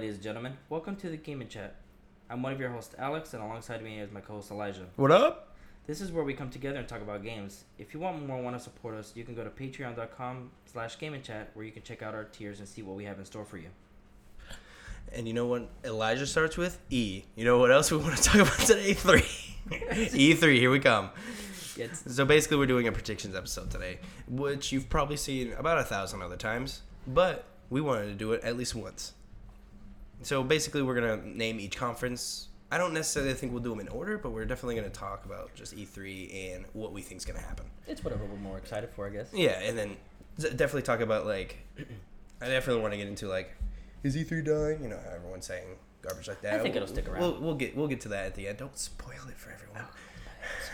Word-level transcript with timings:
ladies 0.00 0.14
and 0.14 0.24
gentlemen. 0.24 0.56
Welcome 0.70 0.96
to 0.96 1.10
the 1.10 1.18
Game 1.18 1.42
and 1.42 1.50
Chat. 1.50 1.74
I'm 2.30 2.42
one 2.42 2.54
of 2.54 2.58
your 2.58 2.70
hosts, 2.70 2.94
Alex, 2.98 3.34
and 3.34 3.42
alongside 3.42 3.84
me 3.84 4.00
is 4.00 4.10
my 4.10 4.22
co-host 4.22 4.50
Elijah. 4.50 4.86
What 4.96 5.10
up? 5.10 5.54
This 5.86 6.00
is 6.00 6.10
where 6.10 6.24
we 6.24 6.32
come 6.32 6.48
together 6.48 6.78
and 6.78 6.88
talk 6.88 7.02
about 7.02 7.22
games. 7.22 7.64
If 7.76 7.92
you 7.92 8.00
want 8.00 8.26
more, 8.26 8.40
want 8.40 8.56
to 8.56 8.62
support 8.64 8.94
us, 8.94 9.12
you 9.14 9.24
can 9.24 9.34
go 9.34 9.44
to 9.44 9.50
patreon.com 9.50 10.52
slash 10.64 10.98
game 10.98 11.12
and 11.12 11.22
chat 11.22 11.50
where 11.52 11.66
you 11.66 11.70
can 11.70 11.82
check 11.82 12.00
out 12.00 12.14
our 12.14 12.24
tiers 12.24 12.60
and 12.60 12.66
see 12.66 12.80
what 12.80 12.96
we 12.96 13.04
have 13.04 13.18
in 13.18 13.26
store 13.26 13.44
for 13.44 13.58
you. 13.58 13.68
And 15.12 15.28
you 15.28 15.34
know 15.34 15.44
what 15.44 15.68
Elijah 15.84 16.26
starts 16.26 16.56
with? 16.56 16.80
E. 16.88 17.24
You 17.36 17.44
know 17.44 17.58
what 17.58 17.70
else 17.70 17.90
we 17.90 17.98
want 17.98 18.16
to 18.16 18.22
talk 18.22 18.40
about 18.40 18.58
today? 18.60 18.94
Three. 18.94 19.20
E3, 19.68 20.56
here 20.56 20.70
we 20.70 20.78
come. 20.80 21.10
It's, 21.76 22.14
So 22.14 22.24
basically, 22.24 22.56
we're 22.56 22.64
doing 22.64 22.88
a 22.88 22.92
predictions 22.92 23.36
episode 23.36 23.70
today, 23.70 23.98
which 24.26 24.72
you've 24.72 24.88
probably 24.88 25.18
seen 25.18 25.52
about 25.58 25.76
a 25.76 25.84
thousand 25.84 26.22
other 26.22 26.38
times, 26.38 26.80
but 27.06 27.44
we 27.68 27.82
wanted 27.82 28.06
to 28.06 28.14
do 28.14 28.32
it 28.32 28.42
at 28.42 28.56
least 28.56 28.74
once. 28.74 29.12
So 30.22 30.42
basically, 30.42 30.82
we're 30.82 30.94
gonna 30.94 31.16
name 31.24 31.60
each 31.60 31.76
conference. 31.76 32.48
I 32.70 32.78
don't 32.78 32.94
necessarily 32.94 33.34
think 33.34 33.52
we'll 33.52 33.62
do 33.62 33.70
them 33.70 33.80
in 33.80 33.88
order, 33.88 34.16
but 34.18 34.30
we're 34.30 34.44
definitely 34.44 34.76
gonna 34.76 34.90
talk 34.90 35.24
about 35.24 35.54
just 35.54 35.74
E3 35.76 36.54
and 36.54 36.64
what 36.72 36.92
we 36.92 37.02
think's 37.02 37.24
gonna 37.24 37.40
happen. 37.40 37.66
it's 37.86 38.04
whatever 38.04 38.24
we're 38.24 38.36
more 38.36 38.58
excited 38.58 38.90
for, 38.90 39.06
I 39.06 39.10
guess. 39.10 39.28
Yeah, 39.32 39.60
and 39.60 39.76
then 39.76 39.96
definitely 40.38 40.82
talk 40.82 41.00
about 41.00 41.26
like, 41.26 41.58
I 42.40 42.46
definitely 42.46 42.82
want 42.82 42.92
to 42.92 42.98
get 42.98 43.08
into 43.08 43.28
like, 43.28 43.50
is 44.02 44.16
E3 44.16 44.44
dying? 44.44 44.82
You 44.82 44.88
know, 44.90 44.98
how 45.04 45.14
everyone's 45.14 45.46
saying 45.46 45.66
garbage 46.02 46.28
like 46.28 46.40
that. 46.42 46.54
I 46.54 46.62
think 46.62 46.76
it'll 46.76 46.88
stick 46.88 47.08
around. 47.08 47.20
We'll, 47.20 47.40
we'll 47.40 47.54
get 47.54 47.76
we'll 47.76 47.88
get 47.88 48.00
to 48.02 48.08
that 48.10 48.26
at 48.26 48.34
the 48.34 48.48
end. 48.48 48.58
Don't 48.58 48.78
spoil 48.78 49.26
it 49.28 49.36
for 49.36 49.50
everyone. 49.50 49.86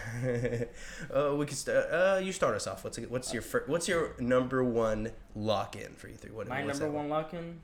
uh, 1.14 1.34
we 1.34 1.46
can 1.46 1.56
start. 1.56 1.86
Uh, 1.90 2.20
you 2.22 2.32
start 2.32 2.54
us 2.54 2.66
off. 2.66 2.84
What's 2.84 2.98
what's 2.98 3.32
your 3.32 3.42
fir- 3.42 3.64
what's 3.66 3.88
your 3.88 4.14
number 4.18 4.62
one 4.62 5.10
lock 5.34 5.76
in 5.76 5.92
for 5.94 6.08
E3? 6.08 6.30
What, 6.32 6.48
My 6.48 6.62
number 6.62 6.90
one 6.90 7.08
lock-in? 7.08 7.60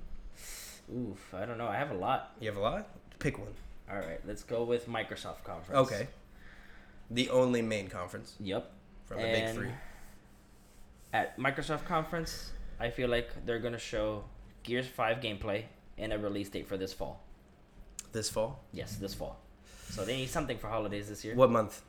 Oof, 0.94 1.34
I 1.34 1.46
don't 1.46 1.58
know. 1.58 1.68
I 1.68 1.76
have 1.76 1.90
a 1.90 1.94
lot. 1.94 2.34
You 2.40 2.48
have 2.48 2.56
a 2.56 2.60
lot. 2.60 2.88
Pick 3.18 3.38
one. 3.38 3.54
All 3.90 3.96
right, 3.98 4.20
let's 4.26 4.42
go 4.42 4.64
with 4.64 4.88
Microsoft 4.88 5.44
conference. 5.44 5.78
Okay. 5.92 6.08
The 7.10 7.28
only 7.30 7.62
main 7.62 7.88
conference 7.88 8.34
Yep. 8.40 8.70
from 9.04 9.18
the 9.18 9.24
big 9.28 9.54
three. 9.54 9.70
At 11.12 11.38
Microsoft 11.38 11.84
conference, 11.84 12.52
I 12.80 12.90
feel 12.90 13.08
like 13.08 13.44
they're 13.44 13.58
gonna 13.58 13.78
show 13.78 14.24
Gears 14.62 14.86
Five 14.86 15.18
gameplay 15.18 15.64
and 15.98 16.12
a 16.12 16.18
release 16.18 16.48
date 16.48 16.66
for 16.66 16.76
this 16.76 16.92
fall. 16.92 17.22
This 18.12 18.28
fall. 18.30 18.60
Yes, 18.72 18.96
this 18.96 19.14
fall. 19.14 19.38
So 19.90 20.04
they 20.04 20.16
need 20.16 20.30
something 20.30 20.58
for 20.58 20.68
holidays 20.68 21.08
this 21.08 21.24
year. 21.24 21.34
What 21.34 21.50
month? 21.50 21.82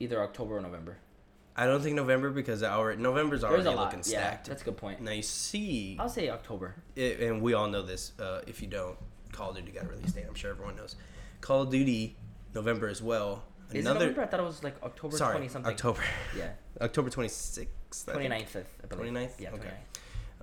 Either 0.00 0.22
October 0.22 0.56
or 0.56 0.60
November. 0.60 0.96
I 1.56 1.66
don't 1.66 1.80
think 1.80 1.96
November 1.96 2.30
because 2.30 2.62
our 2.62 2.94
November's 2.96 3.40
There's 3.40 3.52
already 3.52 3.68
a 3.68 3.72
lot. 3.72 3.84
looking 3.86 3.98
Yeah, 4.00 4.20
stacked. 4.28 4.48
that's 4.48 4.62
a 4.62 4.64
good 4.66 4.76
point. 4.76 5.00
Now 5.00 5.12
you 5.12 5.22
see 5.22 5.96
I'll 5.98 6.08
say 6.08 6.28
October. 6.28 6.74
it, 6.94 7.20
and 7.20 7.40
we 7.40 7.54
all 7.54 7.66
know 7.68 7.82
this. 7.82 8.12
Uh, 8.20 8.42
if 8.46 8.60
you 8.60 8.68
don't, 8.68 8.96
Call 9.32 9.50
of 9.50 9.56
Duty 9.56 9.72
got 9.72 9.84
a 9.84 9.88
release 9.88 10.12
date. 10.12 10.24
I'm 10.28 10.34
sure 10.34 10.50
everyone 10.50 10.76
knows. 10.76 10.96
Call 11.40 11.62
of 11.62 11.70
Duty, 11.70 12.16
November 12.54 12.88
as 12.88 13.02
well. 13.02 13.42
Is 13.72 13.84
it 13.84 13.88
November? 13.88 14.22
I 14.22 14.26
thought 14.26 14.40
it 14.40 14.42
was 14.44 14.62
like 14.62 14.76
October 14.82 15.16
sorry, 15.16 15.32
twenty 15.32 15.48
something. 15.48 15.72
October, 15.72 16.02
Yeah, 16.36 16.50
October 16.80 17.08
26th. 17.10 17.66
I 18.08 18.12
29th. 18.12 18.46
think. 18.48 18.66
I 18.84 18.86
believe. 18.86 19.12
29th? 19.12 19.40
Yeah, 19.40 19.50
Okay. 19.52 19.68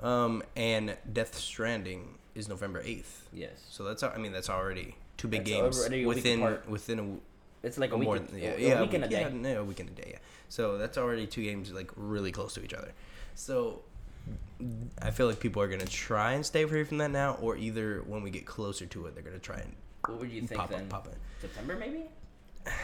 29th. 0.02 0.04
Um, 0.06 0.44
and 0.56 0.98
Death 1.12 1.36
Stranding 1.38 2.18
is 2.36 2.50
November 2.50 2.82
8th. 2.84 3.06
Yes. 3.32 3.52
So 3.70 3.84
that's 3.84 4.02
I 4.04 4.18
mean 4.18 4.32
that's 4.32 4.50
already 4.50 4.96
two 5.18 5.28
big 5.28 5.42
That's 5.42 5.50
games 5.52 5.80
already 5.80 6.04
a 6.04 6.08
week 6.08 6.16
within 6.16 6.40
apart. 6.42 6.70
within 6.70 7.00
a 7.00 7.02
w- 7.04 7.22
It's 7.64 7.78
like 7.78 7.92
a 7.92 7.98
week. 7.98 8.06
more 8.06 8.20
than, 8.20 8.38
yeah, 8.38 8.50
a 8.52 8.60
yeah, 8.60 8.82
week 8.82 8.94
and 8.94 9.06
a 9.06 9.08
yeah, 9.08 9.30
day. 9.30 9.36
no, 9.36 9.62
a 9.62 9.64
week 9.64 9.80
and 9.80 9.90
a 9.90 9.94
day, 9.94 10.10
yeah. 10.12 10.18
So 10.50 10.78
that's 10.78 10.98
already 10.98 11.26
two 11.26 11.42
games 11.44 11.72
like 11.72 11.92
really 11.96 12.32
close 12.32 12.54
to 12.56 12.64
each 12.64 12.74
other. 12.74 12.92
So 13.36 13.82
I 15.02 15.12
feel 15.12 15.28
like 15.28 15.40
people 15.40 15.62
are 15.62 15.68
gonna 15.70 15.86
try 15.86 16.34
and 16.34 16.46
stay 16.46 16.64
away 16.64 16.84
from 16.84 16.98
that 17.00 17.12
now, 17.12 17.36
or 17.42 17.56
either 17.56 18.04
when 18.06 18.22
we 18.22 18.30
get 18.32 18.46
closer 18.46 18.86
to 18.88 19.06
it, 19.08 19.16
they're 19.16 19.24
gonna 19.24 19.40
try 19.40 19.58
and 19.58 19.74
What 20.06 20.20
would 20.20 20.32
you 20.32 20.42
think 20.42 20.60
pop 20.60 20.70
then? 20.72 20.82
up, 20.82 20.90
pop 20.90 21.08
it. 21.08 21.16
September 21.40 21.78
maybe? 21.80 22.04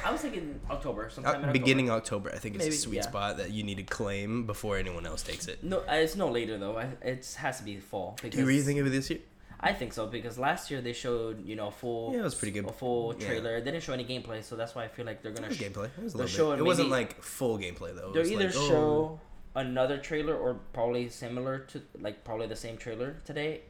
I 0.05 0.11
was 0.11 0.21
thinking 0.21 0.59
October. 0.69 1.09
Sometime 1.09 1.35
in 1.35 1.35
Uh, 1.35 1.47
October. 1.47 1.53
beginning 1.59 1.89
October, 1.89 2.31
I 2.33 2.37
think 2.37 2.55
it's 2.55 2.63
Maybe, 2.65 2.75
a 2.75 2.79
sweet 2.79 2.95
yeah. 2.97 3.01
spot 3.03 3.37
that 3.37 3.51
you 3.51 3.63
need 3.63 3.77
to 3.77 3.83
claim 3.83 4.45
before 4.45 4.77
anyone 4.77 5.05
else 5.05 5.23
takes 5.23 5.47
it. 5.47 5.63
No, 5.63 5.79
uh, 5.79 5.93
it's 5.93 6.15
no 6.17 6.29
later 6.29 6.57
though. 6.57 6.77
It 7.01 7.35
has 7.37 7.57
to 7.59 7.63
be 7.63 7.77
fall. 7.77 8.17
Do 8.21 8.27
you 8.27 8.31
because- 8.31 8.45
really 8.45 8.61
think 8.61 8.79
of 8.79 8.87
it 8.87 8.91
this 8.91 9.09
year? 9.09 9.19
I 9.61 9.73
think 9.73 9.91
so 9.93 10.07
because 10.07 10.37
last 10.39 10.71
year 10.71 10.79
they 10.81 10.93
showed 10.93 11.45
you 11.45 11.55
know 11.55 11.67
a 11.67 11.71
full 11.71 12.13
Yeah, 12.13 12.19
it 12.19 12.23
was 12.23 12.35
pretty 12.35 12.51
good. 12.53 12.65
a 12.65 12.71
full 12.71 13.13
Yeah. 13.19 13.27
trailer. 13.27 13.59
They 13.59 13.71
didn't 13.71 13.83
show 13.83 13.93
any 13.93 14.05
gameplay, 14.05 14.43
so 14.43 14.55
that's 14.55 14.73
why 14.75 14.85
I 14.85 14.87
feel 14.87 15.05
like 15.05 15.21
they're 15.21 15.31
gonna 15.33 15.47
was 15.49 15.57
sh- 15.57 15.61
gameplay. 15.63 15.89
It 15.97 16.03
was 16.03 16.15
a 16.15 16.27
showing 16.27 16.57
bit. 16.57 16.63
It 16.63 16.65
wasn't 16.65 16.89
like 16.89 17.21
full 17.21 17.57
gameplay 17.57 17.95
though. 17.95 18.11
They'll 18.13 18.25
either 18.25 18.45
like, 18.47 18.55
oh, 18.55 18.67
show 18.69 19.19
another 19.55 19.97
trailer 19.97 20.35
or 20.37 20.53
probably 20.73 21.09
similar 21.09 21.59
to 21.59 21.81
like 21.99 22.23
probably 22.23 22.47
the 22.47 22.55
same 22.55 22.77
trailer 22.77 23.17
today, 23.25 23.61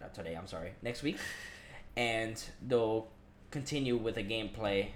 not 0.00 0.12
today. 0.14 0.34
I'm 0.34 0.46
sorry, 0.46 0.72
next 0.82 1.02
week, 1.02 1.16
and 1.96 2.42
they'll 2.66 3.08
continue 3.50 3.96
with 3.96 4.16
a 4.18 4.22
gameplay 4.22 4.88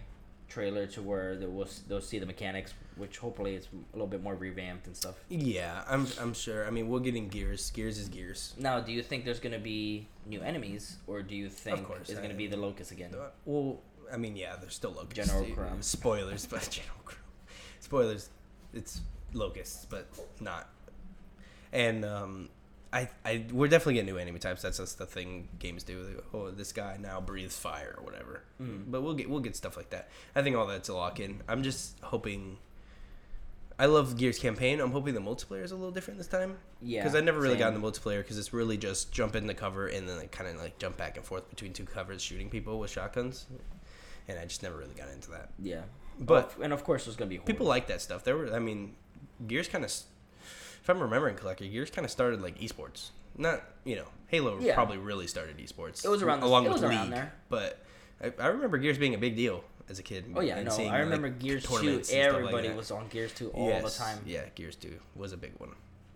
trailer 0.52 0.86
to 0.86 1.00
where 1.02 1.36
they 1.36 1.46
will 1.46 1.68
they'll 1.88 2.00
see 2.00 2.18
the 2.18 2.26
mechanics, 2.26 2.74
which 2.96 3.18
hopefully 3.18 3.54
it's 3.54 3.68
a 3.72 3.96
little 3.96 4.06
bit 4.06 4.22
more 4.22 4.34
revamped 4.34 4.86
and 4.86 4.96
stuff. 4.96 5.14
Yeah, 5.28 5.82
I'm. 5.88 6.06
I'm 6.20 6.34
sure. 6.34 6.66
I 6.66 6.70
mean, 6.70 6.88
we're 6.88 7.00
getting 7.00 7.28
Gears. 7.28 7.70
Gears 7.70 7.98
is 7.98 8.08
Gears. 8.08 8.54
Now, 8.58 8.80
do 8.80 8.92
you 8.92 9.02
think 9.02 9.24
there's 9.24 9.40
gonna 9.40 9.58
be 9.58 10.06
new 10.26 10.42
enemies, 10.42 10.96
or 11.06 11.22
do 11.22 11.34
you 11.34 11.48
think 11.48 11.86
course, 11.86 12.10
it's 12.10 12.20
gonna 12.20 12.34
be 12.34 12.46
the 12.46 12.56
locust 12.56 12.90
again? 12.92 13.14
Uh, 13.14 13.30
Well, 13.46 13.80
I 14.12 14.16
mean, 14.18 14.36
yeah, 14.36 14.56
there's 14.60 14.74
still 14.74 14.92
locusts. 14.92 15.32
General 15.32 15.50
Crumb. 15.54 15.82
Spoilers, 15.82 16.46
but 16.46 16.69
General 16.70 17.00
Crumb. 17.04 17.20
Spoilers. 17.80 18.28
It's 18.74 19.00
locusts, 19.32 19.86
but 19.88 20.06
not. 20.40 20.69
And 21.72 22.04
um, 22.04 22.48
I, 22.92 23.08
I, 23.25 23.47
we're 23.50 23.69
definitely 23.69 23.94
getting 23.94 24.12
new 24.14 24.19
enemy 24.19 24.38
types. 24.38 24.60
That's 24.62 24.76
just 24.76 24.98
the 24.98 25.06
thing 25.06 25.48
games 25.58 25.82
do. 25.82 26.22
Oh, 26.34 26.50
this 26.50 26.72
guy 26.72 26.98
now 27.00 27.20
breathes 27.22 27.56
fire 27.56 27.94
or 27.97 28.04
whatever. 28.04 28.42
Mhm. 28.60 28.91
But 28.91 29.00
we'll 29.03 29.14
get, 29.14 29.30
we'll 29.30 29.41
get 29.41 29.56
stuff 29.56 29.76
like 29.78 29.91
that. 29.91 30.10
I 30.36 30.42
think 30.42 30.56
all 30.56 30.66
that's 30.66 30.91
a 30.91 30.94
lock 30.94 31.19
in. 31.19 31.42
I'm 31.48 31.62
just 31.62 31.98
hoping. 32.02 32.58
I 33.78 33.86
love 33.86 34.16
Gears 34.19 34.38
campaign. 34.38 34.78
I'm 34.81 34.92
hoping 34.92 35.14
the 35.14 35.20
multiplayer 35.20 35.64
is 35.64 35.72
a 35.72 35.75
little 35.75 35.91
different 35.91 36.19
this 36.19 36.26
time. 36.28 36.58
Yeah, 36.82 37.02
Because 37.02 37.16
I 37.16 37.20
never 37.22 37.41
really 37.41 37.56
got 37.56 37.72
same. 37.72 37.82
into 37.82 38.00
multiplayer 38.00 38.19
because 38.19 38.38
it's 38.38 38.52
really 38.52 38.76
just 38.76 39.10
jump 39.10 39.34
in 39.34 39.47
the 39.47 39.54
cover 39.54 39.86
and 39.86 40.06
then 40.08 40.19
like 40.19 40.31
kind 40.31 40.48
of 40.50 40.60
like 40.60 40.78
jump 40.78 40.98
back 40.98 41.16
and 41.16 41.25
forth 41.25 41.48
between 41.48 41.72
two 41.72 41.84
covers 41.84 42.20
shooting 42.22 42.50
people 42.50 42.78
with 42.78 42.91
shotguns, 42.91 43.47
and 44.28 44.38
I 44.38 44.44
just 44.44 44.62
never 44.62 44.76
really 44.76 44.94
got 44.94 45.08
into 45.08 45.31
that. 45.31 45.48
Yeah, 45.58 45.81
But 46.20 46.54
and 46.62 46.72
of 46.72 46.84
course 46.84 47.06
there's 47.06 47.16
gonna 47.16 47.31
be 47.31 47.36
horror. 47.36 47.47
people 47.47 47.66
like 47.66 47.86
that 47.88 48.02
stuff. 48.02 48.22
There 48.22 48.36
were, 48.36 48.54
I 48.54 48.58
mean, 48.58 48.94
Gears 49.48 49.66
kind 49.69 49.84
of, 49.84 49.92
if 50.82 50.91
I'm 50.91 51.00
remembering 51.00 51.37
correctly, 51.37 51.69
Gears 51.69 51.91
kind 51.91 52.04
of 52.04 52.10
started 52.10 52.43
like 52.43 52.59
esports. 52.59 53.10
Not 53.37 53.62
you 53.84 53.97
know, 53.97 54.06
Halo 54.28 54.59
Yeah. 54.60 54.75
probably 54.75 54.98
really 54.98 55.26
started 55.26 55.56
esports. 55.59 56.04
It 56.04 56.09
was 56.09 56.22
around 56.22 56.41
the- 56.41 56.47
along 56.47 56.66
it 56.66 56.69
with 56.69 56.82
was 56.82 56.91
around 56.91 57.06
League, 57.06 57.15
there. 57.15 57.32
but 57.48 57.78
I, 58.22 58.32
I 58.38 58.47
remember 58.48 58.78
Gears 58.78 58.98
being 58.98 59.15
a 59.15 59.19
big 59.19 59.37
deal 59.37 59.65
as 59.88 59.98
a 59.98 60.03
kid. 60.03 60.26
Oh 60.37 60.41
yeah, 60.41 60.56
and 60.56 60.66
no, 60.69 60.70
seeing, 60.72 60.91
I 60.91 60.98
remember 61.00 61.28
like, 61.28 61.38
Gears 61.38 61.62
Two. 61.65 61.76
tournaments 61.76 62.09
and 62.12 62.20
stuff 62.22 62.32
like 62.34 62.41
Everybody 62.43 62.69
that. 62.69 62.76
was 62.76 62.91
on 62.91 63.09
Gears 63.09 63.32
Two 63.32 63.50
all 63.50 63.69
Yes, 63.69 63.97
the 63.97 64.04
time. 64.04 64.19
Yeah, 64.26 64.44
Gears 64.54 64.76
Two 64.76 64.98
was 65.16 65.32
a 65.32 65.37
big 65.37 65.53
one. 65.59 65.70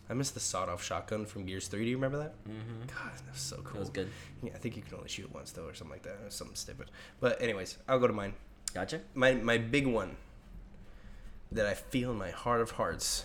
I 0.08 0.14
missed 0.14 0.34
the 0.34 0.40
sawed-off 0.40 0.84
shotgun 0.84 1.26
from 1.26 1.46
Gears 1.46 1.66
Three. 1.66 1.82
Do 1.84 1.90
you 1.90 1.96
remember 1.96 2.18
that? 2.18 2.34
Mm-hmm. 2.48 2.82
God, 2.86 3.12
that 3.26 3.32
was 3.32 3.40
so 3.40 3.56
cool. 3.64 3.78
It 3.78 3.80
was 3.80 3.88
good. 3.90 4.08
Yeah, 4.40 4.52
I 4.54 4.58
think 4.58 4.76
you 4.76 4.82
can 4.82 4.94
only 4.96 5.08
shoot 5.08 5.32
once 5.34 5.50
though, 5.50 5.64
or 5.66 5.74
something 5.74 5.92
like 5.94 6.02
that. 6.04 6.18
Or 6.24 6.30
something 6.30 6.54
stupid. 6.54 6.90
But 7.18 7.42
anyways, 7.42 7.78
I'll 7.88 7.98
go 7.98 8.06
to 8.06 8.12
mine. 8.12 8.34
Gotcha. 8.72 9.00
My 9.14 9.32
my 9.34 9.58
big 9.58 9.86
one 9.86 10.16
that 11.50 11.66
I 11.66 11.74
feel 11.74 12.12
in 12.12 12.18
my 12.18 12.30
heart 12.30 12.60
of 12.60 12.72
hearts. 12.72 13.24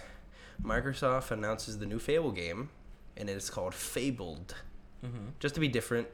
Microsoft 0.63 1.31
announces 1.31 1.79
the 1.79 1.85
new 1.85 1.99
Fable 1.99 2.31
game, 2.31 2.69
and 3.17 3.29
it 3.29 3.33
is 3.37 3.49
called 3.49 3.73
Fabled. 3.73 4.55
Mm-hmm. 5.05 5.17
Just 5.39 5.55
to 5.55 5.61
be 5.61 5.67
different, 5.67 6.07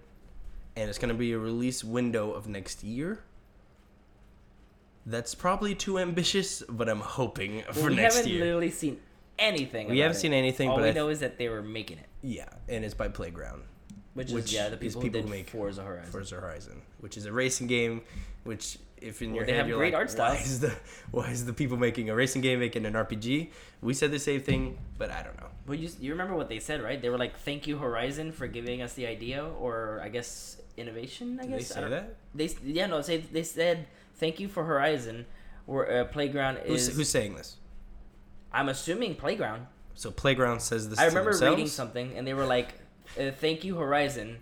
and 0.76 0.90
it's 0.90 0.98
going 0.98 1.10
to 1.10 1.16
be 1.16 1.34
a 1.34 1.38
release 1.40 1.84
window 1.84 2.32
of 2.32 2.48
next 2.48 2.84
year. 2.84 3.24
That's 5.06 5.36
probably 5.36 5.74
too 5.76 6.00
ambitious, 6.00 6.64
but 6.70 6.90
I'm 6.90 7.00
hoping 7.00 7.58
Well, 7.58 7.74
for 7.74 7.90
next 7.90 8.16
year. 8.18 8.24
we 8.26 8.32
haven't 8.32 8.40
literally 8.40 8.72
seen 8.72 9.00
anything. 9.40 9.90
We 9.90 10.00
haven't 10.00 10.18
it. 10.18 10.20
seen 10.20 10.34
anything, 10.34 10.70
All 10.70 10.76
but 10.78 10.84
we 10.84 10.90
I 10.90 10.94
know 10.94 11.10
is 11.10 11.20
that 11.22 11.38
they 11.38 11.48
were 11.50 11.62
making 11.62 12.00
it, 12.00 12.08
yeah, 12.22 12.50
and 12.68 12.84
it's 12.84 12.94
by 12.94 13.08
Playground. 13.08 13.64
which, 14.16 14.32
Which 14.32 14.46
is 14.46 14.54
yeah 14.54 14.70
the 14.70 14.78
people, 14.78 15.02
people 15.02 15.22
who 15.22 15.28
who 15.28 15.34
make 15.34 15.50
Forza 15.50 15.84
Horizon. 15.84 16.12
Forza 16.12 16.36
Horizon, 16.36 16.82
which 17.00 17.16
is 17.18 17.26
a 17.26 17.32
racing 17.32 17.68
game. 17.68 18.02
Which, 18.44 18.80
if 19.02 19.22
in 19.22 19.30
Well, 19.30 19.38
your 19.38 19.46
they 19.46 19.52
head 19.54 19.58
have 19.60 19.68
you're 19.68 19.78
great 19.78 19.94
like, 19.94 20.10
art 20.10 20.18
why 20.18 20.36
is 20.36 20.60
the 20.60 20.74
why 21.12 21.30
is 21.30 21.46
the 21.46 21.54
people 21.54 21.78
making 21.78 22.10
a 22.10 22.16
racing 22.16 22.42
game 22.42 22.60
making 22.60 22.86
an 22.86 22.94
RPG? 22.94 23.50
We 23.82 23.94
said 23.94 24.12
the 24.12 24.20
same 24.20 24.42
thing, 24.42 24.78
but 24.98 25.12
I 25.12 25.24
don't 25.24 25.38
know. 25.40 25.48
But 25.66 25.80
you 25.80 25.90
you 26.00 26.12
remember 26.12 26.36
what 26.36 26.50
they 26.50 26.60
said, 26.60 26.82
right? 26.82 27.02
They 27.02 27.10
were 27.10 27.18
like, 27.18 27.38
"Thank 27.38 27.68
you, 27.68 27.78
Horizon, 27.78 28.32
for 28.32 28.48
giving 28.48 28.82
us 28.82 28.94
the 28.94 29.06
idea," 29.08 29.44
or 29.46 30.02
I 30.04 30.10
guess 30.10 30.62
innovation. 30.78 31.40
I 31.40 31.44
Did 31.44 31.54
they 31.54 31.58
guess 31.60 31.72
I 31.72 31.82
say 31.82 31.90
that? 31.90 32.16
They 32.34 32.50
yeah 32.64 32.88
no 32.88 33.02
say 33.02 33.18
they 33.18 33.44
said 33.44 33.88
thank 34.16 34.40
you 34.40 34.48
for 34.48 34.64
Horizon, 34.64 35.26
where 35.66 36.02
uh, 36.02 36.06
Playground 36.06 36.58
is. 36.66 36.88
Who's, 36.88 36.96
who's 36.96 37.10
saying 37.10 37.36
this? 37.36 37.58
I'm 38.52 38.70
assuming 38.70 39.16
Playground. 39.16 39.68
So 39.94 40.12
Playground 40.12 40.62
says 40.62 40.90
this. 40.90 41.00
I 41.00 41.06
remember 41.06 41.32
reading 41.38 41.68
something, 41.68 42.16
and 42.16 42.26
they 42.28 42.34
were 42.34 42.46
like, 42.46 42.74
uh, 43.20 43.32
"Thank 43.32 43.64
you, 43.64 43.76
Horizon." 43.76 44.38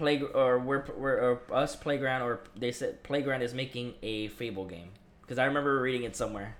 Play 0.00 0.22
or 0.22 0.58
we're 0.58 0.82
we're 0.96 1.18
or 1.20 1.42
us 1.52 1.76
Playground 1.76 2.22
or 2.22 2.40
they 2.56 2.72
said 2.72 3.02
Playground 3.02 3.42
is 3.42 3.52
making 3.52 3.92
a 4.02 4.28
Fable 4.28 4.64
game 4.64 4.88
because 5.20 5.38
I 5.38 5.44
remember 5.44 5.78
reading 5.78 6.04
it 6.04 6.16
somewhere, 6.16 6.56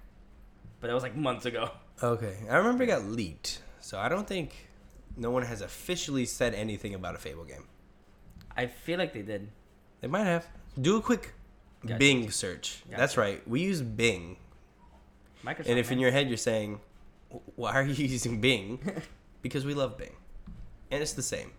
but 0.79 0.89
that 0.89 0.93
was 0.93 1.03
like 1.03 1.17
months 1.17 1.47
ago. 1.47 1.71
Okay, 2.03 2.37
I 2.51 2.57
remember 2.57 2.85
it 2.85 2.89
got 2.89 3.05
leaked, 3.05 3.63
so 3.81 3.99
I 3.99 4.11
don't 4.11 4.29
think 4.29 4.69
no 5.17 5.31
one 5.31 5.43
has 5.43 5.63
officially 5.63 6.27
said 6.27 6.55
anything 6.55 6.95
about 6.95 7.15
a 7.15 7.19
Fable 7.19 7.45
game. 7.45 7.65
I 8.55 8.67
feel 8.67 8.99
like 8.99 9.15
they 9.15 9.23
did. 9.23 9.49
They 10.03 10.09
might 10.09 10.25
have. 10.25 10.47
Do 10.79 10.99
a 10.99 11.01
quick 11.01 11.33
Gotcha. 11.87 11.99
Bing 11.99 12.31
search. 12.31 12.83
That's 12.91 13.17
right. 13.17 13.47
We 13.49 13.61
use 13.61 13.81
Bing. 13.81 14.37
Microsoft. 15.43 15.69
And 15.69 15.79
if 15.79 15.91
in 15.91 15.99
your 15.99 16.11
head 16.11 16.29
you're 16.29 16.37
saying, 16.37 16.81
why 17.57 17.73
are 17.73 17.83
you 17.83 17.95
using 18.07 18.41
Bing? 18.41 19.03
because 19.43 19.65
we 19.65 19.73
love 19.73 19.97
Bing. 19.97 20.15
And 20.91 21.01
it's 21.03 21.15
the 21.15 21.23
same. 21.23 21.53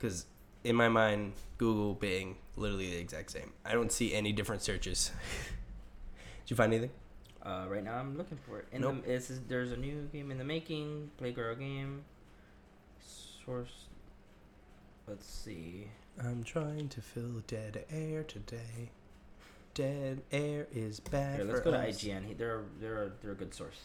Because 0.00 0.24
in 0.64 0.74
my 0.76 0.88
mind, 0.88 1.34
Google, 1.58 1.94
Bing, 1.94 2.36
literally 2.56 2.88
the 2.90 2.96
exact 2.96 3.30
same. 3.30 3.52
I 3.64 3.72
don't 3.74 3.92
see 3.92 4.14
any 4.14 4.32
different 4.32 4.62
searches. 4.62 5.10
Did 6.44 6.50
you 6.50 6.56
find 6.56 6.72
anything? 6.72 6.90
Uh, 7.42 7.66
right 7.68 7.84
now 7.84 7.94
I'm 7.98 8.16
looking 8.16 8.38
for 8.46 8.58
it. 8.58 8.66
In 8.72 8.80
Nope. 8.82 9.04
the, 9.04 9.12
it's, 9.12 9.30
there's 9.48 9.72
a 9.72 9.76
new 9.76 10.08
game 10.12 10.30
in 10.30 10.38
the 10.38 10.44
making. 10.44 11.10
Playground 11.18 11.58
game. 11.58 12.04
Source. 13.44 13.86
Let's 15.06 15.26
see. 15.26 15.88
I'm 16.22 16.44
trying 16.44 16.88
to 16.90 17.00
fill 17.00 17.42
dead 17.46 17.84
air 17.90 18.22
today. 18.22 18.90
Dead 19.74 20.22
air 20.32 20.66
is 20.72 21.00
bad 21.00 21.36
Here, 21.36 21.44
let's 21.44 21.60
go 21.60 21.70
to. 21.70 21.78
IGN. 21.78 22.36
They're 22.36 22.62
they're 22.80 23.04
a, 23.04 23.10
they're 23.22 23.32
a 23.32 23.36
good 23.36 23.54
source. 23.54 23.80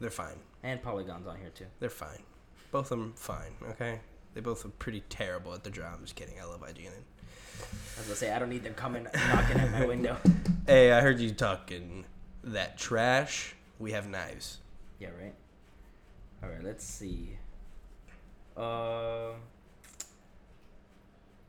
They're 0.00 0.10
fine. 0.10 0.36
And 0.62 0.82
Polygon's 0.82 1.26
on 1.26 1.38
here 1.38 1.50
too. 1.50 1.66
They're 1.80 1.90
fine. 1.90 2.22
Both 2.70 2.90
of 2.92 2.98
them 2.98 3.12
fine, 3.16 3.52
okay? 3.70 4.00
They 4.36 4.42
both 4.42 4.66
are 4.66 4.68
pretty 4.68 5.00
terrible 5.08 5.54
at 5.54 5.64
the 5.64 5.70
job. 5.70 5.94
I'm 5.94 6.02
just 6.02 6.14
kidding. 6.14 6.34
I 6.38 6.44
love 6.44 6.60
IGN. 6.60 6.88
I 6.88 7.98
was 8.00 8.04
gonna 8.04 8.16
say 8.16 8.30
I 8.30 8.38
don't 8.38 8.50
need 8.50 8.64
them 8.64 8.74
coming 8.74 9.04
knocking 9.32 9.56
at 9.58 9.72
my 9.72 9.86
window. 9.86 10.18
Hey, 10.66 10.92
I 10.92 11.00
heard 11.00 11.18
you 11.20 11.30
talking 11.30 12.04
that 12.44 12.76
trash. 12.76 13.54
We 13.78 13.92
have 13.92 14.06
knives. 14.10 14.58
Yeah, 14.98 15.08
right. 15.18 15.32
All 16.42 16.50
right, 16.50 16.62
let's 16.62 16.84
see. 16.84 17.38
Uh, 18.54 19.30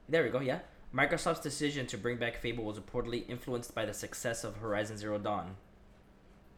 there 0.08 0.24
we 0.24 0.30
go. 0.30 0.40
Yeah, 0.40 0.60
Microsoft's 0.96 1.42
decision 1.42 1.88
to 1.88 1.98
bring 1.98 2.16
back 2.16 2.38
Fable 2.38 2.64
was 2.64 2.80
reportedly 2.80 3.28
influenced 3.28 3.76
by 3.76 3.86
the 3.86 3.94
success 3.94 4.46
of 4.46 4.56
Horizon 4.56 4.96
Zero 4.98 5.18
Dawn. 5.18 5.58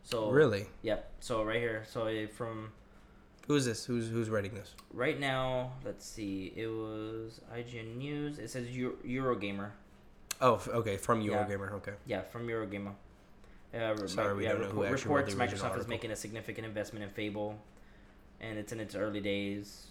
So 0.04 0.30
Really? 0.30 0.68
Yep. 0.84 1.12
So 1.22 1.42
right 1.44 1.60
here. 1.60 1.86
So 1.90 2.06
it- 2.06 2.32
from 2.36 2.72
Who 3.48 3.56
is 3.56 3.66
this? 3.66 3.86
Who's 3.86 4.10
who's 4.10 4.30
writing 4.30 4.54
this? 4.54 4.76
right 4.94 5.20
now, 5.20 5.72
let's 5.86 6.06
see. 6.06 6.54
It 6.56 6.68
was 6.68 7.42
IGN 7.56 7.98
News. 7.98 8.38
It 8.40 8.50
says 8.50 8.70
Euro- 8.76 8.96
Eurogamer. 9.06 9.72
Oh, 10.42 10.62
okay, 10.70 10.98
from 10.98 11.22
Yeah. 11.22 11.32
Eurogamer. 11.46 11.72
Okay. 11.74 11.94
Yeah, 12.06 12.22
from 12.22 12.48
Eurogamer. 12.48 12.94
Uh, 13.74 14.08
Sorry, 14.08 14.36
we 14.36 14.44
yeah, 14.44 14.54
don't 14.54 14.62
know 14.62 14.68
who 14.70 14.82
report- 14.84 15.04
reports 15.04 15.34
Microsoft 15.36 15.78
is 15.80 15.88
making 15.88 16.12
a 16.12 16.16
significant 16.16 16.66
investment 16.66 17.04
in 17.04 17.10
Fable, 17.12 17.60
and 18.40 18.58
it's 18.58 18.72
in 18.72 18.80
its 18.80 18.96
early 18.96 19.20
days, 19.22 19.88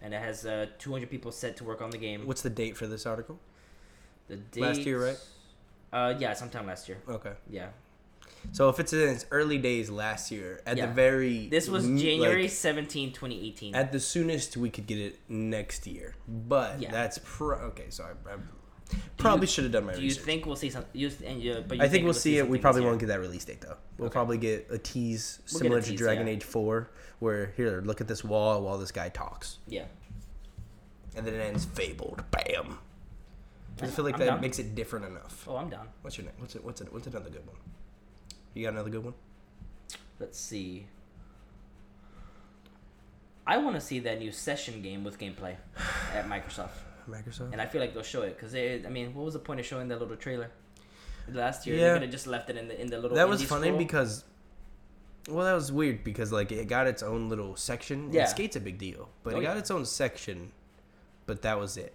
and 0.00 0.14
it 0.14 0.20
has 0.22 0.46
uh, 0.46 0.66
200 0.78 1.10
people 1.10 1.30
set 1.32 1.56
to 1.58 1.64
work 1.64 1.82
on 1.82 1.90
the 1.90 1.98
game. 1.98 2.26
What's 2.26 2.42
the 2.42 2.50
date 2.50 2.76
for 2.76 2.86
this 2.86 3.04
article? 3.06 3.38
the 4.28 4.36
date? 4.36 4.60
last 4.62 4.80
year, 4.80 5.04
right? 5.04 5.18
Uh, 5.92 6.14
yeah, 6.18 6.32
sometime 6.32 6.66
last 6.66 6.88
year. 6.88 6.98
Okay. 7.08 7.32
Yeah, 7.50 7.68
So 8.50 8.68
if 8.68 8.80
it's 8.80 8.92
in 8.92 9.08
its 9.08 9.24
early 9.30 9.58
days 9.58 9.88
last 9.88 10.30
year, 10.30 10.60
at 10.66 10.76
Yeah. 10.76 10.86
the 10.86 10.92
very 10.92 11.46
this 11.48 11.68
was 11.68 11.84
January 11.86 12.42
like, 12.42 12.50
17, 12.50 13.12
2018. 13.12 13.74
at 13.74 13.92
the 13.92 14.00
soonest 14.00 14.56
we 14.56 14.68
could 14.70 14.86
get 14.86 14.98
it 14.98 15.20
next 15.28 15.86
year, 15.86 16.14
but 16.26 16.80
Yeah. 16.80 16.90
that's 16.90 17.18
pro- 17.22 17.58
okay. 17.68 17.86
So 17.90 18.04
I, 18.04 18.32
I 18.32 18.36
probably 19.16 19.46
should 19.46 19.64
have 19.64 19.72
done 19.72 19.86
my 19.86 19.94
Do 19.94 20.00
you 20.02 20.08
research. 20.08 20.24
think 20.24 20.46
we'll 20.46 20.56
see 20.56 20.70
some? 20.70 20.84
You, 20.92 21.10
and 21.24 21.40
you, 21.42 21.64
but 21.66 21.78
you 21.78 21.84
I 21.84 21.88
think 21.88 22.04
we'll 22.04 22.12
see 22.14 22.38
it. 22.38 22.48
We 22.48 22.58
probably 22.58 22.82
won't 22.82 22.98
get 22.98 23.06
that 23.06 23.20
release 23.20 23.44
date 23.44 23.60
though. 23.60 23.76
We'll 23.96 24.06
Okay. 24.08 24.12
probably 24.12 24.38
get 24.38 24.66
a 24.70 24.78
tease 24.78 25.38
We'll 25.38 25.44
get 25.46 25.54
a 25.54 25.58
similar 25.64 25.82
to 25.82 25.94
Dragon 25.96 26.26
yeah. 26.26 26.32
Age 26.34 26.44
Four, 26.44 26.90
where 27.20 27.52
here, 27.56 27.80
look 27.84 28.00
at 28.00 28.08
this 28.08 28.22
wall 28.24 28.60
while 28.62 28.76
this 28.78 28.90
guy 28.92 29.08
talks, 29.08 29.58
Yeah, 29.68 29.84
and 31.16 31.26
then 31.26 31.34
it 31.34 31.40
ends 31.40 31.64
fabled. 31.64 32.24
Bam. 32.30 32.78
I 33.80 33.86
feel 33.86 34.04
like 34.04 34.14
I'm 34.14 34.20
that 34.20 34.26
down. 34.26 34.40
makes 34.42 34.58
it 34.58 34.74
different 34.74 35.06
enough. 35.06 35.46
Oh, 35.48 35.56
I'm 35.56 35.70
done. 35.70 35.88
What's 36.02 36.18
your 36.18 36.26
name? 36.26 36.34
What's 36.38 36.54
it? 36.54 36.62
What's 36.64 36.80
it? 36.82 36.92
What's 36.92 37.06
another 37.06 37.30
good 37.30 37.46
one? 37.46 37.56
You 38.54 38.64
got 38.64 38.72
another 38.74 38.90
good 38.90 39.04
one? 39.04 39.14
Let's 40.20 40.38
see. 40.38 40.86
I 43.46 43.56
want 43.56 43.74
to 43.74 43.80
see 43.80 43.98
that 44.00 44.18
new 44.18 44.30
session 44.32 44.82
game 44.82 45.04
with 45.04 45.18
gameplay 45.18 45.56
at 46.14 46.28
Microsoft. 46.28 46.70
Microsoft. 47.10 47.52
And 47.52 47.60
I 47.60 47.66
feel 47.66 47.80
like 47.80 47.94
they'll 47.94 48.02
show 48.02 48.22
it 48.22 48.36
because 48.38 48.54
I 48.54 48.88
mean, 48.88 49.14
what 49.14 49.24
was 49.24 49.34
the 49.34 49.40
point 49.40 49.58
of 49.60 49.66
showing 49.66 49.88
that 49.88 49.98
little 50.00 50.16
trailer 50.16 50.50
last 51.28 51.66
year? 51.66 51.76
Yeah. 51.76 51.88
They 51.88 51.92
could 51.94 52.02
have 52.02 52.10
just 52.12 52.26
left 52.26 52.50
it 52.50 52.56
in 52.56 52.68
the 52.68 52.80
in 52.80 52.88
the 52.88 52.98
little. 52.98 53.16
that 53.16 53.28
was 53.28 53.42
funny 53.42 53.68
scroll. 53.68 53.78
because 53.78 54.24
well 55.28 55.44
that 55.44 55.54
was 55.54 55.70
weird 55.72 56.02
because 56.04 56.32
like 56.32 56.50
it 56.52 56.66
got 56.68 56.86
its 56.88 57.02
own 57.02 57.28
little 57.28 57.54
section 57.56 58.12
Yeah. 58.12 58.22
and 58.22 58.28
skate's 58.30 58.56
a 58.56 58.60
big 58.60 58.78
deal 58.78 59.08
but 59.22 59.34
Oh, 59.34 59.38
it 59.38 59.42
got 59.42 59.52
yeah. 59.54 59.58
its 59.60 59.70
own 59.70 59.84
section 59.86 60.50
but 61.26 61.42
that 61.42 61.60
was 61.60 61.76
it 61.76 61.94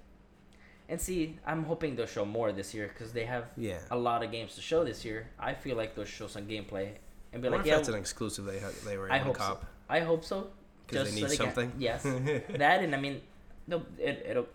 And 0.90 1.02
see, 1.02 1.38
I'm 1.46 1.64
hoping 1.66 1.96
they'll 1.96 2.06
show 2.06 2.24
more 2.26 2.52
this 2.54 2.74
year 2.74 2.88
because 2.94 3.12
they 3.12 3.26
have 3.26 3.46
yeah 3.58 3.80
a 3.92 3.98
lot 3.98 4.24
of 4.24 4.32
games 4.32 4.56
to 4.56 4.62
show 4.62 4.84
this 4.86 5.04
year. 5.04 5.28
I 5.40 5.54
feel 5.54 5.76
like 5.76 5.96
they'll 5.96 6.06
show 6.06 6.28
some 6.28 6.46
gameplay 6.48 6.92
and 7.34 7.42
be 7.42 7.50
like, 7.50 7.66
yeah, 7.66 7.76
that's 7.76 7.90
an 7.90 7.96
exclusive 7.96 8.46
they, 8.46 8.60
ha- 8.60 8.70
they 8.86 8.98
were 8.98 9.12
I 9.12 9.18
hope 9.18 9.36
to 9.36 9.42
so. 9.42 9.48
cop 9.48 9.66
I 9.90 10.00
hope 10.00 10.24
so. 10.24 10.48
because 10.88 11.14
they 11.14 11.22
need 11.22 11.30
so 11.30 11.36
something 11.36 11.72
Can, 11.72 11.82
yes, 11.82 12.04
that 12.64 12.84
and 12.84 12.96
I 12.96 13.00
mean, 13.00 13.22
no, 13.68 13.84
it 14.00 14.26
it'll 14.30 14.48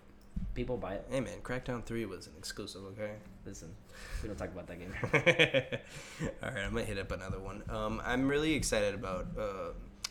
people 0.55 0.77
buy 0.77 0.95
it. 0.95 1.07
hey 1.11 1.21
man 1.21 1.39
crackdown 1.43 1.85
3 1.85 2.05
was 2.07 2.27
an 2.27 2.33
exclusive 2.39 2.83
okay 2.93 3.13
Listen, 3.47 3.75
we 4.23 4.29
don't 4.29 4.37
talk 4.37 4.49
about 4.49 4.67
that 4.67 4.79
game. 4.79 4.93
all 6.43 6.51
right 6.51 6.65
i'm 6.65 6.73
gonna 6.73 6.85
hit 6.85 6.99
up 6.99 7.11
another 7.13 7.39
one 7.39 7.63
um 7.71 8.03
i'm 8.05 8.29
really 8.29 8.53
excited 8.55 8.95
about 8.95 9.27
uh 9.39 9.71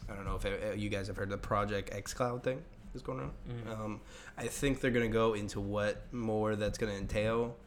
i 0.10 0.16
don't 0.16 0.26
know 0.26 0.36
if 0.36 0.46
uh, 0.46 0.74
you 0.76 0.90
guys 0.90 1.08
have 1.08 1.16
heard 1.18 1.30
the 1.30 1.38
project 1.38 1.92
xcloud 2.06 2.44
thing 2.44 2.62
that's 2.94 3.04
going 3.04 3.20
on 3.20 3.32
Mhm. 3.50 3.80
um 3.80 4.02
i 4.38 4.48
think 4.48 4.80
they're 4.82 4.92
gonna 4.92 5.08
go 5.08 5.34
into 5.34 5.60
what 5.60 6.12
more 6.14 6.56
that's 6.56 6.78
gonna 6.78 6.94
entail 6.94 7.58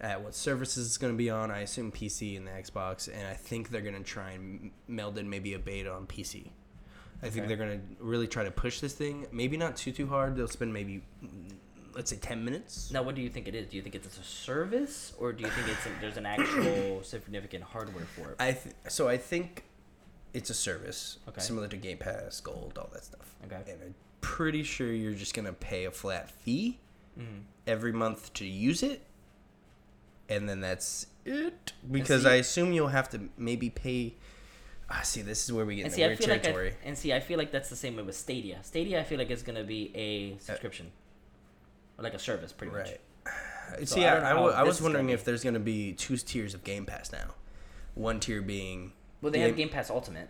at 0.00 0.22
what 0.22 0.34
services 0.34 0.86
it's 0.88 0.98
going 0.98 1.12
to 1.12 1.16
be 1.16 1.30
on. 1.30 1.52
I 1.52 1.60
assume 1.60 1.92
PC 1.92 2.36
and 2.36 2.46
the 2.46 2.50
Xbox, 2.50 3.08
and 3.08 3.26
I 3.28 3.32
think 3.34 3.70
they're 3.70 3.80
going 3.80 3.94
to 3.94 4.02
try 4.02 4.32
and 4.32 4.72
meld 4.88 5.16
in 5.18 5.30
maybe 5.30 5.54
a 5.54 5.58
beta 5.58 5.90
on 5.90 6.06
PC. 6.08 6.50
I 7.22 7.30
think 7.30 7.46
Okay. 7.46 7.46
they're 7.46 7.56
going 7.56 7.78
to 7.80 8.04
really 8.04 8.26
try 8.26 8.42
to 8.44 8.50
push 8.50 8.80
this 8.80 8.92
thing. 8.92 9.28
Maybe 9.30 9.56
not 9.56 9.76
too 9.76 9.92
too 9.92 10.08
hard. 10.08 10.34
They'll 10.36 10.48
spend 10.48 10.72
maybe 10.74 11.04
let's 11.94 12.10
say 12.10 12.16
ten 12.16 12.44
minutes. 12.44 12.90
Now, 12.90 13.02
what 13.04 13.14
do 13.14 13.22
you 13.22 13.30
think 13.30 13.46
it 13.46 13.54
is? 13.54 13.68
Do 13.68 13.76
you 13.76 13.82
think 13.82 13.94
it's 13.94 14.18
a 14.18 14.22
service, 14.24 15.14
or 15.16 15.32
do 15.32 15.44
you 15.44 15.50
think 15.50 15.68
it's 15.68 15.86
a, 15.86 15.90
there's 16.00 16.16
an 16.16 16.26
actual 16.26 17.02
significant 17.14 17.62
hardware 17.64 18.04
for 18.04 18.30
it? 18.32 18.36
I 18.40 18.52
th- 18.52 18.74
so 18.88 19.08
I 19.08 19.16
think 19.16 19.64
it's 20.34 20.50
a 20.50 20.54
service 20.54 21.18
Okay. 21.28 21.40
similar 21.40 21.68
to 21.68 21.76
Game 21.76 21.98
Pass, 21.98 22.40
Gold, 22.40 22.76
all 22.78 22.90
that 22.92 23.04
stuff. 23.04 23.36
Okay. 23.46 23.62
And 23.70 23.94
pretty 24.24 24.62
sure 24.62 24.90
you're 24.92 25.12
just 25.12 25.34
going 25.34 25.44
to 25.46 25.52
pay 25.52 25.84
a 25.84 25.90
flat 25.90 26.30
fee 26.30 26.78
Mm-hmm. 27.18 27.42
every 27.68 27.92
month 27.92 28.32
to 28.34 28.44
use 28.44 28.82
it, 28.82 29.00
and 30.28 30.48
then 30.48 30.60
that's 30.60 31.06
it. 31.24 31.72
Because 31.88 32.22
see- 32.24 32.28
I 32.28 32.34
assume 32.34 32.72
you'll 32.72 32.88
have 32.88 33.08
to 33.10 33.28
maybe 33.38 33.70
pay. 33.70 34.14
Ah, 34.90 35.00
see, 35.02 35.22
this 35.22 35.44
is 35.44 35.52
where 35.52 35.64
we 35.64 35.76
get 35.76 35.86
into 35.86 35.96
weird 35.98 36.18
feel 36.18 36.28
like 36.28 36.40
I, 36.40 36.42
territory. 36.42 36.74
and 36.84 36.98
see, 36.98 37.12
I 37.12 37.20
feel 37.20 37.38
like 37.38 37.52
that's 37.52 37.70
the 37.70 37.76
same 37.76 37.94
way 37.96 38.02
with 38.02 38.16
Stadia. 38.16 38.58
Stadia, 38.62 38.98
I 39.00 39.04
feel 39.04 39.18
like 39.18 39.30
it's 39.30 39.42
gonna 39.42 39.62
be 39.64 39.92
a 39.94 40.36
subscription, 40.42 40.90
or 41.98 42.02
like 42.02 42.14
a 42.14 42.18
service, 42.18 42.52
pretty 42.52 42.72
much. 42.76 42.88
right. 42.88 43.00
So 43.78 43.84
see, 43.96 44.04
I 44.04 44.30
I, 44.30 44.34
I, 44.34 44.50
I 44.60 44.62
was 44.64 44.82
wondering 44.82 45.08
if 45.10 45.24
there's 45.24 45.42
going 45.42 45.54
to 45.54 45.60
be 45.60 45.94
two 45.94 46.16
tiers 46.18 46.52
of 46.52 46.64
Game 46.64 46.84
Pass 46.84 47.10
now. 47.12 47.28
One 47.94 48.20
tier 48.20 48.42
being. 48.42 48.92
Well, 49.22 49.32
they 49.32 49.38
Yeah. 49.40 49.46
have 49.46 49.56
Game 49.56 49.70
Pass 49.70 49.88
Ultimate. 49.88 50.28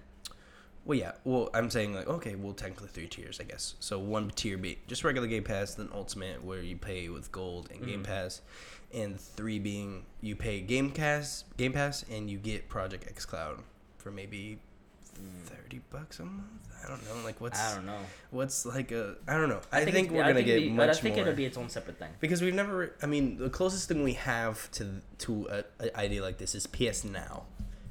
Well, 0.85 0.99
yeah. 0.99 1.12
Well, 1.25 1.49
I'm 1.55 1.71
saying 1.71 1.95
like 1.95 2.07
okay, 2.09 2.35
well, 2.35 2.53
technically 2.53 2.88
three 2.88 3.07
tiers, 3.09 3.41
I 3.41 3.45
guess. 3.45 3.75
So 3.81 3.99
one 3.99 4.31
tier 4.31 4.59
be 4.59 4.79
just 4.87 5.03
regular 5.05 5.26
Game 5.29 5.45
Pass, 5.45 5.75
then 5.75 5.88
Ultimate, 5.95 6.45
where 6.45 6.61
you 6.61 6.76
pay 6.76 7.09
with 7.09 7.33
Gold 7.33 7.71
and 7.73 7.87
Game 7.87 8.00
Mhm. 8.03 8.07
Pass, 8.07 8.43
and 8.93 9.19
three 9.19 9.59
being 9.59 10.05
you 10.21 10.37
pay 10.37 10.61
Game 10.61 10.91
Pass, 10.91 11.45
Game 11.57 11.73
Pass, 11.73 12.05
and 12.11 12.31
you 12.31 12.37
get 12.38 12.69
Project 12.69 13.07
X 13.09 13.25
Cloud 13.25 13.61
for 13.97 14.11
maybe 14.11 14.59
thirty 15.47 15.81
bucks 15.91 16.19
a 16.21 16.25
month. 16.25 16.45
I 16.85 16.88
don't 16.88 17.03
know. 17.05 17.25
Like 17.25 17.41
what's 17.41 17.59
I 17.59 17.75
don't 17.76 17.87
know. 17.87 17.99
what's 18.31 18.67
like 18.67 18.93
a 18.93 19.17
I 19.26 19.35
don't 19.38 19.49
know. 19.49 19.61
I, 19.73 19.85
think, 19.85 19.97
it's- 19.97 20.11
we're 20.12 20.23
I 20.23 20.33
gonna 20.33 20.35
think 20.35 20.47
get 20.47 20.57
be- 20.61 20.69
much 20.71 20.76
But 20.76 20.91
I 20.91 21.00
think 21.00 21.14
more 21.17 21.23
it'll 21.23 21.35
be 21.37 21.45
its 21.47 21.57
own 21.57 21.69
separate 21.71 21.99
thing. 21.99 22.11
because 22.21 22.43
we've 22.43 22.55
never. 22.55 22.95
I 23.03 23.07
mean, 23.07 23.38
the 23.38 23.49
closest 23.49 23.88
thing 23.88 24.03
we 24.03 24.14
have 24.14 24.71
to 24.73 25.00
to 25.21 25.47
a, 25.50 25.64
a 25.81 25.99
idea 25.99 26.21
like 26.23 26.37
this 26.38 26.55
is 26.55 26.67
PS 26.67 27.05
Now. 27.05 27.45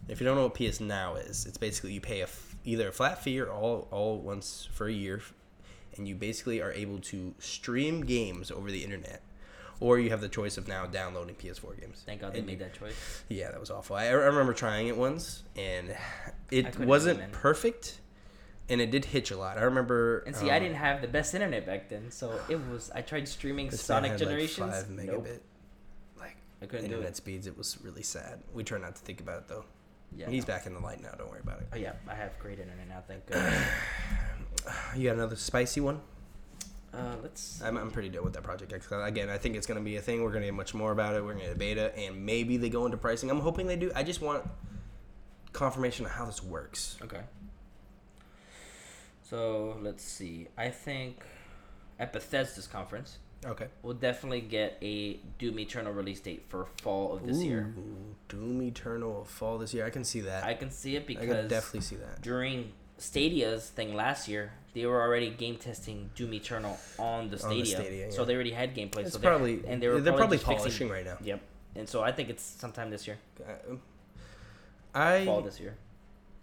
If 0.08 0.20
you 0.20 0.26
don't 0.28 0.36
know 0.36 0.44
what 0.44 0.54
PS 0.56 0.80
Now 0.82 1.16
is, 1.16 1.46
it's 1.48 1.58
basically 1.58 1.94
you 1.94 2.02
pay 2.02 2.22
a 2.22 2.28
either 2.66 2.90
a 2.90 2.92
flat 2.92 3.22
fee 3.24 3.40
or 3.40 3.50
all 3.50 3.88
all 3.92 4.18
once 4.20 4.68
for 4.72 4.88
a 4.88 4.94
year, 4.94 5.22
and 5.96 6.08
you 6.08 6.16
basically 6.16 6.62
are 6.62 6.72
able 6.72 7.00
to 7.00 7.34
stream 7.40 8.06
games 8.06 8.50
over 8.52 8.72
the 8.72 8.84
internet, 8.84 9.22
or 9.80 10.00
you 10.00 10.10
have 10.10 10.22
the 10.22 10.30
choice 10.30 10.58
of 10.58 10.68
now 10.68 10.86
downloading 10.86 11.36
PS4 11.36 11.80
games. 11.80 12.04
Thank 12.06 12.22
God 12.22 12.34
they 12.34 12.40
And 12.40 12.48
made 12.48 12.60
that 12.60 12.74
choice. 12.74 13.24
Yeah, 13.30 13.52
that 13.52 13.60
was 13.60 13.70
awful. 13.72 13.96
I, 13.96 14.06
I 14.06 14.12
remember 14.12 14.54
trying 14.54 14.88
it 14.88 14.98
once, 14.98 15.44
and 15.56 15.96
it 16.52 16.80
wasn't 16.80 17.32
perfect, 17.32 18.00
and 18.70 18.80
it 18.82 18.92
did 18.92 19.06
hitch 19.06 19.32
a 19.32 19.38
lot. 19.38 19.58
I 19.58 19.64
remember. 19.64 20.20
And 20.20 20.36
see, 20.36 20.50
I 20.50 20.58
um, 20.58 20.64
didn't 20.64 20.78
have 20.78 21.02
the 21.02 21.08
best 21.08 21.34
internet 21.34 21.66
back 21.66 21.90
then, 21.90 22.12
so 22.12 22.40
it 22.50 22.60
was. 22.70 22.92
I 22.96 23.02
tried 23.02 23.28
streaming 23.28 23.70
Sonic 23.72 24.18
Generations. 24.18 24.60
Like 24.60 24.72
five 24.86 24.88
megabit. 24.88 25.08
nope, 25.08 25.28
Like 26.20 26.38
I 26.62 26.66
couldn't 26.66 26.86
do 26.86 26.92
internet 26.96 27.12
it. 27.12 27.18
speeds. 27.18 27.46
It 27.48 27.58
was 27.58 27.78
really 27.84 28.04
sad. 28.04 28.40
We 28.54 28.64
try 28.64 28.78
not 28.80 28.96
to 28.96 29.02
think 29.02 29.20
about 29.20 29.40
it 29.40 29.48
though. 29.50 29.66
Yeah. 30.16 30.30
He's 30.30 30.46
back 30.46 30.66
in 30.66 30.74
the 30.74 30.80
light 30.80 31.02
now. 31.02 31.12
Don't 31.18 31.30
worry 31.30 31.42
about 31.42 31.60
it. 31.60 31.68
Oh 31.74 31.78
yeah, 31.78 31.94
I 32.08 32.16
have 32.16 32.38
great 32.40 32.60
internet 32.60 32.88
now. 32.88 33.04
Thank 33.08 33.26
God. 33.32 33.54
You 34.96 35.10
got 35.10 35.16
another 35.16 35.36
spicy 35.36 35.82
one? 35.82 36.00
Uh, 36.94 37.16
let's. 37.24 37.62
I'm, 37.64 37.76
I'm 37.78 37.90
pretty 37.90 38.10
done 38.10 38.24
with 38.24 38.34
that 38.34 38.44
project. 38.44 38.72
X. 38.72 38.88
Again, 38.92 39.30
I 39.30 39.38
think 39.38 39.56
it's 39.56 39.66
going 39.66 39.80
to 39.80 39.84
be 39.84 39.96
a 39.96 40.02
thing. 40.02 40.24
We're 40.24 40.30
going 40.30 40.44
to 40.44 40.48
get 40.48 40.54
much 40.54 40.74
more 40.74 40.92
about 40.92 41.16
it. 41.16 41.24
We're 41.24 41.34
going 41.34 41.40
to 41.40 41.48
get 41.48 41.56
a 41.56 41.60
beta, 41.60 41.98
and 41.98 42.26
maybe 42.26 42.58
they 42.58 42.70
go 42.70 42.86
into 42.86 42.98
pricing. 42.98 43.32
I'm 43.32 43.40
hoping 43.40 43.66
they 43.66 43.76
do. 43.76 43.92
I 43.96 44.04
just 44.04 44.22
want 44.22 44.48
confirmation 45.52 46.06
of 46.06 46.12
how 46.12 46.26
this 46.26 46.44
works. 46.44 46.98
Okay. 47.02 47.22
So 49.24 49.78
let's 49.82 50.04
see. 50.04 50.50
I 50.58 50.70
think 50.70 51.24
at 51.98 52.14
Bethesda's 52.14 52.68
conference, 52.68 53.18
Okay. 53.46 53.68
we'll 53.82 53.94
definitely 53.94 54.42
get 54.42 54.78
a 54.82 55.20
Doom 55.40 55.60
Eternal 55.60 55.92
release 55.94 56.20
date 56.22 56.46
for 56.50 56.68
fall 56.82 57.14
of 57.14 57.26
this 57.26 57.38
year. 57.44 57.74
Doom 58.30 58.62
Eternal 58.62 59.26
fall 59.26 59.58
this 59.58 59.74
year. 59.74 59.86
I 59.86 59.90
can 59.90 60.04
see 60.04 60.22
that. 60.22 60.44
I 60.44 60.54
can 60.54 60.72
see 60.72 60.96
it 60.96 61.04
I 61.04 61.06
because 61.06 61.28
can 61.28 61.48
definitely 61.48 61.82
see 61.82 61.96
that. 61.98 62.22
during 62.22 62.72
Stadia's 62.98 63.70
thing 63.70 63.96
last 63.96 64.28
year, 64.28 64.54
they 64.74 64.86
were 64.86 65.02
already 65.02 65.30
game 65.30 65.58
testing 65.58 66.10
Doom 66.16 66.34
Eternal 66.34 66.78
on 66.98 67.30
the 67.30 67.38
Stadia. 67.38 67.60
On 67.78 67.84
Stadia, 67.84 68.12
So 68.12 68.24
they 68.26 68.34
already 68.34 68.52
had 68.52 68.74
gameplay. 68.76 69.00
It's 69.00 69.14
so 69.14 69.20
probably 69.20 69.58
they 69.58 69.68
and 69.68 69.82
they 69.84 69.88
were 69.88 70.00
they're 70.00 70.14
probably 70.14 70.38
fixing- 70.38 70.58
polishing 70.58 70.90
right 70.90 71.06
now. 71.06 71.18
Yep. 71.22 71.42
And 71.76 71.90
so 71.90 72.02
I 72.04 72.12
think 72.12 72.30
it's 72.30 72.44
sometime 72.44 72.90
this 72.92 73.08
year, 73.08 73.18
Uh, 73.46 73.76
I 74.94 75.26
fall 75.26 75.42
this 75.42 75.60
year. 75.60 75.76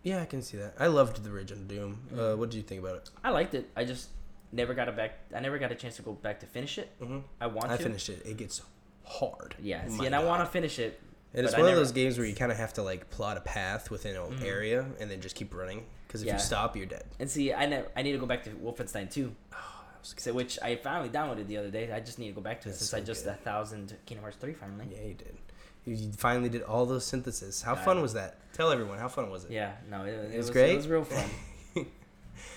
yeah, 0.02 0.20
I 0.20 0.24
can 0.26 0.42
see 0.42 0.56
that. 0.58 0.74
I 0.78 0.88
loved 0.88 1.22
the 1.22 1.30
original 1.30 1.64
Doom. 1.64 2.08
Uh, 2.12 2.16
Mhm. 2.16 2.38
what 2.38 2.50
did 2.50 2.56
you 2.56 2.62
think 2.64 2.80
about 2.82 2.96
it? 2.96 3.10
I 3.22 3.30
liked 3.30 3.54
it. 3.54 3.70
I 3.76 3.84
just 3.84 4.08
never 4.52 4.74
got 4.74 4.88
it 4.88 4.96
back. 4.96 5.18
I 5.34 5.40
never 5.40 5.58
got 5.58 5.72
a 5.72 5.74
chance 5.74 5.96
to 5.96 6.02
go 6.02 6.12
back 6.12 6.40
to 6.40 6.46
finish 6.46 6.78
it. 6.78 6.90
Mm-hmm. 7.00 7.18
I 7.40 7.46
want 7.46 7.70
I 7.70 7.76
to. 7.76 7.82
finished 7.82 8.08
it. 8.08 8.22
It 8.24 8.36
gets 8.36 8.62
hard. 9.04 9.54
Yeah. 9.60 9.86
See, 9.88 9.96
My 9.98 10.06
and 10.06 10.14
I 10.14 10.22
want 10.24 10.40
to 10.42 10.46
finish 10.46 10.78
it. 10.78 11.00
And 11.32 11.46
it's 11.46 11.56
one 11.56 11.68
of 11.68 11.76
those 11.76 11.92
games 11.92 12.18
where 12.18 12.26
you 12.26 12.34
kind 12.34 12.50
of 12.50 12.58
have 12.58 12.72
to 12.74 12.82
like 12.82 13.08
plot 13.10 13.36
a 13.36 13.40
path 13.40 13.90
within 13.90 14.16
an 14.16 14.22
Mhm. 14.22 14.44
area 14.44 14.84
and 14.98 15.08
then 15.10 15.20
just 15.20 15.36
keep 15.36 15.54
running. 15.54 15.86
Because 16.06 16.22
if 16.22 16.26
Yeah. 16.26 16.32
you 16.34 16.38
stop, 16.40 16.76
you're 16.76 16.86
dead. 16.86 17.04
And 17.20 17.30
see, 17.30 17.52
I 17.54 17.66
ne- 17.66 17.84
I 17.94 18.02
need 18.02 18.12
to 18.12 18.18
go 18.18 18.26
back 18.26 18.42
to 18.44 18.50
Wolfenstein 18.50 19.08
2, 19.10 19.32
Oh, 19.52 19.56
so, 20.02 20.32
which 20.32 20.58
I 20.60 20.74
finally 20.74 21.08
downloaded 21.08 21.46
the 21.46 21.56
other 21.58 21.70
day. 21.70 21.92
I 21.92 22.00
just 22.00 22.18
need 22.18 22.26
to 22.28 22.34
go 22.34 22.40
back 22.40 22.60
to 22.62 22.68
it 22.68 22.72
That's 22.72 22.78
since 22.80 22.90
so 22.90 22.96
I 22.96 23.00
just 23.00 23.26
a 23.26 23.34
thousand 23.34 23.96
Kingdom 24.06 24.22
Hearts 24.24 24.38
3 24.38 24.54
finally. 24.54 24.88
Yeah, 24.90 25.02
you 25.06 25.14
did. 25.14 25.36
You- 25.84 26.12
finally 26.12 26.48
did 26.48 26.62
all 26.62 26.84
those 26.84 27.04
synthesis. 27.06 27.62
How 27.62 27.76
fun 27.76 28.02
was 28.02 28.12
that? 28.14 28.38
Tell 28.52 28.72
everyone 28.72 28.98
how 28.98 29.08
fun 29.08 29.30
was 29.30 29.44
it? 29.44 29.52
Yeah, 29.52 29.72
no, 29.88 30.04
it, 30.04 30.10
it, 30.14 30.26
was 30.36 30.36
was, 30.36 30.50
great? 30.50 30.72
It 30.72 30.76
was 30.76 30.88
real 30.88 31.04
fun. 31.04 31.30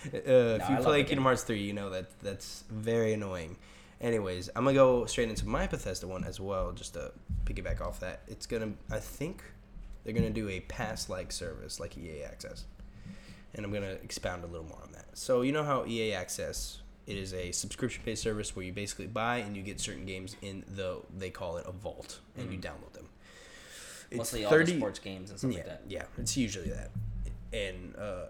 Uh, 0.06 0.18
if 0.18 0.26
No, 0.26 0.66
I 0.66 0.70
you 0.70 0.76
love 0.76 0.84
play. 0.84 1.04
Kingdom 1.04 1.24
Hearts 1.24 1.44
3, 1.44 1.62
you 1.62 1.74
know 1.74 1.90
that 1.90 2.08
that's 2.22 2.64
very 2.70 3.14
annoying. 3.14 3.58
Anyways, 4.02 4.50
I'm 4.56 4.66
gonna 4.66 4.74
go 4.76 5.06
straight 5.06 5.30
into 5.30 5.48
my 5.48 5.66
Bethesda 5.66 6.08
one 6.08 6.26
as 6.26 6.40
well, 6.40 6.72
just 6.74 6.94
to 6.96 7.12
piggyback 7.46 7.80
off 7.80 8.00
that. 8.02 8.22
It's 8.28 8.46
gonna, 8.46 8.74
I 8.92 9.00
think, 9.00 9.44
they're 10.04 10.14
gonna 10.14 10.30
do 10.30 10.50
a 10.50 10.60
pass-like 10.62 11.32
service 11.32 11.80
like 11.80 11.98
EA 11.98 12.24
Access, 12.24 12.66
and 13.56 13.66
I'm 13.66 13.72
gonna 13.72 13.98
expound 14.04 14.44
a 14.44 14.48
little 14.48 14.68
more 14.68 14.80
on 14.84 14.92
that. 14.92 15.06
So 15.18 15.42
you 15.42 15.54
know 15.54 15.64
how 15.64 15.86
EA 15.86 16.14
Access 16.14 16.80
it 17.08 17.18
is 17.18 17.34
a 17.34 17.52
subscription-based 17.52 18.22
service 18.22 18.56
where 18.56 18.64
you 18.66 18.72
basically 18.74 19.08
buy 19.08 19.38
and 19.38 19.56
you 19.58 19.62
get 19.64 19.80
certain 19.80 20.06
games 20.06 20.36
in 20.42 20.64
the 20.76 20.98
they 21.18 21.30
call 21.30 21.58
it 21.58 21.66
a 21.66 21.72
vault, 21.72 22.20
and 22.38 22.52
you 22.52 22.58
Mhm. 22.58 22.62
download 22.64 22.94
them. 22.94 23.08
Mostly 24.12 24.46
all 24.46 24.58
the 24.58 24.66
sports 24.68 25.00
games 25.00 25.30
and 25.30 25.40
stuff 25.40 25.52
yeah, 25.52 25.58
like 25.58 25.66
that. 25.66 25.82
Yeah, 25.88 26.04
it's 26.18 26.38
usually 26.38 26.70
that. 26.70 26.92
And 27.52 27.96
uh, 27.96 28.26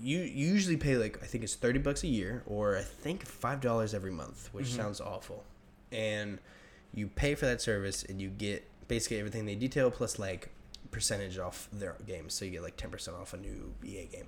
you 0.00 0.18
usually 0.20 0.76
pay 0.76 0.96
like 0.96 1.22
I 1.22 1.26
think 1.26 1.44
it's 1.44 1.54
thirty 1.54 1.78
bucks 1.78 2.02
a 2.02 2.08
year, 2.08 2.42
or 2.46 2.76
I 2.76 2.82
think 2.82 3.24
five 3.26 3.60
dollars 3.60 3.94
every 3.94 4.10
month, 4.12 4.48
which 4.52 4.66
Mhm. 4.66 4.76
sounds 4.76 5.00
awful. 5.00 5.44
And 5.92 6.38
you 6.92 7.08
pay 7.08 7.34
for 7.34 7.46
that 7.46 7.60
service, 7.60 8.02
and 8.04 8.20
you 8.20 8.28
get 8.28 8.64
basically 8.88 9.18
everything 9.18 9.46
they 9.46 9.54
detail 9.54 9.90
plus 9.90 10.18
like 10.18 10.50
percentage 10.90 11.38
off 11.38 11.68
their 11.72 11.96
games. 12.06 12.34
So 12.34 12.44
you 12.44 12.50
get 12.52 12.62
like 12.62 12.76
ten 12.76 12.90
percent 12.90 13.16
off 13.16 13.32
a 13.34 13.36
new 13.36 13.74
EA 13.84 14.06
game. 14.06 14.26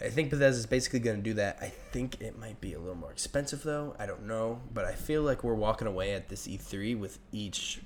I 0.00 0.10
think 0.10 0.30
Bethesda's 0.30 0.66
basically 0.66 1.00
going 1.00 1.16
to 1.16 1.22
do 1.22 1.34
that. 1.34 1.58
I 1.60 1.68
think 1.90 2.20
it 2.20 2.38
might 2.38 2.60
be 2.60 2.72
a 2.72 2.78
little 2.78 2.94
more 2.94 3.10
expensive 3.10 3.64
though. 3.64 3.96
I 3.98 4.06
don't 4.06 4.26
know, 4.28 4.60
but 4.72 4.84
I 4.84 4.94
feel 4.94 5.22
like 5.22 5.42
we're 5.42 5.54
walking 5.54 5.88
away 5.88 6.12
at 6.12 6.28
this 6.28 6.46
E3 6.46 6.94
with 6.96 7.18
each 7.32 7.80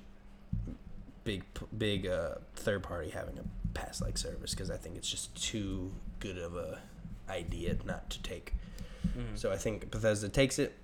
big 1.25 1.45
big 1.77 2.07
uh, 2.07 2.35
third 2.55 2.83
party 2.83 3.11
having 3.11 3.39
a 3.39 3.45
pass 3.75 4.01
like 4.01 4.19
service 4.19 4.53
because 4.53 4.71
I 4.71 4.77
think 4.77 4.97
it's 4.97 5.09
just 5.09 5.35
too 5.41 5.93
good 6.21 6.39
of 6.39 6.57
a 6.57 6.81
idea 7.29 7.77
not 7.85 8.11
to 8.11 8.23
take. 8.23 8.55
Mhm. 9.17 9.37
So 9.37 9.51
I 9.53 9.57
think 9.57 9.91
Bethesda 9.91 10.29
takes 10.29 10.59
it. 10.59 10.75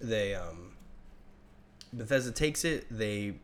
They 0.00 0.34
um, 0.34 0.72
Bethesda 1.92 2.32
takes 2.32 2.64
it. 2.64 2.86
They 2.90 3.34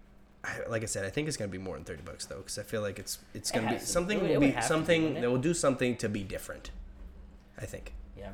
like 0.68 0.82
I 0.82 0.86
said, 0.86 1.04
I 1.04 1.10
think 1.10 1.28
it's 1.28 1.36
gonna 1.36 1.48
be 1.50 1.58
more 1.58 1.74
than 1.74 1.84
thirty 1.84 2.02
bucks 2.02 2.26
though, 2.26 2.38
because 2.38 2.58
I 2.58 2.62
feel 2.62 2.80
like 2.82 2.98
it's 2.98 3.18
it's 3.34 3.50
gonna 3.50 3.66
be 3.68 3.74
has 3.74 3.82
to. 3.82 3.88
something 3.88 4.18
It 4.18 4.34
will 4.34 4.40
be 4.40 4.50
be, 4.52 4.60
something 4.62 5.14
they 5.14 5.26
will 5.26 5.38
do 5.38 5.54
something 5.54 5.96
to 5.96 6.08
be 6.08 6.22
different. 6.22 6.70
I 7.58 7.66
think 7.66 7.92
yeah. 8.16 8.30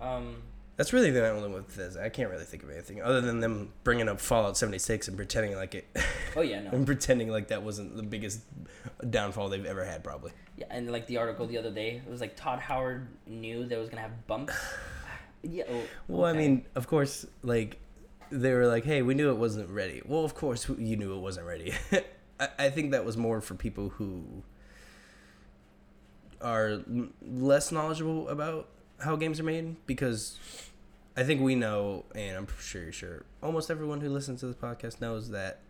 Um, 0.00 0.42
that's 0.78 0.92
really 0.92 1.10
the 1.10 1.28
only 1.28 1.48
one 1.50 1.64
with. 1.66 1.98
I 2.00 2.08
can't 2.08 2.30
really 2.30 2.44
think 2.44 2.62
of 2.62 2.70
anything 2.70 3.02
other 3.02 3.20
than 3.20 3.40
them 3.40 3.72
bringing 3.82 4.08
up 4.08 4.20
Fallout 4.20 4.56
seventy 4.56 4.78
six 4.78 5.08
and 5.08 5.16
pretending 5.16 5.56
like 5.56 5.74
it. 5.74 5.88
oh 6.36 6.40
yeah, 6.40 6.60
no. 6.60 6.70
and 6.72 6.86
pretending 6.86 7.28
like 7.28 7.48
that 7.48 7.64
wasn't 7.64 7.96
the 7.96 8.02
biggest 8.04 8.42
downfall 9.10 9.48
they've 9.48 9.66
ever 9.66 9.84
had, 9.84 10.04
probably. 10.04 10.30
Yeah, 10.56 10.66
and 10.70 10.90
like 10.90 11.08
the 11.08 11.16
article 11.16 11.48
the 11.48 11.58
other 11.58 11.72
day, 11.72 12.00
it 12.06 12.08
was 12.08 12.20
like 12.20 12.36
Todd 12.36 12.60
Howard 12.60 13.08
knew 13.26 13.66
there 13.66 13.80
was 13.80 13.88
gonna 13.88 14.02
have 14.02 14.26
bumps. 14.28 14.54
yeah. 15.42 15.64
Oh, 15.68 15.82
Well, 16.06 16.24
I 16.24 16.32
mean, 16.32 16.64
of 16.76 16.86
course, 16.86 17.26
like 17.42 17.78
they 18.30 18.54
were 18.54 18.68
like, 18.68 18.84
"Hey, 18.84 19.02
we 19.02 19.14
knew 19.14 19.30
it 19.30 19.36
wasn't 19.36 19.68
ready." 19.70 20.00
Well, 20.06 20.24
of 20.24 20.36
course, 20.36 20.68
you 20.68 20.96
knew 20.96 21.12
it 21.12 21.20
wasn't 21.20 21.48
ready. 21.48 21.74
I, 22.38 22.48
I 22.56 22.70
think 22.70 22.92
that 22.92 23.04
was 23.04 23.16
more 23.16 23.40
for 23.40 23.56
people 23.56 23.88
who 23.88 24.44
are 26.40 26.82
less 27.20 27.72
knowledgeable 27.72 28.28
about 28.28 28.68
how 29.00 29.16
games 29.16 29.40
are 29.40 29.44
made 29.44 29.76
because 29.86 30.38
I 31.18 31.24
think 31.24 31.40
we 31.40 31.56
know, 31.56 32.04
and 32.14 32.36
I'm 32.36 32.46
sure 32.60 32.80
you're 32.80 32.92
sure 32.92 33.24
almost 33.42 33.72
everyone 33.72 34.00
who 34.00 34.08
listens 34.08 34.38
to 34.40 34.46
this 34.46 34.54
podcast 34.54 35.00
knows 35.00 35.30
that 35.30 35.62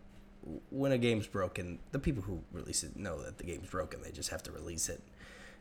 when 0.69 0.91
a 0.91 0.97
game's 0.99 1.25
broken, 1.25 1.79
the 1.91 1.97
people 1.97 2.21
who 2.21 2.43
release 2.51 2.83
it 2.83 2.95
know 2.95 3.19
that 3.23 3.39
the 3.39 3.43
game's 3.45 3.67
broken. 3.67 4.03
They 4.03 4.11
just 4.11 4.29
have 4.29 4.43
to 4.43 4.51
release 4.51 4.89
it. 4.89 5.01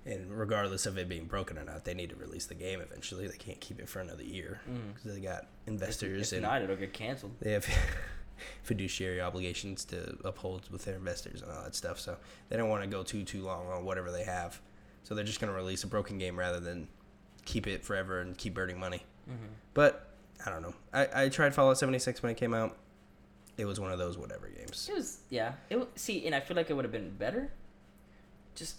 And 0.04 0.30
regardless 0.30 0.84
of 0.84 0.98
it 0.98 1.08
being 1.08 1.24
broken 1.24 1.56
or 1.58 1.64
not, 1.64 1.86
they 1.86 1.94
need 1.94 2.10
to 2.10 2.16
release 2.16 2.44
the 2.44 2.54
game 2.54 2.82
eventually. 2.82 3.26
They 3.26 3.38
can't 3.38 3.60
keep 3.60 3.80
it 3.80 3.88
for 3.88 4.00
another 4.00 4.22
year 4.22 4.60
mm. 4.70 4.94
because 4.94 5.14
they 5.14 5.20
got 5.20 5.44
If, 5.66 5.68
investors 5.68 6.32
if 6.32 6.36
and 6.36 6.42
not, 6.42 6.60
it'll 6.60 6.76
get 6.76 6.92
canceled. 6.92 7.32
they 7.40 7.52
have 7.52 7.66
fiduciary 8.62 9.22
obligations 9.22 9.86
to 9.86 10.18
uphold 10.22 10.70
with 10.70 10.84
their 10.84 10.96
investors 10.96 11.40
and 11.40 11.50
all 11.50 11.62
that 11.64 11.74
stuff. 11.74 11.98
So 11.98 12.18
they 12.50 12.58
don't 12.58 12.68
want 12.68 12.82
to 12.82 12.90
go 12.90 13.02
too 13.02 13.24
too 13.24 13.42
long 13.42 13.66
on 13.68 13.86
whatever 13.86 14.12
they 14.12 14.24
have. 14.24 14.60
So 15.02 15.14
they're 15.14 15.24
just 15.24 15.40
gonna 15.40 15.52
release 15.52 15.82
a 15.84 15.86
broken 15.86 16.18
game 16.18 16.38
rather 16.38 16.60
than 16.60 16.88
keep 17.46 17.66
it 17.66 17.82
forever 17.82 18.20
and 18.20 18.36
keep 18.36 18.52
burning 18.52 18.78
money. 18.78 19.02
Mm-hmm. 19.28 19.46
But 19.74 20.08
I 20.44 20.50
don't 20.50 20.62
know. 20.62 20.74
I, 20.92 21.24
I 21.24 21.28
tried 21.28 21.54
Fallout 21.54 21.78
76 21.78 22.22
when 22.22 22.32
it 22.32 22.36
came 22.36 22.54
out. 22.54 22.76
It 23.56 23.64
was 23.64 23.80
one 23.80 23.90
of 23.90 23.98
those 23.98 24.16
whatever 24.16 24.48
games. 24.48 24.88
It 24.88 24.94
was 24.94 25.18
yeah. 25.30 25.52
It 25.68 25.78
see, 25.96 26.24
and 26.26 26.34
I 26.34 26.40
feel 26.40 26.56
like 26.56 26.70
it 26.70 26.74
would 26.74 26.84
have 26.84 26.92
been 26.92 27.10
better. 27.10 27.50
Just 28.54 28.76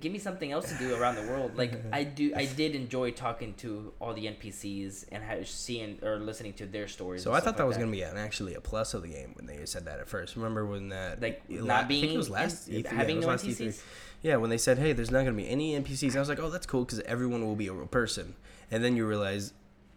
give 0.00 0.10
me 0.10 0.18
something 0.18 0.50
else 0.50 0.72
to 0.72 0.78
do 0.78 0.94
around 0.94 1.16
the 1.16 1.22
world. 1.30 1.56
Like 1.56 1.74
I 1.92 2.04
do, 2.04 2.32
I 2.34 2.46
did 2.46 2.74
enjoy 2.74 3.10
talking 3.10 3.52
to 3.58 3.92
all 4.00 4.14
the 4.14 4.26
NPCs 4.26 5.04
and 5.12 5.46
seeing 5.46 5.98
or 6.02 6.18
listening 6.18 6.54
to 6.54 6.66
their 6.66 6.88
stories. 6.88 7.22
So 7.22 7.32
I 7.32 7.40
thought 7.40 7.56
that 7.58 7.64
like 7.64 7.68
was 7.68 7.76
gonna 7.76 7.90
be 7.90 8.02
an, 8.02 8.16
actually 8.16 8.54
a 8.54 8.60
plus 8.60 8.94
of 8.94 9.02
the 9.02 9.08
game 9.08 9.32
when 9.36 9.46
they 9.46 9.64
said 9.66 9.84
that 9.84 10.00
at 10.00 10.08
first. 10.08 10.34
Remember 10.36 10.64
when 10.64 10.88
that 10.90 11.20
like 11.20 11.42
la- 11.50 11.66
not 11.66 11.84
I 11.84 11.88
being 11.88 12.00
think 12.00 12.14
it 12.14 12.16
was 12.18 12.30
last 12.30 12.68
in- 12.68 12.82
E3, 12.82 12.86
having 12.86 13.16
was 13.16 13.26
no 13.26 13.30
last 13.32 13.44
E3. 13.46 13.66
NPCs. 13.68 13.82
Yeah, 14.22 14.36
when 14.36 14.50
they 14.50 14.58
said, 14.58 14.78
"Hey, 14.78 14.92
there's 14.92 15.10
not 15.10 15.24
gonna 15.24 15.36
be 15.36 15.48
any 15.48 15.74
NPCs," 15.78 16.16
I 16.16 16.20
was 16.20 16.28
like, 16.28 16.38
"Oh, 16.38 16.48
that's 16.48 16.66
cool 16.66 16.84
because 16.84 17.00
everyone 17.00 17.44
will 17.44 17.56
be 17.56 17.66
a 17.66 17.72
real 17.72 17.86
person." 17.86 18.34
And 18.70 18.82
then 18.82 18.96
you 18.96 19.06
realize, 19.06 19.52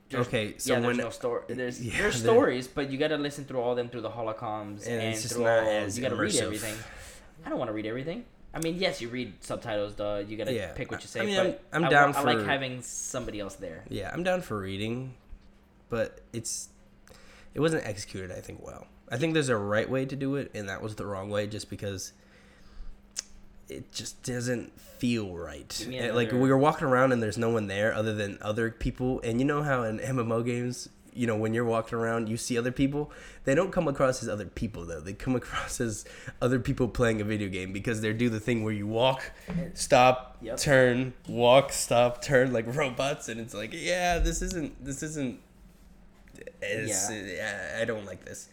There's- 0.10 0.28
okay, 0.28 0.56
so 0.58 0.74
yeah, 0.74 0.80
when 0.80 0.98
there's 0.98 1.06
no 1.06 1.10
story. 1.10 1.44
There's 1.48 1.82
Yeah, 1.84 1.98
there's 1.98 2.16
stories, 2.22 2.68
but 2.68 2.92
you 2.92 2.98
got 2.98 3.08
to 3.10 3.18
listen 3.18 3.46
through 3.46 3.60
all 3.60 3.72
of 3.72 3.78
them 3.78 3.90
through 3.90 4.02
the 4.02 4.10
holocoms 4.12 4.86
And 4.88 5.02
and, 5.02 5.18
through 5.18 5.46
all. 5.48 5.88
You 5.90 6.02
got 6.02 6.10
to 6.10 6.16
read 6.16 6.36
everything. 6.36 6.76
I 7.46 7.50
don't 7.50 7.58
want 7.60 7.70
to 7.70 7.74
read 7.74 7.86
everything. 7.86 8.26
I 8.54 8.60
mean, 8.60 8.76
yes, 8.78 9.02
you 9.02 9.10
read 9.10 9.34
subtitles. 9.44 9.94
Duh, 9.96 10.24
you 10.26 10.38
got 10.38 10.46
to 10.48 10.54
Yeah, 10.54 10.72
pick 10.74 10.90
what 10.92 11.02
you 11.02 11.08
say. 11.08 11.22
I 11.22 11.26
mean, 11.26 11.36
but 11.36 11.46
I'm- 11.46 11.56
I'm 11.74 11.86
I, 11.86 11.90
down 11.90 12.16
I 12.16 12.22
like 12.22 12.46
having 12.46 12.82
somebody 12.82 13.40
else 13.40 13.56
there. 13.56 13.84
yeah, 13.90 14.12
I'm 14.14 14.24
down 14.24 14.42
for 14.42 14.60
reading, 14.60 15.16
but 15.90 16.22
it's 16.34 16.70
it 17.54 17.60
wasn't 17.60 17.86
executed. 17.86 18.32
I 18.32 18.42
think 18.42 18.66
well. 18.66 18.88
I 19.12 19.18
think 19.18 19.34
there's 19.34 19.50
a 19.50 19.58
right 19.58 19.90
way 19.90 20.06
to 20.06 20.16
do 20.16 20.36
it, 20.36 20.52
and 20.56 20.68
that 20.70 20.82
was 20.82 20.96
the 20.96 21.06
wrong 21.06 21.30
way, 21.30 21.46
just 21.48 21.70
because 21.70 22.12
it 23.70 23.92
just 23.92 24.22
doesn't 24.24 24.80
feel 24.80 25.36
right. 25.36 25.86
Give 25.90 26.16
like 26.16 26.32
we 26.32 26.50
were 26.50 26.58
walking 26.58 26.88
around 26.88 27.12
and 27.12 27.22
there's 27.22 27.38
no 27.38 27.50
one 27.50 27.68
there 27.68 27.94
other 27.94 28.14
than 28.14 28.38
other 28.42 28.72
people, 28.72 29.20
and 29.24 29.40
you 29.40 29.46
know 29.46 29.64
how 29.64 29.84
in 29.84 30.00
MMO 30.00 30.46
games. 30.46 30.90
You 31.18 31.28
know, 31.28 31.38
when 31.38 31.54
you're 31.54 31.64
walking 31.64 31.98
around, 31.98 32.28
you 32.28 32.36
see 32.36 32.58
other 32.58 32.74
people. 32.74 33.10
They 33.46 33.56
don't 33.56 33.72
come 33.72 33.88
across 33.88 34.22
as 34.22 34.28
other 34.28 34.46
people, 34.48 34.84
though. 34.86 35.00
They 35.00 35.14
come 35.14 35.34
across 35.42 35.80
as 35.80 36.04
other 36.42 36.60
people 36.60 36.90
playing 36.90 37.22
a 37.22 37.24
video 37.24 37.48
game 37.48 37.72
because 37.72 38.02
they 38.02 38.12
do 38.12 38.28
the 38.28 38.42
thing 38.42 38.66
where 38.66 38.74
you 38.74 38.86
walk, 38.86 39.32
stop, 39.76 40.36
Yep. 40.42 40.58
turn, 40.58 41.14
walk, 41.30 41.72
stop, 41.72 42.22
turn 42.22 42.52
like 42.52 42.66
robots, 42.76 43.30
and 43.30 43.40
it's 43.40 43.54
like, 43.54 43.72
yeah, 43.74 44.20
this 44.20 44.42
isn't, 44.42 44.84
this 44.84 45.02
isn't. 45.04 45.40
Yeah. 46.62 47.78
I 47.80 47.86
don't 47.86 48.06
like 48.06 48.26
this. 48.26 48.50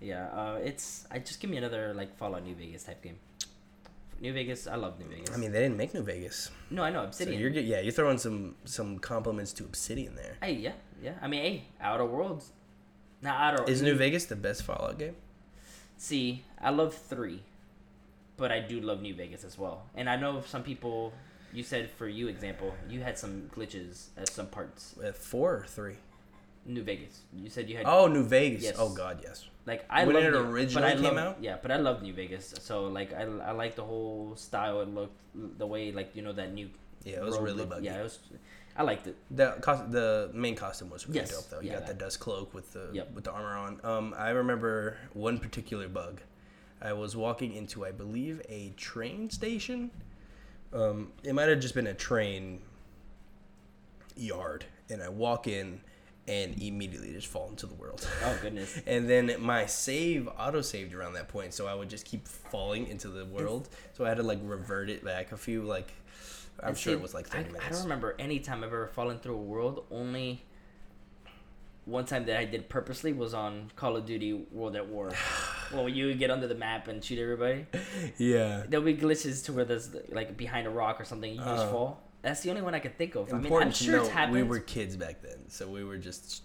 Yeah, 0.00 0.26
uh, 0.26 0.58
it's. 0.62 1.06
I 1.10 1.18
just 1.18 1.40
give 1.40 1.50
me 1.50 1.56
another 1.56 1.92
like 1.94 2.16
Fallout 2.18 2.44
New 2.44 2.54
Vegas 2.54 2.84
type 2.84 3.02
game. 3.02 3.18
New 4.20 4.32
Vegas. 4.32 4.66
I 4.66 4.76
love 4.76 4.98
New 4.98 5.06
Vegas. 5.06 5.34
I 5.34 5.38
mean, 5.38 5.52
they 5.52 5.60
didn't 5.60 5.76
make 5.76 5.94
New 5.94 6.02
Vegas, 6.02 6.50
no, 6.70 6.82
I 6.82 6.90
know 6.90 7.02
so 7.02 7.08
Obsidian. 7.08 7.40
you're 7.40 7.50
yeah, 7.50 7.80
you're 7.80 7.92
throwing 7.92 8.18
some 8.18 8.56
some 8.64 8.98
compliments 8.98 9.52
to 9.54 9.64
Obsidian 9.64 10.14
there. 10.14 10.36
Hey, 10.42 10.54
yeah, 10.54 10.72
yeah. 11.02 11.14
I 11.20 11.28
mean, 11.28 11.42
hey, 11.42 11.64
Outer 11.80 12.04
Worlds. 12.06 12.52
Not 13.22 13.40
Outer. 13.40 13.70
Is 13.70 13.82
New 13.82 13.94
Vegas 13.94 14.26
the 14.26 14.36
best 14.36 14.62
Fallout 14.62 14.98
game? 14.98 15.16
See, 15.96 16.44
I 16.60 16.70
love 16.70 16.94
three, 16.94 17.42
but 18.36 18.52
I 18.52 18.60
do 18.60 18.80
love 18.80 19.00
New 19.00 19.14
Vegas 19.14 19.44
as 19.44 19.56
well. 19.58 19.86
And 19.94 20.08
I 20.08 20.16
know 20.16 20.42
some 20.46 20.62
people. 20.62 21.12
You 21.52 21.62
said 21.62 21.90
for 21.90 22.06
you 22.06 22.28
example, 22.28 22.74
you 22.88 23.00
had 23.00 23.16
some 23.18 23.48
glitches 23.54 24.08
at 24.18 24.28
some 24.28 24.46
parts. 24.46 24.94
Uh, 24.98 25.12
four 25.12 25.54
or 25.54 25.64
three? 25.66 25.96
New 26.66 26.82
Vegas. 26.82 27.20
You 27.32 27.48
said 27.48 27.68
you 27.70 27.76
had 27.76 27.86
Oh, 27.86 28.06
New 28.06 28.24
Vegas. 28.24 28.62
Yes. 28.62 28.76
Oh 28.78 28.92
God, 28.94 29.20
yes. 29.22 29.46
like 29.66 29.84
I 29.88 30.04
when 30.04 30.14
love 30.16 30.24
it 30.24 30.34
originally 30.34 30.74
but 30.74 30.84
I 30.84 30.94
came 30.94 31.14
love, 31.14 31.16
out? 31.16 31.36
Yeah, 31.40 31.56
but 31.62 31.70
I 31.70 31.76
love 31.76 32.02
New 32.02 32.12
Vegas. 32.14 32.54
So 32.60 32.84
like 32.84 33.12
I, 33.14 33.22
I 33.22 33.52
like 33.52 33.76
the 33.76 33.84
whole 33.84 34.34
style 34.36 34.80
it 34.80 34.88
looked, 34.88 35.16
the 35.58 35.66
way 35.66 35.92
like 35.92 36.14
you 36.14 36.22
know 36.22 36.32
that 36.32 36.52
new. 36.52 36.68
Yeah, 37.04 37.16
it 37.18 37.22
was 37.24 37.38
really 37.38 37.58
looked- 37.58 37.70
buggy. 37.70 37.86
Yeah, 37.86 38.00
it 38.00 38.02
was. 38.02 38.18
I 38.78 38.82
liked 38.82 39.06
it. 39.06 39.16
The 39.30 39.52
cost, 39.62 39.90
the 39.90 40.30
main 40.34 40.54
costume 40.54 40.90
was 40.90 41.06
really 41.08 41.20
Yes, 41.20 41.30
dope 41.30 41.48
though. 41.48 41.60
You 41.60 41.68
yeah, 41.70 41.78
got 41.78 41.86
that- 41.86 41.98
dust 41.98 42.20
cloak 42.20 42.52
with 42.52 42.72
the 42.72 42.90
Yep. 42.92 43.12
with 43.14 43.24
the 43.24 43.30
armor 43.32 43.56
on. 43.56 43.80
Um, 43.84 44.14
I 44.18 44.30
remember 44.30 44.96
one 45.14 45.38
particular 45.38 45.88
bug. 45.88 46.20
I 46.82 46.92
was 46.92 47.16
walking 47.16 47.54
into, 47.54 47.86
I 47.86 47.90
believe, 47.92 48.42
a 48.50 48.70
train 48.76 49.30
station. 49.30 49.90
Um, 50.74 51.12
it 51.22 51.32
might 51.34 51.48
have 51.48 51.60
just 51.60 51.74
been 51.74 51.86
a 51.86 51.94
train 51.94 52.60
yard, 54.14 54.66
and 54.90 55.02
I 55.02 55.08
walk 55.08 55.46
in 55.46 55.80
and 56.28 56.60
immediately 56.60 57.12
just 57.12 57.26
fall 57.28 57.48
into 57.48 57.66
the 57.66 57.74
world. 57.74 58.08
Oh 58.24 58.38
goodness. 58.42 58.80
and 58.86 59.08
then 59.08 59.34
my 59.38 59.66
save 59.66 60.28
auto 60.38 60.60
saved 60.60 60.92
around 60.94 61.12
that 61.14 61.28
point, 61.28 61.54
so 61.54 61.66
I 61.66 61.74
would 61.74 61.88
just 61.88 62.04
keep 62.04 62.26
falling 62.26 62.88
into 62.88 63.08
the 63.08 63.24
world. 63.24 63.68
So 63.92 64.04
I 64.04 64.08
had 64.08 64.16
to 64.18 64.22
like 64.22 64.40
revert 64.42 64.90
it 64.90 65.04
back 65.04 65.32
a 65.32 65.36
few 65.36 65.62
like. 65.62 65.92
I'm 66.62 66.74
sure 66.74 66.92
see, 66.94 66.96
it 66.98 67.02
was 67.02 67.12
like 67.14 67.26
I, 67.34 67.42
30 67.42 67.48
I 67.48 67.52
minutes. 67.52 67.68
don't 67.76 67.82
remember 67.82 68.14
any 68.18 68.38
time 68.40 68.58
I've 68.64 68.68
ever 68.72 68.88
fallen 68.88 69.18
through 69.18 69.34
a 69.34 69.42
world. 69.42 69.84
Only 69.90 70.42
one 71.84 72.04
time 72.04 72.24
that 72.26 72.36
I 72.38 72.44
did 72.46 72.68
purposely 72.68 73.12
was 73.12 73.32
on 73.34 73.70
Call 73.76 73.94
of 73.96 74.06
Duty 74.06 74.32
World 74.50 74.74
at 74.74 74.88
War. 74.88 75.12
well, 75.72 75.88
you 75.88 76.06
would 76.06 76.18
get 76.18 76.30
under 76.30 76.48
the 76.48 76.54
map 76.54 76.88
and 76.88 77.04
shoot 77.04 77.18
everybody. 77.18 77.66
Yeah. 78.18 78.64
There'll 78.68 78.84
be 78.84 78.96
glitches 78.96 79.44
to 79.44 79.52
where 79.52 79.64
there's 79.64 79.94
like 80.10 80.36
behind 80.36 80.66
a 80.66 80.70
rock 80.70 81.00
or 81.00 81.04
something, 81.04 81.30
you 81.30 81.38
just 81.38 81.66
Uh, 81.66 81.70
fall. 81.70 82.00
That's 82.26 82.40
the 82.40 82.50
only 82.50 82.62
one 82.62 82.74
I 82.74 82.80
could 82.80 82.98
think 82.98 83.14
of. 83.14 83.32
I 83.32 83.38
mean, 83.38 83.52
I'm 83.52 83.70
sure 83.70 83.98
it's 84.00 84.08
happened. 84.08 84.34
we 84.34 84.42
were 84.42 84.58
kids 84.58 84.96
back 84.96 85.22
then, 85.22 85.48
so 85.48 85.68
we 85.68 85.84
were 85.84 85.96
just 85.96 86.42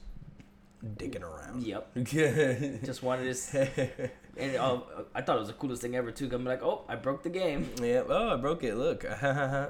dicking 0.95 1.23
around. 1.23 1.63
Yep. 1.63 1.95
Just 2.85 3.01
wanted 3.01 3.33
to. 3.35 4.09
And 4.37 4.55
uh, 4.57 4.79
I 5.15 5.21
thought 5.23 5.37
it 5.37 5.39
was 5.39 5.47
the 5.49 5.55
coolest 5.55 5.81
thing 5.81 5.95
ever 5.95 6.11
too. 6.11 6.29
I'm 6.31 6.45
like, 6.45 6.61
oh, 6.61 6.85
I 6.87 6.95
broke 6.95 7.23
the 7.23 7.29
game. 7.31 7.67
yeah. 7.81 8.03
Oh, 8.07 8.29
I 8.29 8.35
broke 8.35 8.63
it. 8.63 8.75
Look. 8.75 9.03
All 9.23 9.67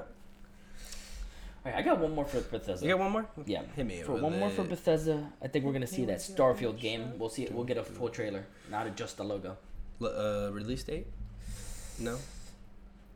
right, 1.66 1.76
I 1.76 1.82
got 1.82 1.98
one 2.00 2.14
more 2.14 2.26
for 2.26 2.42
Bethesda. 2.42 2.86
You 2.86 2.92
got 2.92 3.00
one 3.00 3.12
more? 3.14 3.26
Yeah. 3.46 3.62
Hit 3.76 3.86
me 3.86 4.02
For 4.04 4.14
one 4.16 4.38
more 4.38 4.50
for. 4.50 4.64
Bethesda, 4.66 5.32
I 5.42 5.48
think 5.48 5.64
we're 5.64 5.74
gonna 5.74 5.88
see 5.88 6.04
that 6.06 6.20
Starfield 6.20 6.78
game. 6.78 7.18
We'll 7.18 7.30
see. 7.30 7.44
It. 7.44 7.54
We'll 7.54 7.64
get 7.64 7.78
a 7.78 7.84
full 7.84 8.10
trailer, 8.10 8.46
not 8.70 8.94
just 8.98 9.16
the 9.16 9.24
logo. 9.24 9.58
L- 10.02 10.08
Uh, 10.48 10.52
release 10.52 10.84
date? 10.84 11.08
No. 12.00 12.18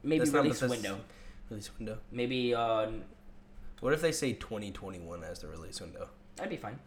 Maybe 0.01 0.19
That's 0.19 0.31
release 0.31 0.61
window. 0.61 0.97
Release 1.55 1.71
window. 1.79 1.97
Maybe 2.12 2.53
uh, 2.53 2.88
What 3.79 3.93
if 3.93 4.01
they 4.01 4.12
say 4.12 4.33
2021 4.33 5.24
as 5.24 5.39
the 5.39 5.47
release 5.47 5.79
window? 5.79 6.09
that'd 6.35 6.50
be 6.50 6.57
fine. 6.57 6.77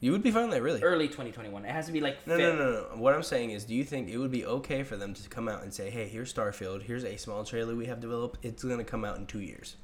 You 0.00 0.12
would 0.12 0.22
be 0.22 0.30
fine 0.30 0.48
with 0.48 0.52
that, 0.52 0.62
really? 0.62 0.82
Early 0.82 1.06
2021. 1.06 1.64
It 1.64 1.70
has 1.70 1.86
to 1.86 1.92
be 1.92 2.02
like. 2.02 2.18
No, 2.26 2.34
Feb- 2.36 2.38
no, 2.40 2.54
no, 2.56 2.70
no. 2.94 3.00
What 3.00 3.14
I'm 3.14 3.22
saying 3.22 3.52
is, 3.52 3.64
do 3.64 3.74
you 3.74 3.84
think 3.84 4.10
it 4.10 4.18
would 4.18 4.30
be 4.30 4.44
okay 4.44 4.82
for 4.82 4.98
them 4.98 5.14
to 5.14 5.28
come 5.30 5.48
out 5.48 5.62
and 5.62 5.72
say, 5.72 5.88
"Hey, 5.88 6.06
here's 6.08 6.30
Starfield. 6.34 6.82
Here's 6.82 7.04
a 7.04 7.16
small 7.16 7.42
trailer 7.42 7.74
we 7.74 7.86
have 7.86 7.98
developed. 8.00 8.44
It's 8.44 8.62
gonna 8.62 8.84
come 8.84 9.02
out 9.06 9.16
in 9.16 9.24
two 9.24 9.40
years." 9.40 9.76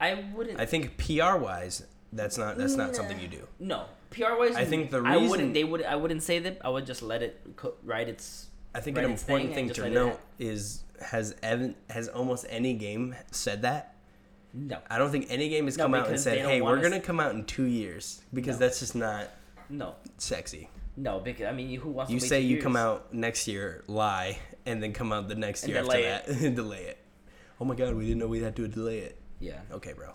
I 0.00 0.24
wouldn't. 0.34 0.58
I 0.58 0.64
think 0.64 0.96
PR 0.96 1.36
wise, 1.36 1.84
that's 2.14 2.38
not 2.38 2.56
that's 2.56 2.76
not 2.76 2.96
something 2.96 3.20
you 3.20 3.28
do. 3.28 3.46
no, 3.58 3.84
PR 4.10 4.38
wise. 4.38 4.56
I 4.56 4.64
think 4.64 4.90
the 4.90 5.02
I 5.02 5.12
reason- 5.16 5.28
wouldn't. 5.28 5.52
They 5.54 5.64
would. 5.64 5.82
I 5.84 5.96
wouldn't 5.96 6.22
say 6.22 6.38
that. 6.38 6.56
I 6.64 6.70
would 6.70 6.86
just 6.86 7.02
let 7.02 7.22
it 7.22 7.38
co- 7.56 7.74
write 7.84 8.08
its. 8.08 8.46
I 8.74 8.80
think 8.80 8.96
an 8.96 9.04
important 9.04 9.52
thing 9.52 9.66
thing 9.66 9.74
to 9.84 9.90
note 9.90 10.08
hap- 10.12 10.20
is 10.38 10.84
has 11.02 11.34
Evan 11.42 11.74
has 11.90 12.08
almost 12.08 12.46
any 12.48 12.74
game 12.74 13.14
said 13.30 13.62
that? 13.62 13.94
No. 14.54 14.78
I 14.90 14.98
don't 14.98 15.10
think 15.10 15.26
any 15.28 15.48
game 15.48 15.66
has 15.66 15.76
No, 15.76 15.84
come 15.84 15.94
out 15.94 16.08
and 16.08 16.18
said, 16.18 16.38
"Hey, 16.38 16.60
we're 16.60 16.76
us- 16.78 16.82
gonna 16.82 17.00
come 17.00 17.20
out 17.20 17.34
in 17.34 17.44
two 17.44 17.64
years," 17.64 18.22
because 18.32 18.56
No. 18.58 18.66
that's 18.66 18.80
just 18.80 18.94
not 18.94 19.28
No. 19.68 19.94
sexy. 20.16 20.68
No. 20.96 21.20
Because 21.20 21.46
I 21.46 21.52
mean, 21.52 21.78
who 21.80 21.90
wants 21.90 22.10
You 22.10 22.18
say 22.20 22.40
you 22.40 22.60
come 22.60 22.76
out 22.76 23.12
next 23.12 23.46
year, 23.46 23.84
lie, 23.86 24.38
and 24.66 24.82
then 24.82 24.92
come 24.92 25.12
out 25.12 25.28
the 25.28 25.34
next 25.34 25.62
And 25.64 25.70
year 25.72 25.80
after 25.80 25.92
delay 25.92 26.02
that, 26.04 26.28
and 26.28 26.56
delay 26.62 26.84
it. 26.84 26.98
Oh 27.60 27.64
my 27.64 27.74
god, 27.74 27.94
we 27.94 28.04
didn't 28.06 28.18
know 28.18 28.26
we 28.28 28.40
had 28.42 28.56
to 28.56 28.66
delay 28.68 28.98
it. 29.00 29.18
Yeah. 29.40 29.60
Okay, 29.72 29.92
bro. 29.92 30.12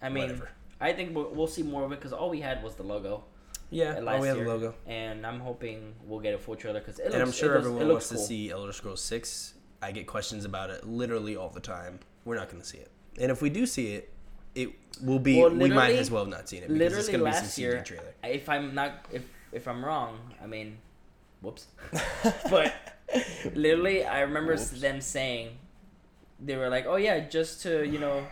I 0.00 0.08
mean, 0.08 0.24
Whatever. 0.24 0.50
I 0.80 0.92
think 0.92 1.14
we'll, 1.14 1.30
we'll 1.30 1.46
see 1.46 1.62
more 1.62 1.84
of 1.84 1.92
it 1.92 2.00
because 2.00 2.12
all 2.12 2.28
we 2.30 2.40
had 2.40 2.62
was 2.62 2.74
the 2.74 2.82
logo. 2.82 3.24
Yeah, 3.70 3.92
uh, 3.92 4.00
oh, 4.00 4.02
last 4.02 4.20
we 4.20 4.26
have 4.28 4.36
year, 4.36 4.44
the 4.46 4.50
logo, 4.50 4.74
and 4.86 5.24
I'm 5.26 5.40
hoping 5.40 5.94
we'll 6.04 6.20
get 6.20 6.34
a 6.34 6.38
full 6.38 6.56
trailer 6.56 6.80
because 6.80 6.98
it 6.98 7.04
looks. 7.04 7.14
and 7.14 7.22
I'm 7.22 7.32
sure 7.32 7.52
it 7.52 7.54
looks, 7.54 7.66
everyone 7.66 7.82
it 7.82 7.86
looks 7.86 8.10
wants 8.10 8.22
to 8.22 8.28
see 8.28 8.50
Elder 8.50 8.72
Scrolls 8.72 9.00
Six. 9.00 9.54
I 9.82 9.92
get 9.92 10.06
questions 10.06 10.44
about 10.44 10.70
it 10.70 10.86
literally 10.86 11.36
all 11.36 11.50
the 11.50 11.60
time. 11.60 11.98
We're 12.24 12.36
not 12.36 12.48
gonna 12.50 12.64
see 12.64 12.78
it, 12.78 12.90
and 13.20 13.30
if 13.30 13.42
we 13.42 13.50
do 13.50 13.66
see 13.66 13.94
it, 13.94 14.12
it 14.54 14.70
will 15.02 15.18
be. 15.18 15.40
Well, 15.40 15.50
we 15.50 15.70
might 15.70 15.96
as 15.96 16.10
well 16.10 16.24
have 16.24 16.30
not 16.30 16.48
see 16.48 16.58
it 16.58 16.68
because 16.68 16.96
it's 16.96 17.08
gonna 17.08 17.18
be 17.18 17.24
last 17.24 17.38
some 17.40 17.48
CG 17.48 17.58
year, 17.58 17.82
trailer. 17.82 18.14
if 18.22 18.48
I'm 18.48 18.74
not, 18.74 19.06
if 19.12 19.24
if 19.50 19.66
I'm 19.66 19.84
wrong, 19.84 20.18
I 20.42 20.46
mean, 20.46 20.78
whoops. 21.40 21.66
but 22.50 22.74
literally, 23.54 24.04
I 24.04 24.20
remember 24.20 24.52
Whoops. 24.54 24.70
them 24.80 25.00
saying 25.00 25.50
they 26.40 26.56
were 26.56 26.68
like, 26.68 26.86
"Oh 26.86 26.96
yeah, 26.96 27.20
just 27.20 27.62
to 27.62 27.86
you 27.86 27.98
know." 27.98 28.24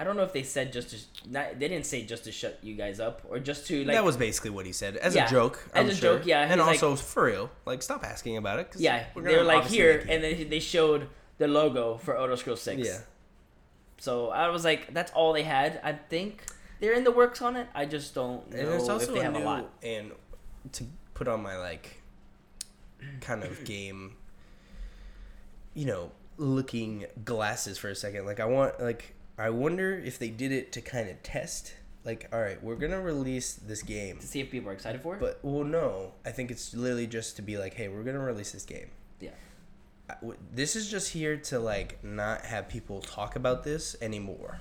I 0.00 0.04
don't 0.04 0.16
know 0.16 0.22
if 0.22 0.32
they 0.32 0.42
said 0.42 0.72
just 0.72 0.90
to 0.90 1.30
not. 1.30 1.58
They 1.58 1.68
didn't 1.68 1.84
say 1.84 2.04
just 2.04 2.24
to 2.24 2.32
shut 2.32 2.58
you 2.62 2.74
guys 2.74 2.98
up 3.00 3.20
or 3.28 3.38
just 3.38 3.66
to 3.66 3.84
like. 3.84 3.94
that 3.94 4.04
was 4.04 4.16
basically 4.16 4.48
what 4.50 4.64
he 4.64 4.72
said 4.72 4.96
as 4.96 5.14
Yeah, 5.14 5.26
a 5.26 5.30
joke. 5.30 5.62
as 5.74 5.84
I'm 5.84 5.90
a 5.90 5.94
sure. 5.94 6.16
joke, 6.16 6.26
yeah, 6.26 6.40
and 6.42 6.52
he's 6.52 6.58
like- 6.60 6.82
also 6.82 6.96
for 6.96 7.24
real, 7.24 7.50
like 7.66 7.82
stop 7.82 8.02
asking 8.02 8.38
about 8.38 8.58
it. 8.60 8.70
'cause 8.72 8.80
yeah, 8.80 9.04
they 9.14 9.36
were 9.36 9.44
like 9.44 9.66
here, 9.66 10.04
and 10.08 10.24
then 10.24 10.48
they 10.48 10.58
showed 10.60 11.08
the 11.38 11.46
logo 11.46 11.98
for 11.98 12.16
Elder 12.16 12.36
Scrolls 12.36 12.62
Six. 12.62 12.86
yeah, 12.86 13.00
So 13.98 14.30
I 14.30 14.48
was 14.48 14.64
like, 14.64 14.92
that's 14.94 15.12
all 15.12 15.32
they 15.34 15.42
had. 15.42 15.78
I 15.84 15.92
think 15.92 16.44
they're 16.80 16.94
in 16.94 17.04
the 17.04 17.10
works 17.12 17.42
on 17.42 17.56
it. 17.56 17.68
I 17.74 17.84
just 17.84 18.14
don't 18.14 18.50
know 18.50 18.58
and 18.58 18.68
it's 18.70 18.88
if 18.88 19.12
they 19.12 19.20
a 19.20 19.22
have 19.24 19.32
new 19.34 19.40
a 19.42 19.44
lot. 19.44 19.70
and 19.82 20.12
to 20.72 20.84
put 21.12 21.28
on 21.28 21.42
my 21.42 21.56
like 21.58 22.02
kind 23.20 23.42
of 23.44 23.64
game 23.64 24.16
you 25.74 25.84
know 25.86 26.10
looking 26.36 27.06
glasses 27.24 27.78
for 27.78 27.88
a 27.88 27.94
second 27.94 28.26
like 28.26 28.40
i 28.40 28.44
want 28.44 28.78
like 28.80 29.14
i 29.40 29.50
wonder 29.50 29.98
if 29.98 30.18
they 30.18 30.28
did 30.28 30.52
it 30.52 30.72
to 30.72 30.80
kind 30.80 31.08
of 31.08 31.22
test 31.22 31.74
like 32.04 32.28
all 32.32 32.40
right 32.40 32.62
we're 32.62 32.76
gonna 32.76 33.00
release 33.00 33.54
this 33.54 33.82
game 33.82 34.18
To 34.18 34.26
see 34.26 34.40
if 34.40 34.50
people 34.50 34.70
are 34.70 34.72
excited 34.72 35.00
for 35.02 35.14
it. 35.16 35.20
but 35.20 35.38
well 35.42 35.64
no 35.64 36.12
i 36.24 36.30
think 36.30 36.50
it's 36.50 36.74
literally 36.74 37.06
just 37.06 37.36
to 37.36 37.42
be 37.42 37.56
like 37.58 37.74
hey 37.74 37.88
we're 37.88 38.02
gonna 38.02 38.18
release 38.20 38.52
this 38.52 38.64
game 38.64 38.88
yeah. 39.20 39.30
I- 40.08 40.14
w- 40.14 40.38
this 40.52 40.76
is 40.76 40.90
just 40.90 41.12
here 41.12 41.36
to 41.36 41.58
like 41.58 42.02
not 42.04 42.42
have 42.46 42.68
people 42.68 43.00
talk 43.00 43.36
about 43.36 43.64
this 43.64 43.96
anymore 44.00 44.60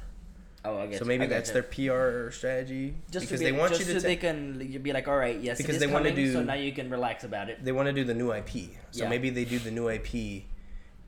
Oh, 0.65 0.77
I 0.77 0.87
guess. 0.87 0.99
so 0.99 1.05
maybe 1.05 1.25
that's 1.25 1.51
their 1.51 1.63
pr 1.63 2.31
strategy 2.31 2.93
just 3.09 3.25
because 3.27 3.39
be, 3.39 3.45
they 3.45 3.51
want 3.53 3.71
you 3.79 3.85
to 3.85 3.85
so 3.85 3.93
ta- 3.99 3.99
they 4.07 4.17
can 4.17 4.57
be 4.83 4.91
like, 4.91 5.07
all 5.07 5.15
right, 5.15 5.39
yes, 5.39 5.57
Because 5.57 5.79
they 5.79 5.87
wanna 5.87 6.13
do. 6.13 6.33
so 6.33 6.43
now 6.43 6.55
you 6.55 6.73
can 6.73 6.89
relax 6.89 7.23
about 7.23 7.47
it. 7.49 7.63
they 7.63 7.71
want 7.71 7.85
to 7.87 7.93
do 7.93 8.03
the 8.03 8.13
new 8.13 8.33
IP. 8.33 8.51
So 8.91 9.03
Yeah. 9.03 9.09
maybe 9.09 9.29
they 9.29 9.45
do 9.45 9.57
the 9.57 9.71
new 9.71 9.87
IP, 9.89 10.43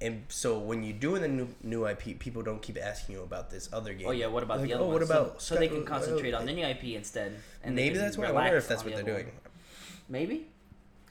and 0.02 0.24
so 0.30 0.58
when 0.58 0.84
you 0.84 0.94
do 0.94 1.16
in 1.16 1.22
the 1.22 1.28
new 1.28 1.48
new 1.64 1.86
IP, 1.88 2.20
people 2.20 2.42
don't 2.42 2.62
keep 2.62 2.78
asking 2.82 3.16
you 3.16 3.22
about 3.24 3.50
this 3.50 3.70
other 3.72 3.94
game. 3.94 4.08
Oh 4.08 4.12
yeah, 4.12 4.28
what 4.28 4.44
about 4.44 4.60
Like, 4.60 4.68
the 4.68 4.74
other 4.74 4.84
oh, 4.84 4.88
one? 4.88 4.94
what 4.96 5.04
about 5.04 5.42
so, 5.42 5.56
so 5.56 5.60
they 5.60 5.68
can 5.68 5.86
concentrate 5.86 6.34
uh, 6.34 6.40
on 6.40 6.46
the 6.46 6.54
new 6.54 6.66
IP 6.66 6.84
instead. 6.96 7.36
And 7.64 7.76
Maybe 7.76 7.98
that's 7.98 8.18
what 8.18 8.28
I 8.28 8.32
wonder 8.32 8.58
if 8.58 8.68
that's 8.68 8.84
what 8.84 8.96
the 8.96 9.04
they're 9.04 9.14
doing. 9.14 9.26
one. 9.28 9.36
Maybe. 10.10 10.48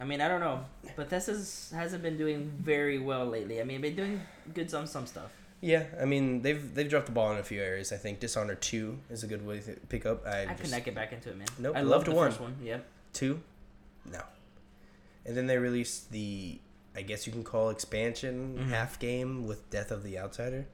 I 0.01 0.05
mean, 0.05 0.21
I 0.21 0.29
don't 0.29 0.41
know. 0.41 0.65
Bethesda's 0.97 1.73
hasn't 1.75 2.03
been 2.03 2.17
doing 2.17 2.51
very 2.59 2.99
well 2.99 3.27
lately. 3.27 3.61
I 3.61 3.65
mean, 3.65 3.81
they've 3.81 3.95
been 3.95 4.07
doing 4.07 4.21
good 4.55 4.73
on 4.75 4.87
some 4.87 5.07
stuff. 5.07 5.31
Yeah, 5.61 5.85
I 6.01 6.07
mean 6.07 6.41
they've 6.41 6.75
they've 6.75 6.89
dropped 6.89 7.07
the 7.07 7.13
ball 7.13 7.33
in 7.33 7.39
a 7.39 7.43
few 7.43 7.61
areas. 7.61 7.93
I 7.93 7.97
think 7.97 8.19
Dishonored 8.19 8.63
two 8.63 8.99
is 9.11 9.23
a 9.25 9.27
good 9.27 9.47
way 9.47 9.61
to 9.61 9.73
pick 9.89 10.07
up. 10.07 10.27
I, 10.27 10.43
I 10.43 10.47
just, 10.47 10.63
could 10.63 10.71
not 10.71 10.85
get 10.85 10.95
back 10.95 11.13
into 11.13 11.29
it, 11.29 11.37
man. 11.37 11.49
Nope, 11.59 11.77
I 11.77 11.81
loved 11.81 11.91
loved 11.91 12.07
the 12.07 12.11
one. 12.13 12.31
first 12.31 12.41
one. 12.41 12.57
Yeah. 12.63 12.79
two, 13.13 13.43
no, 14.11 14.23
and 15.27 15.37
then 15.37 15.47
they 15.47 15.59
released 15.59 16.13
the 16.13 16.59
I 16.97 17.03
guess 17.03 17.27
you 17.27 17.33
can 17.33 17.45
call 17.45 17.71
expansion 17.71 18.59
Mhm. 18.59 18.69
half 18.71 18.99
game 18.99 19.47
with 19.47 19.69
Death 19.71 19.91
of 19.91 20.03
the 20.03 20.19
Outsider. 20.19 20.67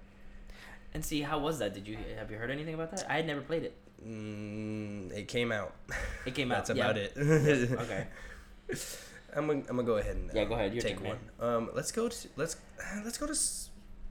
And 0.95 1.05
see, 1.05 1.21
how 1.23 1.39
was 1.39 1.59
that? 1.59 1.75
Did 1.75 1.87
you 1.87 1.99
have 2.19 2.31
you 2.31 2.39
heard 2.39 2.51
anything 2.51 2.75
about 2.75 2.91
that? 2.93 3.05
I 3.11 3.17
had 3.17 3.27
never 3.27 3.43
played 3.43 3.65
it. 3.65 3.77
Mm, 4.07 5.13
it 5.13 5.29
came 5.29 5.53
out. 5.53 5.75
It 6.25 6.35
came 6.35 6.51
out. 6.53 6.67
That's 6.67 6.77
yeah. 6.79 6.85
about 6.85 6.97
it. 6.97 7.13
Okay. 7.81 8.07
I'm 9.37 9.47
gonna, 9.47 9.59
I'm 9.69 9.77
gonna 9.77 9.83
go 9.85 9.97
ahead 9.99 10.17
and 10.17 10.31
Yeah, 10.33 10.43
uh, 10.43 10.45
go 10.47 10.55
ahead, 10.55 10.73
your 10.73 10.83
take 10.83 10.99
turn, 10.99 11.09
one. 11.09 11.19
Um, 11.41 11.71
let's 11.75 11.93
go 11.93 12.09
to 12.09 12.29
let's 12.37 12.57
let's 13.05 13.19
go 13.19 13.27
to. 13.27 13.35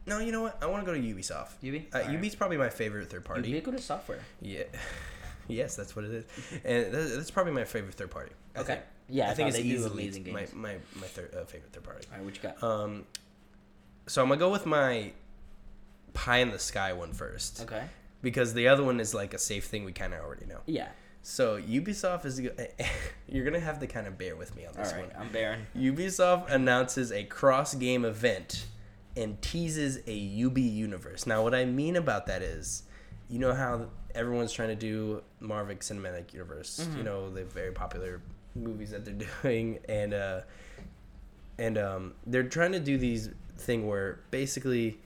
No, 0.05 0.19
you 0.19 0.31
know 0.31 0.43
what? 0.43 0.59
I 0.61 0.67
want 0.67 0.85
to 0.85 0.91
go 0.91 0.95
to 0.95 1.01
Ubisoft. 1.03 1.53
Ubi. 1.61 1.89
Uh, 1.91 2.11
Ubi's 2.11 2.35
probably 2.35 2.57
my 2.57 2.69
favorite 2.69 3.09
third 3.09 3.25
party. 3.25 3.49
Ubiquitous 3.49 3.83
software. 3.85 4.19
Yeah. 4.39 4.63
yes, 5.47 5.75
that's 5.75 5.95
what 5.95 6.05
it 6.05 6.11
is, 6.11 6.25
and 6.63 6.93
that's 6.93 7.31
probably 7.31 7.53
my 7.53 7.63
favorite 7.65 7.95
third 7.95 8.11
party. 8.11 8.31
I 8.55 8.59
Okay. 8.59 8.73
think. 8.75 8.85
Yeah, 9.09 9.29
I 9.29 9.33
think 9.33 9.49
it's 9.49 9.59
easily 9.59 10.09
my 10.31 10.47
my 10.53 10.75
my 10.95 11.07
third, 11.07 11.33
uh, 11.35 11.45
favorite 11.45 11.71
third 11.71 11.83
party. 11.83 12.07
All 12.11 12.17
right, 12.17 12.25
what 12.25 12.35
you 12.35 12.41
got? 12.41 12.63
Um, 12.63 13.05
So 14.07 14.21
I'm 14.21 14.29
gonna 14.29 14.39
go 14.39 14.49
with 14.51 14.65
my 14.65 15.11
pie 16.13 16.37
in 16.37 16.51
the 16.51 16.59
sky 16.59 16.93
one 16.93 17.11
first 17.13 17.61
Okay. 17.61 17.83
because 18.21 18.53
the 18.53 18.67
other 18.67 18.83
one 18.83 18.99
is 18.99 19.13
like 19.13 19.33
a 19.33 19.37
safe 19.39 19.65
thing 19.65 19.83
we 19.83 19.91
kind 19.91 20.13
of 20.13 20.21
already 20.21 20.45
know. 20.45 20.61
Yeah. 20.65 20.87
So 21.21 21.59
Ubisoft 21.61 22.25
is 22.25 22.39
you're 23.27 23.43
gonna 23.45 23.59
have 23.59 23.79
to 23.79 23.87
kind 23.87 24.07
of 24.07 24.17
bear 24.17 24.35
with 24.35 24.55
me 24.55 24.65
on 24.65 24.73
this 24.75 24.93
right. 24.93 25.01
one. 25.07 25.11
I'm 25.19 25.31
bearing. 25.31 25.65
Ubisoft 25.75 26.51
announces 26.51 27.11
a 27.11 27.23
cross 27.23 27.73
game 27.75 28.05
event 28.05 28.65
and 29.17 29.41
teases 29.41 29.99
a 30.07 30.13
Ubi 30.13 30.61
universe. 30.61 31.25
Now, 31.25 31.41
what 31.41 31.55
I 31.55 31.65
mean 31.65 31.95
about 31.95 32.25
that 32.27 32.41
is, 32.41 32.83
you 33.29 33.39
know 33.39 33.53
how 33.53 33.87
everyone's 34.13 34.51
trying 34.53 34.69
to 34.69 34.75
do 34.75 35.23
Marvel 35.39 35.75
Cinematic 35.75 36.33
Universe. 36.33 36.87
You 36.95 37.03
know 37.03 37.29
the 37.29 37.43
very 37.43 37.71
popular 37.71 38.21
movies 38.55 38.91
that 38.91 39.05
they're 39.05 39.27
doing, 39.43 39.79
and 39.89 40.13
uh, 40.13 40.41
and 41.57 41.77
um, 41.77 42.13
they're 42.25 42.43
trying 42.43 42.71
to 42.73 42.79
do 42.79 42.97
these 42.97 43.29
thing 43.57 43.87
where 43.87 44.19
basically 44.31 44.99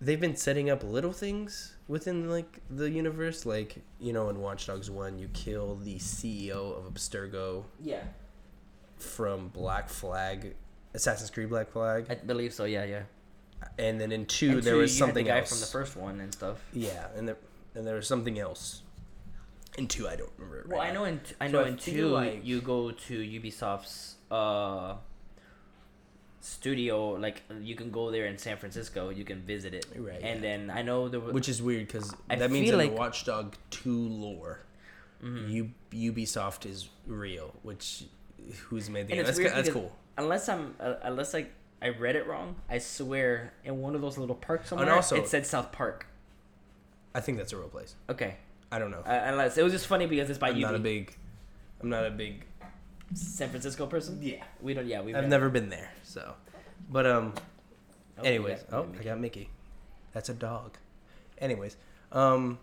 they've 0.00 0.20
been 0.20 0.36
setting 0.36 0.68
up 0.68 0.82
little 0.82 1.12
things 1.12 1.74
within 1.88 2.28
like 2.28 2.58
the 2.68 2.90
universe 2.90 3.46
like 3.46 3.76
you 4.00 4.12
know 4.12 4.28
in 4.28 4.40
watch 4.40 4.66
dogs 4.66 4.90
1 4.90 5.18
you 5.18 5.28
kill 5.32 5.76
the 5.76 5.94
ceo 5.96 6.76
of 6.76 6.92
abstergo 6.92 7.64
Yeah. 7.80 8.02
from 8.98 9.48
Black 9.48 9.88
Flag, 9.88 10.54
Assassin's 10.94 11.30
Creed 11.30 11.48
Black 11.48 11.70
Flag, 11.70 12.06
I 12.10 12.14
believe 12.16 12.52
so. 12.52 12.64
Yeah. 12.64 12.84
Yeah. 12.84 13.02
and 13.78 14.00
then 14.00 14.10
in 14.12 14.26
two 14.26 14.50
And 14.50 14.62
there 14.62 14.74
two, 14.74 14.80
was 14.80 14.96
something 14.96 15.24
the 15.24 15.30
guy 15.30 15.38
else. 15.38 15.50
from 15.50 15.60
the 15.60 15.66
first 15.66 15.96
one 15.96 16.20
and 16.20 16.32
stuff. 16.32 16.58
Yeah, 16.72 17.06
and 17.16 17.28
there 17.28 17.36
and 17.74 17.86
there 17.86 17.94
was 17.94 18.08
something 18.08 18.38
else. 18.38 18.82
In 19.76 19.86
two, 19.88 20.08
I 20.08 20.16
don't 20.16 20.30
remember. 20.38 20.60
It 20.60 20.68
Well, 20.68 20.78
right 20.80 20.90
I 20.90 20.92
know 20.94 21.04
in 21.04 21.20
t- 21.20 21.34
I 21.40 21.46
So 21.48 21.52
know 21.52 21.64
I 21.64 21.68
in 21.68 21.76
two 21.76 22.08
like- 22.08 22.44
you 22.44 22.60
go 22.60 22.90
to 22.90 23.18
Ubisoft's 23.18 24.14
uh 24.30 24.94
studio. 26.40 27.10
Like 27.12 27.42
you 27.60 27.74
can 27.74 27.90
go 27.90 28.10
there 28.10 28.26
in 28.26 28.38
San 28.38 28.56
Francisco. 28.56 29.10
You 29.10 29.24
can 29.24 29.42
visit 29.42 29.74
it. 29.74 29.86
Right, 29.96 30.20
And 30.22 30.42
yeah. 30.42 30.56
then 30.56 30.70
I 30.70 30.82
know 30.82 31.08
there 31.08 31.20
was 31.20 31.32
which 31.34 31.48
is 31.48 31.62
weird 31.62 31.86
because 31.86 32.14
that 32.28 32.50
means 32.50 32.66
feel 32.70 32.78
in 32.80 32.86
like- 32.86 32.94
the 32.94 33.00
Watchdog 33.00 33.54
Two 33.70 34.08
lore, 34.08 34.60
Mm-hmm. 35.22 35.48
U- 35.92 36.12
Ubisoft 36.12 36.66
is 36.66 36.88
real. 37.06 37.54
Which 37.62 38.04
who's 38.68 38.88
made 38.90 39.08
the 39.08 39.14
game? 39.16 39.24
That's, 39.24 39.38
weird 39.38 39.52
that's 39.52 39.70
cool. 39.70 39.92
unless 40.18 40.48
I'm 40.48 40.74
uh, 40.78 40.94
unless 41.02 41.32
like 41.34 41.52
I 41.82 41.88
read 41.88 42.16
it 42.16 42.26
wrong. 42.26 42.56
I 42.68 42.78
swear 42.78 43.52
in 43.64 43.80
one 43.80 43.94
of 43.94 44.00
those 44.02 44.16
little 44.18 44.34
parks 44.36 44.68
somewhere 44.70 44.92
also- 44.92 45.16
it 45.16 45.28
said 45.28 45.46
South 45.46 45.72
Park. 45.72 46.06
I 47.14 47.20
think 47.20 47.38
that's 47.38 47.52
a 47.52 47.56
real 47.56 47.68
place. 47.68 47.94
Okay. 48.10 48.36
I 48.72 48.78
don't 48.78 48.90
know. 48.90 49.00
Uh, 49.06 49.20
unless 49.26 49.56
it 49.58 49.62
was 49.62 49.72
just 49.72 49.86
funny 49.86 50.06
because 50.06 50.28
it's 50.30 50.38
by 50.38 50.48
I'm 50.48 50.56
Ubi. 50.56 50.62
not 50.64 50.74
a 50.74 50.78
big. 50.80 51.14
I'm 51.80 51.88
not 51.88 52.04
a 52.06 52.10
big. 52.10 52.44
San 53.14 53.48
Francisco 53.50 53.86
person. 53.86 54.18
Yeah. 54.20 54.42
We 54.60 54.74
don't. 54.74 54.86
Yeah, 54.86 55.02
we. 55.02 55.14
I've 55.14 55.28
never 55.28 55.48
been 55.48 55.68
there, 55.68 55.90
so. 56.02 56.34
But 56.90 57.06
um. 57.06 57.34
Oh, 58.18 58.22
Anyways, 58.22 58.64
oh, 58.72 58.84
Mickey. 58.84 59.00
I 59.00 59.04
got 59.04 59.20
Mickey. 59.20 59.50
That's 60.14 60.28
a 60.30 60.34
dog. 60.34 60.78
Anyways, 61.38 61.76
um, 62.12 62.58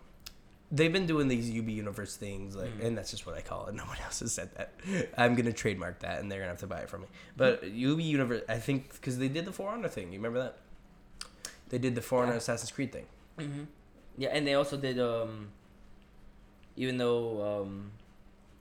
they've 0.72 0.92
been 0.92 1.06
doing 1.06 1.28
these 1.28 1.48
Ubi 1.48 1.72
Universe 1.72 2.16
things, 2.16 2.56
like, 2.56 2.70
Mm-hmm. 2.70 2.86
and 2.86 2.98
that's 2.98 3.12
just 3.12 3.24
what 3.24 3.36
I 3.36 3.40
call 3.40 3.66
it. 3.68 3.74
No 3.76 3.84
one 3.84 3.96
else 4.04 4.18
has 4.20 4.32
said 4.32 4.50
that. 4.56 4.72
I'm 5.16 5.36
gonna 5.36 5.52
trademark 5.52 6.00
that, 6.00 6.18
and 6.20 6.30
they're 6.30 6.40
gonna 6.40 6.50
have 6.50 6.58
to 6.60 6.66
buy 6.66 6.80
it 6.80 6.90
from 6.90 7.02
me. 7.02 7.06
But 7.36 7.62
Ubi 7.70 8.02
Universe, 8.02 8.42
I 8.48 8.58
think, 8.58 8.92
because 8.94 9.16
they 9.18 9.28
did 9.28 9.44
the 9.44 9.52
For 9.52 9.70
Honor 9.70 9.88
thing. 9.88 10.12
You 10.12 10.18
remember 10.18 10.40
that? 10.40 10.58
They 11.68 11.78
did 11.78 11.94
the 11.94 12.02
For 12.02 12.22
Honor 12.24 12.32
Yeah. 12.32 12.38
Assassin's 12.38 12.72
Creed 12.72 12.92
thing. 12.92 13.06
hmm 13.38 13.64
Yeah, 14.18 14.30
and 14.30 14.44
they 14.46 14.54
also 14.54 14.76
did 14.76 14.98
um. 14.98 15.48
Even 16.76 16.98
though 16.98 17.62
um, 17.62 17.90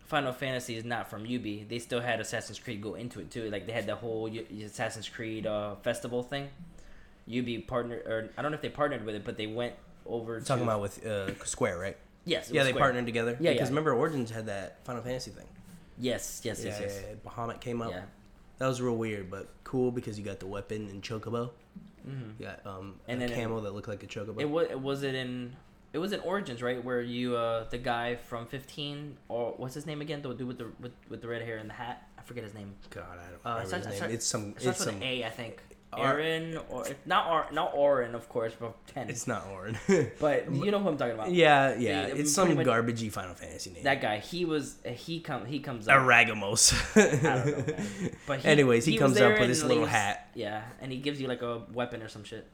Final 0.05 0.33
Fantasy 0.33 0.75
is 0.75 0.83
not 0.85 1.09
from 1.09 1.25
Ubi, 1.25 1.65
they 1.67 1.79
still 1.79 1.99
had 2.01 2.19
Assassin's 2.19 2.59
Creed 2.59 2.81
go 2.81 2.95
into 2.95 3.19
it 3.19 3.31
too. 3.31 3.49
Like 3.49 3.65
they 3.65 3.73
had 3.73 3.85
the 3.87 3.95
whole 3.95 4.29
Assassin's 4.63 5.09
Creed 5.09 5.47
uh, 5.47 5.75
festival 5.77 6.21
thing. 6.23 6.49
Ubi 7.25 7.59
partnered, 7.59 8.05
or 8.05 8.29
I 8.37 8.41
don't 8.41 8.51
know 8.51 8.55
if 8.55 8.61
they 8.61 8.69
partnered 8.69 9.05
with 9.05 9.15
it, 9.15 9.23
but 9.23 9.37
they 9.37 9.47
went 9.47 9.73
over. 10.05 10.39
Talking 10.41 10.65
to, 10.65 10.69
about 10.71 10.81
with 10.81 11.05
uh, 11.05 11.33
Square, 11.45 11.79
right? 11.79 11.97
yes, 12.25 12.49
Yeah, 12.51 12.63
they 12.63 12.69
Square. 12.69 12.81
partnered 12.83 13.05
together. 13.05 13.37
Yeah, 13.39 13.53
Because 13.53 13.67
yeah. 13.69 13.71
remember, 13.71 13.93
Origins 13.93 14.29
had 14.29 14.45
that 14.47 14.83
Final 14.85 15.01
Fantasy 15.01 15.31
thing. 15.31 15.47
Yes, 15.97 16.41
yes, 16.43 16.63
yes, 16.63 16.77
yeah, 16.79 16.85
yes. 16.85 17.01
yeah, 17.01 17.09
yeah. 17.09 17.29
Bahamut 17.31 17.59
came 17.61 17.81
up. 17.81 17.91
Yeah. 17.91 18.01
That 18.59 18.67
was 18.67 18.81
real 18.81 18.95
weird, 18.97 19.31
but 19.31 19.47
cool 19.63 19.91
because 19.91 20.19
you 20.19 20.25
got 20.25 20.39
the 20.39 20.47
weapon 20.47 20.87
and 20.89 21.01
chocobo. 21.01 21.51
Mhm. 22.07 22.33
You 22.39 22.45
got 22.45 22.65
um, 22.65 22.95
And 23.07 23.21
a 23.21 23.27
then 23.27 23.37
it- 23.39 23.63
that 23.63 23.73
looked 23.73 23.87
like 23.87 24.03
a 24.03 24.07
chocobo. 24.07 24.39
It 24.41 24.49
was. 24.49 24.67
It 24.69 24.79
was 24.79 25.03
it 25.03 25.15
in. 25.15 25.55
It 25.93 25.99
was 25.99 26.11
in 26.11 26.19
Origins, 26.21 26.61
right? 26.63 26.83
Where 26.83 27.01
you, 27.01 27.35
uh, 27.37 27.65
the 27.69 27.77
guy 27.77 28.15
from 28.15 28.47
Fifteen, 28.47 29.15
or 29.29 29.53
what's 29.57 29.75
his 29.75 29.85
name 29.85 30.01
again? 30.01 30.21
The 30.23 30.33
dude 30.33 30.47
with 30.47 30.57
the 30.57 30.67
with, 30.79 30.91
with 31.09 31.21
the 31.21 31.27
red 31.27 31.43
hair 31.43 31.57
and 31.57 31.69
the 31.69 31.73
hat. 31.75 32.07
I 32.17 32.21
forget 32.23 32.43
his 32.43 32.53
name. 32.53 32.73
God, 32.89 33.03
I 33.11 33.15
don't 33.29 33.33
Uh, 33.45 33.49
remember 33.49 33.67
starts- 33.67 33.85
his 33.85 33.85
name. 33.85 33.95
starts- 33.97 34.13
it's 34.15 34.25
some. 34.25 34.41
It 34.57 34.61
starts 34.61 34.65
It's 34.79 34.85
with 34.87 34.93
some. 34.95 35.01
an 35.03 35.07
A, 35.07 35.23
I 35.25 35.29
think. 35.29 35.61
Ar- 35.93 36.17
Aaron 36.19 36.57
or 36.71 36.87
not 37.05 37.27
Ar- 37.27 37.51
not 37.51 37.75
Orin, 37.75 38.15
of 38.15 38.27
course, 38.27 38.53
but 38.59 38.73
ten. 38.87 39.07
It's 39.11 39.27
not 39.27 39.45
Orin. 39.53 39.77
but 40.19 40.51
you 40.65 40.71
know 40.71 40.79
who 40.79 40.89
I'm 40.89 40.97
talking 40.97 41.13
about. 41.13 41.31
yeah, 41.31 41.75
yeah. 41.77 42.07
They- 42.07 42.21
it's 42.21 42.33
some 42.33 42.55
much- 42.55 42.65
garbagey 42.65 43.11
Final 43.11 43.35
Fantasy 43.35 43.69
name. 43.69 43.83
That 43.83 44.01
guy. 44.01 44.17
He 44.17 44.43
was. 44.45 44.77
He 44.83 45.19
come. 45.19 45.45
He 45.45 45.59
comes 45.59 45.87
up. 45.87 45.99
Aragamos. 46.01 46.73
I 46.97 47.01
don't 47.05 47.23
know, 47.23 47.73
man. 47.73 47.87
But 48.25 48.39
he, 48.39 48.47
Anyways, 48.47 48.85
he, 48.85 48.93
was 48.93 48.99
comes 49.01 49.21
up 49.21 49.37
with 49.37 49.49
his 49.49 49.61
little 49.63 49.83
leaves- 49.83 49.91
hat. 49.91 50.29
Yeah, 50.33 50.63
and 50.81 50.91
he 50.91 50.97
gives 50.97 51.21
you 51.21 51.27
like 51.27 51.43
a 51.43 51.61
weapon 51.71 52.01
or 52.01 52.07
some 52.07 52.23
shit. 52.23 52.47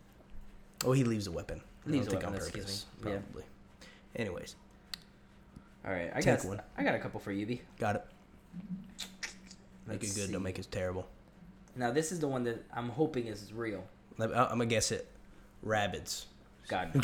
Oh, 0.86 0.92
he 0.94 1.04
leaves 1.04 1.28
a 1.28 1.32
weapon. 1.32 1.62
I 1.86 1.90
Leaves 1.90 2.08
a 2.08 2.12
on 2.12 2.16
weapon, 2.18 2.36
excuse 2.36 2.64
purpose. 2.64 2.86
me. 3.04 3.12
Yeah. 3.12 3.18
Probably. 3.20 3.44
Anyways, 4.16 4.56
All 5.86 5.92
right, 5.92 6.12
I 6.14 6.22
Take 6.22 6.38
got 6.42 6.46
one. 6.46 6.62
I 6.78 6.84
got 6.84 6.96
a 6.96 7.00
couple 7.00 7.20
for 7.20 7.32
Ubi. 7.32 7.62
got 7.80 7.96
it. 7.98 8.06
Make 9.88 10.02
Let's 10.02 10.12
it 10.12 10.16
good. 10.20 10.28
see. 10.28 10.34
Don't 10.34 10.44
make 10.44 10.60
it 10.60 10.68
terrible. 10.72 11.08
Now 11.76 11.92
this 11.92 12.12
is 12.12 12.20
the 12.20 12.28
one 12.28 12.44
that 12.44 12.64
I'm 12.76 12.90
hoping 12.90 13.28
is 13.28 13.52
real. 13.54 13.84
I'm 14.20 14.30
gonna 14.32 14.66
guess 14.66 14.92
it. 14.92 15.08
Rabbids. 15.66 16.26
God. 16.68 16.92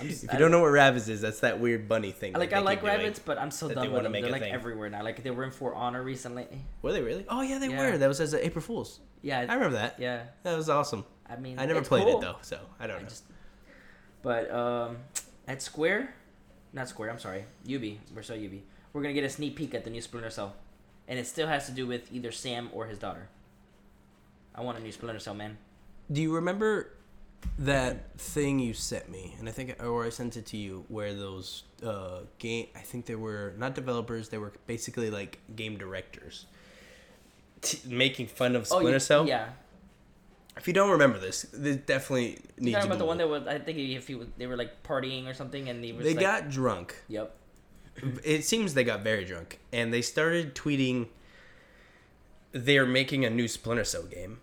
I'm 0.00 0.08
just, 0.08 0.24
If 0.24 0.32
you 0.32 0.38
don't 0.38 0.50
know 0.50 0.60
what 0.60 0.70
Rabbids 0.72 1.08
is, 1.08 1.20
that's 1.20 1.40
that 1.40 1.58
weird 1.60 1.88
bunny 1.88 2.10
thing. 2.12 2.34
I, 2.34 2.38
like 2.38 2.52
I 2.52 2.58
like 2.60 2.82
Rabbids, 2.82 3.20
but 3.24 3.38
I'm 3.38 3.50
so 3.50 3.68
done 3.68 3.84
they 3.86 3.88
with 3.92 4.02
them. 4.02 4.12
make 4.12 4.22
They're 4.22 4.32
like 4.32 4.42
thing. 4.42 4.52
everywhere 4.52 4.88
now. 4.90 5.02
Like 5.02 5.22
they 5.22 5.30
were 5.30 5.44
in 5.44 5.50
For 5.50 5.74
Honor 5.74 6.02
recently. 6.02 6.46
Were 6.82 6.92
they 6.92 7.00
really? 7.02 7.24
Oh 7.28 7.40
yeah, 7.42 7.58
they 7.58 7.68
Yeah. 7.70 7.92
were. 7.92 7.98
That 7.98 8.08
was 8.08 8.20
as 8.20 8.34
April 8.34 8.62
Fools. 8.62 9.00
Yeah, 9.22 9.40
I 9.48 9.54
remember 9.54 9.76
that. 9.76 9.96
yeah. 9.98 10.24
That 10.42 10.56
was 10.56 10.68
awesome. 10.68 11.04
I 11.28 11.36
mean, 11.36 11.58
I 11.58 11.66
never 11.66 11.80
it's 11.80 11.88
played 11.88 12.04
cool. 12.04 12.18
it 12.18 12.20
though, 12.20 12.36
so 12.42 12.58
I 12.78 12.86
don't 12.86 12.96
I 12.96 13.02
know. 13.02 13.08
just, 13.08 13.24
but 14.22 14.50
um, 14.50 14.98
at 15.48 15.62
Square, 15.62 16.14
not 16.72 16.88
Square. 16.88 17.10
I'm 17.10 17.18
sorry, 17.18 17.44
Ubi. 17.64 18.00
We're 18.14 18.22
so 18.22 18.34
Ubi. 18.34 18.62
We're 18.92 19.02
gonna 19.02 19.14
get 19.14 19.24
a 19.24 19.30
sneak 19.30 19.56
peek 19.56 19.74
at 19.74 19.84
the 19.84 19.90
new 19.90 20.00
Splinter 20.00 20.30
Cell, 20.30 20.54
and 21.08 21.18
it 21.18 21.26
still 21.26 21.48
has 21.48 21.66
to 21.66 21.72
do 21.72 21.86
with 21.86 22.12
either 22.12 22.30
Sam 22.30 22.68
or 22.72 22.86
his 22.86 22.98
daughter. 22.98 23.28
I 24.54 24.60
want 24.60 24.78
a 24.78 24.80
new 24.80 24.92
Splinter 24.92 25.18
Cell, 25.18 25.34
man. 25.34 25.58
Do 26.12 26.20
you 26.20 26.34
remember 26.34 26.90
that 27.58 28.18
thing 28.18 28.58
you 28.58 28.74
sent 28.74 29.10
me? 29.10 29.34
And 29.38 29.48
I 29.48 29.52
think, 29.52 29.82
or 29.82 30.04
I 30.04 30.10
sent 30.10 30.36
it 30.36 30.46
to 30.46 30.56
you, 30.56 30.84
where 30.88 31.14
those 31.14 31.64
uh, 31.84 32.20
game. 32.38 32.66
I 32.76 32.80
think 32.80 33.06
they 33.06 33.14
were 33.16 33.54
not 33.56 33.74
developers. 33.74 34.28
They 34.28 34.38
were 34.38 34.52
basically 34.66 35.10
like 35.10 35.38
game 35.56 35.76
directors, 35.78 36.46
t- 37.62 37.78
making 37.88 38.26
fun 38.28 38.54
of 38.54 38.66
Splinter 38.66 38.88
oh, 38.90 38.92
you- 38.92 38.98
Cell. 39.00 39.26
Yeah. 39.26 39.48
If 40.56 40.68
you 40.68 40.74
don't 40.74 40.90
remember 40.90 41.18
this, 41.18 41.42
this 41.52 41.76
definitely 41.76 42.38
needs 42.58 42.76
talking 42.76 42.90
to 42.90 42.94
about 42.94 42.98
the 42.98 43.04
one 43.04 43.18
that 43.18 43.28
was? 43.28 43.46
I 43.46 43.58
think 43.58 43.78
if 43.78 44.06
he 44.06 44.14
was, 44.14 44.28
they 44.38 44.46
were 44.46 44.56
like 44.56 44.82
partying 44.84 45.26
or 45.28 45.34
something, 45.34 45.68
and 45.68 45.82
they 45.82 45.92
was 45.92 46.04
They 46.04 46.14
like, 46.14 46.20
got 46.20 46.48
drunk. 46.48 46.94
Yep. 47.08 47.36
It 48.24 48.44
seems 48.44 48.74
they 48.74 48.84
got 48.84 49.02
very 49.02 49.24
drunk, 49.24 49.58
and 49.72 49.92
they 49.92 50.02
started 50.02 50.54
tweeting. 50.54 51.08
They're 52.52 52.86
making 52.86 53.24
a 53.24 53.30
new 53.30 53.48
Splinter 53.48 53.84
Cell 53.84 54.04
game, 54.04 54.40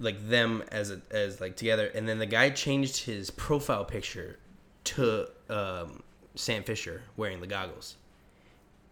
like 0.00 0.28
them 0.28 0.64
as 0.72 0.90
a, 0.90 1.00
as 1.10 1.40
like 1.40 1.56
together, 1.56 1.86
and 1.94 2.08
then 2.08 2.18
the 2.18 2.26
guy 2.26 2.50
changed 2.50 3.04
his 3.04 3.30
profile 3.30 3.84
picture 3.84 4.38
to 4.84 5.28
um, 5.48 6.02
Sam 6.34 6.64
Fisher 6.64 7.02
wearing 7.16 7.40
the 7.40 7.46
goggles, 7.46 7.96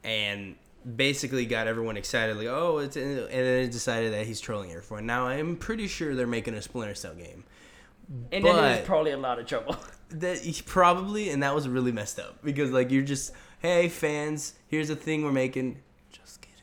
and 0.05 0.55
basically 0.97 1.47
got 1.47 1.67
everyone 1.67 1.97
excited, 1.97 2.37
like 2.37 2.47
oh, 2.49 2.79
it's 2.79 2.97
and 2.97 3.19
then 3.19 3.63
it 3.65 3.71
decided 3.73 4.13
that 4.13 4.27
he's 4.27 4.41
trolling 4.41 4.73
everyone. 4.73 5.07
Now 5.07 5.27
I'm 5.27 5.57
pretty 5.57 5.87
sure 5.87 6.15
they're 6.15 6.27
making 6.27 6.55
a 6.55 6.63
Splinter 6.63 6.95
Cell 6.95 7.15
game. 7.15 7.45
And 8.33 8.43
then 8.45 8.55
he 8.55 8.61
But- 8.61 8.79
was 8.79 8.87
probably 8.87 9.11
a 9.13 9.19
lot 9.19 9.39
of 9.39 9.47
trouble. 9.47 9.77
That 10.11 10.39
he 10.39 10.63
probably, 10.63 11.29
and 11.29 11.43
that 11.43 11.55
was 11.55 11.69
really 11.69 11.93
messed 11.93 12.19
up 12.19 12.43
because 12.43 12.71
like 12.71 12.91
you're 12.91 13.03
just, 13.03 13.31
hey 13.59 13.91
fans, 13.91 14.55
here's 14.69 14.89
a 14.89 14.97
thing 14.97 15.23
we're 15.23 15.33
making. 15.33 15.83
Just 16.11 16.41
kidding. 16.41 16.57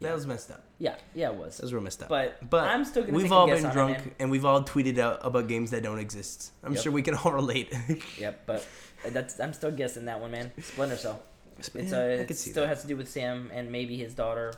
That 0.00 0.12
was 0.12 0.26
messed 0.26 0.50
up. 0.50 0.64
yeah, 0.80 0.96
yeah, 1.14 1.28
it 1.30 1.36
was. 1.36 1.58
That 1.58 1.62
was 1.62 1.72
real 1.72 1.80
messed 1.84 2.02
up. 2.02 2.08
But 2.08 2.50
but 2.50 2.64
I'm 2.64 2.84
still 2.84 3.04
gonna 3.04 3.16
we've 3.16 3.30
all 3.30 3.46
been 3.46 3.64
on 3.64 3.70
it, 3.70 3.72
drunk 3.72 4.14
and 4.18 4.32
we've 4.32 4.44
all 4.44 4.64
tweeted 4.64 4.98
out 4.98 5.20
about 5.22 5.46
games 5.46 5.70
that 5.70 5.84
don't 5.84 6.00
exist. 6.00 6.50
I'm 6.64 6.72
Yep. 6.74 6.82
sure 6.82 6.90
we 6.90 7.02
can 7.02 7.14
all 7.14 7.30
relate. 7.42 7.72
Yep, 8.18 8.42
but 8.46 8.66
that's 9.10 9.38
I'm 9.38 9.52
still 9.52 9.70
guessing 9.70 10.06
that 10.06 10.20
one, 10.20 10.32
man. 10.32 10.50
Splinter 10.60 10.96
Cell. 10.96 11.22
It's 11.58 11.70
Yeah, 11.74 11.98
uh, 11.98 12.00
it 12.02 12.34
still 12.36 12.62
that. 12.62 12.68
has 12.68 12.82
to 12.82 12.88
do 12.88 12.96
with 12.96 13.08
Sam 13.08 13.50
and 13.52 13.70
maybe 13.72 13.96
his 13.96 14.14
daughter, 14.14 14.52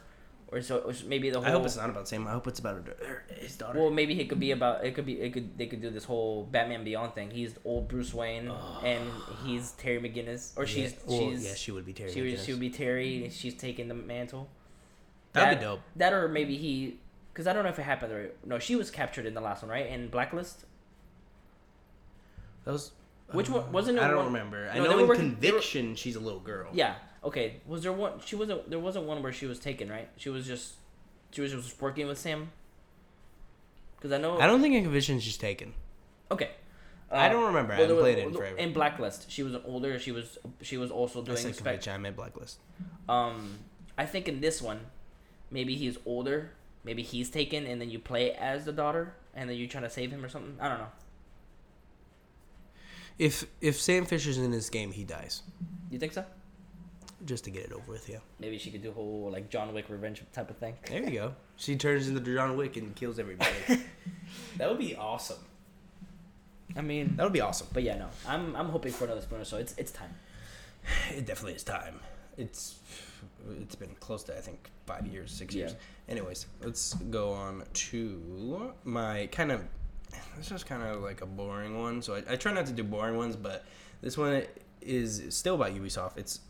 or 0.50 0.60
so 0.62 0.78
or 0.78 0.92
maybe 1.06 1.30
the 1.30 1.38
whole. 1.38 1.46
I 1.48 1.50
hope 1.52 1.64
it's 1.64 1.76
not 1.76 1.90
about 1.90 2.08
Sam. 2.08 2.26
I 2.26 2.32
hope 2.32 2.46
it's 2.48 2.58
about 2.58 2.86
her, 2.86 3.24
his 3.36 3.56
daughter. 3.56 3.78
Well, 3.78 3.90
maybe 3.90 4.18
it 4.20 4.28
could 4.28 4.40
be 4.40 4.50
about 4.50 4.84
it. 4.84 4.94
Could 4.94 5.06
be 5.06 5.20
it 5.20 5.32
could 5.32 5.56
they 5.56 5.66
could 5.66 5.80
do 5.80 5.90
this 5.90 6.04
whole 6.04 6.44
Batman 6.44 6.84
Beyond 6.84 7.14
thing. 7.14 7.30
He's 7.30 7.54
old 7.64 7.86
Bruce 7.88 8.12
Wayne, 8.12 8.50
and 8.84 9.04
he's 9.44 9.72
Terry 9.72 10.00
McGinnis, 10.00 10.52
or 10.56 10.66
she's 10.66 10.92
yeah, 10.92 10.98
well, 11.06 11.18
she's 11.30 11.44
yeah, 11.44 11.54
she 11.54 11.70
would 11.70 11.86
be 11.86 11.92
Terry. 11.92 12.12
she 12.12 12.22
would 12.22 12.40
she 12.40 12.52
would 12.52 12.60
be 12.60 12.70
Terry. 12.70 13.24
and 13.24 13.32
She's 13.32 13.54
taking 13.54 13.88
the 13.88 13.94
mantle. 13.94 14.48
That'd 15.34 15.58
That- 15.58 15.60
be 15.60 15.64
dope. 15.66 15.80
That 15.96 16.12
or 16.12 16.26
maybe 16.28 16.56
he 16.56 16.98
Because 17.32 17.46
I 17.46 17.52
don't 17.52 17.62
know 17.62 17.70
if 17.70 17.78
it 17.78 17.82
happened 17.82 18.12
or 18.12 18.30
no. 18.44 18.58
She 18.58 18.74
was 18.74 18.90
captured 18.90 19.26
in 19.26 19.34
the 19.34 19.40
last 19.40 19.62
one, 19.62 19.70
right? 19.70 19.86
In 19.86 20.08
Blacklist. 20.08 20.64
That 22.64 22.72
was. 22.72 22.90
Which 23.32 23.48
one- 23.50 23.70
wasn't 23.72 23.98
it 23.98 24.02
I 24.02 24.08
don't 24.08 24.16
one- 24.16 24.26
remember. 24.26 24.68
I 24.72 24.76
No, 24.78 24.82
they 24.84 24.88
know 24.90 24.98
in 25.00 25.08
working- 25.08 25.36
they 25.40 25.48
were- 25.50 25.58
Conviction, 25.58 25.94
she's 25.96 26.16
a 26.16 26.20
little 26.20 26.40
girl. 26.40 26.70
Yeah. 26.72 26.94
Okay. 27.24 27.60
Was 27.66 27.82
there 27.82 27.92
one? 27.92 28.20
She 28.24 28.36
wasn't. 28.36 28.70
There 28.70 28.78
wasn't 28.78 29.04
one 29.06 29.22
where 29.22 29.32
she 29.32 29.46
was 29.46 29.58
taken, 29.58 29.88
right? 29.90 30.08
She 30.16 30.28
was 30.30 30.46
just. 30.46 30.74
She 31.32 31.40
was 31.42 31.52
just 31.52 31.80
working 31.82 32.06
with 32.06 32.18
Sam. 32.18 32.50
Because 33.96 34.12
I 34.12 34.18
know. 34.18 34.38
I 34.38 34.46
don't 34.46 34.60
think 34.62 34.74
in 34.74 34.82
Conviction 34.84 35.18
she's 35.20 35.36
taken. 35.36 35.74
Okay. 36.30 36.50
I 37.10 37.26
Uh, 37.26 37.32
don't 37.32 37.46
remember. 37.46 37.72
I 37.72 37.78
well, 37.78 37.88
haven't 37.88 37.96
there 37.96 38.02
played 38.04 38.18
it 38.18 38.26
in 38.28 38.34
forever. 38.34 38.56
In 38.58 38.72
Blacklist, 38.72 39.30
she 39.30 39.42
was 39.42 39.54
older. 39.64 39.98
She 39.98 40.12
was. 40.12 40.38
She 40.62 40.76
was 40.76 40.90
also 40.90 41.22
I 41.22 41.24
doing. 41.24 41.36
said 41.38 41.54
spec- 41.54 41.64
Conviction. 41.64 41.92
I 41.94 41.98
meant 41.98 42.16
Blacklist. 42.16 42.58
Um, 43.08 43.58
I 43.96 44.06
think 44.06 44.28
in 44.28 44.40
this 44.40 44.62
one, 44.62 44.80
maybe 45.50 45.74
he's 45.74 45.98
older. 46.06 46.52
Maybe 46.84 47.02
he's 47.02 47.28
taken, 47.28 47.66
and 47.66 47.80
then 47.80 47.90
you 47.90 47.98
play 47.98 48.32
as 48.32 48.64
the 48.64 48.72
daughter, 48.72 49.14
and 49.34 49.50
then 49.50 49.56
you 49.56 49.66
try 49.66 49.80
to 49.80 49.90
save 49.90 50.10
him 50.12 50.24
or 50.24 50.28
something. 50.28 50.56
I 50.60 50.68
don't 50.68 50.78
know. 50.78 50.88
If 53.18 53.46
if 53.60 53.80
Sam 53.80 54.04
Fisher's 54.06 54.38
in 54.38 54.50
this 54.50 54.70
game, 54.70 54.92
he 54.92 55.04
dies. 55.04 55.42
You 55.90 55.98
think 55.98 56.12
so? 56.12 56.24
Just 57.24 57.44
to 57.44 57.50
get 57.50 57.64
it 57.64 57.72
over 57.72 57.90
with, 57.92 58.08
yeah. 58.08 58.18
Maybe 58.38 58.58
she 58.58 58.70
could 58.70 58.82
do 58.82 58.90
a 58.90 58.92
whole 58.92 59.28
like 59.32 59.50
John 59.50 59.74
Wick 59.74 59.86
revenge 59.88 60.22
type 60.32 60.50
of 60.50 60.56
thing. 60.58 60.74
There 60.86 61.02
you 61.02 61.10
go. 61.10 61.34
She 61.56 61.74
turns 61.76 62.08
into 62.08 62.20
John 62.20 62.56
Wick 62.56 62.76
and 62.76 62.94
kills 62.94 63.18
everybody. 63.18 63.50
that 64.56 64.68
would 64.68 64.78
be 64.78 64.94
awesome. 64.94 65.38
I 66.76 66.80
mean, 66.82 67.16
That 67.16 67.24
would 67.24 67.32
be 67.32 67.40
awesome. 67.40 67.66
but 67.72 67.82
yeah, 67.82 67.96
no, 67.98 68.08
I'm 68.26 68.54
I'm 68.54 68.68
hoping 68.68 68.92
for 68.92 69.04
another 69.06 69.20
Splinter. 69.22 69.44
So 69.44 69.56
it's 69.56 69.74
it's 69.76 69.90
time. 69.90 70.14
It 71.10 71.26
definitely 71.26 71.54
is 71.54 71.64
time. 71.64 71.98
It's 72.36 72.76
it's 73.60 73.74
been 73.74 73.94
close 73.98 74.22
to 74.24 74.36
I 74.36 74.40
think 74.40 74.70
five 74.86 75.06
years, 75.06 75.32
six 75.32 75.54
years. 75.54 75.72
Yeah. 75.72 76.12
Anyways, 76.12 76.46
let's 76.62 76.94
go 76.94 77.32
on 77.32 77.64
to 77.72 78.72
my 78.84 79.26
kind 79.32 79.50
of. 79.50 79.64
This 80.36 80.50
is 80.52 80.62
kind 80.64 80.82
of 80.82 81.02
like 81.02 81.20
a 81.20 81.26
boring 81.26 81.78
one, 81.80 82.00
so 82.02 82.14
I, 82.14 82.22
I 82.32 82.36
try 82.36 82.52
not 82.52 82.66
to 82.66 82.72
do 82.72 82.84
boring 82.84 83.16
ones, 83.16 83.34
but 83.36 83.64
this 84.02 84.16
one 84.16 84.42
is 84.80 85.22
still 85.30 85.56
about 85.56 85.74
Ubisoft. 85.74 86.16
It's 86.16 86.40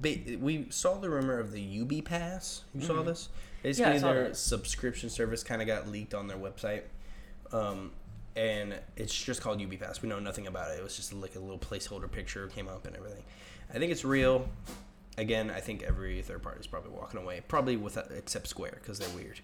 we 0.00 0.66
saw 0.70 0.94
the 0.98 1.10
rumor 1.10 1.38
of 1.40 1.50
the 1.50 1.60
Ubi 1.60 2.00
Pass. 2.02 2.62
You 2.72 2.82
saw 2.82 2.92
Mhm. 2.94 3.06
this? 3.06 3.28
Yeah, 3.32 3.62
Basically, 3.64 3.98
saw 3.98 4.12
their 4.12 4.28
that. 4.28 4.36
subscription 4.36 5.10
service 5.10 5.42
kind 5.42 5.60
of 5.60 5.66
got 5.66 5.88
leaked 5.88 6.14
on 6.14 6.28
their 6.28 6.36
website. 6.36 6.82
Um, 7.52 7.90
and 8.36 8.78
it's 8.96 9.12
just 9.12 9.40
called 9.42 9.60
Ubi 9.60 9.76
Pass. 9.76 10.00
We 10.00 10.08
know 10.08 10.20
nothing 10.20 10.46
about 10.46 10.70
it. 10.70 10.78
It 10.78 10.82
was 10.84 10.94
just 10.96 11.12
like 11.12 11.34
a 11.34 11.40
little 11.40 11.58
placeholder 11.58 12.10
picture 12.10 12.46
came 12.46 12.68
up 12.68 12.86
and 12.86 12.96
everything. 12.96 13.24
I 13.74 13.78
think 13.78 13.90
it's 13.90 14.04
real. 14.04 14.48
Again, 15.18 15.50
I 15.50 15.60
think 15.60 15.82
every 15.82 16.22
third 16.22 16.42
party 16.42 16.60
is 16.60 16.66
probably 16.68 16.92
walking 16.92 17.20
away, 17.20 17.42
probably 17.48 17.76
with 17.76 17.98
except 18.16 18.46
Square 18.46 18.78
because 18.80 18.98
they're 19.00 19.10
weird. 19.16 19.40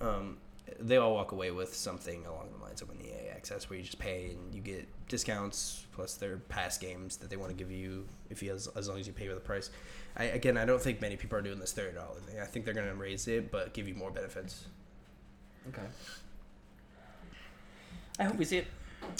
Um, 0.00 0.38
they 0.80 0.96
all 0.96 1.14
walk 1.14 1.32
away 1.32 1.50
with 1.50 1.74
something 1.74 2.24
along 2.26 2.48
the 2.56 2.64
lines 2.64 2.80
of 2.82 2.90
an 2.90 2.98
EA 3.04 3.28
access 3.34 3.68
where 3.68 3.78
you 3.78 3.84
just 3.84 3.98
pay 3.98 4.30
and 4.30 4.54
you 4.54 4.60
get 4.60 4.88
discounts 5.08 5.84
plus 5.92 6.14
their 6.14 6.38
past 6.48 6.80
games 6.80 7.16
that 7.18 7.28
they 7.30 7.36
want 7.36 7.50
to 7.50 7.56
give 7.56 7.70
you 7.70 8.06
if 8.30 8.42
you 8.42 8.52
as, 8.52 8.66
as 8.76 8.88
long 8.88 8.98
as 8.98 9.06
you 9.06 9.12
pay 9.12 9.28
with 9.28 9.36
the 9.36 9.42
price. 9.44 9.70
I, 10.16 10.24
again, 10.24 10.56
I 10.56 10.64
don't 10.64 10.80
think 10.80 11.00
many 11.00 11.16
people 11.16 11.38
are 11.38 11.42
doing 11.42 11.58
this 11.58 11.72
thirty 11.72 11.94
dollar 11.94 12.18
thing. 12.20 12.40
I 12.40 12.46
think 12.46 12.64
they're 12.64 12.74
going 12.74 12.88
to 12.88 12.94
raise 12.94 13.28
it, 13.28 13.50
but 13.50 13.74
give 13.74 13.86
you 13.88 13.94
more 13.94 14.10
benefits. 14.10 14.64
Okay. 15.68 15.82
I 18.18 18.24
hope 18.24 18.36
we 18.36 18.44
see 18.44 18.58
it 18.58 18.66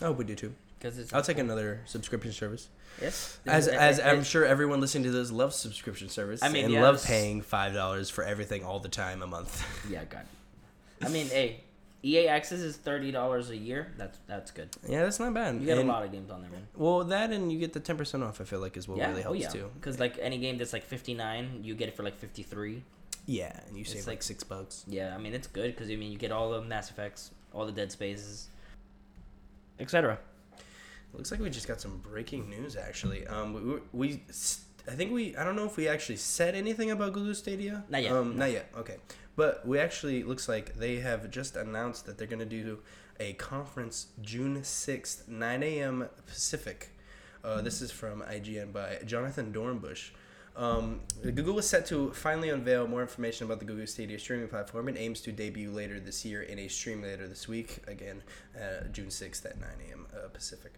I 0.01 0.07
hope 0.07 0.19
we 0.19 0.25
do 0.25 0.35
too. 0.35 0.55
because. 0.79 1.13
I'll 1.13 1.23
take 1.23 1.39
another 1.39 1.81
subscription 1.85 2.33
service. 2.33 2.69
Yes. 3.01 3.39
As 3.47 3.67
It- 3.67 3.75
as 3.75 3.99
it- 3.99 4.05
I'm 4.07 4.21
it- 4.21 4.25
sure 4.27 4.45
everyone 4.47 4.81
listening 4.81 5.05
to 5.05 5.11
this 5.11 5.31
loves 5.33 5.57
subscription 5.57 6.09
service 6.09 6.43
I 6.43 6.49
mean, 6.49 6.65
and 6.67 6.73
yeah, 6.75 6.83
love 6.83 7.05
paying 7.05 7.43
five 7.43 7.75
dollars 7.75 8.09
for 8.09 8.23
everything 8.25 8.65
all 8.65 8.79
the 8.79 8.89
time 8.89 9.21
a 9.23 9.27
month. 9.27 9.67
Yeah, 9.91 10.05
God. 10.05 10.27
I 11.07 11.09
mean, 11.13 11.27
hey, 11.29 11.61
EA 12.05 12.29
Access 12.29 12.61
is 12.61 12.77
thirty 12.77 13.11
dollars 13.11 13.51
a 13.51 13.57
year. 13.57 13.93
That's 13.97 14.19
that's 14.27 14.51
good. 14.51 14.69
yeah, 14.89 15.03
that's 15.05 15.19
not 15.19 15.33
bad. 15.35 15.55
You 15.55 15.67
get 15.67 15.79
And- 15.79 15.89
a 15.89 15.93
lot 15.93 16.05
of 16.05 16.13
games 16.13 16.31
on 16.31 16.43
there, 16.43 16.51
man. 16.51 16.67
Well, 16.77 17.05
that 17.05 17.31
and 17.31 17.51
you 17.53 17.59
get 17.59 17.73
the 17.73 17.81
ten 17.81 17.97
percent 17.97 18.23
off. 18.23 18.41
I 18.41 18.45
feel 18.45 18.61
like 18.61 18.77
is 18.77 18.87
what 18.89 18.99
yeah, 18.99 19.09
really 19.09 19.21
oh 19.25 19.33
helps 19.33 19.41
yeah. 19.41 19.49
too. 19.49 19.71
Because 19.75 19.99
like 19.99 20.19
any 20.21 20.39
game 20.39 20.59
that's 20.59 20.73
like 20.73 20.85
fifty 20.85 21.15
nine, 21.15 21.61
you 21.63 21.75
get 21.75 21.89
it 21.89 21.97
for 21.97 22.03
like 22.03 22.17
fifty 22.19 22.43
three. 22.43 22.83
Yeah, 23.27 23.59
and 23.67 23.75
you 23.77 23.83
It's 23.83 23.93
save 23.93 24.01
like, 24.07 24.17
like- 24.17 24.23
six 24.23 24.45
bucks. 24.45 24.85
Yeah, 24.87 25.15
I 25.15 25.19
mean 25.19 25.33
it's 25.33 25.47
good 25.47 25.75
because 25.75 25.89
I 25.91 25.97
mean 25.97 26.13
you 26.13 26.19
get 26.19 26.31
all 26.31 26.51
the 26.51 26.61
Mass 26.61 26.91
Effects, 26.91 27.31
all 27.55 27.65
the 27.65 27.73
Dead 27.73 27.91
Spaces, 27.91 28.49
etc. 29.81 30.19
Looks 31.13 31.31
like 31.31 31.41
we 31.41 31.49
just 31.51 31.69
got 31.69 31.81
some 31.81 31.99
breaking 31.99 32.51
news 32.51 32.77
actually. 32.77 33.27
Um, 33.29 33.81
we, 33.93 34.09
we, 34.09 34.21
I 34.89 34.93
think 34.93 35.13
we 35.13 35.37
I 35.37 35.45
don't 35.45 35.57
know 35.57 35.65
if 35.65 35.77
we 35.77 35.89
actually 35.89 36.17
said 36.17 36.55
anything 36.55 36.91
about 36.91 37.13
Google 37.13 37.35
Stadia. 37.35 37.85
Not 37.89 38.03
yet, 38.03 38.13
Um, 38.13 38.31
no. 38.33 38.41
not 38.45 38.51
yet. 38.53 38.69
Okay, 38.77 38.97
but 39.37 39.67
we 39.67 39.79
actually 39.79 40.23
looks 40.23 40.49
like 40.49 40.75
they 40.75 40.97
have 40.97 41.31
just 41.31 41.57
announced 41.57 42.07
that 42.07 42.19
they're 42.19 42.27
gonna 42.27 42.45
do 42.45 42.79
a 43.21 43.33
conference 43.35 44.09
June 44.21 44.63
sixth, 44.65 45.29
nine 45.29 45.63
a.m. 45.63 46.09
Pacific. 46.27 46.91
Uh, 47.43 47.61
this 47.61 47.83
is 47.83 47.91
from 47.91 48.23
IGN 48.23 48.73
by 48.73 48.99
Jonathan 49.05 49.53
Dornbush. 49.53 50.11
Um, 50.57 51.01
Google 51.23 51.59
is 51.59 51.69
set 51.69 51.85
to 51.87 52.13
finally 52.13 52.49
unveil 52.49 52.87
more 52.87 53.03
information 53.03 53.45
about 53.45 53.59
the 53.59 53.65
Google 53.65 53.87
Stadia 53.87 54.19
streaming 54.19 54.49
platform 54.49 54.87
and 54.87 54.97
aims 54.97 55.21
to 55.23 55.33
debut 55.33 55.71
later 55.71 55.99
this 55.99 56.25
year 56.25 56.43
in 56.43 56.59
a 56.61 56.69
stream 56.69 57.03
later 57.03 57.27
this 57.27 57.49
week. 57.49 57.79
Again, 57.89 58.23
uh, 58.57 58.87
June 58.93 59.09
6th 59.09 59.45
at 59.45 59.61
9 59.61 59.69
a.m. 59.89 60.07
Uh, 60.15 60.29
Pacific. 60.29 60.75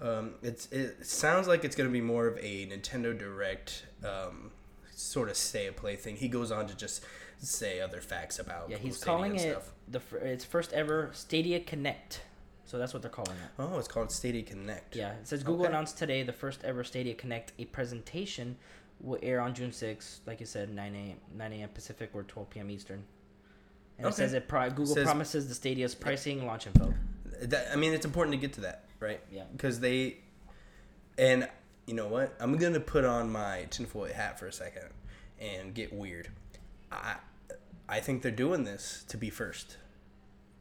Um, 0.00 0.32
it's, 0.42 0.66
it 0.72 1.06
sounds 1.06 1.46
like 1.46 1.64
it's 1.64 1.76
going 1.76 1.88
to 1.88 1.92
be 1.92 2.00
more 2.00 2.26
of 2.26 2.36
a 2.38 2.66
Nintendo 2.66 3.16
Direct 3.16 3.86
um, 4.04 4.50
sort 4.90 5.28
of 5.28 5.36
stay 5.36 5.68
and 5.68 5.76
play 5.76 5.94
thing. 5.94 6.16
He 6.16 6.26
goes 6.26 6.50
on 6.50 6.66
to 6.66 6.76
just 6.76 7.04
say 7.46 7.80
other 7.80 8.00
facts 8.00 8.38
about 8.38 8.70
Yeah, 8.70 8.76
he's 8.78 8.96
Stadia 8.96 9.06
calling 9.14 9.36
it 9.36 9.62
the 9.88 10.00
its 10.22 10.44
first 10.44 10.72
ever 10.72 11.10
Stadia 11.12 11.60
Connect. 11.60 12.22
So 12.64 12.78
that's 12.78 12.92
what 12.94 13.02
they're 13.02 13.10
calling 13.10 13.32
it. 13.32 13.50
Oh, 13.58 13.78
it's 13.78 13.88
called 13.88 14.10
Stadia 14.12 14.42
Connect. 14.42 14.94
Yeah, 14.96 15.12
it 15.14 15.26
says 15.28 15.42
Google 15.42 15.62
Okay. 15.66 15.72
announced 15.72 15.98
today 15.98 16.22
the 16.22 16.32
first 16.32 16.64
ever 16.64 16.84
Stadia 16.84 17.14
Connect. 17.14 17.52
A 17.58 17.64
presentation 17.66 18.56
will 19.00 19.18
air 19.22 19.40
on 19.40 19.52
June 19.54 19.70
6th, 19.72 20.20
like 20.26 20.38
you 20.40 20.46
said, 20.46 20.70
9 20.72 20.94
a.m. 20.94 21.16
9 21.36 21.52
a.m. 21.54 21.68
Pacific 21.74 22.10
or 22.14 22.22
12 22.22 22.50
p.m. 22.50 22.70
Eastern. 22.70 23.02
And 23.98 24.06
it 24.06 24.14
says 24.14 24.32
it 24.32 24.48
pro- 24.48 24.70
Google 24.70 24.86
Says- 24.94 25.04
promises 25.04 25.48
the 25.48 25.54
Stadia's 25.54 25.94
pricing 25.94 26.46
launch 26.46 26.66
info. 26.66 26.94
That, 27.42 27.68
I 27.72 27.76
mean, 27.76 27.92
it's 27.92 28.06
important 28.06 28.32
to 28.34 28.38
get 28.40 28.52
to 28.54 28.60
that, 28.62 28.84
right? 29.00 29.20
Yeah. 29.30 29.42
Because 29.52 29.80
they, 29.80 30.18
and 31.18 31.48
you 31.86 31.94
know 31.94 32.06
what? 32.06 32.34
I'm 32.40 32.56
gonna 32.56 32.78
put 32.80 33.04
on 33.04 33.30
my 33.32 33.66
tinfoil 33.70 34.12
hat 34.12 34.38
for 34.38 34.46
a 34.46 34.52
second 34.52 34.84
and 35.40 35.74
get 35.74 35.92
weird. 35.92 36.28
I, 36.92 37.16
I 37.88 38.00
think 38.00 38.22
they're 38.22 38.30
doing 38.30 38.64
this 38.64 39.04
to 39.08 39.16
be 39.16 39.28
first, 39.30 39.76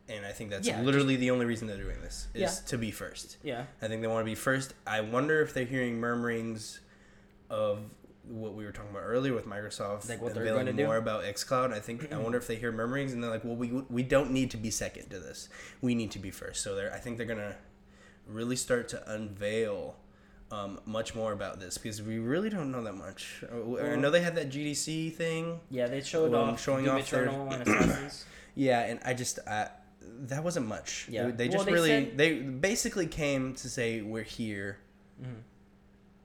and 0.10 0.26
I 0.26 0.32
think 0.32 0.50
that's 0.50 0.68
Yeah, 0.68 0.82
literally 0.82 1.16
the 1.16 1.32
only 1.32 1.46
reason 1.46 1.68
they're 1.68 1.78
doing 1.78 2.02
this 2.02 2.28
is 2.34 2.42
Yeah. 2.42 2.68
to 2.68 2.78
be 2.78 2.92
first. 2.92 3.38
Yeah. 3.44 3.66
I 3.82 3.88
think 3.88 4.02
they 4.02 4.08
want 4.08 4.22
to 4.22 4.30
be 4.30 4.36
first. 4.36 4.74
I 4.86 5.02
wonder 5.02 5.42
if 5.42 5.54
they're 5.54 5.66
hearing 5.66 6.00
murmurings 6.00 6.80
of 7.50 7.80
what 8.24 8.54
we 8.54 8.64
were 8.66 8.72
talking 8.72 8.92
about 8.92 9.04
earlier 9.04 9.34
with 9.34 9.46
Microsoft 9.48 10.08
Like 10.08 10.22
what 10.22 10.34
they're 10.34 10.44
unveiling 10.44 10.66
gonna 10.68 10.78
do? 10.78 10.86
more 10.86 10.98
about 10.98 11.24
XCloud. 11.24 11.74
I 11.74 11.80
think 11.80 12.12
I 12.14 12.18
wonder 12.18 12.38
if 12.38 12.48
they 12.48 12.56
hear 12.56 12.72
murmurings 12.72 13.14
and 13.14 13.24
they're 13.24 13.32
like, 13.32 13.44
"Well, 13.44 13.56
we 13.56 13.72
we 13.90 14.04
don't 14.04 14.32
need 14.32 14.52
to 14.52 14.58
be 14.58 14.70
second 14.72 15.10
to 15.10 15.20
this. 15.20 15.50
We 15.82 15.96
need 15.96 16.12
to 16.12 16.20
be 16.20 16.30
first. 16.32 16.62
So 16.62 16.76
they're 16.76 16.94
I 16.94 17.00
think 17.00 17.18
they're 17.18 17.26
gonna 17.26 17.56
really 18.28 18.56
start 18.56 18.88
to 18.90 19.12
unveil 19.12 19.98
um, 20.52 20.80
much 20.86 21.16
more 21.16 21.32
about 21.34 21.60
this 21.60 21.78
because 21.78 22.02
we 22.02 22.20
really 22.20 22.50
don't 22.50 22.72
know 22.72 22.84
that 22.84 22.96
much. 22.96 23.44
Uh, 23.52 23.78
I 23.82 23.96
know 23.96 24.10
they 24.12 24.22
had 24.22 24.36
that 24.36 24.50
GDC 24.50 25.14
thing. 25.14 25.60
Yeah, 25.70 25.88
they 25.88 26.02
showed 26.02 26.32
Well, 26.32 26.42
off 26.44 26.62
showing 26.62 26.86
Doom 26.86 26.98
off 26.98 27.10
their- 27.10 27.26
and 27.30 27.62
Assassins. 27.68 28.26
Yeah, 28.56 28.82
and 28.82 29.00
I 29.06 29.14
just 29.14 29.40
uh, 29.48 29.68
that 30.24 30.44
wasn't 30.44 30.68
much. 30.68 31.08
Yeah. 31.10 31.28
They, 31.28 31.32
they 31.32 31.44
Well, 31.48 31.54
just 31.54 31.66
they 31.68 31.72
really 31.74 31.90
said- 31.90 32.18
they 32.18 32.34
basically 32.40 33.08
came 33.08 33.54
to 33.56 33.70
say 33.70 34.02
we're 34.02 34.24
here 34.24 34.78
Mhm. 35.22 35.42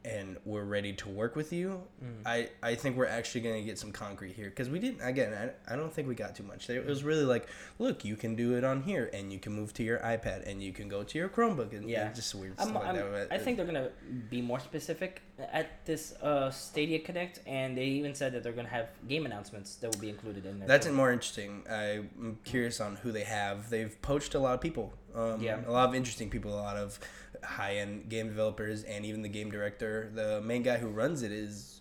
And 0.06 0.36
we're 0.44 0.64
ready 0.64 0.92
to 0.92 1.08
work 1.08 1.34
with 1.36 1.52
you. 1.52 1.82
Mhm. 2.02 2.22
I, 2.24 2.48
I 2.62 2.74
think 2.76 2.96
we're 2.96 3.06
actually 3.06 3.40
going 3.40 3.56
to 3.56 3.62
get 3.62 3.78
some 3.78 3.90
concrete 3.92 4.34
here 4.34 4.48
because 4.48 4.68
we 4.70 4.78
didn't 4.78 5.00
again 5.02 5.32
I, 5.68 5.72
I 5.72 5.76
don't 5.76 5.92
think 5.92 6.06
we 6.08 6.14
got 6.14 6.34
too 6.36 6.42
much 6.44 6.70
it 6.70 6.86
was 6.86 7.02
really 7.04 7.24
like 7.24 7.48
look 7.78 8.04
you 8.04 8.16
can 8.16 8.36
do 8.36 8.54
it 8.56 8.64
on 8.64 8.82
here 8.82 9.10
and 9.12 9.32
you 9.32 9.38
can 9.38 9.52
move 9.52 9.72
to 9.74 9.82
your 9.82 9.98
ipad 9.98 10.48
and 10.48 10.62
you 10.62 10.72
can 10.72 10.88
go 10.88 11.02
to 11.02 11.18
your 11.18 11.28
chromebook 11.28 11.72
and 11.76 11.88
Yeah. 11.88 12.04
yeah 12.04 12.12
just 12.12 12.34
weird 12.34 12.54
I'm, 12.58 12.68
stuff 12.68 12.82
like 12.82 12.86
I'm, 12.86 13.12
that 13.12 13.28
I 13.32 13.38
think 13.38 13.56
they're 13.56 13.66
gonna 13.66 13.90
be 14.30 14.40
more 14.40 14.60
specific 14.60 15.22
at 15.52 15.84
this 15.84 16.14
uh, 16.22 16.50
Stadia 16.50 16.98
Connect, 16.98 17.40
and 17.46 17.76
they 17.76 17.84
even 17.84 18.14
said 18.14 18.32
that 18.32 18.42
they're 18.42 18.52
gonna 18.52 18.68
have 18.68 18.88
game 19.06 19.26
announcements 19.26 19.76
that 19.76 19.92
will 19.92 20.00
be 20.00 20.08
included 20.08 20.46
in 20.46 20.58
there. 20.58 20.68
that's 20.68 20.86
too. 20.86 20.92
more 20.92 21.12
interesting 21.12 21.62
i'm 21.70 22.38
curious 22.44 22.80
on 22.80 22.96
who 22.96 23.12
they 23.12 23.24
have 23.24 23.68
they've 23.70 24.00
poached 24.02 24.34
a 24.34 24.38
lot 24.38 24.54
of 24.54 24.60
people 24.60 24.92
um, 25.16 25.40
Yeah. 25.42 25.60
a 25.66 25.72
lot 25.72 25.88
of 25.88 25.94
interesting 25.94 26.30
people 26.30 26.52
a 26.52 26.60
lot 26.60 26.76
of 26.76 26.98
high-end 27.42 28.08
game 28.08 28.28
developers 28.28 28.82
and 28.84 29.04
even 29.04 29.22
the 29.22 29.28
game 29.28 29.50
director 29.50 30.10
the 30.14 30.40
main 30.42 30.62
guy 30.62 30.76
who 30.78 30.88
runs 30.88 31.22
it 31.22 31.32
is 31.32 31.80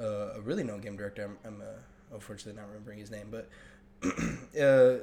uh, 0.00 0.34
a 0.34 0.40
really 0.40 0.62
known 0.64 0.80
game 0.80 0.96
director 0.96 1.24
i'm, 1.24 1.36
I'm 1.44 1.60
uh, 1.60 1.64
unfortunately 2.14 2.60
not 2.60 2.68
remembering 2.68 2.98
his 2.98 3.10
name 3.10 3.28
but 3.30 3.48
uh, 4.60 4.96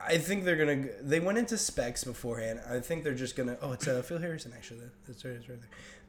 I 0.00 0.18
think 0.18 0.44
they're 0.44 0.54
gonna. 0.56 0.86
They 1.02 1.18
went 1.18 1.38
into 1.38 1.58
specs 1.58 2.04
beforehand. 2.04 2.60
I 2.70 2.78
think 2.78 3.02
they're 3.02 3.14
just 3.14 3.34
gonna. 3.34 3.56
Oh, 3.60 3.72
it's 3.72 3.88
uh, 3.88 4.00
Phil 4.02 4.18
Harrison 4.18 4.52
actually. 4.54 4.82
That's 5.08 5.24
right. 5.24 5.34
It's 5.34 5.48
right 5.48 5.58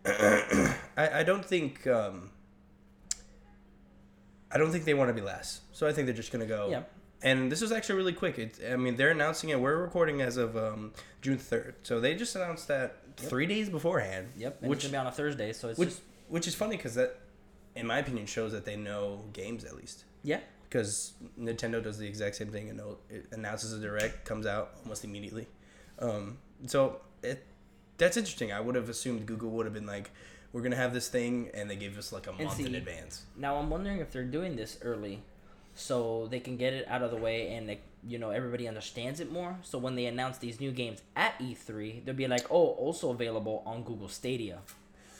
there. 0.04 0.78
I, 0.98 1.22
I 1.22 1.24
don't 1.24 1.44
think. 1.44 1.88
Um, 1.88 2.30
I 4.52 4.58
don't 4.60 4.72
think 4.72 4.86
they 4.86 4.94
want 4.94 5.10
to 5.10 5.14
be 5.14 5.22
less. 5.22 5.62
So 5.72 5.88
I 5.88 5.94
think 5.94 6.06
they're 6.06 6.16
just 6.16 6.32
gonna 6.32 6.46
go. 6.46 6.68
Yeah. 6.70 6.84
And 7.22 7.52
this 7.52 7.62
was 7.62 7.72
actually 7.72 7.96
really 7.96 8.14
quick. 8.14 8.40
It, 8.40 8.60
I 8.72 8.76
mean, 8.76 8.96
they're 8.96 9.12
announcing 9.12 9.50
it. 9.50 9.60
We're 9.60 9.78
recording 9.78 10.22
as 10.22 10.38
of 10.38 10.56
um, 10.56 10.94
June 11.22 11.38
third, 11.38 11.76
so 11.84 12.00
they 12.00 12.16
just 12.16 12.36
announced 12.36 12.68
that 12.68 12.98
three 13.18 13.46
days 13.46 13.70
beforehand. 13.70 14.30
Yep. 14.38 14.60
And 14.62 14.70
which 14.70 14.82
gonna 14.84 14.92
be 14.92 14.98
on 14.98 15.08
a 15.08 15.12
Thursday, 15.12 15.54
so 15.54 15.70
it's 15.70 15.80
which 15.80 15.90
just 15.90 16.02
which 16.30 16.48
is 16.48 16.56
funny 16.56 16.78
because 16.78 16.96
that, 16.96 17.20
in 17.76 17.86
my 17.88 17.98
opinion, 18.00 18.26
shows 18.26 18.52
that 18.52 18.66
they 18.66 18.76
know 18.76 19.26
games 19.34 19.64
at 19.64 19.76
least. 19.76 20.06
yeah. 20.24 20.40
Because 20.70 21.14
Nintendo 21.40 21.82
does 21.84 21.98
the 21.98 22.06
exact 22.06 22.36
same 22.36 22.50
thing 22.50 22.70
and 22.70 22.80
it 23.10 23.26
announces 23.32 23.74
a 23.74 23.80
direct, 23.80 24.24
comes 24.24 24.46
out 24.46 24.74
almost 24.84 25.04
immediately. 25.04 25.48
Um, 25.98 26.38
so 26.68 27.02
it 27.24 27.44
that's 27.98 28.18
interesting. 28.18 28.54
I 28.54 28.60
would 28.60 28.76
have 28.76 28.88
assumed 28.88 29.26
Google 29.26 29.50
would 29.50 29.66
have 29.66 29.74
been 29.74 29.88
like, 29.88 30.12
"We're 30.54 30.62
gonna 30.62 30.76
have 30.76 30.94
this 30.94 31.08
thing," 31.10 31.50
and 31.56 31.68
they 31.70 31.76
gave 31.76 31.98
us 31.98 32.12
like 32.14 32.28
a 32.28 32.34
month 32.34 32.60
in 32.60 32.76
advance. 32.76 33.24
Now 33.36 33.56
I'm 33.56 33.72
wondering 33.72 33.98
if 33.98 34.12
they're 34.12 34.24
doing 34.24 34.56
this 34.56 34.78
early, 34.84 35.24
so 35.80 36.28
they 36.30 36.40
can 36.42 36.58
get 36.58 36.74
it 36.74 36.86
out 36.90 37.02
of 37.02 37.10
the 37.10 37.18
way 37.18 37.54
and 37.54 37.68
like 37.68 37.82
you 38.06 38.18
know 38.18 38.32
everybody 38.32 38.68
understands 38.68 39.20
it 39.20 39.32
more. 39.32 39.58
So 39.64 39.78
when 39.78 39.96
they 39.96 40.06
announce 40.06 40.38
these 40.38 40.60
new 40.60 40.72
games 40.72 41.02
at 41.16 41.40
E3, 41.40 42.04
they'll 42.04 42.14
be 42.16 42.28
like, 42.28 42.52
oh, 42.52 42.68
also 42.72 43.12
available 43.12 43.64
on 43.66 43.84
Google 43.84 44.10
Stadia. 44.10 44.60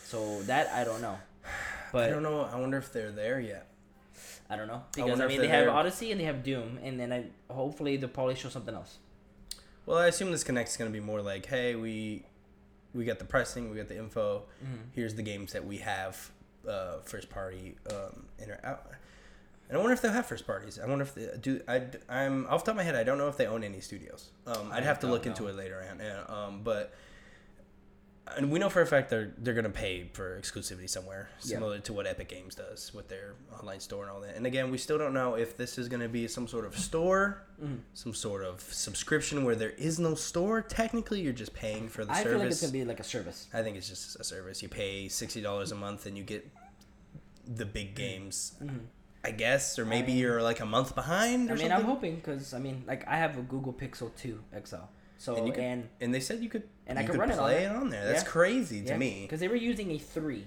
So 0.04 0.42
that 0.44 0.68
I 0.74 0.84
don't 0.84 1.02
know, 1.02 1.18
but 1.94 2.10
I 2.10 2.10
don't 2.10 2.24
know. 2.24 2.42
I 2.42 2.60
wonder 2.60 2.78
if 2.78 2.92
they're 2.92 3.12
there 3.12 3.40
yet. 3.40 3.68
I 4.50 4.58
don't 4.58 4.68
know 4.68 4.84
because 4.94 5.10
wonder 5.12 5.26
I, 5.26 5.28
mean 5.28 5.42
they 5.42 5.48
have 5.48 5.66
there. 5.66 5.74
Odyssey 5.74 6.12
and 6.12 6.20
they 6.20 6.26
have 6.26 6.44
Doom, 6.44 6.80
and 6.84 7.00
then 7.00 7.14
I 7.14 7.26
hopefully 7.54 7.98
they'll 7.98 8.10
probably 8.10 8.36
show 8.36 8.50
something 8.50 8.76
else. 8.76 8.98
Well, 9.86 9.98
I 9.98 10.08
assume 10.08 10.32
this 10.32 10.44
connect's 10.44 10.76
gonna 10.76 10.90
be 10.90 11.00
more 11.00 11.22
like, 11.22 11.46
"Hey, 11.46 11.76
we 11.76 12.26
we 12.94 13.06
got 13.06 13.20
the 13.20 13.26
pricing, 13.26 13.70
we 13.70 13.78
got 13.78 13.88
the 13.88 13.98
info. 13.98 14.44
Here's 14.94 15.16
the 15.16 15.22
games 15.22 15.54
that 15.54 15.66
we 15.66 15.78
have, 15.78 16.32
uh, 16.68 16.98
first 17.06 17.30
party. 17.30 17.76
Um, 17.92 18.26
inter- 18.40 18.60
I, 18.64 18.76
and 19.70 19.78
I 19.78 19.80
wonder 19.80 19.94
if 19.94 20.02
they'll 20.02 20.12
have 20.12 20.26
first 20.26 20.46
parties. 20.48 20.78
I 20.84 20.88
wonder 20.88 21.04
if 21.04 21.14
they 21.16 21.30
do. 21.40 21.62
I 21.68 21.84
I'm 22.10 22.48
off 22.48 22.66
the 22.66 22.72
top 22.72 22.74
of 22.74 22.76
my 22.78 22.84
head. 22.84 22.96
I 22.96 23.04
don't 23.04 23.18
know 23.18 23.28
if 23.30 23.38
they 23.38 23.46
own 23.48 23.64
any 23.64 23.80
studios. 23.82 24.30
Um, 24.48 24.72
I'd 24.72 24.84
have 24.84 25.00
to 25.02 25.08
look 25.08 25.26
into 25.26 25.48
it 25.48 25.56
later 25.56 25.86
on. 25.90 26.00
Yeah, 26.00 26.24
um, 26.28 26.62
but 26.64 26.94
and 28.38 28.52
we 28.52 28.60
know 28.60 28.70
for 28.70 28.82
a 28.82 28.86
fact 28.86 29.10
they're 29.10 29.34
they're 29.40 29.56
gonna 29.56 29.70
pay 29.72 30.08
for 30.14 30.40
exclusivity 30.40 30.88
somewhere, 30.90 31.30
Yeah. 31.42 31.56
similar 31.56 31.80
to 31.80 31.94
what 31.94 32.06
Epic 32.06 32.28
Games 32.30 32.54
does 32.54 32.94
with 32.94 33.08
their 33.10 33.34
online 33.60 33.80
store 33.80 34.04
and 34.04 34.12
all 34.12 34.22
that. 34.22 34.36
And 34.36 34.46
again, 34.46 34.70
we 34.70 34.78
still 34.78 35.00
don't 35.00 35.14
know 35.16 35.34
if 35.36 35.58
this 35.58 35.78
is 35.80 35.88
gonna 35.88 36.08
be 36.10 36.28
some 36.28 36.48
sort 36.48 36.66
of 36.66 36.78
store, 36.78 37.42
Mhm. 37.60 37.80
some 37.96 38.14
sort 38.14 38.44
of 38.44 38.62
subscription 38.62 39.46
where 39.46 39.56
there 39.56 39.72
is 39.72 39.98
no 40.00 40.14
store. 40.14 40.62
Technically, 40.62 41.22
you're 41.22 41.34
just 41.34 41.54
paying 41.56 41.90
for 41.90 42.06
the 42.06 42.12
I 42.12 42.18
service. 42.24 42.32
feel 42.32 42.40
like 42.40 42.52
it's 42.52 42.62
gonna 42.62 42.74
be 42.74 42.86
like 42.86 43.00
a 43.00 43.04
service. 43.04 43.48
I 43.52 43.64
think 43.64 43.78
it's 43.78 43.90
just 43.90 44.20
a 44.20 44.24
service. 44.24 44.62
You 44.62 44.70
pay 44.70 45.10
sixty 45.10 45.42
dollars 45.42 45.72
a 45.72 45.76
month 45.76 46.06
and 46.06 46.16
you 46.16 46.24
get 46.24 46.48
the 47.48 47.66
big 47.66 47.96
games. 47.96 48.54
Mhm. 48.62 48.82
I 49.24 49.32
guess, 49.32 49.78
or 49.78 49.86
maybe 49.86 50.08
mean- 50.08 50.18
you're 50.18 50.42
like 50.42 50.60
a 50.62 50.66
month 50.66 50.96
behind. 50.96 51.50
Or 51.50 51.54
I 51.54 51.56
mean, 51.56 51.68
something. 51.68 51.72
I'm 51.72 51.84
hoping 51.84 52.16
because 52.16 52.54
I 52.54 52.60
mean, 52.60 52.84
like 52.88 53.08
I 53.08 53.18
have 53.18 53.38
a 53.38 53.42
Google 53.42 53.74
Pixel 53.74 54.16
2 54.18 54.40
XL, 54.66 54.76
so 55.18 55.32
And 55.34 55.40
and, 55.40 55.48
you 55.48 55.54
can- 55.54 55.90
And 56.02 56.14
they 56.14 56.20
said 56.22 56.40
you 56.42 56.50
could, 56.50 56.64
And 56.88 56.98
I 56.98 57.02
you 57.02 57.08
could 57.08 57.14
could 57.14 57.20
run 57.20 57.32
it 57.32 57.40
on 57.40 57.50
there. 57.50 57.70
it 57.70 57.76
on 57.76 57.90
there. 57.90 58.06
That's 58.06 58.24
Yeah. 58.24 58.30
crazy 58.30 58.82
to 58.86 58.98
me. 58.98 59.24
because 59.24 59.40
they 59.42 59.48
were 59.50 59.56
using 59.56 59.92
a 59.92 60.00
three, 60.00 60.46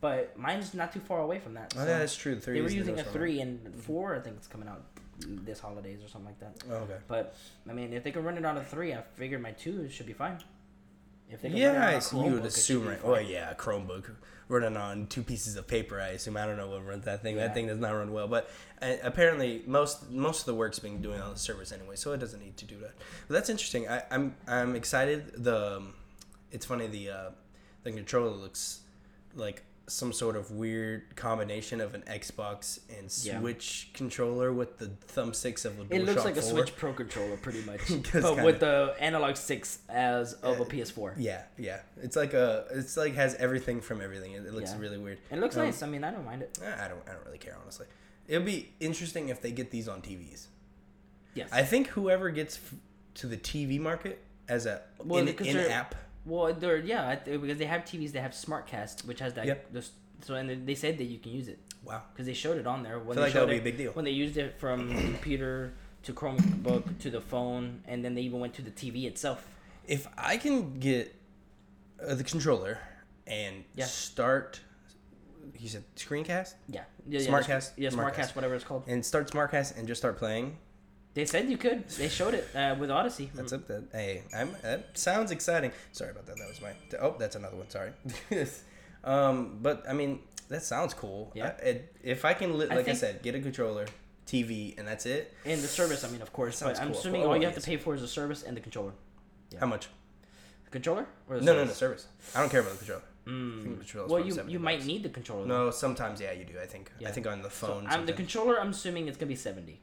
but 0.00 0.36
mine's 0.38 0.74
not 0.74 0.92
too 0.92 1.00
far 1.00 1.20
away 1.20 1.38
from 1.38 1.54
that. 1.54 1.74
Oh, 1.76 1.80
yeah, 1.80 1.98
that's 1.98 2.14
true. 2.16 2.34
The 2.34 2.40
three 2.42 2.54
they 2.54 2.60
were 2.60 2.66
is 2.66 2.72
the 2.72 2.78
using 2.78 3.00
a 3.00 3.02
one. 3.04 3.12
three 3.12 3.40
and 3.40 3.74
four. 3.82 4.14
I 4.16 4.20
think 4.20 4.36
it's 4.36 4.46
coming 4.48 4.68
out 4.68 4.82
this 5.18 5.60
holidays 5.60 6.02
or 6.04 6.08
something 6.08 6.26
like 6.26 6.40
that. 6.40 6.64
Oh, 6.70 6.76
okay. 6.84 6.96
But 7.08 7.34
I 7.68 7.72
mean, 7.72 7.92
if 7.92 8.02
they 8.04 8.10
can 8.10 8.24
run 8.24 8.36
it 8.36 8.44
on 8.44 8.56
a 8.58 8.64
three, 8.64 8.92
I 8.92 9.02
figured 9.14 9.40
my 9.40 9.52
two 9.52 9.88
should 9.88 10.06
be 10.06 10.12
fine. 10.12 10.38
Yeah, 11.42 11.66
run 11.68 11.76
it 11.76 11.78
on 11.78 11.82
I 11.82 11.92
assume 11.92 12.24
you 12.24 12.32
would 12.32 12.42
Chromebook, 12.42 12.46
it 12.46 12.52
should 12.52 12.58
assume 12.58 12.88
right. 12.88 13.00
Oh 13.02 13.18
yeah, 13.18 13.50
a 13.50 13.54
Chromebook 13.54 14.10
running 14.48 14.76
on 14.76 15.06
two 15.06 15.22
pieces 15.22 15.56
of 15.56 15.66
paper. 15.66 16.00
I 16.00 16.08
assume 16.08 16.36
I 16.36 16.46
don't 16.46 16.56
know 16.56 16.68
what 16.68 16.86
runs 16.86 17.04
that 17.06 17.22
thing. 17.22 17.36
Yeah. 17.36 17.46
That 17.46 17.54
thing 17.54 17.66
does 17.66 17.78
not 17.78 17.92
run 17.92 18.12
well. 18.12 18.28
But 18.28 18.50
uh, 18.80 18.94
apparently 19.02 19.62
most 19.66 20.10
most 20.10 20.40
of 20.40 20.46
the 20.46 20.54
work's 20.54 20.78
being 20.78 21.00
doing 21.00 21.20
on 21.20 21.32
the 21.32 21.38
servers 21.38 21.72
anyway, 21.72 21.96
so 21.96 22.12
it 22.12 22.18
doesn't 22.18 22.40
need 22.40 22.56
to 22.58 22.64
do 22.64 22.78
that. 22.80 22.92
But 23.28 23.34
that's 23.34 23.48
interesting. 23.48 23.88
I, 23.88 24.02
I'm 24.10 24.36
I'm 24.46 24.76
excited. 24.76 25.42
The 25.42 25.76
um, 25.76 25.94
it's 26.50 26.66
funny 26.66 26.86
the 26.86 27.10
uh, 27.10 27.30
the 27.82 27.92
controller 27.92 28.30
looks 28.30 28.80
like 29.34 29.62
some 29.88 30.12
sort 30.12 30.36
of 30.36 30.50
weird 30.52 31.14
combination 31.16 31.80
of 31.80 31.94
an 31.94 32.02
Xbox 32.02 32.78
and 32.88 33.12
Yeah. 33.22 33.40
Switch 33.40 33.90
controller 33.94 34.52
with 34.52 34.78
the 34.78 34.86
thumbsticks 34.86 35.64
of 35.64 35.78
a 35.80 35.84
DualShock 35.84 35.92
It 35.94 36.04
looks 36.04 36.24
like 36.24 36.36
a 36.36 36.42
Switch 36.42 36.76
Pro 36.76 36.92
controller, 36.92 37.36
pretty 37.36 37.62
much, 37.66 37.80
but 37.88 38.04
kinda- 38.04 38.44
with 38.44 38.60
the 38.60 38.94
analog 39.00 39.36
sticks 39.36 39.80
as 39.88 40.34
of 40.34 40.60
a 40.60 40.62
Uh, 40.62 40.66
PS4. 40.66 41.14
Yeah, 41.18 41.42
yeah. 41.58 41.80
It's 42.00 42.16
like 42.16 42.32
a 42.32 42.66
it's 42.70 42.96
like 42.96 43.14
has 43.16 43.34
everything 43.34 43.80
from 43.80 44.00
everything. 44.00 44.32
It, 44.32 44.46
it 44.46 44.54
looks 44.54 44.70
Yeah. 44.72 44.78
really 44.78 44.98
weird. 44.98 45.18
It 45.30 45.38
looks 45.40 45.56
Um, 45.56 45.64
nice. 45.64 45.82
I 45.82 45.88
mean, 45.88 46.04
I 46.04 46.10
don't 46.12 46.24
mind 46.24 46.42
it. 46.42 46.58
I 46.62 46.86
don't. 46.88 47.02
I 47.08 47.12
don't 47.12 47.24
really 47.26 47.38
care 47.38 47.56
honestly. 47.60 47.86
It'll 48.28 48.44
be 48.46 48.72
interesting 48.78 49.28
if 49.30 49.42
they 49.42 49.50
get 49.50 49.70
these 49.72 49.88
on 49.88 50.00
TVs. 50.00 50.46
Yes. 51.34 51.48
I 51.52 51.62
think 51.64 51.88
whoever 51.88 52.30
gets 52.30 52.56
f- 52.56 52.74
to 53.14 53.26
the 53.26 53.36
TV 53.36 53.80
market 53.80 54.22
as 54.48 54.64
a 54.66 54.82
Well, 55.02 55.26
in, 55.26 55.28
in 55.28 55.56
app. 55.56 55.94
Well, 56.24 56.52
they're 56.54 56.76
yeah, 56.78 57.16
because 57.16 57.58
they 57.58 57.64
have 57.66 57.82
TVs 57.82 58.12
that 58.12 58.20
have 58.20 58.32
SmartCast, 58.32 59.04
which 59.06 59.20
has 59.20 59.34
that. 59.34 59.46
Yep. 59.46 59.72
This, 59.72 59.90
so 60.22 60.34
and 60.34 60.48
they- 60.48 60.54
they 60.54 60.74
said 60.74 60.98
that 60.98 61.04
you 61.04 61.18
can 61.18 61.32
use 61.32 61.48
it 61.48 61.58
Wow. 61.84 62.02
because 62.12 62.26
they 62.26 62.32
showed 62.34 62.58
it 62.58 62.66
on 62.66 62.82
there. 62.84 62.98
When 63.00 63.10
I 63.10 63.14
feel 63.14 63.14
they 63.14 63.20
like 63.22 63.32
that 63.34 63.40
would 63.40 63.50
be 63.50 63.56
it- 63.56 63.60
a 63.60 63.64
big 63.64 63.76
deal. 63.76 63.92
When 63.92 64.04
they 64.04 64.12
used 64.12 64.36
it 64.36 64.58
from 64.58 64.88
computer 65.12 65.72
to 66.04 66.12
Chromebook 66.12 66.98
to 67.00 67.10
the 67.10 67.20
phone, 67.20 67.82
and 67.86 68.04
then 68.04 68.14
they 68.14 68.22
even 68.22 68.38
went 68.40 68.54
to 68.54 68.62
the 68.62 68.70
TV 68.70 69.04
itself. 69.06 69.48
If 69.86 70.06
I 70.16 70.36
can 70.36 70.78
get 70.78 71.14
uh, 72.04 72.14
the 72.14 72.24
controller 72.24 72.78
and 73.26 73.64
Yeah. 73.74 73.84
start, 73.86 74.60
he 75.54 75.66
said 75.68 75.84
screencast 75.96 76.54
Yeah. 76.68 76.82
yeah 77.08 77.20
yeah, 77.20 77.28
SmartCast? 77.28 77.72
Yeah, 77.76 77.90
SmartCast. 77.90 78.14
SmartCast, 78.14 78.34
whatever 78.36 78.54
it's 78.54 78.64
called. 78.64 78.84
and 78.86 79.04
start 79.04 79.30
SmartCast 79.30 79.76
and 79.76 79.86
just 79.88 80.00
start 80.00 80.18
playing. 80.18 80.58
They 81.14 81.26
said 81.26 81.50
you 81.50 81.58
could. 81.58 81.88
They 81.90 82.08
showed 82.08 82.34
it 82.34 82.48
uh, 82.56 82.74
with 82.78 82.90
Odyssey. 82.90 83.30
That's 83.34 83.52
up. 83.52 83.66
That 83.68 83.84
hey, 83.92 84.22
I'm, 84.34 84.56
that 84.62 84.96
sounds 84.96 85.30
exciting. 85.30 85.72
Sorry 85.92 86.10
about 86.10 86.26
that. 86.26 86.36
That 86.36 86.48
was 86.48 86.60
my. 86.62 86.72
Oh, 87.00 87.14
that's 87.18 87.36
another 87.36 87.56
one. 87.56 87.68
Sorry. 87.68 87.92
um, 89.04 89.58
but 89.60 89.84
I 89.88 89.92
mean, 89.92 90.20
that 90.48 90.62
sounds 90.62 90.94
cool. 90.94 91.30
Yeah. 91.34 91.52
I, 91.58 91.62
it, 91.62 91.96
if 92.02 92.24
I 92.24 92.32
can, 92.32 92.58
li- 92.58 92.68
I 92.70 92.76
like 92.76 92.88
I, 92.88 92.94
said, 92.94 93.22
get 93.22 93.34
a 93.34 93.40
controller, 93.40 93.86
TV, 94.26 94.78
and 94.78 94.88
that's 94.88 95.04
it. 95.04 95.34
And 95.44 95.60
the 95.60 95.68
service, 95.68 96.02
I 96.04 96.08
mean, 96.08 96.22
of 96.22 96.32
course. 96.32 96.62
But 96.62 96.80
I'm 96.80 96.88
cool. 96.88 96.96
assuming 96.96 97.24
all 97.24 97.36
you 97.36 97.44
have 97.44 97.54
to 97.56 97.60
pay 97.60 97.76
for 97.76 97.94
is 97.94 98.00
the 98.00 98.08
service 98.08 98.42
and 98.42 98.56
the 98.56 98.60
controller. 98.60 98.92
Yeah. 99.50 99.60
How 99.60 99.66
much? 99.66 99.88
The 100.64 100.70
controller 100.70 101.06
or 101.28 101.38
the 101.38 101.44
No, 101.44 101.52
no, 101.52 101.64
no, 101.64 101.72
service? 101.72 102.06
service. 102.06 102.06
I 102.34 102.40
don't 102.40 102.48
care 102.48 102.60
about 102.60 102.72
the 102.72 102.78
controller. 102.78 103.02
Mm. 103.26 103.62
think 103.62 103.78
the 103.78 103.84
controller's 103.84 104.10
Well, 104.10 104.24
you 104.24 104.32
70 104.32 104.52
you 104.52 104.58
might 104.58 104.78
bucks. 104.78 104.86
need 104.86 105.02
the 105.02 105.08
controller. 105.08 105.46
though. 105.46 105.64
No, 105.66 105.70
sometimes 105.70 106.20
yeah, 106.20 106.32
you 106.32 106.44
do. 106.44 106.54
I 106.60 106.66
think. 106.66 106.90
I 107.06 107.10
think 107.10 107.26
on 107.26 107.42
the 107.42 107.50
phone. 107.50 107.86
I'm 107.86 108.06
the 108.06 108.12
controller. 108.12 108.58
I'm 108.60 108.70
assuming 108.70 109.08
it's 109.08 109.16
gonna 109.18 109.28
be 109.28 109.36
seventy. 109.36 109.80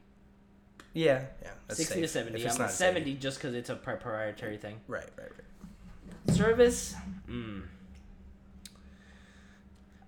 Yeah, 0.92 1.22
yeah. 1.42 1.50
That's 1.68 1.78
60 1.78 2.00
to 2.02 2.08
70. 2.08 2.38
If 2.40 2.46
it's 2.46 2.54
I'm 2.56 2.62
not 2.62 2.70
70 2.72 3.14
just 3.14 3.38
because 3.38 3.54
it's 3.54 3.70
a 3.70 3.76
proprietary 3.76 4.56
thing. 4.56 4.80
Right, 4.88 5.04
right, 5.18 5.28
right. 6.26 6.36
Service, 6.36 6.94
mm, 7.28 7.62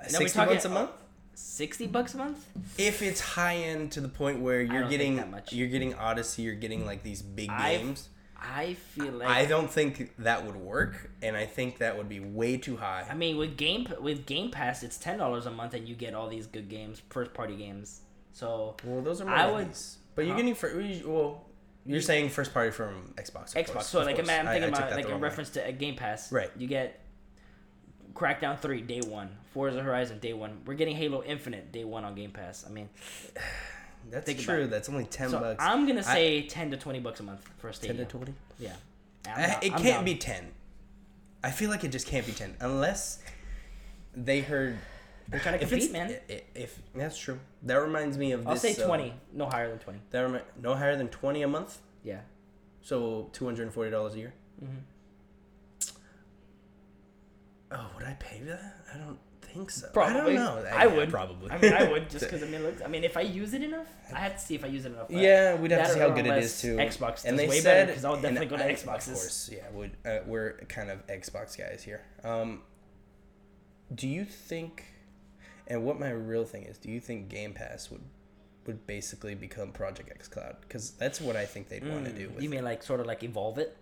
we 0.03 0.09
Sixty 0.09 0.29
talking- 0.39 0.55
bucks 0.55 0.65
a 0.65 0.69
month. 0.69 0.91
60 1.35 1.87
bucks 1.87 2.15
a 2.15 2.19
month? 2.19 2.47
If 2.79 3.01
it's 3.03 3.21
high 3.21 3.57
end 3.57 3.93
to 3.93 4.01
the 4.01 4.09
point 4.09 4.41
where 4.41 4.61
you're 4.61 4.89
getting 4.89 5.17
that 5.17 5.31
much. 5.31 5.53
you're 5.53 5.69
getting 5.69 5.95
Odyssey, 5.95 6.43
you're 6.43 6.55
getting 6.55 6.85
like 6.85 7.03
these 7.03 7.23
big 7.23 7.49
I've- 7.51 7.79
games. 7.85 8.09
I 8.45 8.75
feel 8.75 9.13
like 9.13 9.29
I 9.29 9.45
don't 9.47 9.71
think 9.71 10.13
that 10.19 10.45
would 10.45 10.57
work, 10.57 11.13
and 11.23 11.37
I 11.37 11.47
think 11.47 11.79
that 11.79 11.97
would 11.97 12.09
be 12.09 12.19
way 12.19 12.57
too 12.57 12.77
high. 12.77 13.07
I 13.09 13.15
mean, 13.15 13.37
with 13.37 13.57
game 13.57 13.87
with 14.01 14.27
Game 14.27 14.51
Pass, 14.51 14.83
it's 14.83 14.99
ten 14.99 15.17
dollars 15.19 15.47
a 15.47 15.51
month, 15.53 15.75
and 15.75 15.89
you 15.89 15.95
get 15.95 16.13
all 16.13 16.29
these 16.29 16.49
good 16.49 16.69
games, 16.69 17.01
first 17.09 17.33
party 17.35 17.55
games. 17.57 18.01
So 18.33 18.75
well, 18.83 19.01
those 19.01 19.21
are 19.21 19.27
more 19.27 19.35
I 19.35 19.45
I 19.45 19.53
would- 19.53 19.69
but 20.15 20.27
you're 20.27 20.37
getting 20.37 20.55
for 20.55 20.69
well, 21.07 21.45
you're 21.85 22.01
saying 22.01 22.29
first 22.31 22.53
party 22.55 22.71
from 22.71 23.13
Xbox. 23.17 23.55
Xbox. 23.55 23.73
course, 23.73 23.87
so 23.89 24.03
like, 24.03 24.17
course. 24.17 24.29
I'm 24.29 24.47
thinking 24.47 24.63
I 24.65 24.67
about 24.69 24.91
that 24.91 24.97
like 24.97 25.05
in 25.07 25.11
wrong 25.13 25.21
way. 25.21 25.29
reference 25.29 25.51
to 25.51 25.67
a 25.67 25.73
Game 25.73 25.97
Pass. 25.97 26.31
Right. 26.31 26.51
You 26.57 26.67
get 26.69 27.01
Crackdown 28.15 28.59
Three 28.59 28.83
day 28.83 29.01
one, 29.01 29.31
Forza 29.53 29.81
Horizon 29.83 30.19
day 30.19 30.33
one. 30.33 30.61
We're 30.67 30.75
getting 30.75 30.97
Halo 30.97 31.23
Infinite 31.25 31.73
day 31.73 31.85
one 31.85 32.05
on 32.05 32.15
Game 32.15 32.31
Pass. 32.31 32.65
I 32.69 32.71
mean, 32.73 32.89
That's 34.11 34.27
think 34.27 34.41
true. 34.41 34.67
That's 34.67 34.89
only 34.89 35.05
ten 35.05 35.31
so 35.31 35.41
bucks. 35.41 35.65
I'm 35.65 35.87
gonna 35.87 36.01
I- 36.01 36.15
say 36.15 36.43
ten 36.47 36.71
to 36.73 36.77
twenty 36.77 37.01
bucks 37.01 37.21
a 37.21 37.23
month 37.23 37.49
for 37.59 37.69
a 37.69 37.73
ten 37.73 37.97
to 37.97 38.05
twenty. 38.05 38.35
Yeah. 38.59 38.75
I'm 39.27 39.41
It 39.41 39.73
I'm 39.73 39.83
can't 39.83 39.83
down. 39.85 40.05
be 40.05 40.17
ten. 40.17 40.49
I 41.45 41.51
feel 41.51 41.71
like 41.71 41.85
it 41.85 41.93
just 41.93 42.07
can't 42.07 42.27
be 42.27 42.33
ten 42.33 42.55
unless 42.61 43.19
they 44.15 44.41
heard. 44.41 44.79
They're 45.29 45.41
trying 45.41 45.59
to 45.59 45.63
If 45.65 45.69
compete, 45.71 45.85
it's 45.85 45.93
man. 45.93 46.11
i- 46.29 46.33
i- 46.33 46.43
If 46.55 46.79
that's 46.95 47.19
true, 47.19 47.39
that 47.63 47.77
reminds 47.77 48.19
me 48.19 48.33
of. 48.33 48.41
This. 48.41 48.47
I'll 48.49 48.55
this, 48.55 48.77
say 48.77 48.83
uh, 48.83 48.87
twenty, 48.87 49.15
no 49.33 49.47
higher 49.47 49.69
than 49.71 49.79
twenty. 49.79 50.01
that 50.11 50.21
remi- 50.21 50.41
no 50.61 50.75
higher 50.75 50.97
than 50.97 51.09
twenty 51.09 51.43
a 51.43 51.49
month, 51.49 51.79
Yeah. 52.05 52.21
so 52.83 53.31
two 53.33 53.45
hundred 53.47 53.63
and 53.65 53.73
forty 53.75 53.91
dollars 53.91 54.15
a 54.15 54.19
year. 54.19 54.35
Mm-hmm. 54.63 54.77
Oh, 57.71 57.87
would 57.97 58.05
I 58.07 58.15
pay 58.15 58.41
that? 58.41 58.77
I 58.95 58.99
don't 58.99 59.19
think 59.41 59.71
so. 59.71 59.89
Probably. 59.95 60.13
I 60.15 60.25
don't 60.25 60.35
know. 60.35 60.71
I 60.71 60.87
Yeah, 60.87 60.95
would 60.95 61.11
probably. 61.11 61.51
I 61.51 61.59
mean, 61.59 61.73
I 61.73 61.91
would 61.91 62.11
just 62.11 62.25
because 62.27 62.43
I 62.43 62.47
mean, 62.47 62.63
look, 62.63 62.85
I 62.85 62.89
mean, 62.89 63.03
if 63.05 63.17
I 63.17 63.23
use 63.23 63.55
it 63.55 63.63
enough, 63.63 63.87
I 64.15 64.19
have 64.21 64.35
to 64.35 64.39
see 64.41 64.55
if 64.55 64.65
I 64.65 64.67
use 64.69 64.85
it 64.85 64.93
enough. 64.93 65.07
Yeah, 65.11 65.55
we'd 65.55 65.71
have 65.71 65.87
to 65.87 65.93
see 65.95 66.01
how 66.01 66.11
good 66.11 66.27
it 66.27 66.37
is 66.39 66.61
too. 66.61 66.77
Xbox 66.77 67.25
and 67.25 67.39
they 67.39 67.49
way 67.49 67.61
said, 67.61 67.87
better, 67.87 67.95
'cause 67.95 68.05
I'll 68.05 68.21
definitely 68.21 68.47
go 68.47 68.57
to 68.59 68.65
I- 68.67 68.73
Xboxes. 68.75 69.09
Of 69.09 69.15
course, 69.15 69.51
yeah. 69.53 69.71
Would 69.73 69.97
uh, 70.05 70.19
we're 70.27 70.53
kind 70.69 70.91
of 70.91 71.07
Xbox 71.07 71.57
guys 71.57 71.83
here. 71.83 72.03
Um, 72.25 72.63
do 73.95 74.07
you 74.07 74.25
think? 74.25 74.85
And 75.69 75.85
what 75.85 75.99
my 76.01 76.11
real 76.11 76.45
thing 76.45 76.65
is, 76.65 76.77
do 76.79 76.91
you 76.91 77.01
think 77.01 77.29
Game 77.29 77.53
Pass 77.53 77.91
would 77.91 78.03
would 78.67 78.87
basically 78.87 79.35
become 79.35 79.73
Project 79.73 80.09
xCloud 80.23 80.55
because 80.61 80.93
that's 80.93 81.21
what 81.21 81.35
I 81.35 81.45
think 81.45 81.69
they'd 81.69 81.85
want 81.85 82.05
to 82.05 82.13
do. 82.13 82.29
With 82.29 82.39
Mm. 82.39 82.43
You 82.43 82.49
mean 82.51 82.65
like 82.65 82.83
sort 82.85 83.01
of 83.01 83.07
like 83.07 83.25
evolve 83.25 83.59
it 83.59 83.77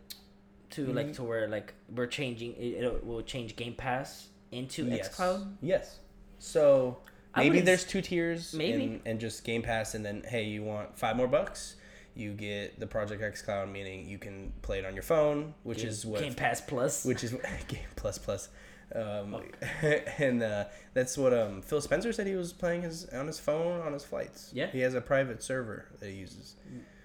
to 0.71 0.87
like 0.93 1.09
Mhm. 1.09 1.15
to 1.17 1.23
where 1.25 1.47
like 1.49 1.75
we're 1.95 2.07
changing 2.07 2.55
it, 2.55 2.83
it 2.85 3.05
will 3.05 3.21
change 3.23 3.57
Game 3.57 3.75
Pass 3.75 4.29
into 4.53 4.85
yes. 4.87 5.15
Cloud? 5.15 5.59
Yes. 5.61 5.99
So 6.39 6.99
maybe 7.37 7.61
there's 7.61 7.85
two 7.85 8.01
tiers, 8.01 8.55
maybe. 8.55 8.85
and, 8.85 9.01
and 9.05 9.21
just 9.21 9.45
Game 9.45 9.61
Pass, 9.63 9.95
and 9.95 10.05
then 10.05 10.23
hey, 10.27 10.45
you 10.45 10.63
want 10.63 10.99
five 10.99 11.15
more 11.17 11.29
bucks, 11.29 11.77
you 12.15 12.33
get 12.33 12.81
the 12.81 12.87
Project 12.87 13.21
xCloud, 13.23 13.71
meaning 13.71 14.09
you 14.09 14.17
can 14.19 14.53
play 14.63 14.79
it 14.79 14.87
on 14.87 14.95
your 14.95 15.03
phone, 15.03 15.53
which 15.63 15.79
Game- 15.81 15.89
is 15.89 16.07
what 16.07 16.23
Game 16.23 16.35
Pass 16.35 16.61
Plus. 16.63 17.05
which 17.05 17.23
is 17.23 17.33
Game 17.69 17.81
Plus 17.97 18.17
Plus. 18.17 18.49
Um, 18.95 19.37
and 20.19 20.43
uh, 20.43 20.65
that's 20.95 21.17
what 21.17 21.33
um, 21.33 21.63
Phil 21.63 21.81
Spencer 21.81 22.13
said 22.13 22.27
he 22.27 22.35
was 22.35 22.53
playing 22.53 22.83
his 22.83 23.05
on 23.07 23.27
his 23.27 23.39
phone 23.39 23.81
on 23.83 23.93
his 23.93 24.05
flights. 24.05 24.51
Yeah. 24.53 24.67
he 24.69 24.81
has 24.81 24.95
a 24.95 25.01
private 25.01 25.43
server 25.43 25.87
that 26.01 26.09
he 26.09 26.17
uses, 26.17 26.57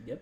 yep. 0.05 0.21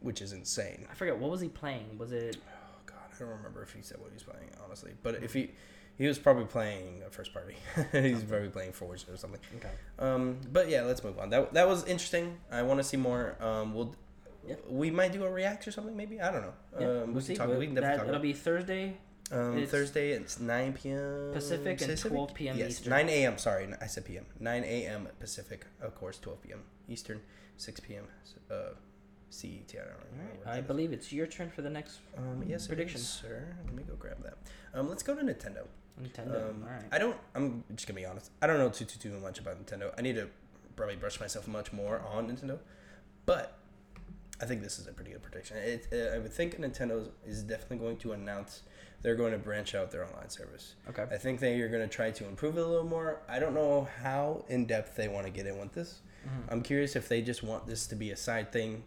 which 0.00 0.22
is 0.22 0.32
insane. 0.32 0.86
I 0.90 0.94
forget 0.94 1.16
what 1.18 1.30
was 1.30 1.40
he 1.40 1.48
playing? 1.48 1.98
Was 1.98 2.12
it 2.12 2.36
Oh 2.48 2.80
God, 2.86 2.96
I 3.14 3.18
don't 3.18 3.28
remember 3.28 3.62
if 3.62 3.72
he 3.72 3.82
said 3.82 3.98
what 3.98 4.08
he 4.10 4.14
was 4.14 4.22
playing 4.22 4.48
honestly, 4.64 4.92
but 5.02 5.16
if 5.22 5.32
he 5.34 5.50
he 5.98 6.06
was 6.08 6.18
probably 6.18 6.46
playing 6.46 7.02
a 7.06 7.10
first 7.10 7.34
party. 7.34 7.54
He's 7.92 8.22
probably 8.24 8.48
playing 8.48 8.72
Forza 8.72 9.12
or 9.12 9.16
something. 9.18 9.40
okay? 9.58 9.68
Um, 9.98 10.38
but 10.50 10.70
yeah, 10.70 10.82
let's 10.82 11.04
move 11.04 11.18
on. 11.18 11.28
That 11.28 11.52
that 11.52 11.68
was 11.68 11.84
interesting. 11.84 12.38
I 12.50 12.62
want 12.62 12.78
to 12.80 12.84
see 12.84 12.96
more. 12.96 13.36
Um, 13.40 13.74
we'll 13.74 13.94
Yeah. 14.48 14.54
we 14.68 14.90
might 14.90 15.12
do 15.12 15.24
a 15.24 15.30
react 15.30 15.68
or 15.68 15.70
something. 15.70 15.94
Maybe 15.94 16.18
I 16.18 16.32
don't 16.32 16.40
know. 16.42 16.54
Yeah, 16.80 16.86
um, 16.86 16.92
we'll 16.92 17.06
we 17.08 17.12
can 17.14 17.20
see. 17.22 17.34
talk. 17.36 17.48
but 17.48 17.58
We 17.58 17.66
can 17.66 17.74
that, 17.74 17.82
talk. 17.82 17.92
it'll 18.00 18.08
About. 18.08 18.22
be 18.22 18.32
Thursday. 18.32 18.96
Um, 19.30 19.56
it's 19.58 19.70
Thursday 19.70 20.10
it's 20.12 20.38
9 20.40 20.72
p.m. 20.74 21.30
Pacific 21.32 21.80
and 21.80 21.96
12 21.98 22.34
p.m. 22.34 22.58
Yes, 22.58 22.70
Eastern. 22.72 22.90
9 22.90 23.08
a.m. 23.08 23.38
Sorry, 23.38 23.68
I 23.80 23.86
said 23.86 24.04
p.m. 24.04 24.26
9 24.40 24.64
a.m. 24.64 25.08
Pacific, 25.20 25.64
of 25.80 25.94
course, 25.94 26.18
12 26.18 26.42
p.m. 26.42 26.62
Eastern, 26.88 27.20
6 27.56 27.80
p.m. 27.80 28.04
Uh, 28.50 28.54
CET. 29.30 29.50
I 29.74 29.76
don't 29.78 29.86
remember. 30.12 30.48
I 30.48 30.58
is. 30.58 30.66
believe 30.66 30.92
it's 30.92 31.12
your 31.12 31.26
turn 31.26 31.48
for 31.50 31.62
the 31.62 31.70
next 31.70 32.00
Um, 32.18 32.42
yes, 32.46 32.66
prediction. 32.66 33.00
predictions, 33.00 33.08
sir. 33.08 33.56
Let 33.64 33.74
me 33.74 33.82
go 33.84 33.94
grab 33.94 34.22
that. 34.22 34.34
Um, 34.74 34.88
let's 34.90 35.02
go 35.02 35.14
to 35.14 35.22
Nintendo. 35.22 35.66
Nintendo. 36.02 36.50
Um, 36.50 36.64
All 36.64 36.70
right. 36.74 36.84
I 36.92 36.98
don't. 36.98 37.16
I'm 37.34 37.64
just 37.74 37.86
gonna 37.86 38.00
be 38.00 38.06
honest. 38.06 38.30
I 38.42 38.46
don't 38.46 38.58
know 38.58 38.68
too 38.68 38.84
too 38.84 38.98
too 38.98 39.18
much 39.20 39.38
about 39.38 39.64
Nintendo. 39.64 39.92
I 39.96 40.02
need 40.02 40.16
to 40.16 40.28
probably 40.76 40.96
brush 40.96 41.20
myself 41.20 41.46
much 41.48 41.72
more 41.72 42.02
on 42.12 42.28
Nintendo, 42.28 42.58
but 43.24 43.58
I 44.40 44.46
think 44.46 44.62
this 44.62 44.78
is 44.78 44.86
a 44.86 44.92
pretty 44.92 45.12
good 45.12 45.22
prediction. 45.22 45.56
It, 45.58 45.86
uh, 45.92 46.14
I 46.16 46.18
would 46.18 46.32
think 46.32 46.58
Nintendo 46.58 47.08
is 47.26 47.42
definitely 47.42 47.78
going 47.78 47.96
to 47.98 48.12
announce 48.12 48.62
they're 49.02 49.16
going 49.16 49.32
to 49.32 49.38
branch 49.38 49.74
out 49.74 49.90
their 49.90 50.04
online 50.04 50.30
service. 50.30 50.74
Okay. 50.88 51.02
I 51.12 51.18
think 51.18 51.40
they 51.40 51.60
are 51.60 51.68
going 51.68 51.82
to 51.82 51.88
try 51.94 52.10
to 52.12 52.26
improve 52.26 52.56
it 52.56 52.60
a 52.62 52.66
little 52.66 52.86
more. 52.86 53.20
I 53.28 53.38
don't 53.38 53.54
know 53.54 53.88
how 54.02 54.44
in 54.48 54.66
depth 54.66 54.96
they 54.96 55.08
want 55.08 55.26
to 55.26 55.32
get 55.32 55.46
in 55.46 55.58
with 55.58 55.72
this. 55.72 56.00
Mhm. 56.24 56.52
I'm 56.52 56.62
curious 56.62 56.94
if 56.94 57.08
they 57.08 57.20
just 57.20 57.42
want 57.42 57.66
this 57.66 57.86
to 57.88 57.96
be 57.96 58.10
a 58.12 58.16
side 58.16 58.52
thing, 58.52 58.84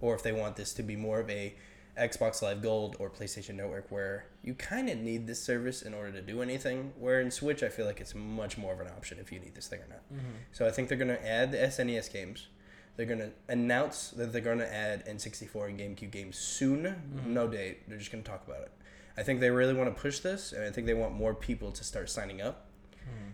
or 0.00 0.14
if 0.14 0.22
they 0.22 0.32
want 0.32 0.56
this 0.56 0.72
to 0.74 0.82
be 0.82 0.96
more 0.96 1.18
of 1.20 1.30
a 1.30 1.54
Xbox 1.96 2.42
Live 2.42 2.62
Gold 2.62 2.94
or 3.00 3.10
PlayStation 3.10 3.54
Network, 3.56 3.90
where 3.90 4.26
you 4.44 4.54
kind 4.54 4.88
of 4.88 4.98
need 4.98 5.26
this 5.26 5.42
service 5.42 5.82
in 5.82 5.94
order 5.94 6.12
to 6.12 6.22
do 6.22 6.42
anything. 6.42 6.92
Where 6.98 7.20
in 7.20 7.30
Switch, 7.32 7.62
I 7.64 7.68
feel 7.70 7.86
like 7.86 8.00
it's 8.00 8.14
much 8.14 8.56
more 8.56 8.72
of 8.72 8.80
an 8.80 8.86
option 8.88 9.18
if 9.18 9.32
you 9.32 9.40
need 9.40 9.54
this 9.56 9.66
thing 9.66 9.80
or 9.80 9.88
not. 9.88 10.12
Mhm. 10.12 10.20
So 10.52 10.64
I 10.66 10.70
think 10.70 10.88
they're 10.88 10.98
going 10.98 11.08
to 11.08 11.26
add 11.26 11.50
the 11.50 11.58
SNES 11.60 12.08
games. 12.12 12.48
They're 12.96 13.06
going 13.06 13.18
to 13.20 13.32
announce 13.48 14.10
that 14.10 14.32
they're 14.32 14.40
going 14.42 14.58
to 14.58 14.72
add 14.72 15.04
N64 15.08 15.66
and 15.68 15.78
GameCube 15.78 16.10
games 16.12 16.36
soon. 16.36 16.84
Mhm. 16.84 17.26
No 17.26 17.48
date. 17.48 17.88
They're 17.88 17.98
just 17.98 18.12
going 18.12 18.22
to 18.22 18.30
talk 18.30 18.46
about 18.46 18.62
it. 18.62 18.70
I 19.18 19.22
think 19.24 19.40
they 19.40 19.50
really 19.50 19.74
want 19.74 19.94
to 19.94 20.00
push 20.00 20.20
this, 20.20 20.52
and 20.52 20.64
I 20.64 20.70
think 20.70 20.86
they 20.86 20.94
want 20.94 21.12
more 21.14 21.34
people 21.34 21.72
to 21.72 21.82
start 21.82 22.08
signing 22.08 22.40
up. 22.40 22.66
Mhm. 23.04 23.32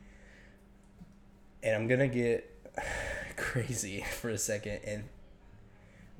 And 1.62 1.76
I'm 1.76 1.86
going 1.86 2.00
to 2.00 2.08
get 2.08 2.50
crazy 3.36 4.02
for 4.20 4.30
a 4.30 4.38
second, 4.38 4.80
and 4.86 5.04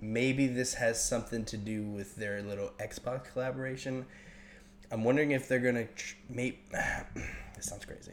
maybe 0.00 0.46
this 0.46 0.74
has 0.74 1.02
something 1.02 1.44
to 1.46 1.56
do 1.56 1.82
with 1.82 2.16
their 2.16 2.42
little 2.42 2.72
Xbox 2.78 3.24
collaboration. 3.32 4.04
I'm 4.90 5.02
wondering 5.02 5.30
if 5.30 5.48
they're 5.48 5.58
going 5.60 5.76
to 5.76 5.86
tr- 5.86 6.16
make. 6.28 6.70
this 7.56 7.66
sounds 7.66 7.86
crazy. 7.86 8.12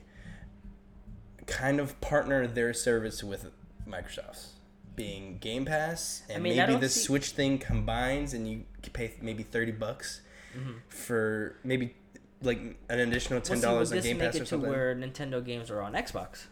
Kind 1.47 1.79
of 1.81 1.99
partner 1.99 2.47
their 2.47 2.73
service 2.73 3.23
with 3.23 3.51
Microsoft's. 3.87 4.53
Being 4.95 5.37
Game 5.39 5.65
Pass, 5.65 6.21
and 6.29 6.37
I 6.37 6.39
mean, 6.41 6.57
maybe 6.57 6.75
the 6.75 6.89
see- 6.89 6.99
Switch 7.01 7.29
thing 7.31 7.57
combines, 7.57 8.33
and 8.33 8.47
you 8.47 8.63
pay 8.93 9.13
maybe 9.21 9.41
thirty 9.41 9.71
bucks 9.71 10.21
Mhm. 10.55 10.75
for 10.89 11.55
maybe 11.63 11.95
like 12.41 12.59
an 12.89 12.99
additional 12.99 13.39
ten 13.41 13.59
dollars 13.61 13.89
would 13.91 13.99
on 13.99 14.03
Game 14.03 14.17
Pass 14.19 14.35
or 14.35 14.39
to 14.39 14.45
something. 14.45 14.69
where 14.69 14.95
Nintendo 14.95 15.43
games 15.43 15.69
are 15.69 15.81
on 15.81 15.93
Xbox? 15.93 16.45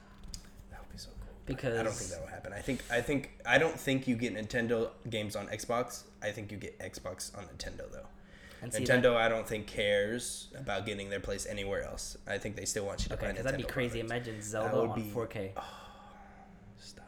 That 0.69 0.79
would 0.81 0.91
be 0.91 0.97
so 0.97 1.09
cool. 1.19 1.33
Because 1.45 1.79
I 1.79 1.83
don't 1.83 1.93
think 1.93 2.11
that 2.11 2.21
will 2.21 2.27
happen. 2.27 2.53
I 2.53 2.61
think 2.61 2.81
I 2.91 3.01
think 3.01 3.31
I 3.45 3.57
don't 3.57 3.79
think 3.79 4.07
you 4.07 4.15
get 4.15 4.33
Nintendo 4.35 4.91
games 5.09 5.35
on 5.35 5.47
Xbox. 5.47 6.03
I 6.21 6.31
think 6.31 6.51
you 6.51 6.57
get 6.57 6.77
Xbox 6.79 7.35
on 7.37 7.45
Nintendo 7.45 7.91
though. 7.91 8.07
Nintendo, 8.61 9.15
I 9.15 9.29
don't 9.29 9.47
think 9.47 9.67
cares 9.67 10.49
about 10.53 10.85
getting 10.85 11.09
their 11.09 11.21
place 11.21 11.45
anywhere 11.45 11.81
else. 11.83 12.17
I 12.27 12.37
think 12.37 12.57
they 12.57 12.65
still 12.65 12.85
want 12.85 12.99
you 12.99 13.03
to 13.05 13.09
That, 13.09 13.15
okay, 13.19 13.25
buy 13.27 13.31
because 13.31 13.45
that'd 13.45 13.57
be 13.57 13.63
crazy. 13.71 14.01
products. 14.03 14.27
Imagine 14.27 14.41
Zelda 14.41 14.81
would 14.81 14.89
on 14.89 15.01
be- 15.01 15.09
4K. 15.11 15.51
Stop. 16.77 17.05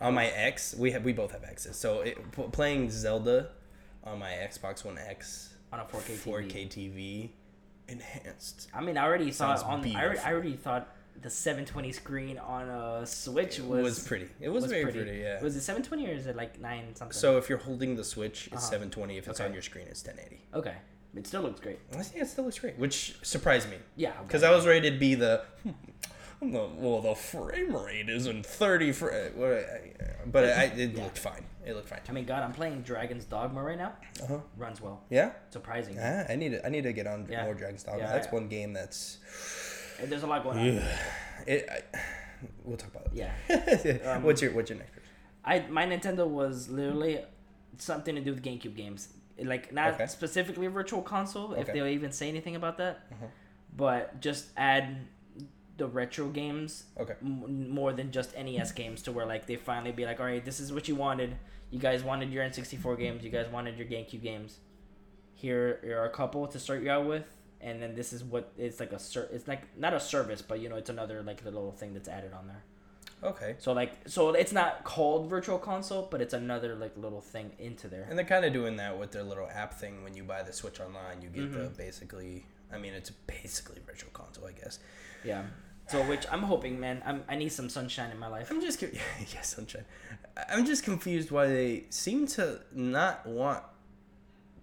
On 0.00 0.14
my 0.14 0.26
X, 0.26 0.74
we 0.78 0.92
have 0.92 1.04
we 1.04 1.12
both 1.12 1.32
have 1.32 1.42
X's. 1.44 1.76
So 1.76 2.00
it, 2.02 2.32
p- 2.32 2.44
playing 2.52 2.90
Zelda 2.90 3.48
on 4.04 4.18
my 4.20 4.30
Xbox 4.30 4.84
One 4.84 4.98
X 4.98 5.54
On 5.72 5.80
a 5.80 5.84
4K 5.84 6.16
TV. 6.16 6.50
4K 6.50 6.68
TV 6.68 7.28
enhanced. 7.88 8.68
I 8.74 8.80
mean, 8.80 8.96
I 8.96 9.04
already 9.04 9.30
thought 9.30 9.62
on. 9.64 9.84
I 9.96 10.04
already, 10.04 10.18
I 10.20 10.32
already 10.32 10.54
thought 10.56 10.88
the 11.22 11.30
720 11.30 11.92
screen 11.92 12.38
on 12.38 12.68
a 12.68 13.06
Switch 13.06 13.58
was 13.58 13.78
it 13.78 13.82
was, 13.82 14.06
pretty. 14.06 14.28
It 14.40 14.48
was, 14.48 14.64
very 14.66 14.82
pretty. 14.84 15.18
yeah. 15.20 15.42
Was 15.42 15.56
it 15.56 15.62
720 15.62 16.06
or 16.08 16.14
is 16.16 16.26
it 16.26 16.36
like 16.36 16.60
nine 16.60 16.94
something? 16.94 17.12
so 17.16 17.36
if 17.38 17.48
you're 17.48 17.58
holding 17.58 17.96
the 17.96 18.04
Switch, 18.04 18.46
it's 18.52 18.56
Uh-huh. 18.56 18.70
720. 18.70 19.16
If 19.18 19.28
it's 19.28 19.40
Okay. 19.40 19.48
on 19.48 19.52
your 19.52 19.62
screen, 19.62 19.86
it's 19.88 20.02
1080. 20.04 20.42
okay, 20.54 20.74
it 21.14 21.26
still 21.26 21.42
looks 21.42 21.60
great. 21.60 21.78
I 21.92 22.02
think 22.02 22.22
it 22.22 22.28
still 22.28 22.44
looks 22.44 22.58
great, 22.58 22.78
which 22.78 23.16
surprised 23.22 23.68
me 23.70 23.76
Yeah, 23.96 24.12
because 24.22 24.42
I 24.42 24.50
was 24.50 24.66
ready 24.66 24.90
to 24.90 24.96
be 24.98 25.14
the. 25.14 25.42
"Hmm, 25.62 25.70
the- 26.40 26.68
Well, 26.76 27.00
the 27.00 27.14
frame 27.14 27.74
rate 27.76 28.08
isn't 28.08 28.44
30 28.46 28.92
fr- 28.92 29.10
uh, 29.10 29.28
but 30.26 30.44
I, 30.44 30.64
it 30.64 30.90
Yeah. 30.92 31.02
looked 31.04 31.18
fine. 31.18 31.44
It 31.64 31.74
looked 31.74 31.88
fine. 31.88 32.00
I 32.08 32.12
mean, 32.12 32.24
God, 32.26 32.42
I'm 32.42 32.52
playing 32.52 32.82
Dragon's 32.82 33.24
Dogma 33.24 33.62
right 33.62 33.78
now. 33.78 33.94
Uh-huh. 34.22 34.38
Runs 34.56 34.80
well. 34.80 35.02
Yeah, 35.10 35.32
Surprising. 35.50 35.96
ah, 36.00 36.24
I 36.28 36.36
need 36.36 36.50
to. 36.50 36.64
I 36.64 36.68
need 36.68 36.82
to 36.84 36.92
get 36.92 37.06
on 37.06 37.26
Yeah. 37.28 37.44
more 37.44 37.54
Dragon's 37.54 37.82
Dogma. 37.82 38.00
Yeah, 38.02 38.12
that's 38.12 38.26
yeah. 38.28 38.32
one 38.34 38.48
game 38.48 38.72
that's. 38.72 39.18
And 39.98 40.12
There's 40.12 40.22
a 40.24 40.26
lot 40.26 40.42
going 40.44 40.58
on. 40.58 40.82
It. 41.46 41.68
I, 41.70 41.98
we'll 42.64 42.76
talk 42.76 42.90
about 42.94 43.08
Yeah. 43.14 43.32
it. 43.48 44.02
Um, 44.06 44.22
what's 44.22 44.42
your 44.42 44.52
What's 44.52 44.68
your 44.70 44.78
next? 44.78 44.92
question? 44.92 45.02
I 45.44 45.60
my 45.70 45.86
Nintendo 45.86 46.26
was 46.28 46.68
literally 46.68 47.20
something 47.78 48.14
to 48.14 48.20
do 48.20 48.32
with 48.34 48.42
GameCube 48.42 48.76
games. 48.76 49.08
Like 49.42 49.72
not 49.72 49.94
Okay. 49.94 50.06
specifically 50.06 50.66
Virtual 50.66 51.02
Console, 51.02 51.54
if 51.54 51.66
they'll 51.72 51.86
even 51.86 52.12
say 52.12 52.28
anything 52.28 52.56
about 52.56 52.76
that, 52.78 53.06
Uh-huh. 53.12 53.26
but 53.76 54.20
just 54.20 54.46
add 54.56 54.98
the 55.76 55.86
retro 55.86 56.28
games 56.28 56.84
Okay. 56.98 57.14
m- 57.22 57.68
more 57.70 57.92
than 57.92 58.10
just 58.10 58.34
NES 58.36 58.72
games 58.72 59.02
to 59.02 59.12
where 59.12 59.26
like 59.26 59.46
they 59.46 59.56
finally 59.56 59.92
be 59.92 60.04
like, 60.06 60.20
all 60.20 60.26
right, 60.26 60.44
this 60.44 60.58
is 60.60 60.72
what 60.72 60.88
you 60.88 60.94
wanted. 60.94 61.36
You 61.70 61.78
guys 61.78 62.02
wanted 62.02 62.30
your 62.32 62.44
N64 62.44 62.98
games. 62.98 63.24
You 63.24 63.30
guys 63.30 63.48
wanted 63.48 63.76
your 63.76 63.86
GameCube 63.86 64.22
games. 64.22 64.58
Here 65.34 65.80
are 65.98 66.04
a 66.06 66.10
couple 66.10 66.46
to 66.46 66.58
start 66.58 66.82
you 66.82 66.90
out 66.90 67.06
with, 67.06 67.24
and 67.60 67.82
then 67.82 67.94
this 67.94 68.12
is 68.14 68.24
what 68.24 68.52
it's 68.56 68.80
like 68.80 68.92
a 68.92 68.98
ser- 68.98 69.28
It's 69.32 69.46
like 69.46 69.76
not 69.78 69.92
a 69.92 70.00
service, 70.00 70.40
but 70.40 70.60
you 70.60 70.68
know, 70.68 70.76
it's 70.76 70.88
another 70.88 71.22
like 71.22 71.44
little 71.44 71.72
thing 71.72 71.92
that's 71.92 72.08
added 72.08 72.32
on 72.32 72.46
there. 72.46 72.62
Okay. 73.22 73.56
So 73.58 73.72
like, 73.72 73.92
so 74.06 74.30
it's 74.30 74.52
not 74.52 74.84
called 74.84 75.28
Virtual 75.28 75.58
Console, 75.58 76.08
but 76.10 76.20
it's 76.22 76.32
another 76.34 76.74
like 76.74 76.96
little 76.96 77.20
thing 77.20 77.50
into 77.58 77.88
there. 77.88 78.06
And 78.08 78.18
they're 78.18 78.24
kind 78.26 78.44
of 78.44 78.52
doing 78.54 78.76
that 78.76 78.98
with 78.98 79.10
their 79.10 79.22
little 79.24 79.48
app 79.52 79.74
thing. 79.74 80.02
When 80.04 80.14
you 80.14 80.22
buy 80.22 80.42
the 80.42 80.52
Switch 80.52 80.80
online, 80.80 81.20
you 81.20 81.28
get 81.28 81.52
the 81.52 81.58
Mhm. 81.58 81.76
basically. 81.76 82.46
I 82.72 82.78
mean, 82.78 82.94
it's 82.94 83.10
basically 83.26 83.80
virtual 83.86 84.10
console, 84.12 84.46
I 84.46 84.52
guess. 84.52 84.78
Yeah. 85.24 85.44
So 85.88 86.02
which 86.02 86.26
I'm 86.32 86.42
hoping, 86.42 86.80
man. 86.80 87.02
I'm 87.06 87.22
I 87.28 87.36
need 87.36 87.50
some 87.50 87.68
sunshine 87.68 88.10
in 88.10 88.18
my 88.18 88.26
life. 88.26 88.50
I'm 88.50 88.60
just 88.60 88.82
yes, 89.34 89.54
sunshine. 89.54 89.84
I'm 90.50 90.66
just 90.66 90.84
confused 90.84 91.30
why 91.30 91.46
they 91.46 91.84
seem 91.90 92.26
to 92.28 92.60
not 92.72 93.24
want 93.26 93.62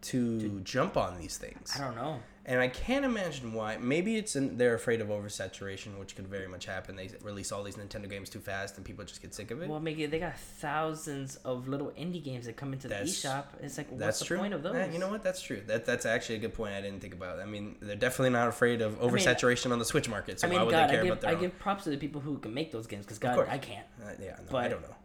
to 0.02 0.60
jump 0.62 0.98
on 0.98 1.20
these 1.20 1.38
things, 1.38 1.74
I 1.80 1.86
don't 1.86 1.96
know. 1.96 2.20
And 2.46 2.60
I 2.60 2.68
can't 2.68 3.06
imagine 3.06 3.54
why. 3.54 3.78
Maybe 3.78 4.18
it's 4.18 4.36
in, 4.36 4.58
they're 4.58 4.74
afraid 4.76 5.00
of 5.02 5.08
oversaturation, 5.08 5.98
which 5.98 6.16
could 6.16 6.28
very 6.28 6.48
much 6.48 6.66
happen. 6.66 6.96
They 6.96 7.10
release 7.24 7.52
all 7.52 7.64
these 7.64 7.76
Nintendo 7.76 8.10
games 8.10 8.30
too 8.30 8.40
fast, 8.40 8.76
and 8.78 8.86
people 8.86 9.06
just 9.06 9.22
get 9.22 9.34
sick 9.34 9.52
of 9.52 9.62
it. 9.62 9.70
Well, 9.70 9.80
Mickey, 9.80 10.06
they 10.08 10.20
got 10.20 10.38
thousands 10.38 11.38
of 11.38 11.68
little 11.68 11.92
indie 12.00 12.24
games 12.24 12.46
that 12.46 12.58
come 12.58 12.74
into 12.74 12.88
the 12.88 12.96
That's- 12.96 13.12
eShop. 13.24 13.46
It's 13.62 13.78
like, 13.78 13.88
what's 13.92 14.20
the 14.20 14.26
true. 14.26 14.38
point 14.40 14.54
of 14.54 14.64
those? 14.64 14.76
Yeah, 14.76 14.92
you 14.92 15.00
know 15.00 15.10
what? 15.10 15.24
That's 15.24 15.42
true. 15.42 15.62
That 15.68 15.86
that's 15.86 16.06
actually 16.06 16.36
a 16.36 16.40
good 16.40 16.54
point. 16.54 16.74
I 16.74 16.82
didn't 16.82 17.00
think 17.02 17.14
about. 17.14 17.40
I 17.40 17.46
mean, 17.46 17.76
they're 17.82 17.96
definitely 17.96 18.32
not 18.32 18.48
afraid 18.50 18.82
of 18.82 19.00
mean- 19.00 19.10
oversaturation 19.10 19.72
on 19.72 19.80
the 19.80 19.86
Switch 19.86 20.10
market. 20.10 20.40
So 20.40 20.48
I 20.48 20.50
mean, 20.50 20.60
why 20.60 20.66
would 20.66 20.72
God, 20.72 20.90
they 20.90 20.94
I 20.94 20.96
care 20.96 21.04
give 21.04 21.12
about 21.14 21.22
their 21.22 21.30
I 21.32 21.34
own? 21.36 21.40
give 21.42 21.60
props 21.60 21.84
to 21.86 21.90
the 21.92 21.98
people 21.98 22.20
who 22.22 22.38
can 22.40 22.54
make 22.54 22.72
those 22.72 22.88
games 22.88 23.06
because 23.06 23.20
God. 23.20 23.48
I 23.50 23.58
can't. 23.58 23.86
Uh, 24.04 24.10
yeah, 24.22 24.38
no, 24.52 24.58
I 24.58 24.68
don't 24.68 24.82
know. 24.82 24.96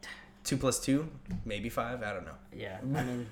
Two 0.45 0.57
plus 0.57 0.80
two, 0.80 1.09
maybe 1.45 1.68
five. 1.68 2.03
I 2.03 2.12
don't 2.12 2.24
know. 2.24 2.32
Yeah, 2.57 2.78
I 2.80 2.84
mean, 3.05 3.26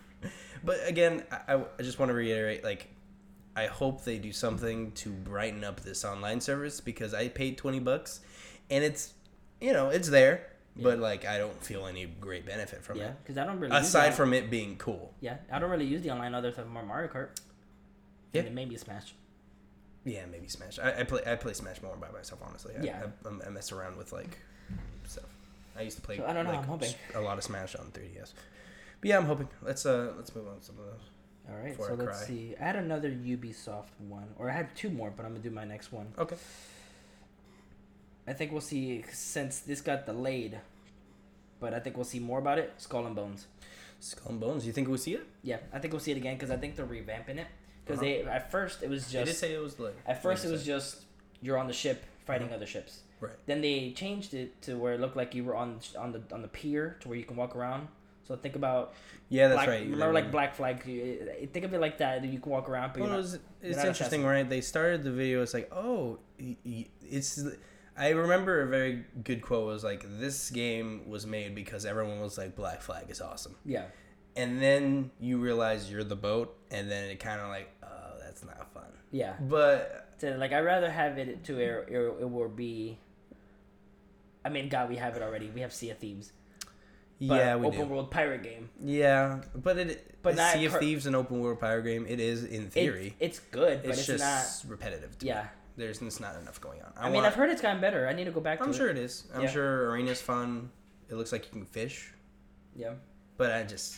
But 0.64 0.78
again, 0.86 1.24
I, 1.30 1.54
I- 1.54 1.64
I 1.78 1.82
just 1.82 1.98
want 1.98 2.10
to 2.10 2.14
reiterate, 2.14 2.62
like, 2.62 2.88
I 3.56 3.66
hope 3.66 4.04
they 4.04 4.18
do 4.18 4.32
something 4.32 4.92
to 4.92 5.08
brighten 5.10 5.64
up 5.64 5.80
this 5.80 6.04
online 6.04 6.40
service 6.40 6.80
because 6.80 7.14
I 7.14 7.28
paid 7.28 7.56
twenty 7.58 7.80
bucks, 7.80 8.20
and 8.70 8.84
it's, 8.84 9.14
you 9.60 9.72
know, 9.72 9.88
it's 9.88 10.08
there. 10.10 10.46
but 10.76 10.98
like 10.98 11.24
I 11.24 11.38
don't 11.38 11.64
feel 11.64 11.86
any 11.86 12.04
great 12.04 12.44
benefit 12.44 12.82
from 12.84 12.98
Yeah, 12.98 13.06
it. 13.06 13.16
because 13.22 13.38
I 13.38 13.46
don't 13.46 13.58
really. 13.58 13.74
use 13.74 13.86
Aside 13.88 14.12
from 14.14 14.34
it 14.34 14.50
being 14.50 14.76
cool. 14.76 15.14
yeah, 15.20 15.38
I 15.50 15.58
don't 15.58 15.70
really 15.70 15.86
use 15.86 16.02
the 16.02 16.10
online 16.10 16.34
other 16.34 16.50
than 16.50 16.68
more 16.68 16.84
Mario 16.84 17.08
Kart. 17.10 17.30
Yeah. 18.34 18.42
And 18.42 18.54
maybe 18.54 18.76
Smash. 18.76 19.14
Yeah, 20.04 20.26
maybe 20.30 20.48
Smash. 20.48 20.78
I, 20.78 21.00
I 21.00 21.02
play 21.04 21.22
I 21.26 21.34
play 21.36 21.54
Smash 21.54 21.80
more 21.80 21.96
by 21.96 22.10
myself, 22.10 22.42
honestly. 22.46 22.74
I, 22.78 22.82
Yeah. 22.84 23.06
I, 23.24 23.46
I, 23.46 23.48
mess 23.48 23.72
around 23.72 23.96
with 23.96 24.12
like 24.12 24.38
stuff. 25.06 25.24
I 25.78 25.82
used 25.82 25.96
to 25.96 26.02
play. 26.02 26.18
So, 26.18 26.26
I 26.26 26.32
don't 26.34 26.44
know, 26.44 26.50
like, 26.50 26.60
I'm 26.60 26.66
hoping. 26.68 26.92
a 27.14 27.20
lot 27.20 27.38
of 27.38 27.44
Smash 27.44 27.74
on 27.74 27.86
3DS. 27.92 28.34
But 29.00 29.08
yeah, 29.08 29.16
I'm 29.16 29.24
hoping. 29.26 29.48
Let's 29.62 29.86
uh 29.86 30.12
let's 30.18 30.34
move 30.34 30.46
on 30.48 30.58
to 30.58 30.64
some 30.64 30.78
of 30.78 30.84
those. 30.84 31.08
All 31.48 31.56
right, 31.62 31.76
so 31.76 31.94
let's 31.94 32.18
cry. 32.18 32.26
see. 32.26 32.54
I 32.60 32.64
had 32.64 32.76
another 32.76 33.10
Ubisoft 33.10 33.86
one, 34.08 34.26
or 34.38 34.50
I 34.50 34.52
had 34.54 34.74
two 34.74 34.90
more, 34.90 35.12
but 35.16 35.24
I'm 35.24 35.32
gonna 35.32 35.42
do 35.44 35.50
my 35.50 35.64
next 35.64 35.92
one. 35.92 36.08
Okay. 36.18 36.36
I 38.26 38.32
think 38.32 38.50
we'll 38.50 38.60
see 38.60 39.04
since 39.12 39.60
this 39.60 39.80
got 39.80 40.06
delayed, 40.06 40.58
but 41.60 41.72
I 41.72 41.78
think 41.78 41.96
we'll 41.96 42.04
see 42.04 42.18
more 42.18 42.40
about 42.40 42.58
it. 42.58 42.72
Skull 42.78 43.06
and 43.06 43.14
Bones. 43.14 43.46
Skull 44.00 44.32
and 44.32 44.40
Bones. 44.40 44.66
You 44.66 44.72
think 44.72 44.88
we'll 44.88 44.98
see 44.98 45.14
it? 45.14 45.24
Yeah, 45.42 45.58
I 45.72 45.78
think 45.78 45.92
we'll 45.92 46.00
see 46.00 46.10
it 46.10 46.16
again 46.16 46.34
because 46.34 46.50
I 46.50 46.56
think 46.56 46.74
they're 46.74 46.86
revamping 46.86 47.38
it. 47.38 47.46
Because 47.84 48.00
Uh-huh. 48.00 48.06
they 48.06 48.22
at 48.24 48.50
first 48.50 48.82
it 48.82 48.90
was 48.90 49.02
just. 49.04 49.12
They 49.12 49.24
did 49.24 49.34
say 49.36 49.54
it 49.54 49.62
was 49.62 49.78
like. 49.78 49.94
at 50.06 50.20
first 50.22 50.44
it 50.44 50.50
was 50.50 50.62
I 50.62 50.66
just 50.66 51.04
you're 51.40 51.58
on 51.58 51.68
the 51.68 51.72
ship 51.72 52.04
fighting 52.24 52.52
other 52.52 52.66
ships. 52.66 53.00
Right. 53.20 53.32
Then 53.46 53.60
they 53.60 53.92
changed 53.92 54.34
it 54.34 54.60
to 54.62 54.76
where 54.76 54.94
it 54.94 55.00
looked 55.00 55.16
like 55.16 55.34
you 55.34 55.44
were 55.44 55.54
on 55.54 55.78
on 55.96 56.10
the 56.10 56.22
on 56.32 56.42
the 56.42 56.48
pier 56.48 56.96
to 57.00 57.08
where 57.08 57.16
you 57.16 57.24
can 57.24 57.36
walk 57.36 57.54
around. 57.54 57.86
So 58.26 58.36
think 58.36 58.56
about. 58.56 58.94
Yeah, 59.28 59.48
that's 59.48 59.58
Black, 59.58 59.68
right. 59.68 59.82
remember 59.88 60.12
like 60.12 60.30
Black 60.30 60.54
Flag. 60.54 60.76
uh, 60.80 61.46
Think 61.52 61.64
of 61.64 61.74
it 61.74 61.80
like 61.80 61.98
that. 61.98 62.24
You 62.24 62.38
can 62.38 62.50
walk 62.52 62.68
around, 62.68 62.92
but 62.92 63.02
Well, 63.02 63.18
it 63.18 63.22
not, 63.22 63.40
it's 63.62 63.84
interesting, 63.84 64.24
right? 64.24 64.48
They 64.48 64.60
started 64.60 65.02
the 65.04 65.10
video. 65.12 65.42
It's 65.42 65.54
like, 65.54 65.70
oh, 65.72 66.18
it's. 66.38 67.42
I 67.98 68.10
remember 68.10 68.60
a 68.60 68.66
very 68.66 69.04
good 69.24 69.40
quote 69.42 69.66
was 69.66 69.82
like, 69.82 70.04
"This 70.20 70.50
game 70.50 71.08
was 71.08 71.26
made 71.26 71.54
because 71.54 71.86
everyone 71.86 72.20
was 72.20 72.36
like, 72.36 72.54
Black 72.54 72.82
Flag 72.82 73.06
is 73.10 73.20
awesome." 73.20 73.56
yeah. 73.64 73.86
and 74.36 74.60
then 74.60 75.10
you 75.18 75.38
realize 75.38 75.90
you're 75.90 76.04
the 76.04 76.14
boat, 76.16 76.56
and 76.70 76.90
then 76.90 77.08
it 77.08 77.18
kind 77.20 77.40
of 77.40 77.48
like, 77.48 77.70
oh, 77.82 78.18
that's 78.22 78.44
not 78.44 78.70
fun. 78.74 78.84
Yeah. 79.10 79.32
But 79.40 80.10
So 80.18 80.36
like 80.36 80.52
I'd 80.52 80.60
rather 80.60 80.90
have 80.90 81.16
it 81.18 81.42
to 81.44 81.56
where 81.56 81.80
it, 81.82 82.22
it 82.22 82.30
will 82.30 82.48
be. 82.50 82.98
I 84.44 84.48
mean, 84.50 84.68
God, 84.68 84.88
we 84.88 84.96
have 84.96 85.16
it 85.16 85.22
already. 85.22 85.50
We 85.50 85.62
have 85.62 85.72
Sea 85.72 85.90
of 85.90 85.98
Thieves. 85.98 86.32
Yeah, 87.18 87.56
we 87.56 87.66
open 87.68 87.80
do. 87.80 87.86
world 87.86 88.10
pirate 88.10 88.42
game. 88.42 88.68
Yeah, 88.82 89.40
but 89.54 89.78
it. 89.78 90.14
But 90.22 90.36
not 90.36 90.52
Sea 90.54 90.66
of 90.66 90.72
cur- 90.72 90.80
Thieves, 90.80 91.06
an 91.06 91.14
open 91.14 91.40
world 91.40 91.60
pirate 91.60 91.84
game, 91.84 92.04
it 92.08 92.20
is 92.20 92.44
in 92.44 92.64
It- 92.66 92.72
theory. 92.72 93.14
it's 93.20 93.38
good, 93.38 93.82
but 93.82 93.90
it's, 93.90 93.98
it's, 94.00 94.06
just 94.08 94.64
not. 94.64 94.70
repetitive. 94.70 95.16
To 95.18 95.24
me. 95.24 95.30
Yeah. 95.30 95.46
there's 95.76 96.00
it's 96.02 96.20
not 96.20 96.34
enough 96.40 96.60
going 96.60 96.80
on. 96.82 96.92
I, 96.96 97.10
mean, 97.10 97.24
I've 97.24 97.34
heard 97.34 97.50
it's 97.50 97.60
gotten 97.62 97.80
better. 97.80 98.08
I 98.08 98.12
need 98.12 98.24
to 98.24 98.30
go 98.32 98.40
back 98.40 98.60
I'm 98.62 98.70
it. 98.70 98.74
sure 98.74 98.88
it 98.88 98.98
is. 98.98 99.24
I'm 99.34 99.42
Yeah. 99.42 99.48
sure 99.50 99.90
arena's 99.90 100.20
fun. 100.20 100.70
It 101.08 101.14
looks 101.14 101.32
like 101.32 101.44
you 101.46 101.52
can 101.52 101.64
fish, 101.64 102.12
Yeah. 102.74 102.94
but 103.36 103.52
I 103.52 103.62
just, 103.62 103.96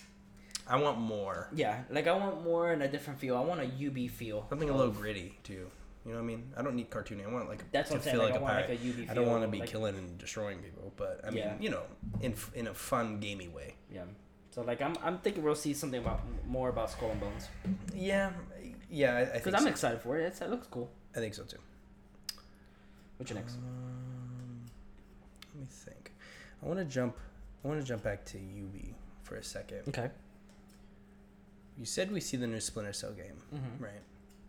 I 0.66 0.76
want 0.80 0.98
more. 0.98 1.48
Yeah. 1.54 1.82
Like 1.90 2.06
I 2.06 2.12
want 2.12 2.42
more 2.44 2.72
and 2.72 2.82
a 2.82 2.88
different 2.88 3.18
feel. 3.20 3.36
I 3.36 3.40
want 3.40 3.60
a 3.60 3.66
Ubi 3.66 4.06
feel. 4.08 4.44
Something 4.48 4.70
a 4.70 4.76
little 4.76 4.92
gritty 4.92 5.38
too. 5.44 5.70
You 6.06 6.12
know 6.12 6.18
what 6.18 6.24
I 6.24 6.26
mean? 6.26 6.52
I 6.56 6.62
don't 6.62 6.74
need 6.74 6.90
cartooning. 6.90 7.26
I 7.28 7.32
want 7.32 7.48
like 7.48 7.70
That's 7.70 7.90
to 7.90 7.96
what 7.96 7.98
I'm 8.00 8.04
saying. 8.04 8.18
Like, 8.18 8.26
like, 8.30 8.34
I 8.34 8.38
a 8.38 8.40
want 8.42 8.52
pirate. 8.54 8.70
like 8.70 8.80
a 8.80 8.84
Ubi 8.84 9.02
feel. 9.02 9.10
I 9.10 9.14
don't 9.14 9.26
want 9.26 9.42
to 9.42 9.48
be 9.48 9.58
like, 9.60 9.68
killing 9.68 9.96
and 9.96 10.16
destroying 10.18 10.58
people, 10.60 10.92
but 10.96 11.20
I 11.26 11.30
mean, 11.30 11.38
Yeah. 11.38 11.54
you 11.60 11.70
know, 11.70 11.82
in 12.20 12.34
in 12.54 12.66
a 12.68 12.74
fun, 12.74 13.20
gamey 13.20 13.48
way. 13.48 13.74
Yeah. 13.92 14.04
So 14.50 14.62
like 14.62 14.80
I'm 14.80 14.94
I'm 15.02 15.18
thinking 15.18 15.42
we'll 15.42 15.54
see 15.54 15.74
something 15.74 16.00
about 16.00 16.20
more 16.46 16.68
about 16.70 16.90
Skull 16.90 17.10
and 17.10 17.20
Bones 17.20 17.48
Yeah, 17.94 18.30
yeah, 18.90 19.24
because 19.34 19.54
I'm 19.54 19.62
so. 19.64 19.68
excited 19.68 20.00
for 20.00 20.16
it. 20.18 20.24
It's, 20.24 20.40
it 20.40 20.48
looks 20.50 20.66
cool. 20.68 20.90
I 21.14 21.18
think 21.18 21.34
so 21.34 21.42
too. 21.42 21.58
What's 23.18 23.30
your 23.30 23.38
next? 23.40 23.54
Um, 23.56 24.64
let 25.54 25.60
me 25.60 25.66
think. 25.68 26.12
I 26.62 26.66
want 26.66 26.78
to 26.78 26.84
jump. 26.86 27.16
I 27.64 27.68
want 27.68 27.80
to 27.80 27.86
jump 27.86 28.02
back 28.02 28.24
to 28.26 28.38
Ubi 28.38 28.94
for 29.24 29.36
a 29.36 29.42
second. 29.42 29.82
Okay. 29.88 30.10
You 31.76 31.84
said 31.84 32.10
we 32.10 32.20
see 32.20 32.36
the 32.36 32.46
new 32.46 32.60
Splinter 32.60 32.92
Cell 32.92 33.12
game, 33.12 33.36
Mm-hmm. 33.54 33.84
right? 33.84 34.02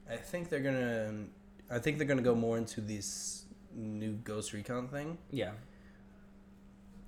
I 0.09 0.15
think 0.17 0.49
they're 0.49 0.59
gonna. 0.61 1.25
I 1.71 1.79
think 1.79 1.97
they're 1.97 2.07
gonna 2.07 2.21
go 2.21 2.35
more 2.35 2.57
into 2.57 2.81
this 2.81 3.45
new 3.75 4.13
Ghost 4.13 4.53
Recon 4.53 4.87
thing. 4.87 5.17
Yeah. 5.31 5.51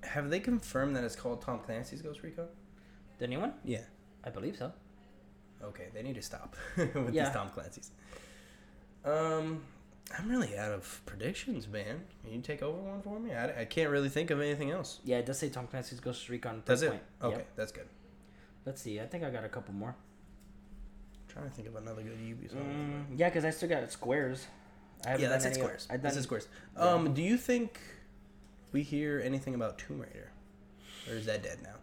Have 0.03 0.29
they 0.29 0.39
confirmed 0.39 0.95
that 0.95 1.03
it's 1.03 1.15
called 1.15 1.41
Tom 1.41 1.59
Clancy's 1.59 2.01
Ghost 2.01 2.23
Recon? 2.23 2.47
The 3.19 3.27
new 3.27 3.39
one? 3.39 3.53
Yeah. 3.63 3.83
I 4.23 4.29
believe 4.29 4.57
so. 4.57 4.71
Okay, 5.63 5.87
they 5.93 6.01
need 6.01 6.15
to 6.15 6.21
stop 6.21 6.55
with 6.77 7.13
Yeah. 7.13 7.25
these 7.25 7.33
Tom 7.33 7.49
Clancy's. 7.49 7.91
Um, 9.05 9.63
I'm 10.17 10.29
really 10.29 10.57
out 10.57 10.71
of 10.71 11.01
predictions, 11.05 11.67
man. 11.67 12.01
Can 12.23 12.33
you 12.33 12.41
take 12.41 12.61
over 12.61 12.77
one 12.79 13.01
for 13.01 13.19
me? 13.19 13.33
I, 13.33 13.61
I 13.61 13.65
can't 13.65 13.89
really 13.91 14.09
think 14.09 14.29
of 14.31 14.39
anything 14.41 14.71
else. 14.71 14.99
Yeah, 15.03 15.17
it 15.17 15.25
does 15.25 15.37
say 15.39 15.49
Tom 15.49 15.67
Clancy's 15.67 15.99
Ghost 15.99 16.29
Recon. 16.29 16.63
Does 16.65 16.81
it? 16.83 16.89
point. 16.91 17.03
Okay, 17.23 17.35
Yep. 17.37 17.47
that's 17.55 17.71
good. 17.71 17.87
Let's 18.65 18.81
see. 18.81 18.99
I 18.99 19.05
think 19.07 19.23
I 19.23 19.29
got 19.29 19.43
a 19.43 19.49
couple 19.49 19.73
more. 19.73 19.95
Trying 21.31 21.45
to 21.49 21.51
think 21.51 21.67
of 21.67 21.75
another 21.75 22.01
good 22.01 22.17
Ubisoft. 22.19 22.55
Mm, 22.61 23.03
yeah, 23.17 23.29
because 23.29 23.45
I 23.45 23.49
still 23.51 23.69
got 23.69 23.89
Squares. 23.91 24.45
I 25.05 25.09
haven't 25.09 25.23
yeah, 25.23 25.29
that's 25.29 25.43
done 25.45 25.53
it. 25.53 25.55
any- 25.57 25.63
Squares. 25.63 25.87
I 25.89 25.93
done, 25.93 26.03
This 26.03 26.15
is 26.17 26.23
Squares. 26.23 26.47
yeah. 26.77 26.83
Um, 26.83 27.13
do 27.13 27.21
you 27.21 27.37
think 27.37 27.79
we 28.71 28.83
hear 28.83 29.21
anything 29.23 29.55
about 29.55 29.77
Tomb 29.79 30.01
Raider, 30.01 30.31
or 31.09 31.15
is 31.15 31.25
that 31.25 31.41
dead 31.43 31.59
now? 31.63 31.75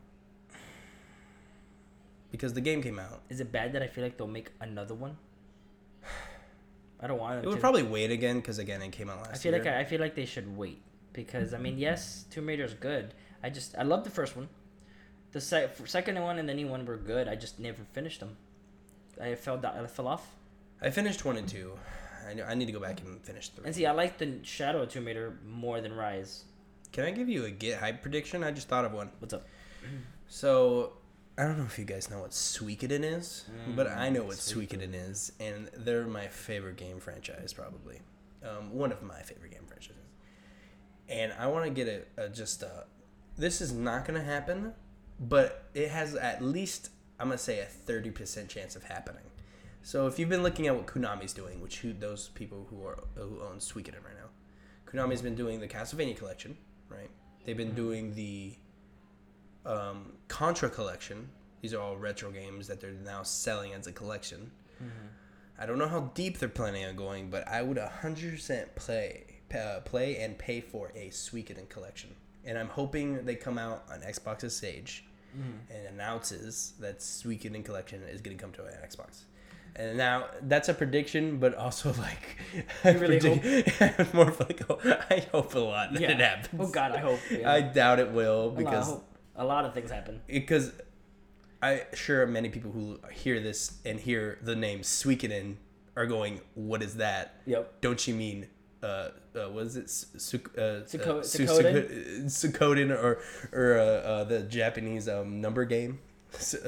Because 2.31 2.53
the 2.53 2.61
game 2.61 2.83
came 2.83 2.99
out. 2.99 3.23
Is 3.31 3.41
it 3.41 3.51
bad 3.51 3.73
that 3.73 3.83
I 3.83 3.87
feel 3.87 4.05
like 4.05 4.17
they'll 4.19 4.27
make 4.27 4.51
another 4.61 4.95
one? 4.95 5.17
I 7.01 7.07
don't 7.07 7.19
want 7.19 7.37
them 7.37 7.45
It 7.45 7.49
would 7.49 7.55
to. 7.57 7.61
probably 7.61 7.83
wait 7.83 8.11
again 8.11 8.37
because 8.37 8.59
again 8.59 8.83
it 8.83 8.93
came 8.93 9.09
out 9.09 9.19
last 9.23 9.35
I 9.35 9.39
feel 9.39 9.53
year. 9.53 9.65
like 9.65 9.73
I, 9.73 9.81
I 9.81 9.85
feel 9.85 10.01
like 10.01 10.15
they 10.15 10.27
should 10.27 10.57
wait 10.57 10.83
because 11.13 11.55
I 11.55 11.59
mean 11.59 11.79
yes, 11.79 12.25
Tomb 12.31 12.47
Raider 12.47 12.65
is 12.65 12.75
good. 12.75 13.15
I 13.43 13.51
just 13.51 13.75
I 13.79 13.83
love 13.83 14.05
the 14.05 14.11
first 14.11 14.37
one. 14.37 14.49
The 15.33 15.41
sec- 15.41 15.87
second 15.87 16.21
one 16.21 16.39
and 16.39 16.49
the 16.49 16.55
new 16.55 16.67
one 16.69 16.85
were 16.85 16.97
good. 16.97 17.29
I 17.29 17.35
just 17.35 17.59
never 17.59 17.83
finished 17.93 18.21
them. 18.21 18.37
I 19.21 19.35
fell 19.35 19.57
down, 19.59 19.77
I 19.77 19.87
fell 19.87 20.09
off. 20.09 20.27
I 20.81 20.91
finished 20.91 21.25
one 21.25 21.37
and 21.37 21.49
two. 21.49 21.73
I, 22.29 22.35
know- 22.35 22.45
I 22.45 22.55
need 22.55 22.67
to 22.67 22.73
go 22.73 22.81
back 22.81 23.01
and 23.01 23.21
finish 23.23 23.49
three. 23.49 23.65
And 23.67 23.75
see, 23.75 23.87
I 23.87 23.93
like 23.93 24.19
the 24.19 24.39
Shadow 24.43 24.83
of 24.83 24.91
Tomb 24.91 25.07
Raider 25.07 25.39
more 25.47 25.81
than 25.81 25.95
Rise. 25.95 26.45
Can 26.93 27.05
I 27.05 27.11
give 27.11 27.29
you 27.29 27.45
a 27.45 27.51
get 27.51 27.79
hype 27.79 28.01
prediction? 28.03 28.45
I 28.45 28.51
just 28.51 28.69
thought 28.69 28.85
of 28.85 28.93
one. 28.93 29.11
What's 29.19 29.35
up? 29.35 29.47
So 30.29 30.93
I 31.37 31.45
don't 31.45 31.59
know 31.59 31.65
if 31.65 31.79
you 31.79 31.85
guys 31.85 32.11
know 32.11 32.21
what 32.21 32.31
Suikoden 32.31 33.05
is, 33.05 33.45
but 33.77 33.87
Mm, 33.87 33.97
I 33.99 34.09
know 34.09 34.25
what 34.25 34.37
Suikoden 34.37 34.93
is, 34.95 35.33
and 35.41 35.71
they're 35.77 36.07
my 36.07 36.27
favorite 36.29 36.77
game 36.77 36.99
franchise, 37.01 37.53
probably. 37.53 38.01
Um, 38.43 38.73
one 38.73 38.93
of 38.93 39.03
my 39.03 39.21
favorite 39.23 39.53
game 39.53 39.65
franchises. 39.67 39.97
And 41.09 41.33
I 41.39 41.47
want 41.47 41.65
to 41.65 41.71
get 41.71 42.07
a, 42.19 42.25
a 42.25 42.29
just 42.29 42.63
a. 42.63 42.85
This 43.37 43.61
is 43.61 43.73
not 43.73 44.05
gonna 44.05 44.23
happen, 44.23 44.75
but 45.21 45.65
it 45.75 45.91
has 45.91 46.15
at 46.15 46.43
least 46.43 46.91
I'm 47.19 47.29
gonna 47.29 47.39
say 47.39 47.61
a 47.61 47.65
thirty 47.67 48.11
percent 48.11 48.49
chance 48.49 48.77
of 48.77 48.85
happening. 48.85 49.25
So 49.83 50.07
if 50.07 50.19
you've 50.19 50.29
been 50.29 50.43
looking 50.43 50.67
at 50.67 50.77
what 50.77 50.87
Konami's 50.87 51.33
doing, 51.33 51.61
which 51.61 51.79
who 51.79 51.93
those 51.93 52.29
people 52.29 52.67
who 52.71 52.85
are 52.85 52.99
who 53.15 53.41
own 53.43 53.59
Suikoden 53.59 54.05
right 54.05 54.17
now, 54.17 54.29
Konami's 54.87 55.23
been 55.23 55.35
doing 55.35 55.61
the 55.61 55.69
Castlevania 55.69 56.17
collection, 56.17 56.57
right? 56.89 57.11
They've 57.45 57.57
been 57.57 57.75
doing 57.75 58.15
the 58.15 58.55
um, 59.65 60.13
Contra 60.29 60.69
collection. 60.69 61.29
These 61.61 61.75
are 61.75 61.81
all 61.81 61.97
retro 61.97 62.31
games 62.31 62.69
that 62.69 62.81
they're 62.81 62.93
now 62.93 63.23
selling 63.23 63.73
as 63.73 63.87
a 63.87 63.93
collection. 63.93 64.51
I 65.61 65.67
don't 65.67 65.79
know 65.79 65.89
how 65.89 66.13
deep 66.15 66.39
they're 66.39 66.49
planning 66.49 66.85
on 66.85 66.95
going, 66.95 67.31
but 67.31 67.49
I 67.49 67.63
would 67.63 67.79
100% 67.79 68.75
play 68.77 69.25
uh, 69.53 69.81
play 69.81 70.19
and 70.19 70.39
pay 70.39 70.61
for 70.61 70.93
a 70.95 71.09
Suikoden 71.09 71.69
collection. 71.69 72.15
And 72.45 72.59
I'm 72.59 72.69
hoping 72.69 73.25
they 73.25 73.35
come 73.35 73.59
out 73.59 73.85
on 73.91 74.01
Xbox's 74.01 74.55
stage 74.55 75.05
Mm. 75.37 75.75
and 75.75 75.87
announces 75.95 76.73
that 76.81 77.01
Suikoden 77.01 77.65
collection 77.65 78.03
is 78.05 78.21
going 78.21 78.37
to 78.37 78.43
come 78.43 78.53
to 78.53 78.65
an 78.65 78.73
Xbox. 78.85 79.23
And 79.77 79.97
now 79.99 80.27
that's 80.43 80.69
a 80.69 80.75
prediction, 80.75 81.39
but 81.39 81.55
also 81.55 81.93
like 81.99 82.39
I 82.85 82.93
really 82.93 83.21
predict- 83.21 84.15
more 84.15 84.29
of 84.31 84.41
like 84.41 84.63
oh, 84.71 84.79
I 85.11 85.27
hope 85.31 85.55
a 85.55 85.59
lot 85.59 85.93
that 85.93 86.01
Yeah. 86.03 86.13
it 86.13 86.21
happens. 86.21 86.61
Oh 86.69 86.71
God, 86.73 86.93
I 86.93 86.99
hope. 86.99 87.21
Yeah. 87.31 87.53
I 87.53 87.61
doubt 87.61 87.99
it 88.01 88.11
will 88.11 88.45
A 88.45 88.49
lot, 88.49 88.57
because 88.57 89.01
a 89.37 89.45
lot 89.45 89.65
of 89.65 89.75
things 89.75 89.91
happen. 89.91 90.21
because 90.27 90.73
I 91.63 91.83
sure 91.95 92.27
many 92.27 92.49
people 92.49 92.71
who 92.73 92.99
hear 93.13 93.41
this 93.41 93.79
and 93.85 94.01
hear 94.01 94.39
the 94.43 94.57
name 94.57 94.81
Suikoden 94.81 95.57
are 95.97 96.07
going, 96.07 96.41
"What 96.55 96.83
is 96.83 96.97
that? 96.97 97.41
Yep. 97.47 97.81
Don't 97.81 98.07
you 98.09 98.15
mean 98.15 98.47
uh, 98.83 98.87
uh 99.35 99.49
what 99.51 99.67
is 99.67 99.77
it? 99.77 99.83
Uh, 99.85 100.61
uh, 100.61 100.85
Su- 100.87 100.99
Suikoden? 100.99 102.25
Suko- 102.25 102.25
Suikoden 102.27 102.91
or 102.91 103.19
or 103.53 103.79
uh, 103.79 103.83
uh, 103.83 104.25
the 104.25 104.41
Japanese 104.43 105.09
um 105.09 105.41
number 105.41 105.65
game? 105.65 105.99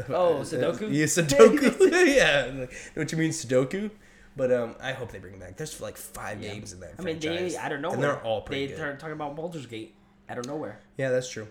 Oh, 0.08 0.38
uh, 0.38 0.44
Sudoku? 0.44 0.88
yeah, 0.90 1.04
Sudoku. 1.16 1.90
yeah. 2.16 2.50
Like, 2.60 2.72
don't 2.94 3.12
you 3.12 3.18
mean 3.18 3.30
Sudoku? 3.30 3.90
But 4.36 4.52
um, 4.52 4.76
I 4.80 4.92
hope 4.92 5.10
they 5.12 5.18
bring 5.18 5.34
it 5.34 5.40
back. 5.40 5.56
There's 5.56 5.80
like 5.80 5.96
five 5.96 6.40
Yeah. 6.42 6.52
games 6.54 6.72
in 6.72 6.80
that 6.80 6.94
I 6.98 7.02
mean, 7.02 7.18
they 7.18 7.56
I 7.56 7.68
don't 7.68 7.82
know. 7.82 7.90
and 7.90 8.02
they're 8.02 8.22
all 8.22 8.40
pretty 8.42 8.62
They 8.62 8.68
good. 8.68 8.76
started 8.78 9.00
talking 9.00 9.12
about 9.14 9.36
Baldur's 9.36 9.66
Gate 9.66 9.94
out 10.28 10.38
of 10.38 10.46
nowhere. 10.46 10.80
yeah, 10.96 11.10
that's 11.10 11.28
true. 11.28 11.48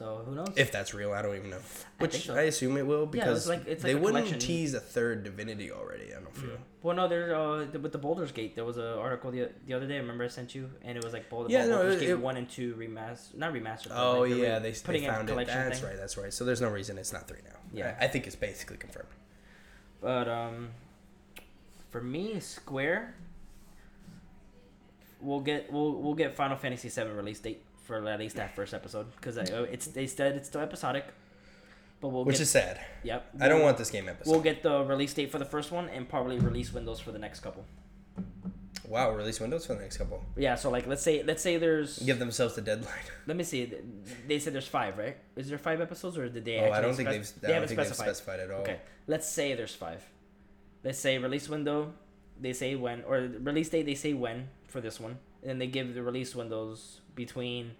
So 0.00 0.22
who 0.24 0.34
knows? 0.34 0.48
If 0.56 0.72
that's 0.72 0.94
real, 0.94 1.12
I 1.12 1.20
don't 1.20 1.36
even 1.36 1.50
know. 1.50 1.58
Which 1.98 2.12
think 2.12 2.24
so. 2.24 2.34
I 2.34 2.44
assume 2.44 2.78
it 2.78 2.86
will 2.86 3.02
it's 3.02 3.12
because 3.12 3.46
like- 3.46 3.66
it's 3.66 3.82
they 3.82 3.92
like 3.92 4.00
a 4.00 4.02
wouldn't 4.02 4.24
collection. 4.28 4.38
tease 4.48 4.72
a 4.72 4.80
third 4.80 5.24
Divinity 5.24 5.70
already. 5.70 6.14
I 6.14 6.20
don't 6.20 6.34
feel. 6.34 6.56
well, 6.82 6.96
no, 6.96 7.06
there 7.06 7.36
uh, 7.36 7.66
with 7.66 7.92
the 7.92 7.98
Baldur's 7.98 8.32
Gate, 8.32 8.54
there 8.54 8.64
was 8.64 8.78
an 8.78 8.84
article 8.86 9.30
the, 9.30 9.50
the 9.66 9.74
other 9.74 9.86
day. 9.86 9.96
I 9.96 9.98
remember 9.98 10.24
I 10.24 10.28
sent 10.28 10.54
you, 10.54 10.70
and 10.82 10.96
it 10.96 11.04
was 11.04 11.12
like 11.12 11.28
Baldur, 11.28 11.52
Yeah, 11.52 11.66
no, 11.66 11.94
Gate 11.98 12.08
it- 12.08 12.18
one 12.18 12.38
and 12.38 12.48
two 12.48 12.74
remaster, 12.76 13.34
not 13.36 13.52
remastered. 13.52 13.88
Oh 13.94 14.20
like, 14.20 14.30
they're 14.30 14.38
yeah, 14.38 14.58
they, 14.58 14.70
they 14.70 14.80
putting 14.82 15.02
in 15.02 15.10
a 15.10 15.12
found 15.12 15.28
it. 15.28 15.46
That's 15.46 15.80
thing. 15.80 15.88
right. 15.90 15.98
That's 15.98 16.16
right. 16.16 16.32
So 16.32 16.46
there's 16.46 16.62
no 16.62 16.70
reason 16.70 16.96
it's 16.96 17.12
not 17.12 17.28
three 17.28 17.40
now. 17.44 17.58
Yeah. 17.70 17.94
I, 18.00 18.06
I 18.06 18.08
think 18.08 18.26
it's 18.26 18.36
basically 18.36 18.78
confirmed. 18.78 19.08
But 20.00 20.28
um, 20.30 20.70
for 21.90 22.00
me, 22.00 22.40
Square, 22.40 23.16
we'll 25.20 25.40
get 25.40 25.70
we'll 25.70 25.92
we'll 25.92 26.14
get 26.14 26.36
Final 26.36 26.56
Fantasy 26.56 26.88
VII 26.88 27.10
release 27.10 27.40
date 27.40 27.62
for 27.90 28.08
at 28.08 28.18
least 28.20 28.36
that 28.36 28.54
first 28.54 28.72
episode 28.72 29.06
because 29.16 29.36
oh, 29.36 29.64
it's 29.64 29.86
they 29.88 30.06
said 30.06 30.36
it's 30.36 30.48
still 30.48 30.60
episodic, 30.60 31.04
but 32.00 32.08
we'll 32.08 32.24
Which 32.24 32.36
get, 32.36 32.42
is 32.42 32.50
sad. 32.50 32.80
yep. 33.02 33.28
I 33.40 33.48
don't 33.48 33.62
want 33.62 33.78
this 33.78 33.90
game 33.90 34.08
episode. 34.08 34.30
We'll 34.30 34.40
get 34.40 34.62
the 34.62 34.84
release 34.84 35.12
date 35.12 35.30
for 35.32 35.38
the 35.38 35.44
first 35.44 35.72
one 35.72 35.88
and 35.88 36.08
probably 36.08 36.38
release 36.38 36.72
windows 36.72 37.00
for 37.00 37.10
the 37.10 37.18
next 37.18 37.40
couple. 37.40 37.64
wow, 38.88 39.10
release 39.10 39.40
windows 39.40 39.66
for 39.66 39.74
the 39.74 39.80
next 39.80 39.96
couple. 39.96 40.24
Yeah, 40.36 40.54
so 40.54 40.70
like 40.70 40.86
let's 40.86 41.02
say 41.02 41.22
let's 41.24 41.42
say 41.42 41.56
there's 41.56 41.98
Give 41.98 42.18
themselves 42.20 42.54
the 42.54 42.62
deadline. 42.62 43.06
let 43.26 43.36
me 43.36 43.42
see 43.44 43.72
they 44.28 44.38
said 44.38 44.52
there's 44.54 44.68
five 44.68 44.96
right? 44.96 45.16
Is 45.34 45.48
there 45.48 45.58
five 45.58 45.80
episodes 45.80 46.16
or 46.16 46.28
did 46.28 46.44
they? 46.44 46.58
oh, 46.60 46.70
I 46.70 46.80
don't 46.80 46.94
think 46.94 47.08
spec- 47.08 47.20
they've. 47.20 47.40
they 47.40 47.48
I 47.48 47.50
don't 47.50 47.54
haven't 47.54 47.68
think 47.68 47.78
they've 47.78 47.86
specified. 47.86 48.16
specified 48.16 48.40
at 48.40 48.50
all. 48.52 48.62
Okay, 48.62 48.78
let's 49.08 49.28
say 49.28 49.54
there's 49.54 49.74
five. 49.74 50.02
Let's 50.84 50.98
say 50.98 51.18
release 51.18 51.48
window, 51.48 51.92
they 52.40 52.52
say 52.52 52.74
when, 52.74 53.02
or 53.02 53.16
release 53.42 53.68
date, 53.68 53.84
they 53.84 53.94
say 53.96 54.14
when 54.14 54.48
for 54.68 54.80
this 54.80 54.98
one, 54.98 55.18
and 55.42 55.50
then 55.50 55.58
they 55.58 55.66
give 55.66 55.94
the 55.94 56.02
release 56.02 56.34
windows 56.34 56.99
between. 57.14 57.72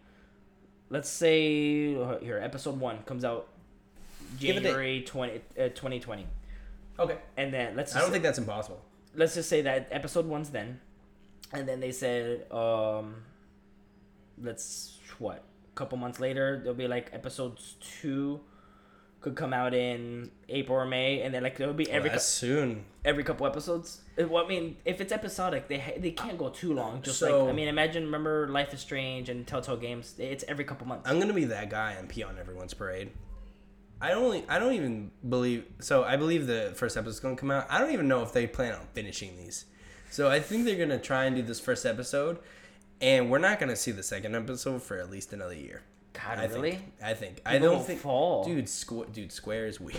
Let's 0.89 1.09
say 1.09 1.95
uh, 1.97 2.19
here, 2.19 2.39
episode 2.43 2.79
one 2.81 2.99
comes 3.05 3.25
out. 3.25 3.47
January 4.39 5.03
20, 5.03 5.33
uh, 5.59 5.69
2020. 5.71 6.27
Okay. 6.99 7.19
and 7.37 7.53
then 7.55 7.77
let's. 7.77 7.93
Just 7.93 7.97
I 7.97 8.01
don't 8.01 8.09
say- 8.09 8.13
think 8.15 8.25
that's 8.25 8.39
impossible. 8.39 8.81
let's 9.15 9.35
just 9.35 9.49
say 9.49 9.63
that 9.63 9.89
episode 9.91 10.27
one's 10.27 10.51
then, 10.51 10.81
and 11.53 11.69
then 11.69 11.81
they 11.81 11.93
said, 11.93 12.51
um, 12.53 13.17
let's 14.41 14.99
what, 15.19 15.45
a 15.73 15.75
couple 15.75 15.99
months 15.99 16.19
later, 16.21 16.59
there'll 16.63 16.75
be 16.77 16.89
like 16.89 17.11
episodes 17.13 17.77
two 17.81 18.41
could 19.21 19.37
come 19.37 19.53
out 19.53 19.75
in 19.75 20.31
April 20.49 20.79
or 20.79 20.87
May, 20.87 21.21
and 21.23 21.35
then 21.35 21.43
like 21.43 21.57
there'll 21.59 21.75
be 21.75 21.85
Well, 21.87 21.97
every 21.97 22.11
that's 22.11 22.25
soon. 22.25 22.85
every 23.05 23.23
couple 23.25 23.47
episodes. 23.47 24.01
Well, 24.17 24.45
I 24.45 24.49
mean, 24.49 24.77
if 24.85 25.01
it's 25.01 25.13
episodic, 25.13 25.69
they 25.69 25.79
ha- 25.79 25.99
they 25.99 26.11
can't 26.13 26.39
go 26.39 26.49
too 26.49 26.73
long. 26.73 27.03
Just 27.03 27.19
So- 27.19 27.45
like 27.45 27.53
I 27.53 27.57
mean, 27.57 27.69
imagine 27.69 28.05
remember 28.05 28.49
Life 28.49 28.73
is 28.73 28.81
Strange 28.81 29.29
and 29.29 29.47
Telltale 29.47 29.77
Games. 29.77 30.15
It's 30.19 30.45
every 30.49 30.65
couple 30.65 30.87
months. 30.87 31.09
I'm 31.09 31.21
gonna 31.21 31.33
be 31.35 31.45
that 31.47 31.69
guy 31.71 31.93
and 31.93 32.09
pee 32.09 32.23
on 32.23 32.39
everyone's 32.39 32.75
parade. 32.75 33.11
I 34.01 34.13
only 34.13 34.45
I 34.49 34.59
don't 34.59 34.73
even 34.73 35.11
believe 35.29 35.65
so 35.81 36.03
I 36.05 36.17
believe 36.17 36.47
the 36.47 36.73
first 36.75 36.97
episode's 36.97 37.21
gonna 37.21 37.37
come 37.37 37.51
out. 37.51 37.67
I 37.69 37.79
don't 37.79 37.93
even 37.93 38.09
know 38.09 38.23
if 38.23 38.33
they 38.33 38.47
plan 38.47 38.73
on 38.75 38.87
finishing 38.95 39.37
these. 39.37 39.67
So 40.11 40.31
I 40.31 40.41
think 40.41 40.65
they're 40.65 40.79
gonna 40.79 40.99
try 40.99 41.27
and 41.27 41.37
do 41.37 41.43
this 41.43 41.61
first 41.61 41.85
episode 41.85 42.39
and 43.03 43.31
we're 43.31 43.39
not 43.39 43.61
gonna 43.61 43.77
see 43.77 43.91
the 43.91 44.03
second 44.03 44.35
episode 44.35 44.83
for 44.83 44.97
at 44.99 45.11
least 45.11 45.33
another 45.35 45.55
year. 45.55 45.83
God, 46.13 46.39
I 46.39 46.47
really? 46.47 46.73
think. 46.73 46.83
I 47.03 47.15
think. 47.15 47.41
I 47.47 47.53
People 47.59 47.69
don't 47.77 47.85
think 47.87 48.01
fall. 48.01 48.45
Dude, 48.45 48.65
Squ- 48.67 49.13
dude, 49.13 49.33
Square 49.33 49.67
is 49.69 49.81
weird. 49.81 49.97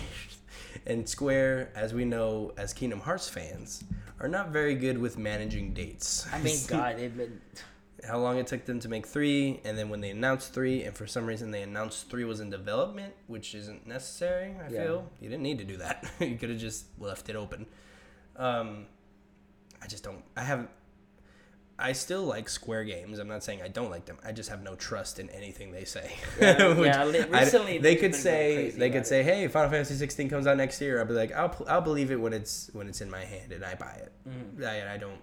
And 0.86 1.08
Square, 1.08 1.70
as 1.74 1.94
we 1.94 2.04
know 2.04 2.52
as 2.56 2.72
Kingdom 2.72 3.00
Hearts 3.00 3.28
fans, 3.28 3.84
are 4.20 4.28
not 4.28 4.50
very 4.50 4.74
good 4.74 4.98
with 4.98 5.16
managing 5.18 5.72
dates. 5.72 6.26
I 6.32 6.38
mean, 6.40 6.56
God, 6.68 6.98
it, 6.98 7.18
it, 7.18 7.30
how 8.06 8.18
long 8.18 8.38
it 8.38 8.46
took 8.46 8.64
them 8.66 8.78
to 8.80 8.88
make 8.88 9.06
three, 9.06 9.60
and 9.64 9.76
then 9.78 9.88
when 9.88 10.00
they 10.00 10.10
announced 10.10 10.52
three, 10.52 10.82
and 10.84 10.94
for 10.96 11.06
some 11.06 11.24
reason 11.26 11.50
they 11.50 11.62
announced 11.62 12.10
three 12.10 12.24
was 12.24 12.40
in 12.40 12.50
development, 12.50 13.14
which 13.26 13.54
isn't 13.54 13.86
necessary. 13.86 14.54
I 14.60 14.70
Yeah. 14.70 14.84
feel 14.84 15.10
you 15.20 15.28
didn't 15.28 15.42
need 15.44 15.58
to 15.58 15.64
do 15.64 15.76
that. 15.78 16.04
you 16.20 16.36
could 16.36 16.50
have 16.50 16.58
just 16.58 16.86
left 16.98 17.28
it 17.28 17.36
open. 17.36 17.66
Um, 18.36 18.86
I 19.82 19.86
just 19.86 20.04
don't. 20.04 20.22
I 20.36 20.42
haven't. 20.42 20.68
I 21.82 21.92
still 21.92 22.22
like 22.24 22.48
Square 22.48 22.84
games. 22.84 23.18
I'm 23.18 23.28
not 23.28 23.42
saying 23.44 23.60
I 23.62 23.68
don't 23.68 23.90
like 23.90 24.04
them. 24.06 24.16
I 24.24 24.32
just 24.32 24.48
have 24.50 24.62
no 24.62 24.74
trust 24.76 25.18
in 25.18 25.28
anything 25.30 25.72
they 25.72 25.84
say. 25.84 26.12
Yeah, 26.40 26.78
yeah, 26.80 27.04
li- 27.04 27.20
I- 27.20 27.40
recently 27.40 27.78
they 27.78 27.96
could 27.96 28.14
say 28.14 28.70
they 28.70 28.88
could 28.90 29.02
it. 29.02 29.06
say, 29.06 29.22
"Hey, 29.22 29.48
Final 29.48 29.70
Fantasy 29.70 29.94
16 29.94 30.28
comes 30.30 30.46
out 30.46 30.56
next 30.56 30.80
year." 30.80 30.98
I'll 31.00 31.06
be 31.06 31.14
like, 31.14 31.32
"I'll 31.32 31.54
I'll 31.68 31.80
believe 31.80 32.10
it 32.10 32.20
when 32.20 32.32
it's 32.32 32.70
when 32.72 32.86
it's 32.88 33.00
in 33.00 33.10
my 33.10 33.24
hand 33.24 33.52
and 33.52 33.64
I 33.64 33.74
buy 33.74 33.92
it." 34.04 34.12
Mm-hmm. 34.28 34.64
I, 34.64 34.94
I 34.94 34.96
don't 34.96 35.20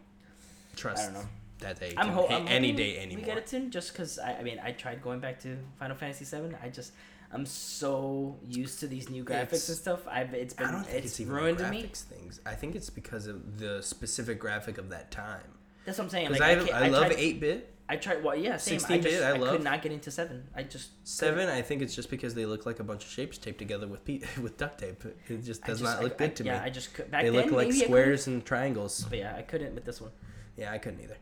trust. 0.76 1.02
I 1.02 1.06
don't 1.06 1.14
know. 1.24 1.30
that 1.62 1.80
they 1.80 1.94
I'm, 1.98 2.10
ho- 2.10 2.28
I'm 2.30 2.48
any 2.48 2.72
day 2.72 2.98
anymore. 3.00 3.22
We 3.22 3.26
get 3.26 3.38
it 3.38 3.50
soon, 3.50 3.72
just 3.72 3.92
because 3.94 4.20
I, 4.20 4.34
I 4.36 4.44
mean, 4.44 4.60
I 4.64 4.72
tried 4.72 5.02
going 5.02 5.20
back 5.20 5.40
to 5.42 5.58
Final 5.80 5.96
Fantasy 5.98 6.24
7. 6.26 6.56
I 6.64 6.70
just, 6.70 6.94
I'm 7.34 7.46
so 7.46 8.38
used 8.48 8.80
to 8.80 8.88
these 8.88 9.10
new 9.10 9.24
graphics 9.26 9.44
It's- 9.44 9.70
and 9.70 9.78
stuff. 9.78 10.08
I've 10.08 10.34
it's 10.34 10.54
been 10.54 10.68
I 10.68 10.72
don't 10.72 10.84
think 10.86 10.98
it's, 10.98 11.14
it's, 11.14 11.20
even 11.20 11.34
ruined 11.34 11.58
the 11.58 11.70
me. 11.70 11.82
things. 11.94 12.40
I 12.46 12.54
think 12.56 12.76
it's 12.76 12.90
because 12.90 13.28
of 13.28 13.60
the 13.60 13.82
specific 13.82 14.40
graphic 14.40 14.78
of 14.78 14.90
that 14.90 15.12
time. 15.12 15.42
That's 15.86 15.98
what 15.98 16.06
I'm 16.06 16.10
saying. 16.10 16.32
Like, 16.32 16.42
I, 16.42 16.54
I, 16.54 16.86
I, 16.86 16.88
love 16.90 17.12
eight 17.16 17.40
bit. 17.40 17.74
I 17.88 17.96
tried. 17.96 18.24
Well, 18.24 18.36
yeah, 18.36 18.58
same. 18.58 18.76
I 18.76 19.00
16-bit, 19.00 19.24
I 19.24 19.30
I, 19.30 19.38
love. 19.38 19.52
could 19.52 19.64
not 19.64 19.82
get 19.82 19.92
into 19.92 20.12
seven. 20.12 20.48
I 20.56 20.62
just 20.64 20.90
Seven, 21.08 21.50
I 21.50 21.62
think 21.64 21.82
it's 21.82 21.96
just 21.96 22.10
because 22.12 22.36
they 22.36 22.46
look 22.46 22.66
like 22.68 22.80
a 22.80 22.84
bunch 22.84 23.04
of 23.04 23.10
shapes 23.10 23.38
taped 23.40 23.58
together 23.58 23.88
with 23.88 24.06
pe- 24.06 24.22
with 24.42 24.58
duct 24.58 24.80
tape. 24.80 25.04
It 25.28 25.44
just 25.44 25.64
does 25.64 25.80
just- 25.80 25.96
not 25.96 26.04
look 26.04 26.18
good 26.18 26.36
to 26.36 26.44
yeah, 26.44 26.52
me. 26.54 26.58
Yeah, 26.60 26.64
I 26.66 26.70
just 26.70 26.94
could. 26.94 27.10
Back 27.10 27.24
they 27.24 27.30
then, 27.30 27.42
look 27.42 27.52
like 27.52 27.68
maybe 27.70 27.78
I 27.78 27.80
could, 27.80 27.86
squares 27.88 28.28
and 28.28 28.46
triangles. 28.46 29.06
But 29.10 29.18
yeah, 29.18 29.36
I 29.36 29.42
couldn't 29.42 29.74
with 29.74 29.86
this 29.86 30.00
one. 30.00 30.12
Yeah, 30.56 30.72
I 30.72 30.78
couldn't 30.78 31.02
either. 31.02 31.18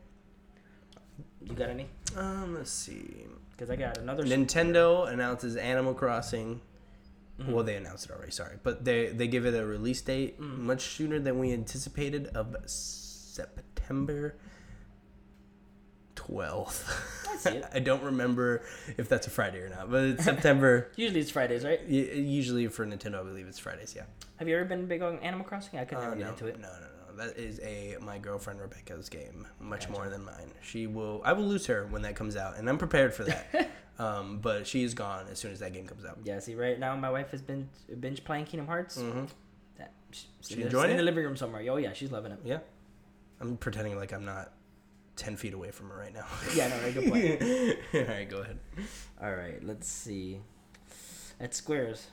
You 1.43 1.53
got 1.53 1.69
any? 1.69 1.87
Um, 2.15 2.55
let's 2.55 2.71
see. 2.71 3.25
Because 3.51 3.69
I 3.69 3.75
got 3.77 3.97
another. 3.99 4.23
Nintendo 4.23 5.09
announces 5.11 5.55
Animal 5.55 5.93
Crossing. 5.93 6.59
Mhm. 7.39 7.49
Well, 7.53 7.63
they 7.63 7.75
announced 7.75 8.05
it 8.05 8.11
already. 8.11 8.31
Sorry, 8.31 8.57
but 8.63 8.83
they 8.83 9.07
they 9.07 9.27
give 9.27 9.45
it 9.45 9.53
a 9.53 9.65
release 9.65 10.01
date 10.01 10.41
Mm. 10.41 10.57
much 10.59 10.81
sooner 10.95 11.19
than 11.19 11.39
we 11.39 11.53
anticipated 11.53 12.27
of 12.35 12.55
September 13.37 14.35
twelfth. 16.15 17.25
I 17.31 17.37
see 17.37 17.57
it. 17.57 17.65
I 17.73 17.79
don't 17.79 18.03
remember 18.03 18.63
if 18.97 19.07
that's 19.09 19.27
a 19.27 19.29
Friday 19.29 19.59
or 19.59 19.69
not, 19.69 19.89
but 19.91 20.03
it's 20.03 20.23
September. 20.23 20.91
Usually 20.95 21.19
it's 21.19 21.31
Fridays, 21.31 21.63
right? 21.63 21.79
y- 21.81 21.87
Usually 22.15 22.67
for 22.67 22.85
Nintendo, 22.85 23.19
I 23.19 23.23
believe 23.23 23.47
it's 23.47 23.59
Fridays. 23.59 23.93
Yeah. 23.95 24.03
Have 24.37 24.47
you 24.47 24.55
ever 24.55 24.65
been 24.65 24.87
big 24.87 25.01
on 25.01 25.19
Animal 25.19 25.45
Crossing? 25.45 25.79
I 25.79 25.85
could 25.85 25.97
Uh, 25.97 26.01
never 26.01 26.15
no, 26.15 26.21
get 26.21 26.29
into 26.29 26.47
it. 26.47 26.59
no, 26.59 26.67
no, 26.67 26.79
no. 26.79 27.23
That 27.25 27.37
is 27.37 27.59
a 27.61 27.97
my 28.01 28.17
girlfriend 28.19 28.59
Rebecca's 28.61 29.09
game, 29.09 29.47
much 29.59 29.81
Gotcha. 29.87 29.91
more 29.91 30.09
than 30.09 30.23
mine. 30.23 30.51
She 30.61 30.85
will. 30.87 31.21
I 31.25 31.33
will 31.33 31.45
lose 31.45 31.65
her 31.67 31.87
when 31.87 32.01
that 32.03 32.15
comes 32.15 32.35
out, 32.35 32.57
and 32.57 32.69
I'm 32.69 32.77
prepared 32.77 33.13
for 33.13 33.23
that. 33.23 33.69
um, 33.99 34.37
but 34.39 34.67
she 34.67 34.83
is 34.83 34.93
gone 34.93 35.25
as 35.31 35.39
soon 35.39 35.51
as 35.51 35.59
that 35.59 35.73
game 35.73 35.87
comes 35.87 36.05
out. 36.05 36.17
Yeah, 36.23 36.39
see, 36.39 36.53
right 36.55 36.79
now 36.79 36.95
my 36.95 37.09
wife 37.09 37.31
has 37.31 37.41
been 37.41 37.69
binge 37.99 38.23
playing 38.23 38.45
Kingdom 38.45 38.67
Hearts. 38.67 38.97
Mm-hmm. 38.97 39.25
That, 39.79 39.93
she's 40.11 40.27
She 40.41 40.61
enjoying 40.61 40.89
in 40.91 40.95
it? 40.95 40.97
the 40.97 41.03
living 41.03 41.23
room 41.23 41.35
somewhere. 41.37 41.63
Oh 41.69 41.77
yeah, 41.77 41.93
she's 41.93 42.11
loving 42.11 42.31
it. 42.31 42.39
Yeah. 42.43 42.59
I'm 43.41 43.57
pretending 43.57 43.95
like 43.95 44.13
I'm 44.13 44.25
not 44.25 44.53
ten 45.15 45.35
feet 45.35 45.53
away 45.53 45.71
from 45.71 45.89
her 45.89 45.97
right 45.97 46.13
now. 46.13 46.25
Yeah, 46.55 46.67
no, 46.69 46.81
no, 46.81 46.91
good 46.91 47.09
point. 47.09 47.79
All 48.09 48.15
right, 48.15 48.29
go 48.29 48.37
ahead. 48.39 48.59
All 49.21 49.33
right, 49.33 49.63
let's 49.63 49.87
see. 49.87 50.39
At 51.39 51.53
Squares, 51.53 52.07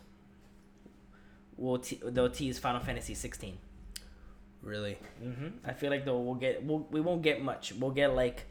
we'll 1.57 1.79
te- 1.79 2.01
they'll 2.05 2.31
tease 2.31 2.59
Final 2.59 2.81
Fantasy 2.81 3.15
16. 3.15 3.59
Really? 4.63 4.99
hmm 5.23 5.49
I 5.65 5.73
feel 5.75 5.91
like 5.91 6.05
though 6.07 6.19
we'll 6.19 6.35
get 6.37 6.63
we'll, 6.65 6.87
we 6.91 7.01
won't 7.01 7.23
get 7.23 7.43
much. 7.43 7.73
We'll 7.75 7.91
get 7.91 8.15
like 8.15 8.47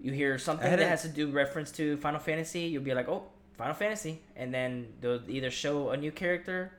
you 0.00 0.12
hear 0.12 0.38
something 0.38 0.68
that 0.70 0.78
has 0.78 1.02
to 1.02 1.08
do 1.08 1.30
reference 1.30 1.72
to 1.72 1.96
Final 1.98 2.20
Fantasy. 2.20 2.60
You'll 2.60 2.82
be 2.84 2.94
like, 2.94 3.08
oh, 3.08 3.24
Final 3.56 3.74
Fantasy, 3.74 4.20
and 4.36 4.52
then 4.54 4.92
they'll 5.00 5.20
either 5.28 5.50
show 5.50 5.90
a 5.90 5.96
new 5.96 6.12
character, 6.12 6.72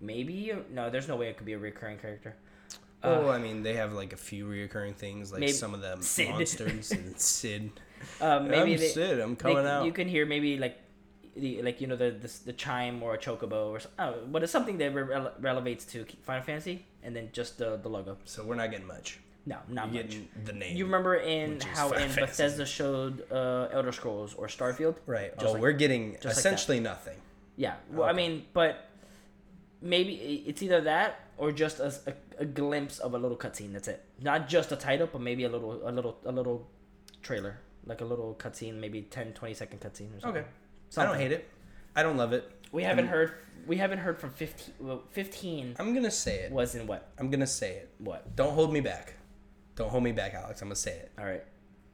maybe 0.00 0.52
no. 0.72 0.88
There's 0.90 1.08
no 1.08 1.16
way 1.16 1.28
it 1.28 1.36
could 1.36 1.46
be 1.46 1.52
a 1.54 1.58
recurring 1.58 1.98
character. 1.98 2.36
Oh, 3.02 3.28
Uh, 3.28 3.32
I 3.32 3.38
mean, 3.38 3.62
they 3.62 3.74
have 3.74 3.92
like 3.92 4.12
a 4.12 4.16
few 4.16 4.46
reoccurring 4.46 4.96
things, 4.96 5.30
like 5.32 5.40
Maybe- 5.40 5.52
some 5.52 5.72
of 5.74 5.80
the 5.80 5.96
Cid. 6.02 6.30
monsters 6.30 6.90
and 6.90 7.18
Cid. 7.20 7.70
uh, 8.20 8.40
maybe 8.40 8.74
I'm 8.74 8.80
they, 8.80 8.88
Cid. 8.88 9.20
I'm 9.20 9.30
they- 9.30 9.36
coming 9.36 9.66
out. 9.66 9.84
you 9.86 9.92
can 9.92 10.08
hear 10.08 10.26
maybe 10.26 10.56
like 10.58 10.78
the 11.36 11.62
like 11.62 11.80
you 11.80 11.86
know 11.86 11.94
the 11.96 12.10
the, 12.10 12.32
the 12.46 12.52
chime 12.52 13.00
or 13.02 13.14
a 13.14 13.18
chocobo 13.18 13.70
or 13.70 13.80
oh, 14.00 14.14
but 14.26 14.42
it's 14.42 14.50
something 14.50 14.78
that 14.78 14.92
re- 14.92 15.02
rele- 15.04 15.40
relevates 15.40 15.88
to 15.90 16.04
Final 16.22 16.42
Fantasy, 16.42 16.84
and 17.04 17.14
then 17.14 17.28
just 17.32 17.58
the 17.58 17.76
the 17.76 17.88
logo. 17.88 18.16
so 18.24 18.44
we're 18.44 18.56
not 18.56 18.70
getting 18.72 18.86
much. 18.88 19.20
No, 19.46 19.56
not 19.68 19.92
You're 19.94 20.02
much. 20.02 20.12
getting 20.12 20.28
the 20.44 20.52
name. 20.52 20.76
You 20.76 20.84
remember 20.84 21.14
in 21.14 21.60
how 21.60 21.90
in 21.92 22.00
Fantasy. 22.10 22.20
Bethesda 22.20 22.66
showed 22.66 23.30
uh, 23.32 23.68
Elder 23.72 23.92
Scrolls 23.92 24.34
or 24.34 24.46
Starfield? 24.48 24.96
right. 25.06 25.32
just 25.38 25.46
oh, 25.46 25.52
like- 25.52 25.62
we're 25.62 25.72
getting 25.72 26.14
just 26.14 26.24
like 26.24 26.32
essentially 26.36 26.80
nothing. 26.80 27.16
Yeah. 27.56 27.74
Well, 27.92 28.08
I 28.08 28.12
mean, 28.12 28.44
but 28.52 28.87
maybe 29.80 30.44
it's 30.46 30.62
either 30.62 30.80
that 30.82 31.20
or 31.36 31.52
just 31.52 31.80
a 31.80 31.92
a 32.38 32.44
glimpse 32.44 32.98
of 32.98 33.14
a 33.14 33.18
little 33.18 33.36
cutscene. 33.36 33.72
That's 33.72 33.88
it. 33.88 34.04
Not 34.20 34.48
just 34.48 34.70
a 34.72 34.76
title, 34.76 35.08
but 35.10 35.20
maybe 35.20 35.44
a 35.44 35.48
little 35.48 35.88
a 35.88 35.92
little 35.92 36.18
a 36.24 36.32
little 36.32 36.66
trailer, 37.22 37.58
like 37.86 38.00
a 38.00 38.04
little 38.04 38.34
cutscene, 38.38 38.74
maybe 38.78 39.02
10, 39.02 39.32
20 39.32 39.54
second 39.54 39.80
cutscene 39.80 40.16
or 40.16 40.20
something. 40.20 40.42
Okay. 40.42 40.50
I 40.96 41.04
don't 41.04 41.16
hate 41.18 41.32
it. 41.32 41.48
I 41.96 42.02
don't 42.02 42.16
love 42.16 42.32
it. 42.32 42.50
We 42.72 42.82
haven't 42.84 43.06
I'm- 43.06 43.12
heard. 43.14 43.32
We 43.66 43.76
haven't 43.76 43.98
heard 43.98 44.18
from 44.18 44.30
fifteen. 44.30 44.74
Well, 44.78 45.02
fifteen 45.10 45.76
I'm 45.78 45.92
gonna 45.92 46.10
say 46.10 46.36
it. 46.40 46.52
was 46.52 46.74
in 46.74 46.86
what? 46.86 47.10
I'm 47.18 47.28
gonna 47.28 47.46
say 47.46 47.72
it. 47.72 47.90
What? 47.98 48.34
Don't 48.36 48.54
hold 48.54 48.72
me 48.72 48.80
back. 48.80 49.14
Don't 49.76 49.90
hold 49.90 50.02
me 50.04 50.12
back, 50.12 50.32
Alex. 50.32 50.62
I'm 50.62 50.68
gonna 50.68 50.76
say 50.76 50.92
it. 50.92 51.10
All 51.18 51.24
right. 51.26 51.44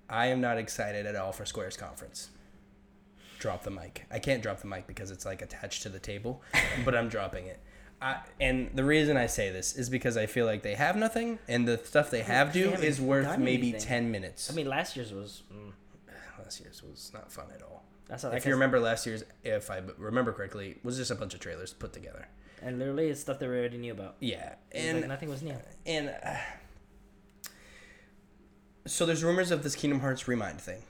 I 0.08 0.26
am 0.26 0.40
not 0.40 0.58
excited 0.58 1.06
at 1.06 1.16
all 1.16 1.32
for 1.32 1.44
Square's 1.46 1.76
conference. 1.76 2.28
drop 3.40 3.62
the 3.64 3.70
mic. 3.70 4.04
I 4.10 4.18
can't 4.20 4.42
drop 4.42 4.60
the 4.60 4.66
mic 4.68 4.86
because 4.86 5.10
it's 5.10 5.24
like 5.26 5.42
attached 5.42 5.82
to 5.82 5.88
the 5.88 5.98
table, 5.98 6.42
but 6.84 6.94
I'm 6.94 7.08
dropping 7.08 7.46
it. 7.46 7.60
I, 8.04 8.20
and 8.38 8.70
the 8.74 8.84
reason 8.84 9.16
I 9.16 9.26
say 9.26 9.50
this 9.50 9.74
is 9.74 9.88
because 9.88 10.18
I 10.18 10.26
feel 10.26 10.44
like 10.44 10.62
they 10.62 10.74
have 10.74 10.94
nothing, 10.94 11.38
and 11.48 11.66
the 11.66 11.78
stuff 11.78 12.10
they 12.10 12.20
have 12.20 12.52
do 12.52 12.70
is 12.72 13.00
worth 13.00 13.38
maybe 13.38 13.70
anything. 13.70 13.80
ten 13.80 14.10
minutes. 14.10 14.50
I 14.50 14.54
mean, 14.54 14.68
last 14.68 14.94
year's 14.94 15.10
was. 15.12 15.42
Mm, 15.50 15.72
last 16.38 16.60
year's 16.60 16.82
was 16.82 17.10
not 17.14 17.32
fun 17.32 17.46
at 17.54 17.62
all. 17.62 17.82
that's 18.06 18.22
not. 18.22 18.34
if 18.34 18.44
you 18.44 18.52
remember 18.52 18.78
last 18.78 19.06
year's, 19.06 19.24
if 19.42 19.70
I 19.70 19.80
remember 19.96 20.32
correctly, 20.32 20.76
was 20.82 20.98
just 20.98 21.10
a 21.10 21.14
bunch 21.14 21.32
of 21.32 21.40
trailers 21.40 21.72
put 21.72 21.94
together. 21.94 22.28
and 22.62 22.78
literally, 22.78 23.08
it's 23.08 23.20
stuff 23.22 23.38
that 23.38 23.48
we 23.48 23.56
already 23.56 23.78
knew 23.78 23.92
about. 23.92 24.16
Yeah, 24.20 24.56
and 24.72 25.00
like 25.00 25.08
nothing 25.08 25.30
was 25.30 25.42
new. 25.42 25.56
and 25.86 26.10
uh, 26.22 26.34
so 28.86 29.06
there's 29.06 29.24
rumors 29.24 29.50
of 29.50 29.62
this 29.62 29.74
Kingdom 29.74 30.00
Hearts 30.00 30.28
Re 30.28 30.36
Mind 30.36 30.60
thing, 30.60 30.82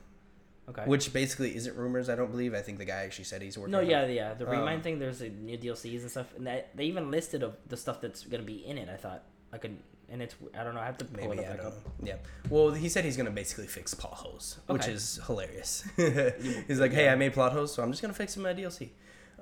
Okay. 0.69 0.83
which 0.87 1.13
basically 1.13 1.55
isn't 1.57 1.77
rumors. 1.77 2.09
I 2.09 2.15
don't 2.17 2.31
believe. 2.31 2.55
I 2.55 2.63
think 2.63 2.79
the 2.79 2.87
guy 2.87 3.03
actually 3.05 3.25
said 3.27 3.43
he's 3.43 3.59
working. 3.59 3.73
no, 3.73 3.79
on 3.81 3.85
it. 3.85 3.91
yeah, 3.91 4.07
yeah. 4.07 4.35
The 4.35 4.47
Um, 4.47 4.51
Re 4.53 4.59
Mind 4.65 4.83
thing. 4.83 4.99
There's 4.99 5.21
a 5.21 5.29
new 5.29 5.59
DLCs 5.59 6.01
and 6.01 6.11
stuff, 6.11 6.29
and 6.37 6.47
that, 6.47 6.75
they 6.77 6.85
even 6.85 7.11
listed 7.11 7.43
of 7.43 7.57
the 7.69 7.77
stuff 7.77 8.01
that's 8.01 8.25
gonna 8.25 8.43
be 8.45 8.65
in 8.65 8.79
it. 8.79 8.89
I 8.89 8.97
thought 8.97 9.25
I 9.53 9.59
could, 9.59 9.77
and 10.09 10.23
it's. 10.23 10.35
I 10.59 10.65
don't 10.65 10.75
know. 10.75 10.81
I 10.81 10.87
have 10.87 10.97
to 10.99 11.05
pull 11.05 11.29
Maybe 11.29 11.43
it 11.43 11.47
I 11.47 11.51
up 11.53 11.57
back 11.59 11.63
don't. 11.67 12.07
Yeah. 12.09 12.17
Well, 12.49 12.71
he 12.71 12.89
said 12.89 13.05
he's 13.05 13.17
gonna 13.19 13.31
basically 13.31 13.67
fix 13.67 13.93
plot 13.93 14.15
holes, 14.15 14.59
which 14.67 14.89
is 14.89 15.21
hilarious. 15.27 15.85
he's 15.97 16.81
like, 16.81 16.93
"Hey, 16.93 17.09
I 17.11 17.15
made 17.15 17.35
plot 17.35 17.53
holes, 17.53 17.75
so 17.75 17.83
I'm 17.83 17.91
just 17.93 18.01
gonna 18.01 18.15
fix 18.15 18.35
them 18.35 18.47
in 18.47 18.57
my 18.57 18.63
DLC." 18.63 18.89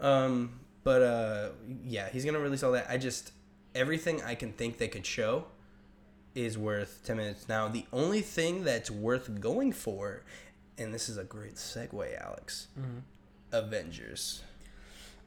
Um, 0.00 0.58
but 0.82 1.02
uh, 1.02 1.48
yeah, 1.84 2.08
he's 2.10 2.24
gonna 2.24 2.40
release 2.40 2.64
all 2.64 2.72
that. 2.72 2.86
I 2.90 2.96
just 2.98 3.30
everything 3.76 4.20
I 4.22 4.34
can 4.34 4.52
think 4.52 4.78
they 4.78 4.88
could 4.88 5.06
show 5.06 5.44
is 6.34 6.58
worth 6.58 7.02
ten 7.04 7.16
minutes. 7.18 7.48
Now, 7.48 7.68
the 7.68 7.86
only 7.92 8.22
thing 8.22 8.64
that's 8.64 8.90
worth 8.90 9.40
going 9.40 9.70
for, 9.72 10.24
and 10.78 10.92
this 10.92 11.08
is 11.08 11.18
a 11.18 11.24
great 11.24 11.54
segue, 11.56 12.20
Alex. 12.22 12.68
Mm-hmm. 12.78 12.98
Avengers. 13.52 14.42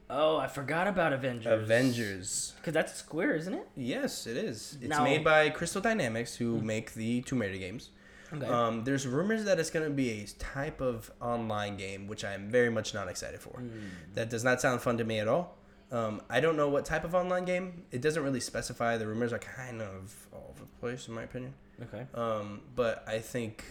Oh, 0.09 0.37
I 0.37 0.47
forgot 0.47 0.87
about 0.87 1.13
Avengers. 1.13 1.51
Avengers. 1.63 2.53
Because 2.57 2.73
that's 2.73 2.93
Square, 2.93 3.35
isn't 3.37 3.53
it? 3.53 3.67
Yes, 3.75 4.27
it 4.27 4.37
is. 4.37 4.77
It's 4.79 4.89
Now- 4.89 5.03
made 5.03 5.23
by 5.23 5.49
Crystal 5.49 5.81
Dynamics, 5.81 6.35
who 6.35 6.61
make 6.61 6.93
the 6.93 7.21
Tomb 7.23 7.41
Raider 7.41 7.57
games. 7.57 7.89
Okay. 8.33 8.45
Um, 8.45 8.83
there's 8.83 9.05
rumors 9.07 9.45
that 9.45 9.59
it's 9.59 9.69
going 9.69 9.85
to 9.85 9.91
be 9.93 10.09
a 10.23 10.25
type 10.39 10.81
of 10.81 11.11
online 11.21 11.77
game, 11.77 12.07
which 12.07 12.25
I'm 12.25 12.49
very 12.49 12.69
much 12.69 12.93
not 12.93 13.07
excited 13.07 13.39
for. 13.39 13.59
Hmm. 13.59 13.69
That 14.15 14.29
does 14.29 14.43
not 14.43 14.61
sound 14.61 14.81
fun 14.81 14.97
to 14.97 15.03
me 15.03 15.19
at 15.19 15.27
all. 15.27 15.57
Um, 15.91 16.21
I 16.29 16.39
don't 16.39 16.57
know 16.57 16.67
what 16.67 16.85
type 16.85 17.03
of 17.03 17.13
online 17.15 17.45
game. 17.45 17.83
It 17.91 18.01
doesn't 18.01 18.21
really 18.21 18.39
specify. 18.39 18.97
The 18.97 19.07
rumors 19.07 19.31
are 19.31 19.39
kind 19.39 19.81
of 19.81 20.27
all 20.33 20.47
over 20.49 20.61
the 20.61 20.79
place, 20.79 21.07
in 21.07 21.13
my 21.13 21.23
opinion. 21.23 21.53
okay. 21.83 22.07
Um, 22.15 22.61
but 22.75 23.03
I 23.07 23.19
think, 23.19 23.63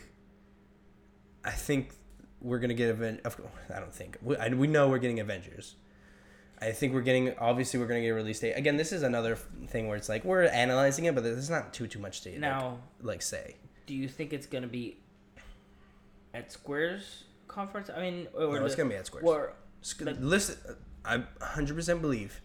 I 1.44 1.50
think 1.50 1.90
we're 2.40 2.58
gonna 2.58 2.74
get 2.74 2.90
Aven- 2.90 3.20
of 3.24 3.36
course, 3.36 3.50
I 3.74 3.80
don't 3.80 3.94
think 3.94 4.16
we, 4.22 4.36
I, 4.36 4.48
we 4.48 4.66
know 4.66 4.88
we're 4.88 4.98
getting 4.98 5.20
Avengers. 5.20 5.76
I 6.60 6.72
think 6.72 6.94
we're 6.94 7.02
getting 7.02 7.36
obviously 7.38 7.78
we're 7.80 7.86
gonna 7.86 8.00
get 8.00 8.08
a 8.08 8.14
release 8.14 8.40
date. 8.40 8.52
Again, 8.52 8.76
this 8.76 8.92
is 8.92 9.02
another 9.02 9.36
thing 9.36 9.88
where 9.88 9.96
it's 9.96 10.08
like 10.08 10.24
we're 10.24 10.44
analyzing 10.44 11.04
it, 11.06 11.14
but 11.14 11.24
there's 11.24 11.50
not 11.50 11.72
too 11.74 11.86
too 11.86 11.98
much 11.98 12.22
to 12.22 12.38
Now, 12.38 12.78
like 13.02 13.22
say. 13.22 13.56
do 13.86 13.94
you 13.94 14.08
think 14.08 14.32
it's 14.32 14.46
gonna 14.46 14.66
be 14.66 14.96
at 16.32 16.50
Square's 16.52 17.24
conference? 17.48 17.90
I 17.94 18.00
mean, 18.00 18.28
or 18.34 18.58
No, 18.58 18.64
it's 18.64 18.74
gonna 18.74 18.88
be 18.90 18.96
at 18.96 19.06
Square's. 19.06 19.24
Or 19.26 19.52
like- 20.00 20.16
listen, 20.20 20.56
I 21.04 21.18
100% 21.40 22.00
believe 22.00 22.40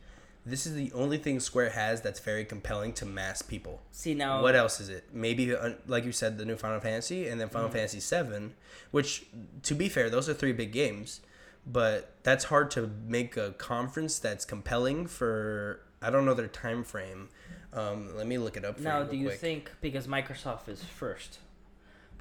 this 0.50 0.66
is 0.66 0.74
the 0.76 0.92
only 0.94 1.18
thing 1.18 1.40
Square 1.40 1.72
has 1.72 2.02
that's 2.02 2.20
very 2.20 2.44
compelling 2.46 2.94
to 2.94 3.06
mass 3.06 3.42
people. 3.42 3.82
see 3.92 4.14
now. 4.14 4.42
what 4.42 4.56
else 4.56 4.80
is 4.80 4.90
it? 4.90 5.06
Maybe, 5.14 5.56
like 5.88 6.04
you 6.06 6.12
said, 6.12 6.38
the 6.38 6.46
new 6.46 6.56
Final 6.56 6.80
Fantasy 6.80 7.28
and 7.28 7.40
then 7.40 7.48
Mm-hmm. 7.48 7.54
Final 7.56 7.70
Fantasy 7.70 8.00
Seven, 8.00 8.54
which, 8.92 9.26
to 9.64 9.74
be 9.76 9.90
fair, 9.90 10.10
those 10.10 10.28
are 10.30 10.34
three 10.34 10.54
big 10.54 10.72
games, 10.72 11.22
but 11.66 12.14
that's 12.24 12.46
hard 12.46 12.72
to 12.72 12.90
make 13.08 13.38
a 13.38 13.52
conference 13.54 14.20
that's 14.20 14.46
compelling 14.46 15.08
for. 15.08 15.82
I 16.02 16.10
don't 16.10 16.26
know 16.26 16.34
their 16.34 16.48
time 16.48 16.84
frame. 16.84 17.30
Um, 17.74 18.16
let 18.16 18.26
me 18.26 18.38
look 18.38 18.56
it 18.58 18.66
up. 18.66 18.78
For 18.78 18.84
Now, 18.84 19.02
you 19.04 19.10
do 19.12 19.18
you 19.18 19.26
quick. 19.28 19.40
think 19.40 19.72
because 19.82 20.08
Microsoft 20.08 20.68
is 20.70 20.84
first? 20.84 21.40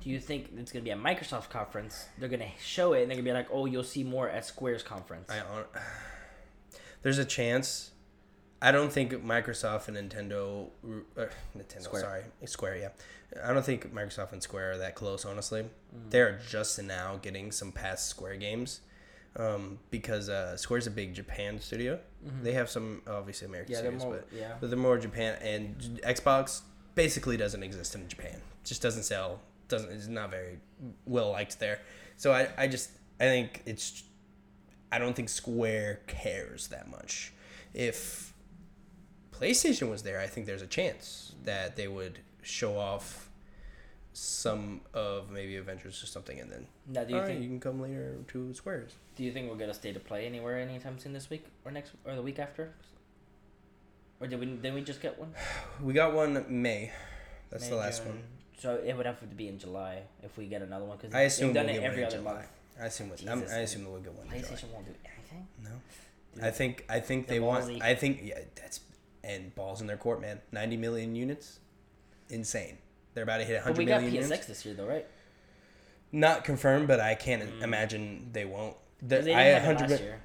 Do 0.03 0.11
you 0.11 0.21
think 0.21 0.51
it's 0.57 0.71
gonna 0.73 0.85
be 0.85 0.91
a 0.91 0.97
Microsoft 0.97 1.49
conference? 1.51 2.07
They're 2.19 2.29
gonna 2.29 2.51
show 2.63 2.93
it 2.93 3.03
and 3.03 3.11
they're 3.11 3.17
gonna 3.17 3.25
be 3.29 3.33
like, 3.33 3.49
"Oh, 3.51 3.65
you'll 3.67 3.83
see 3.85 4.05
more 4.05 4.29
at 4.29 4.45
Square's 4.45 4.83
conference." 4.83 5.31
I 5.31 5.41
there's 7.03 7.19
a 7.19 7.25
chance. 7.25 7.91
I 8.61 8.73
don't 8.73 8.93
think 8.93 9.13
Microsoft 9.25 9.89
and 9.89 9.97
Nintendo, 9.97 10.69
uh, 11.17 11.27
Nintendo, 11.57 11.83
Square. 11.83 12.03
sorry, 12.03 12.23
Square, 12.47 12.77
yeah. 12.79 12.89
I 13.45 13.53
don't 13.53 13.65
think 13.65 13.95
Microsoft 13.95 14.33
and 14.33 14.43
Square 14.43 14.73
are 14.73 14.79
that 14.79 14.95
close. 14.95 15.25
Honestly, 15.25 15.63
Mm. 15.63 16.11
they're 16.11 16.41
just 16.49 16.83
now 16.83 17.19
getting 17.23 17.53
some 17.53 17.71
past 17.73 18.09
Square 18.09 18.37
games, 18.37 18.81
um, 19.37 19.79
because 19.91 20.29
uh, 20.29 20.57
Square's 20.57 20.87
a 20.87 20.91
big 20.91 21.15
Japan 21.15 21.61
studio. 21.61 22.01
They 22.43 22.53
have 22.53 22.69
some 22.69 23.03
obviously 23.07 23.47
American 23.47 23.75
Mm-hmm. 23.77 23.85
yeah, 23.85 23.91
studios, 23.91 24.05
more. 24.05 24.25
but 24.29 24.37
Yeah. 24.37 24.55
but 24.61 24.71
they're 24.71 24.79
more 24.79 24.99
Japan 24.99 25.39
and 25.41 26.01
Xbox 26.03 26.63
basically 26.97 27.37
doesn't 27.37 27.63
exist 27.63 27.95
in 27.95 28.09
Japan. 28.09 28.41
Just 28.65 28.83
doesn't 28.83 29.05
sell. 29.05 29.41
Doesn't 29.69 29.91
is 29.93 30.09
not 30.09 30.31
very 30.31 30.59
well 31.07 31.31
liked 31.31 31.61
there. 31.61 31.79
So 32.17 32.33
I 32.33 32.49
I 32.59 32.67
just 32.67 32.91
I 33.21 33.25
think 33.25 33.63
it's 33.67 34.03
I 34.91 34.99
don't 34.99 35.15
think 35.15 35.29
Square 35.29 36.01
cares 36.09 36.69
that 36.69 36.89
much. 36.91 37.33
If 37.73 38.33
PlayStation 39.41 39.91
was 39.91 40.03
there, 40.03 40.21
I 40.21 40.27
think 40.27 40.47
there's 40.47 40.63
a 40.63 40.67
chance 40.67 41.33
that 41.45 41.77
they 41.77 41.89
would 41.89 42.19
show 42.43 42.77
off 42.79 43.31
some 44.13 44.81
of 44.95 45.31
maybe 45.31 45.57
Avengers 45.57 46.03
or 46.03 46.07
something, 46.07 46.41
and 46.41 46.51
then 46.51 46.67
Now, 46.89 47.05
do 47.05 47.11
you 47.11 47.17
"All 47.17 47.23
right, 47.23 47.29
think? 47.29 47.43
you 47.43 47.49
can 47.49 47.61
come 47.61 47.81
later 47.81 48.17
to 48.29 48.53
Squares. 48.55 48.93
Do 49.17 49.23
you 49.23 49.33
think 49.33 49.47
we'll 49.49 49.59
get 49.59 49.69
a 49.69 49.75
state 49.75 49.95
of 49.97 50.05
play 50.05 50.27
anywhere 50.27 50.59
anytime 50.59 50.99
soon 50.99 51.13
this 51.13 51.31
week 51.31 51.45
or 51.65 51.71
next 51.71 51.93
or 52.05 52.15
the 52.17 52.23
week 52.23 52.39
after? 52.39 52.73
Or 54.21 54.27
did 54.27 54.41
we 54.41 54.47
did 54.47 54.75
we 54.75 54.81
just 54.83 55.01
get 55.01 55.19
one? 55.19 55.33
We 55.83 55.93
got 55.93 56.13
one 56.15 56.45
May. 56.49 56.91
That's 57.51 57.65
May, 57.65 57.71
the 57.71 57.77
last 57.77 57.99
June. 58.03 58.09
one. 58.15 58.23
So 58.59 58.75
it 58.85 58.97
would 58.97 59.07
have 59.07 59.21
to 59.21 59.27
be 59.27 59.47
in 59.47 59.59
July 59.59 60.03
if 60.25 60.37
we 60.37 60.47
get 60.47 60.63
another 60.63 60.85
one 60.85 60.97
because 60.97 61.15
I 61.15 61.23
assume 61.23 61.53
we'll 61.55 61.63
it 61.69 61.75
get 61.75 61.83
every 61.85 62.03
one 62.03 62.07
other 62.09 62.17
July. 62.19 62.33
month. 62.35 62.47
I 62.81 62.85
assume. 62.87 63.13
I'm, 63.29 63.41
Jesus. 63.41 63.55
I 63.55 63.59
assume 63.61 63.85
we'll 63.91 64.01
get 64.01 64.13
one. 64.15 64.27
in 64.27 64.41
July. 64.43 64.53
PlayStation 64.57 64.73
won't 64.73 64.87
do 64.87 64.95
anything. 65.05 65.47
No. 65.63 65.71
Dude, 66.35 66.43
I 66.45 66.51
think 66.51 66.85
I 66.89 66.99
think 66.99 67.29
The 67.29 67.35
they 67.35 67.41
want. 67.41 67.83
I 67.83 67.95
think 67.95 68.21
yeah, 68.25 68.41
that's 68.57 68.81
and 69.29 69.55
balls 69.55 69.81
in 69.81 69.87
their 69.87 69.97
court, 69.97 70.21
man. 70.21 70.41
Ninety 70.51 70.77
million 70.77 71.15
units, 71.15 71.61
insane. 72.31 72.79
They're 73.15 73.25
about 73.25 73.39
to 73.39 73.45
hit 73.45 73.63
but 73.65 73.77
we 73.77 73.85
hundred 73.85 74.11
got 74.11 74.11
PSX 74.11 74.25
units. 74.25 74.47
this 74.47 74.65
year 74.65 74.75
though, 74.75 74.87
right? 74.87 75.07
Not 76.11 76.43
confirmed, 76.45 76.89
but 76.89 77.01
I 77.01 77.15
can't 77.15 77.43
mm. 77.43 77.63
imagine 77.63 78.31
they 78.33 78.45
won't. 78.45 78.77
they 79.03 79.19
I 79.19 79.21
didn't 79.21 79.37
have 79.37 79.47
it 79.47 79.65
hundred 79.65 79.91
last 79.91 80.03
year. 80.03 80.21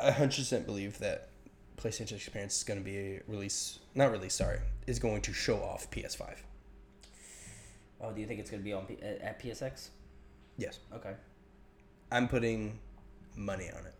I 0.00 0.10
hundred 0.10 0.36
percent 0.36 0.66
believe 0.66 0.98
that 0.98 1.28
PlayStation 1.76 2.12
Experience 2.12 2.58
is 2.58 2.64
going 2.64 2.78
to 2.78 2.84
be 2.84 2.96
a 2.96 3.20
release. 3.26 3.78
Not 3.94 4.12
release, 4.12 4.34
sorry, 4.34 4.60
is 4.86 4.98
going 4.98 5.22
to 5.22 5.32
show 5.32 5.56
off 5.56 5.90
PS5. 5.90 6.36
Oh, 8.00 8.12
do 8.12 8.20
you 8.20 8.26
think 8.26 8.40
it's 8.40 8.50
gonna 8.50 8.62
be 8.62 8.74
on 8.74 8.84
P- 8.84 9.00
at 9.02 9.40
PSX? 9.42 9.88
Yes, 10.58 10.78
Okay. 10.94 11.14
I'm 12.10 12.28
putting 12.28 12.78
money 13.36 13.68
on 13.70 13.84
it. 13.84 13.94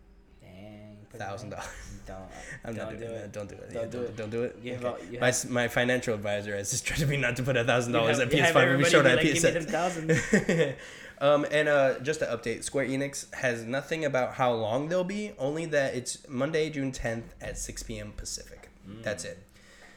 Thousand 1.13 1.49
dollars. 1.49 1.65
Don't. 2.05 2.17
I'm 2.63 2.75
not 2.75 2.89
don't 2.91 2.99
doing 2.99 2.99
do 2.99 3.15
that. 3.15 3.23
it. 3.23 3.31
Don't 3.33 3.49
do 3.49 3.55
it. 3.55 3.73
Don't 3.73 3.81
Yeah, 3.83 3.89
do 3.89 3.97
don't, 3.97 4.03
it. 4.05 4.15
don't 4.17 4.29
do 4.29 4.43
it. 4.43 4.59
You 4.61 4.73
have 4.75 4.85
Okay. 4.85 5.05
you 5.13 5.19
my, 5.19 5.25
have- 5.27 5.49
my 5.49 5.67
financial 5.67 6.13
advisor 6.13 6.55
has 6.55 6.69
just 6.69 6.85
tried 6.87 6.99
to 6.99 7.07
me 7.07 7.17
not 7.17 7.35
to 7.37 7.43
put 7.43 7.57
a 7.57 7.63
thousand 7.63 7.93
dollars 7.93 8.19
at 8.19 8.31
You 8.31 8.43
have- 8.43 8.53
PS5 8.53 8.55
you 8.55 8.59
have 8.61 8.69
when 8.69 8.77
we 8.77 8.85
showed 8.89 9.05
at 9.07 9.15
like, 9.17 9.25
"Give 9.25 9.33
me 9.33 9.39
them 9.39 9.63
PSX. 9.63 9.71
thousand." 9.71 10.75
um, 11.21 11.45
and 11.51 11.67
uh, 11.67 11.99
just 12.01 12.19
to 12.19 12.27
update, 12.27 12.63
Square 12.63 12.87
Enix 12.87 13.33
has 13.33 13.63
nothing 13.63 14.05
about 14.05 14.33
how 14.35 14.53
long 14.53 14.89
they'll 14.89 15.03
be. 15.03 15.31
Only 15.39 15.65
that 15.67 15.95
it's 15.95 16.27
Monday, 16.29 16.69
June 16.69 16.91
10th 16.91 17.23
at 17.41 17.57
6 17.57 17.83
p.m. 17.83 18.11
Pacific. 18.15 18.69
That's 19.01 19.25
it. 19.25 19.39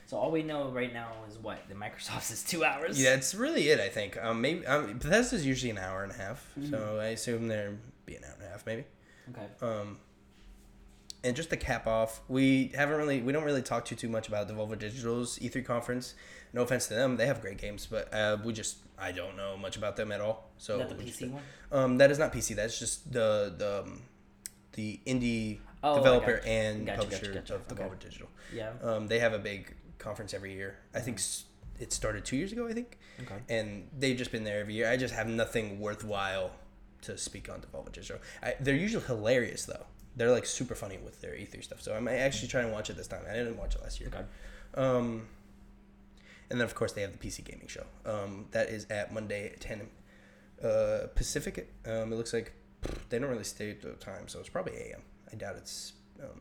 So 0.07 0.17
all 0.17 0.31
we 0.33 0.43
know 0.43 0.71
right 0.71 0.93
now 0.93 1.09
is 1.29 1.37
what 1.39 1.69
the 1.69 1.75
Microsoft's 1.75 2.31
is 2.31 2.43
two 2.43 2.65
hours. 2.65 3.01
Yeah, 3.01 3.11
that's 3.15 3.35
really 3.35 3.69
it. 3.69 3.79
I 3.79 3.89
think. 3.89 4.17
Um, 4.23 4.41
maybe 4.41 4.67
um, 4.67 4.99
Bethesda's 4.99 5.45
usually 5.47 5.71
an 5.71 5.79
hour 5.79 6.03
and 6.03 6.13
a 6.13 6.17
half, 6.17 6.45
so 6.71 6.99
I 6.99 7.09
assume 7.09 7.47
there'd 7.49 7.79
be 8.07 8.17
an 8.17 8.25
hour 8.25 8.35
and 8.39 8.47
a 8.47 8.49
half, 8.51 8.65
maybe. 8.67 8.85
Okay. 9.31 9.47
Um, 9.63 9.99
and 11.23 11.37
just 11.37 11.51
to 11.51 11.57
cap 11.57 11.87
off, 11.87 12.21
we 12.29 12.73
haven't 12.75 12.97
really, 12.97 13.21
we 13.21 13.33
don't 13.33 13.45
really 13.45 13.63
talk 13.63 13.85
too 13.85 13.95
too 13.95 14.09
much 14.09 14.29
about 14.29 14.49
Devolver 14.49 14.79
Digital's 14.79 15.39
E3 15.39 15.65
conference. 15.65 16.15
No 16.53 16.63
offense 16.63 16.87
to 16.89 16.95
them, 16.95 17.17
they 17.17 17.27
have 17.27 17.41
great 17.41 17.59
games, 17.59 17.87
but 17.91 18.13
uh, 18.13 18.39
we 18.45 18.53
just, 18.53 18.79
I 18.99 19.13
don't 19.13 19.37
know 19.37 19.57
much 19.57 19.77
about 19.77 19.97
them 19.97 20.11
at 20.13 20.21
all. 20.21 20.51
So 20.59 20.75
Is 20.75 20.79
that 20.81 20.89
the 20.89 20.95
we 20.97 21.05
just- 21.11 21.21
PC 21.21 21.31
one? 21.31 21.43
Um, 21.73 21.99
that 21.99 22.11
is 22.11 22.19
not 22.19 22.33
PC. 22.33 22.57
That's 22.57 22.79
just 22.79 23.13
the 23.13 23.55
the 23.57 23.83
um, 23.83 24.03
the 24.73 25.01
indie 25.07 25.59
Oh, 25.83 25.97
developer 25.97 26.37
gotcha. 26.37 26.49
and 26.49 26.87
Gotcha, 26.87 26.99
gotcha, 26.99 27.11
publisher 27.17 27.35
gotcha. 27.35 27.55
of 27.55 27.73
Okay. 27.73 27.83
Devolver 27.83 27.99
Digital. 27.99 28.29
Yeah. 28.55 28.71
Um, 28.83 29.07
they 29.09 29.19
have 29.21 29.33
a 29.33 29.39
big 29.39 29.75
conference 29.99 30.35
every 30.35 30.53
year. 30.53 30.77
I 30.95 31.01
think 31.01 31.19
s- 31.19 31.45
it 31.79 31.93
started 31.93 32.25
two 32.25 32.37
years 32.37 32.53
ago. 32.53 32.67
I 32.69 32.73
think 32.75 32.99
Okay. 33.23 33.37
and 33.49 33.89
they've 33.99 34.17
just 34.17 34.33
been 34.33 34.45
there 34.45 34.61
every 34.61 34.75
year. 34.75 34.91
I 34.91 34.97
just 34.97 35.15
have 35.15 35.27
nothing 35.29 35.81
worthwhile 35.81 36.51
to 37.03 37.17
speak 37.17 37.49
on 37.49 37.61
Devolver 37.63 37.91
Digital. 37.93 38.21
I, 38.43 38.57
they're 38.61 38.75
usually 38.75 39.05
hilarious 39.05 39.65
though. 39.65 39.87
They're 40.17 40.31
like 40.31 40.47
super 40.47 40.75
funny 40.75 40.99
with 40.99 41.21
their 41.21 41.33
E3 41.33 41.63
stuff. 41.63 41.81
So 41.81 41.95
I 41.95 42.01
might 42.01 42.17
actually 42.17 42.49
try 42.49 42.63
and 42.63 42.73
watch 42.73 42.91
it 42.91 42.97
this 42.97 43.07
time. 43.07 43.23
I 43.31 43.35
didn't 43.35 43.57
watch 43.57 43.75
it 43.77 43.83
last 43.83 44.01
year. 44.01 44.11
Okay. 44.13 44.25
Um, 44.75 45.29
and 46.51 46.61
then 46.61 46.65
of 46.67 46.75
course 46.75 46.93
they 46.93 47.03
have 47.03 47.13
the 47.13 47.19
PC 47.19 47.45
gaming 47.45 47.69
show. 47.69 47.85
Um, 48.05 48.47
that 48.51 48.69
is 48.71 48.87
at 48.91 49.13
Monday 49.15 49.47
at 49.47 49.61
ten 49.61 49.89
uh, 50.63 51.07
Pacific. 51.15 51.73
Um, 51.87 52.13
it 52.13 52.17
looks 52.17 52.33
like 52.33 52.53
they 53.09 53.19
don't 53.19 53.31
really 53.31 53.45
state 53.45 53.83
the 53.83 53.91
time, 53.93 54.27
so 54.29 54.41
it's 54.41 54.49
probably 54.49 54.75
AM. 54.77 55.03
I 55.33 55.37
doubt 55.37 55.57
it's. 55.57 55.93
Um, 56.21 56.41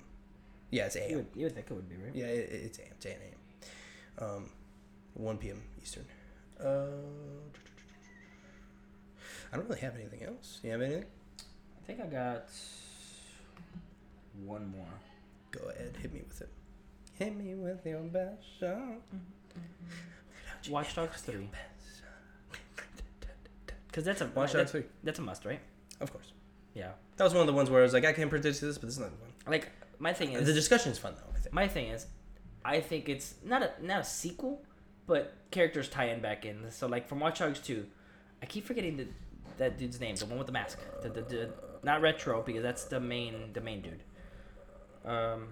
yeah, 0.71 0.85
it's 0.85 0.95
You 0.95 1.01
AM. 1.03 1.15
would, 1.17 1.27
you 1.35 1.43
would 1.45 1.53
think 1.55 1.67
it 1.69 1.73
would 1.73 1.89
be 1.89 1.95
right. 1.95 2.13
Yeah, 2.15 2.25
it, 2.25 2.49
it's 2.51 2.79
AM. 2.79 2.87
It's 2.91 3.05
8 3.05 3.17
AM. 4.19 4.27
Um, 4.29 4.49
1 5.13 5.37
p.m. 5.37 5.61
Eastern. 5.81 6.05
Uh, 6.59 6.87
I 9.51 9.57
don't 9.57 9.67
really 9.67 9.81
have 9.81 9.95
anything 9.95 10.23
else. 10.23 10.59
You 10.63 10.71
have 10.71 10.81
anything? 10.81 11.05
I 11.81 11.85
think 11.87 12.01
I 12.01 12.05
got 12.07 12.49
one 14.45 14.67
more. 14.71 14.85
Go 15.51 15.69
ahead, 15.69 15.95
hit 16.01 16.13
me 16.13 16.21
with 16.27 16.41
it. 16.41 16.49
Hit 17.13 17.35
me 17.35 17.55
with 17.55 17.85
your 17.85 17.99
best 18.01 18.43
song. 18.59 18.97
Mm-hmm. 19.15 20.71
Watch 20.71 20.95
Dogs 20.95 21.21
three. 21.21 21.49
Because 23.87 24.05
that's 24.05 24.21
a 24.21 24.27
Watch 24.27 24.53
Dogs 24.53 24.71
3. 24.71 24.83
That's 25.03 25.17
a 25.19 25.21
must, 25.23 25.45
right? 25.45 25.59
Of 25.99 26.11
course. 26.13 26.31
Yeah. 26.73 26.91
That 27.17 27.23
was 27.23 27.33
one 27.33 27.41
of 27.41 27.47
the 27.47 27.53
ones 27.53 27.69
where 27.69 27.81
I 27.81 27.83
was 27.83 27.93
like, 27.93 28.05
I 28.05 28.13
can't 28.13 28.29
predict 28.29 28.61
this, 28.61 28.77
but 28.77 28.85
this 28.87 28.93
is 28.95 28.99
not 28.99 29.09
one. 29.19 29.31
Like 29.47 29.71
my 29.97 30.13
thing 30.13 30.31
is 30.33 30.45
The 30.45 30.53
discussion 30.53 30.91
is 30.91 30.97
fun 30.97 31.15
though. 31.15 31.33
I 31.35 31.39
think. 31.39 31.53
my 31.53 31.67
thing 31.67 31.87
is, 31.87 32.05
I 32.63 32.79
think 32.81 33.09
it's 33.09 33.33
not 33.43 33.63
a 33.63 33.71
not 33.81 34.01
a 34.01 34.03
sequel, 34.03 34.61
but 35.07 35.33
characters 35.51 35.89
tie 35.89 36.09
in 36.09 36.21
back 36.21 36.45
in. 36.45 36.69
So 36.69 36.87
like 36.87 37.07
from 37.07 37.19
Watch 37.19 37.39
Dogs 37.39 37.59
two, 37.59 37.87
I 38.41 38.45
keep 38.45 38.65
forgetting 38.65 38.97
the 38.97 39.07
that 39.57 39.77
dude's 39.77 39.99
name, 39.99 40.15
the 40.15 40.25
one 40.25 40.37
with 40.37 40.47
the 40.47 40.53
mask. 40.53 40.79
The, 41.01 41.09
the, 41.09 41.21
the 41.21 41.49
not 41.83 42.01
retro 42.01 42.41
because 42.41 42.61
that's 42.61 42.85
the 42.85 42.99
main 42.99 43.51
the 43.53 43.61
main 43.61 43.81
dude. 43.81 44.03
Um, 45.05 45.47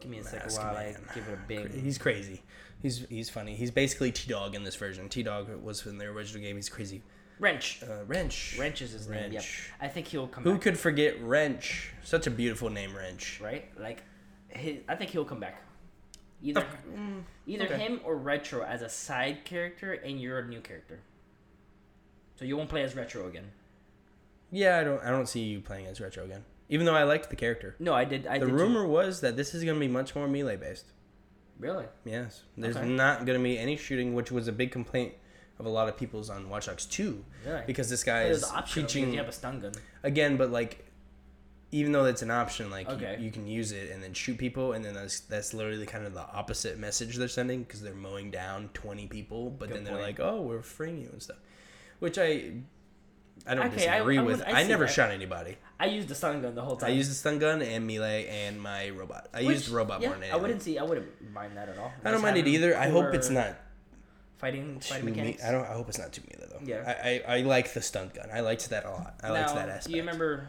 give 0.00 0.10
me 0.10 0.18
a 0.18 0.24
second 0.24 0.52
while 0.52 0.74
Man. 0.74 0.96
I 1.10 1.14
give 1.14 1.28
it 1.28 1.34
a 1.34 1.48
big. 1.48 1.74
He's 1.74 1.98
crazy. 1.98 2.42
He's 2.82 3.06
he's 3.08 3.30
funny. 3.30 3.54
He's 3.54 3.70
basically 3.70 4.12
T 4.12 4.28
Dog 4.28 4.54
in 4.54 4.64
this 4.64 4.76
version. 4.76 5.08
T 5.08 5.22
Dog 5.22 5.48
was 5.62 5.86
in 5.86 5.98
the 5.98 6.06
original 6.06 6.42
game. 6.42 6.56
He's 6.56 6.68
crazy. 6.68 7.02
Wrench. 7.38 7.82
Uh, 7.82 8.04
Wrench. 8.06 8.56
Wrench 8.58 8.80
is 8.82 8.92
his 8.92 9.08
name. 9.08 9.32
Yep. 9.32 9.42
Wrench. 9.42 9.70
I 9.80 9.88
think 9.88 10.06
he'll 10.06 10.26
come 10.26 10.44
Who 10.44 10.52
back. 10.54 10.62
could 10.62 10.78
forget 10.78 11.22
Wrench? 11.22 11.92
Such 12.02 12.26
a 12.26 12.30
beautiful 12.30 12.70
name, 12.70 12.96
Wrench. 12.96 13.40
right? 13.42 13.70
Like, 13.78 14.02
his, 14.48 14.78
I 14.88 14.94
think 14.94 15.10
he'll 15.10 15.24
come 15.24 15.40
back. 15.40 15.62
Either 16.42 16.66
either 17.46 17.64
okay. 17.64 17.78
him 17.78 18.00
or 18.04 18.16
Retro 18.16 18.62
as 18.62 18.82
a 18.82 18.88
side 18.88 19.44
character, 19.44 19.94
and 19.94 20.20
you're 20.20 20.38
a 20.38 20.46
new 20.46 20.60
character. 20.60 21.00
So 22.38 22.44
you 22.44 22.56
won't 22.56 22.68
play 22.68 22.82
as 22.82 22.94
Retro 22.94 23.26
again. 23.26 23.50
Yeah, 24.50 24.78
I 24.78 24.84
don't 24.84 25.02
I 25.02 25.10
don't 25.10 25.28
see 25.28 25.40
you 25.40 25.60
playing 25.60 25.86
as 25.86 26.00
Retro 26.00 26.24
again. 26.24 26.44
Even 26.68 26.84
though 26.86 26.94
I 26.94 27.04
liked 27.04 27.30
the 27.30 27.36
character. 27.36 27.76
No, 27.78 27.94
I 27.94 28.04
did. 28.04 28.26
I 28.26 28.38
the 28.38 28.46
did 28.46 28.50
too. 28.52 28.56
rumor 28.58 28.86
was 28.86 29.20
that 29.20 29.36
this 29.36 29.54
is 29.54 29.62
going 29.64 29.76
to 29.76 29.80
be 29.80 29.88
much 29.88 30.14
more 30.14 30.26
melee 30.26 30.56
based. 30.56 30.86
Really? 31.58 31.86
Yes. 32.04 32.42
There's 32.56 32.76
Okay. 32.76 32.86
not 32.88 33.24
going 33.24 33.38
to 33.38 33.42
be 33.42 33.58
any 33.58 33.76
shooting, 33.76 34.14
which 34.14 34.30
was 34.32 34.48
a 34.48 34.52
big 34.52 34.70
complaint 34.72 35.14
of 35.58 35.64
a 35.66 35.68
lot 35.70 35.88
of 35.88 35.96
people's 35.96 36.28
on 36.28 36.50
Watch 36.50 36.66
Dogs 36.66 36.84
2 36.86 37.24
Really? 37.46 37.62
because 37.66 37.88
this 37.88 38.04
guy 38.04 38.24
is 38.24 38.44
optional 38.44 38.90
you 38.90 39.16
have 39.16 39.28
a 39.28 39.32
stun 39.32 39.60
gun. 39.60 39.72
again, 40.02 40.36
but 40.36 40.50
like 40.50 40.84
even 41.72 41.92
though 41.92 42.04
that's 42.04 42.22
an 42.22 42.30
option, 42.30 42.70
like 42.70 42.86
you- 42.88 42.94
Okay. 42.96 43.16
you, 43.20 43.30
can 43.30 43.46
use 43.46 43.72
it 43.72 43.90
and 43.90 44.02
then 44.02 44.12
shoot 44.12 44.36
people, 44.38 44.72
and 44.74 44.84
then 44.84 44.94
that's 44.94 45.20
that's 45.20 45.54
literally 45.54 45.86
kind 45.86 46.04
of 46.06 46.12
the 46.14 46.20
opposite 46.20 46.78
message 46.78 47.16
they're 47.16 47.26
sending 47.28 47.62
because 47.62 47.80
they're 47.80 47.94
mowing 47.94 48.30
down 48.30 48.68
twenty 48.74 49.06
people, 49.06 49.50
but 49.50 49.68
Good 49.68 49.78
then 49.78 49.84
they're 49.84 49.94
point. 49.94 50.04
like, 50.06 50.20
"Oh, 50.20 50.42
we're 50.42 50.62
freeing 50.62 51.00
you" 51.00 51.08
and 51.10 51.22
stuff, 51.22 51.38
which 52.00 52.18
I 52.18 52.52
I 53.46 53.54
don't 53.54 53.66
Okay, 53.66 53.76
disagree 53.76 54.18
I 54.18 54.22
with. 54.22 54.42
I, 54.42 54.60
I 54.60 54.62
never 54.64 54.86
that. 54.86 54.92
shot 54.92 55.10
anybody. 55.10 55.56
I 55.78 55.86
used 55.86 56.08
the 56.08 56.14
stun 56.14 56.42
gun 56.42 56.54
the 56.54 56.62
whole 56.62 56.76
time. 56.76 56.90
I 56.90 56.92
used 56.94 57.10
the 57.10 57.14
stun 57.14 57.38
gun 57.38 57.62
and 57.62 57.86
melee 57.86 58.26
and 58.28 58.60
my 58.60 58.90
robot. 58.90 59.28
I 59.32 59.38
Which- 59.44 59.56
used 59.56 59.68
robot 59.68 60.00
yeah, 60.00 60.08
more 60.08 60.14
than 60.16 60.22
anything. 60.24 60.38
I 60.38 60.42
wouldn't 60.42 60.62
see. 60.62 60.78
I 60.78 60.82
wouldn't 60.82 61.32
mind 61.32 61.56
that 61.56 61.68
at 61.68 61.78
all. 61.78 61.92
I 62.04 62.10
don't 62.10 62.22
mind 62.22 62.36
it 62.38 62.46
either. 62.48 62.76
I 62.76 62.88
hope 62.88 63.14
it's 63.14 63.30
not 63.30 63.56
fighting 64.38 64.80
fighting 64.80 65.06
me- 65.06 65.12
mechanics. 65.12 65.44
I 65.44 65.50
don't. 65.52 65.64
I 65.64 65.72
hope 65.74 65.88
it's 65.88 65.98
not 65.98 66.12
too 66.12 66.22
melee 66.30 66.48
though. 66.50 66.60
Yeah. 66.64 66.82
I, 67.04 67.22
I, 67.26 67.38
I 67.38 67.40
like 67.42 67.72
the 67.72 67.82
stun 67.82 68.10
gun. 68.14 68.28
I 68.32 68.40
liked 68.40 68.68
that 68.70 68.84
a 68.84 68.90
lot. 68.90 69.14
I 69.22 69.30
liked 69.30 69.54
that 69.54 69.68
aspect. 69.68 69.86
do 69.86 69.92
you 69.92 69.98
remember 69.98 70.48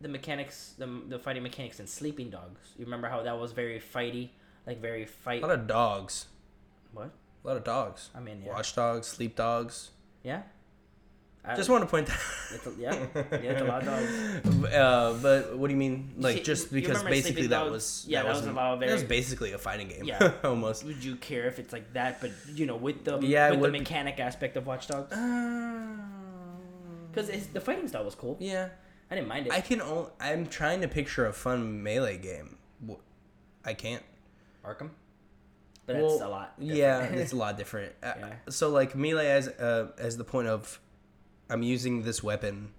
the 0.00 0.08
mechanics, 0.08 0.74
the 0.78 0.86
the 1.08 1.18
fighting 1.18 1.42
mechanics 1.42 1.80
in 1.80 1.86
Sleeping 1.86 2.30
Dogs? 2.30 2.60
You 2.78 2.84
remember 2.84 3.08
how 3.08 3.22
that 3.22 3.38
was 3.38 3.52
very 3.52 3.80
fighty, 3.80 4.30
like 4.66 4.80
very 4.80 5.06
fight. 5.06 5.42
A 5.42 5.46
lot 5.46 5.58
of 5.58 5.66
dogs. 5.66 6.26
what? 6.92 7.10
A 7.44 7.46
lot 7.48 7.56
of 7.56 7.64
dogs. 7.64 8.10
I 8.14 8.20
mean, 8.20 8.42
yeah, 8.44 8.52
Watch 8.52 8.74
dogs, 8.74 9.06
sleep 9.06 9.34
dogs. 9.36 9.90
yeah. 10.22 10.42
I, 11.48 11.56
Just 11.56 11.70
want 11.70 11.82
to 11.82 11.86
point 11.88 12.06
that. 12.08 12.18
It's 12.54 12.66
yeah, 12.78 12.94
yeah, 13.14 13.36
it's 13.52 13.60
a 13.60 13.64
lot 13.64 13.86
of 13.86 13.86
dogs. 13.86 14.72
Uh, 14.74 15.18
but 15.22 15.56
what 15.58 15.68
do 15.68 15.72
you 15.74 15.78
mean? 15.78 16.12
Like 16.18 16.44
just 16.44 16.70
because 16.72 17.02
basically 17.02 17.46
that 17.48 17.60
Dogs? 17.60 17.70
was 17.72 18.04
Yeah, 18.08 18.22
that 18.22 18.28
was 18.28 18.36
wasn't- 18.38 18.52
a 18.52 18.60
lot 18.60 18.74
of 18.74 18.80
that 18.80 18.90
was 18.90 19.02
basically 19.04 19.52
a 19.52 19.58
fighting 19.58 19.88
game. 19.88 20.04
Yeah. 20.04 20.32
almost. 20.44 20.84
Would 20.84 21.02
you 21.04 21.16
care 21.16 21.46
if 21.46 21.58
it's 21.58 21.72
like 21.72 21.92
that? 21.94 22.20
But 22.20 22.32
you 22.54 22.66
know, 22.66 22.76
with 22.76 23.04
the 23.04 23.18
Yeah, 23.20 23.50
with 23.50 23.58
the 23.58 23.62
would 23.62 23.72
be- 23.72 23.78
mechanic 23.80 24.18
aspect 24.20 24.56
of 24.56 24.66
Watch 24.66 24.88
Dogs, 24.88 25.08
because 27.10 27.28
the 27.48 27.60
fighting 27.60 27.88
style 27.88 28.04
was 28.04 28.14
cool. 28.14 28.36
yeah, 28.40 28.68
I 29.10 29.14
didn't 29.14 29.28
mind 29.28 29.46
it. 29.46 29.52
I 29.52 29.60
can. 29.60 29.80
Only, 29.80 30.10
I'm 30.20 30.46
trying 30.46 30.80
to 30.82 30.88
picture 30.88 31.26
a 31.26 31.32
fun 31.32 31.82
melee 31.82 32.18
game. 32.18 32.56
I 33.64 33.74
can't. 33.74 34.02
Arkham, 34.64 34.90
but 35.86 35.96
Well, 35.96 36.22
a 36.22 36.28
lot. 36.28 36.54
Yeah, 36.58 37.02
it's 37.02 37.32
a 37.32 37.36
lot 37.36 37.56
different. 37.58 37.92
Uh, 38.02 38.12
Yeah. 38.18 38.32
So 38.50 38.70
like 38.70 38.94
melee 38.94 39.28
as 39.28 39.48
uh, 39.48 39.88
as 39.98 40.16
the 40.16 40.24
point 40.24 40.48
of, 40.48 40.80
I'm 41.50 41.62
using 41.62 42.02
this 42.02 42.22
weapon 42.22 42.72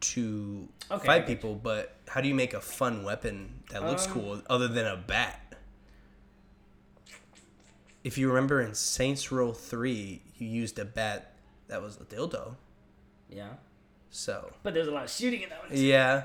to 0.00 0.68
Okay, 0.90 1.06
fight 1.06 1.26
people, 1.26 1.54
but 1.54 1.96
how 2.08 2.20
do 2.20 2.28
you 2.28 2.34
make 2.34 2.54
a 2.54 2.60
fun 2.60 3.04
weapon 3.04 3.62
that 3.70 3.84
looks 3.84 4.06
Um, 4.06 4.12
cool 4.12 4.42
other 4.48 4.66
than 4.68 4.86
a 4.86 4.96
bat? 4.96 5.54
If 8.02 8.16
you 8.16 8.28
remember 8.28 8.60
in 8.62 8.74
Saints 8.74 9.30
Row 9.30 9.52
Three, 9.52 10.22
you 10.38 10.48
used 10.48 10.78
a 10.78 10.84
bat 10.84 11.32
that 11.68 11.82
was 11.82 11.96
a 11.98 12.04
dildo. 12.04 12.56
yeah, 13.28 13.50
So 14.10 14.50
but 14.62 14.72
there's 14.74 14.88
a 14.88 14.90
lot 14.90 15.04
of 15.04 15.10
shooting 15.10 15.42
in 15.42 15.50
that 15.50 15.60
one. 15.68 15.70
yeah. 15.72 16.24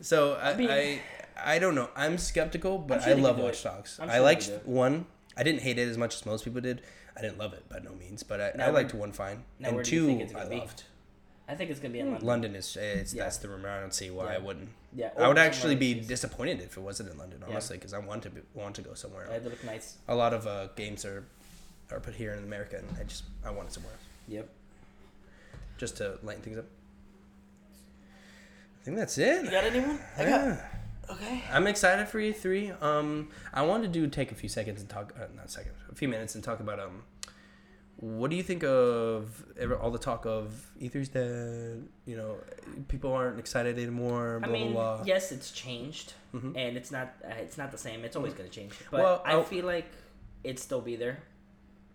So 0.00 0.34
I, 0.34 0.50
I, 0.50 0.56
mean- 0.56 1.00
I 1.42 1.58
don't 1.60 1.74
know. 1.76 1.88
I'm 1.94 2.18
skeptical, 2.18 2.78
but 2.78 3.02
sure 3.04 3.12
I 3.12 3.14
love 3.14 3.38
Watch. 3.38 3.62
Dogs. 3.62 3.98
I'm 4.02 4.08
I 4.08 4.14
sure 4.14 4.18
they 4.20 4.24
liked 4.24 4.50
one. 4.66 5.06
I 5.36 5.42
didn't 5.44 5.62
hate 5.62 5.78
it 5.78 5.88
as 5.88 5.96
much 5.96 6.16
as 6.16 6.26
most 6.26 6.44
people 6.44 6.60
did. 6.60 6.82
I 7.16 7.20
didn't 7.20 7.38
love 7.38 7.52
it 7.54 7.68
by 7.68 7.78
no 7.78 7.92
means, 7.94 8.22
but 8.22 8.40
I, 8.40 8.52
Now 8.56 8.66
I 8.66 8.70
liked 8.70 8.92
one 8.94 9.12
fine. 9.12 9.44
now 9.60 9.68
and 9.68 9.76
where 9.76 9.84
do 9.84 9.94
you 9.94 10.00
two, 10.00 10.06
think 10.06 10.20
it's 10.22 10.34
I 10.34 10.48
be? 10.48 10.56
loved. 10.58 10.82
I 11.46 11.54
think 11.54 11.70
it's 11.70 11.78
gonna 11.78 11.92
be 11.92 12.00
in 12.00 12.10
London. 12.10 12.26
London 12.26 12.54
is 12.56 12.76
it's 12.76 13.12
Yeah. 13.14 13.24
that's 13.24 13.36
the 13.36 13.48
rumor. 13.48 13.68
I 13.68 13.78
don't 13.80 13.92
see 13.94 14.10
why 14.10 14.30
Yeah. 14.32 14.34
I 14.36 14.38
wouldn't. 14.38 14.68
Yeah, 14.96 15.10
I 15.18 15.28
would 15.28 15.36
or 15.36 15.40
actually 15.40 15.60
somewhere 15.74 15.76
be 15.76 15.90
overseas. 15.92 16.08
disappointed 16.08 16.60
if 16.62 16.76
it 16.76 16.80
wasn't 16.80 17.10
in 17.10 17.18
London, 17.18 17.40
Yeah. 17.42 17.50
honestly, 17.52 17.76
because 17.76 17.92
I 17.92 17.98
want 17.98 18.22
to 18.24 18.30
be, 18.30 18.40
want 18.54 18.74
to 18.76 18.82
go 18.82 18.94
somewhere. 18.94 19.28
Yeah, 19.30 19.38
they 19.38 19.50
look 19.50 19.62
nice. 19.64 19.96
A 20.08 20.14
lot 20.14 20.32
of 20.34 20.46
uh, 20.46 20.68
games 20.74 21.04
are 21.04 21.24
are 21.90 22.00
put 22.00 22.14
here 22.14 22.32
in 22.32 22.42
America, 22.44 22.78
and 22.78 22.88
I 22.98 23.04
just 23.04 23.24
I 23.44 23.50
want 23.50 23.68
it 23.68 23.74
somewhere 23.74 23.92
else, 23.92 24.02
Yep. 24.28 24.48
just 25.78 25.96
to 25.98 26.18
lighten 26.22 26.42
things 26.42 26.58
up. 26.58 26.64
I 28.80 28.84
think 28.84 28.96
that's 28.96 29.16
it. 29.18 29.44
You 29.44 29.50
got 29.50 29.64
anyone? 29.64 29.98
I 30.16 30.24
got. 30.24 30.28
Yeah. 30.46 30.66
Okay. 31.10 31.42
I'm 31.52 31.66
excited 31.66 32.08
for 32.08 32.18
E3. 32.18 32.80
Um, 32.82 33.28
I 33.52 33.62
wanted 33.62 33.92
to 33.92 34.06
take 34.08 34.32
a 34.32 34.34
few 34.34 34.48
seconds 34.48 34.80
and 34.80 34.88
talk, 34.88 35.14
uh, 35.18 35.26
not 35.36 35.50
seconds, 35.50 35.76
a 35.90 35.94
few 35.94 36.08
minutes 36.08 36.34
and 36.34 36.42
talk 36.42 36.60
about 36.60 36.80
um, 36.80 37.02
what 37.96 38.30
do 38.30 38.36
you 38.36 38.42
think 38.42 38.64
of 38.64 39.44
ever, 39.58 39.76
all 39.76 39.90
the 39.90 39.98
talk 39.98 40.26
of 40.26 40.66
E3's 40.80 41.08
dead? 41.08 41.86
You 42.06 42.16
know, 42.16 42.36
people 42.88 43.12
aren't 43.12 43.38
excited 43.38 43.78
anymore. 43.78 44.40
Blah 44.40 44.48
I 44.48 44.52
mean, 44.52 44.72
blah 44.72 44.96
blah. 44.96 45.04
yes, 45.06 45.30
it's 45.32 45.50
changed, 45.52 46.14
Mhm. 46.34 46.56
and 46.56 46.76
it's 46.76 46.90
not. 46.90 47.14
Uh, 47.24 47.28
it's 47.38 47.56
not 47.56 47.70
the 47.70 47.78
same. 47.78 48.04
It's 48.04 48.16
always 48.16 48.34
gonna 48.34 48.48
change. 48.48 48.72
But 48.90 49.00
Well, 49.00 49.22
I 49.24 49.32
I'll- 49.32 49.44
feel 49.44 49.64
like 49.64 49.86
it 50.42 50.58
still 50.58 50.80
be 50.80 50.96
there. 50.96 51.22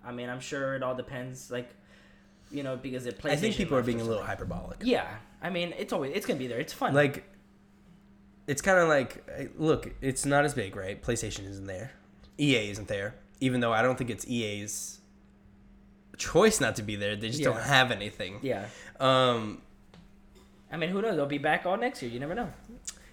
I 0.03 0.11
mean, 0.13 0.29
I'm 0.29 0.39
sure 0.39 0.75
it 0.75 0.81
all 0.83 0.95
depends. 0.95 1.51
Like, 1.51 1.69
you 2.49 2.63
know, 2.63 2.77
because 2.77 3.05
it 3.05 3.19
plays. 3.19 3.33
I 3.33 3.35
think 3.35 3.55
people 3.55 3.77
are 3.77 3.83
being 3.83 3.99
a 4.01 4.03
little 4.05 4.23
hyperbolic. 4.23 4.77
Yeah, 4.83 5.05
I 5.41 5.49
mean, 5.49 5.73
it's 5.77 5.91
always 5.93 6.13
it's 6.15 6.25
gonna 6.25 6.39
be 6.39 6.47
there. 6.47 6.59
It's 6.59 6.73
fun. 6.73 6.93
Like, 6.93 7.25
it's 8.49 8.63
kind 8.63 8.79
of 8.79 8.89
like, 8.89 9.23
uh, 9.37 9.43
look, 9.59 9.93
it's 10.01 10.25
not 10.25 10.43
as 10.43 10.55
big, 10.55 10.75
right? 10.75 10.99
PlayStation 11.01 11.47
isn't 11.47 11.67
there, 11.67 11.91
EA 12.39 12.71
isn't 12.71 12.87
there. 12.87 13.13
Even 13.39 13.59
though 13.59 13.71
I 13.71 13.83
don't 13.83 13.95
think 13.95 14.09
it's 14.09 14.27
EA's 14.27 14.99
choice 16.17 16.59
not 16.59 16.75
to 16.77 16.81
be 16.81 16.95
there, 16.95 17.15
they 17.15 17.29
just 17.29 17.43
don't 17.43 17.61
have 17.61 17.91
anything. 17.91 18.39
yeah. 18.41 18.65
Um, 18.99 19.61
I 20.71 20.77
mean, 20.77 20.89
who 20.89 20.99
knows? 21.01 21.15
They'll 21.15 21.27
be 21.27 21.37
back 21.37 21.67
all 21.67 21.77
next 21.77 22.01
year. 22.01 22.11
You 22.11 22.19
never 22.19 22.33
know. 22.33 22.51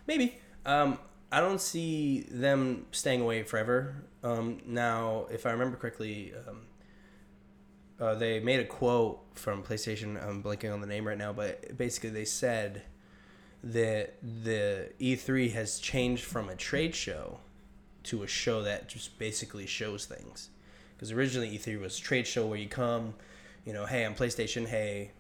Maybe. 0.07 0.39
Um, 0.65 0.99
I 1.31 1.41
don't 1.41 1.61
see 1.61 2.27
them 2.31 2.87
staying 2.93 3.21
away 3.21 3.43
forever. 3.43 4.05
Um, 4.23 4.63
now, 4.67 5.27
if 5.31 5.45
I 5.45 5.51
remember 5.51 5.77
correctly, 5.77 6.33
um, 6.49 6.63
uh, 8.01 8.15
they 8.15 8.41
made 8.41 8.61
a 8.61 8.65
quote 8.65 9.21
from 9.35 9.63
PlayStation. 9.63 10.23
I'm 10.27 10.43
blanking 10.43 10.73
on 10.73 10.81
the 10.81 10.87
name 10.87 11.07
right 11.07 11.19
now, 11.19 11.33
but 11.35 11.77
basically 11.77 12.11
they 12.11 12.25
said 12.25 12.83
that 13.73 14.15
the 14.23 14.91
E3 15.01 15.53
has 15.53 15.79
changed 15.79 16.25
from 16.25 16.49
a 16.49 16.55
trade 16.55 16.95
show 16.95 17.39
to 18.05 18.23
a 18.23 18.27
show 18.27 18.63
that 18.63 18.89
just 18.89 19.19
basically 19.19 19.67
shows 19.67 20.07
things. 20.07 20.51
Because 20.97 21.13
originally 21.13 21.59
E3 21.59 21.81
was 21.81 21.99
a 21.99 22.03
trade 22.03 22.27
show 22.27 22.47
where 22.47 22.59
you 22.59 22.69
come, 22.69 23.15
you 23.65 23.73
know, 23.73 23.85
hey, 23.85 24.07
I'm 24.07 24.15
PlayStation. 24.15 24.67
Hey, 24.67 25.11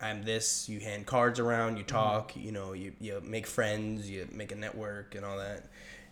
I'm 0.00 0.22
this. 0.22 0.68
You 0.68 0.80
hand 0.80 1.06
cards 1.06 1.40
around, 1.40 1.76
you 1.76 1.84
mm-hmm. 1.84 1.96
talk, 1.96 2.36
you 2.36 2.52
know, 2.52 2.72
you, 2.72 2.92
you 3.00 3.20
make 3.24 3.46
friends, 3.46 4.08
you 4.08 4.28
make 4.32 4.52
a 4.52 4.56
network 4.56 5.14
and 5.14 5.24
all 5.24 5.38
that. 5.38 5.64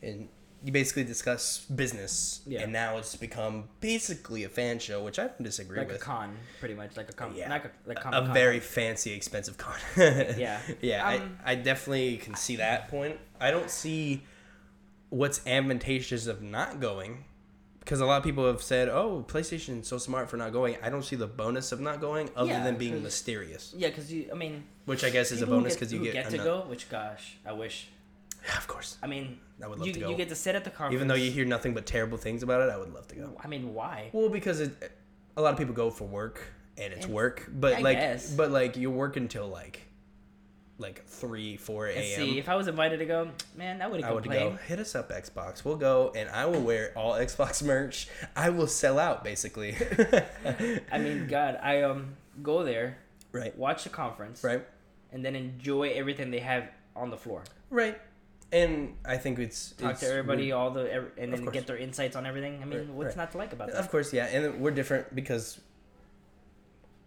And 0.02 0.28
you 0.64 0.72
basically 0.72 1.04
discuss 1.04 1.58
business, 1.66 2.40
Yeah. 2.46 2.62
and 2.62 2.72
now 2.72 2.96
it's 2.96 3.14
become 3.16 3.68
basically 3.80 4.44
a 4.44 4.48
fan 4.48 4.78
show, 4.78 5.04
which 5.04 5.18
I 5.18 5.24
don't 5.24 5.42
disagree 5.42 5.76
like 5.78 5.88
with. 5.88 5.96
Like 5.96 6.02
a 6.02 6.04
con, 6.04 6.36
pretty 6.58 6.74
much 6.74 6.96
like 6.96 7.10
a 7.10 7.12
con, 7.12 7.34
Yeah. 7.36 7.50
like 7.50 7.66
a, 7.66 7.70
like 7.86 7.98
a 8.02 8.32
very 8.32 8.60
fancy, 8.60 9.12
expensive 9.12 9.58
con. 9.58 9.74
Yeah. 9.96 10.60
yeah. 10.80 11.06
Um, 11.06 11.38
I, 11.44 11.52
I 11.52 11.54
definitely 11.56 12.16
can 12.16 12.34
see 12.34 12.56
that 12.56 12.88
point. 12.88 13.18
I 13.38 13.50
don't 13.50 13.68
see 13.70 14.22
what's 15.10 15.46
advantageous 15.46 16.26
of 16.26 16.40
not 16.40 16.80
going, 16.80 17.24
because 17.80 18.00
a 18.00 18.06
lot 18.06 18.16
of 18.16 18.24
people 18.24 18.46
have 18.46 18.62
said, 18.62 18.88
"Oh, 18.88 19.22
PlayStation's 19.28 19.86
so 19.86 19.98
smart 19.98 20.30
for 20.30 20.38
not 20.38 20.50
going." 20.54 20.76
I 20.82 20.88
don't 20.88 21.04
see 21.04 21.16
the 21.16 21.26
bonus 21.26 21.72
of 21.72 21.80
not 21.80 22.00
going, 22.00 22.30
other 22.34 22.48
Yeah, 22.52 22.64
than 22.64 22.76
being 22.76 23.02
mysterious, 23.02 23.74
Yeah, 23.76 23.88
because 23.88 24.10
you, 24.10 24.30
I 24.32 24.34
mean, 24.34 24.64
which 24.86 25.04
I 25.04 25.10
guess 25.10 25.30
is 25.30 25.42
a 25.42 25.46
bonus 25.46 25.74
because 25.74 25.92
you 25.92 25.98
who 25.98 26.10
get, 26.10 26.30
to 26.30 26.38
go. 26.38 26.62
Which 26.68 26.88
gosh, 26.88 27.36
I 27.44 27.52
wish. 27.52 27.88
Yeah, 28.46 28.56
of 28.62 28.66
course. 28.66 28.96
I 29.02 29.06
mean, 29.06 29.38
I 29.62 29.68
would 29.68 29.78
love 29.78 29.86
you 29.86 29.94
to 29.94 30.00
go. 30.00 30.10
you 30.10 30.16
get 30.16 30.28
to 30.30 30.34
sit 30.34 30.54
at 30.54 30.64
the 30.64 30.70
conference. 30.70 30.94
Even 30.94 31.08
though 31.08 31.14
you 31.14 31.30
hear 31.30 31.44
nothing 31.44 31.74
but 31.74 31.86
terrible 31.86 32.18
things 32.18 32.42
about 32.42 32.60
it, 32.60 32.70
I 32.70 32.76
would 32.76 32.92
love 32.92 33.06
to 33.08 33.14
go. 33.14 33.36
I 33.42 33.46
mean, 33.46 33.72
why? 33.74 34.10
Well, 34.12 34.28
because 34.28 34.60
it, 34.60 34.92
a 35.36 35.42
lot 35.42 35.52
of 35.52 35.58
people 35.58 35.74
go 35.74 35.90
for 35.90 36.04
work 36.04 36.42
and 36.76 36.92
it's 36.92 37.06
And- 37.06 37.14
work, 37.14 37.48
but 37.52 37.74
I 37.76 37.80
like, 37.80 37.98
guess. 37.98 38.30
but 38.34 38.50
like 38.50 38.76
you 38.76 38.90
work 38.90 39.16
until 39.16 39.46
like, 39.48 39.80
like 40.76 41.06
three, 41.06 41.56
four 41.56 41.86
a.m. 41.86 42.02
see. 42.16 42.36
If 42.38 42.48
I 42.48 42.56
was 42.56 42.66
invited 42.66 42.98
to 42.98 43.06
go, 43.06 43.30
man, 43.56 43.80
I 43.80 43.86
would 43.86 44.00
go. 44.02 44.08
I 44.08 44.12
would 44.12 44.24
go. 44.28 44.58
Hit 44.66 44.80
us 44.80 44.96
up, 44.96 45.08
Xbox. 45.10 45.64
We'll 45.64 45.76
go, 45.76 46.12
and 46.16 46.28
I 46.28 46.46
will 46.46 46.60
wear 46.60 46.92
all 46.96 47.12
Xbox 47.12 47.62
merch. 47.66 48.08
I 48.34 48.50
will 48.50 48.66
sell 48.66 48.98
out, 48.98 49.22
basically. 49.22 49.76
I 50.90 50.98
mean, 50.98 51.28
God, 51.28 51.60
I 51.62 51.82
um 51.82 52.16
go 52.42 52.64
there, 52.64 52.98
right, 53.30 53.56
watch 53.56 53.84
the 53.84 53.90
conference, 53.90 54.42
right, 54.42 54.64
and 55.12 55.24
then 55.24 55.36
enjoy 55.36 55.90
everything 55.90 56.32
they 56.32 56.40
have 56.40 56.64
on 56.96 57.10
the 57.10 57.16
floor. 57.16 57.44
right. 57.70 58.00
And 58.52 58.94
I 59.04 59.16
think 59.16 59.38
it's 59.40 59.72
Talk 59.72 59.92
it's- 59.92 60.00
to 60.00 60.08
everybody, 60.08 60.52
all 60.52 60.70
the 60.70 60.92
ev- 60.92 61.10
and 61.18 61.32
then 61.32 61.44
get 61.46 61.66
their 61.66 61.76
insights 61.76 62.14
on 62.14 62.24
everything. 62.26 62.60
I 62.62 62.64
mean, 62.66 62.78
Right, 62.78 62.88
what's 62.88 63.08
right. 63.08 63.16
not 63.16 63.32
to 63.32 63.38
like 63.38 63.52
about 63.52 63.68
that? 63.72 63.76
Of 63.76 63.90
course, 63.90 64.12
yeah, 64.12 64.26
and 64.26 64.60
we're 64.60 64.70
different 64.70 65.12
because 65.14 65.60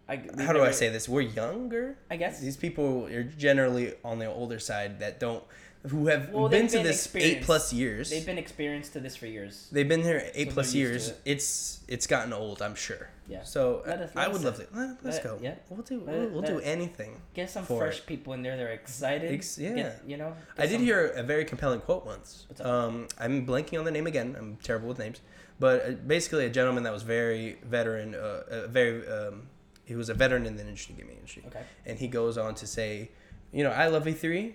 I, 0.09 0.21
how 0.39 0.53
do 0.53 0.61
I 0.63 0.71
say 0.71 0.89
this? 0.89 1.07
We're 1.09 1.21
younger. 1.21 1.97
I 2.09 2.15
guess. 2.17 2.39
These 2.39 2.57
people 2.57 3.05
are 3.07 3.23
generally 3.23 3.93
on 4.05 4.19
the 4.19 4.25
older 4.31 4.57
side 4.59 4.99
that 4.99 5.19
don't, 5.19 5.43
who 5.87 6.07
have 6.07 6.29
Well, 6.31 6.47
been 6.49 6.67
to 6.67 6.77
been 6.77 6.83
this 6.85 7.13
eight 7.15 7.41
plus 7.43 7.71
years. 7.73 8.09
They've 8.09 8.25
been 8.25 8.37
experienced 8.37 8.93
to 8.93 8.99
this 9.01 9.15
for 9.17 9.25
years. 9.27 9.67
They've 9.71 9.87
been 9.87 10.03
here 10.03 10.29
eight 10.33 10.49
So 10.49 10.53
plus 10.55 10.73
years. 10.73 11.09
it. 11.09 11.21
It's 11.25 11.79
it's 11.87 12.07
gotten 12.07 12.31
old, 12.33 12.61
I'm 12.61 12.75
sure. 12.75 13.09
Yeah. 13.27 13.43
So 13.43 13.83
Let 13.85 13.99
us- 14.01 14.11
I 14.15 14.27
would 14.29 14.41
love 14.41 14.55
to. 14.55 14.67
Let, 14.73 14.89
us 14.91 14.97
Let- 15.03 15.23
go. 15.23 15.37
yeah. 15.41 15.55
We'll 15.69 15.81
do. 15.81 15.99
Let- 15.99 16.05
we'll 16.15 16.29
we'll 16.29 16.41
let 16.41 16.49
do 16.49 16.59
anything. 16.61 17.21
Get 17.33 17.49
some 17.49 17.65
fresh 17.65 17.99
it. 17.99 18.05
people 18.05 18.33
in 18.33 18.41
there. 18.41 18.55
They're 18.55 18.69
excited. 18.69 19.31
Ex- 19.31 19.57
yeah. 19.57 19.73
Get- 19.75 20.01
you 20.07 20.15
know. 20.17 20.33
I 20.57 20.61
did 20.67 20.73
some- 20.75 20.83
hear 20.83 21.07
a 21.07 21.23
very 21.23 21.43
compelling 21.43 21.81
quote 21.81 22.05
once. 22.05 22.47
Um, 22.61 23.07
I'm 23.19 23.45
blanking 23.45 23.77
on 23.79 23.85
the 23.85 23.91
name 23.91 24.07
again. 24.07 24.35
I'm 24.39 24.55
terrible 24.63 24.87
with 24.87 24.99
names, 24.99 25.19
but 25.59 25.85
uh, 25.85 25.91
basically 25.91 26.45
a 26.45 26.49
gentleman 26.49 26.83
that 26.83 26.93
was 26.93 27.03
very 27.03 27.57
veteran, 27.65 28.15
uh, 28.15 28.43
uh, 28.49 28.67
very 28.67 29.05
um, 29.07 29.47
he 29.83 29.95
was 29.95 30.07
a 30.09 30.13
veteran 30.13 30.45
in 30.45 30.55
the 30.55 30.61
industry, 30.63 30.95
gaming 30.97 31.17
industry, 31.17 31.43
Okay. 31.47 31.63
and 31.85 31.97
he 31.99 32.07
goes 32.07 32.37
on 32.37 32.55
to 32.55 32.67
say, 32.67 33.11
you 33.51 33.63
know, 33.63 33.71
I 33.71 33.87
love 33.87 34.05
E3. 34.05 34.53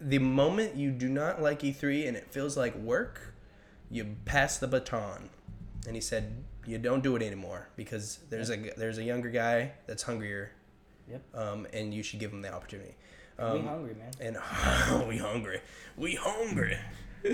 The 0.00 0.18
moment 0.18 0.74
you 0.76 0.90
do 0.90 1.08
not 1.08 1.40
like 1.40 1.60
E3 1.60 2.08
and 2.08 2.16
it 2.16 2.26
feels 2.32 2.56
like 2.56 2.74
work, 2.76 3.34
you 3.90 4.16
pass 4.24 4.58
the 4.58 4.66
baton. 4.66 5.30
And 5.86 5.94
he 5.96 6.00
said, 6.00 6.44
you 6.66 6.78
don't 6.78 7.02
do 7.02 7.16
it 7.16 7.22
anymore 7.22 7.68
because 7.76 8.18
there's 8.30 8.50
a 8.50 8.56
there's 8.76 8.98
a 8.98 9.04
younger 9.04 9.30
guy 9.30 9.72
that's 9.86 10.02
hungrier, 10.02 10.52
Yep. 11.10 11.22
um, 11.34 11.66
and 11.72 11.92
you 11.92 12.02
should 12.02 12.20
give 12.20 12.32
him 12.32 12.42
the 12.42 12.52
opportunity. 12.52 12.94
we 13.38 13.44
Um, 13.44 13.66
hungry, 13.66 13.94
man. 13.94 14.12
and 14.20 14.36
we 15.08 15.16
hungry. 15.18 15.60
We 15.96 16.14
hungry. 16.14 16.78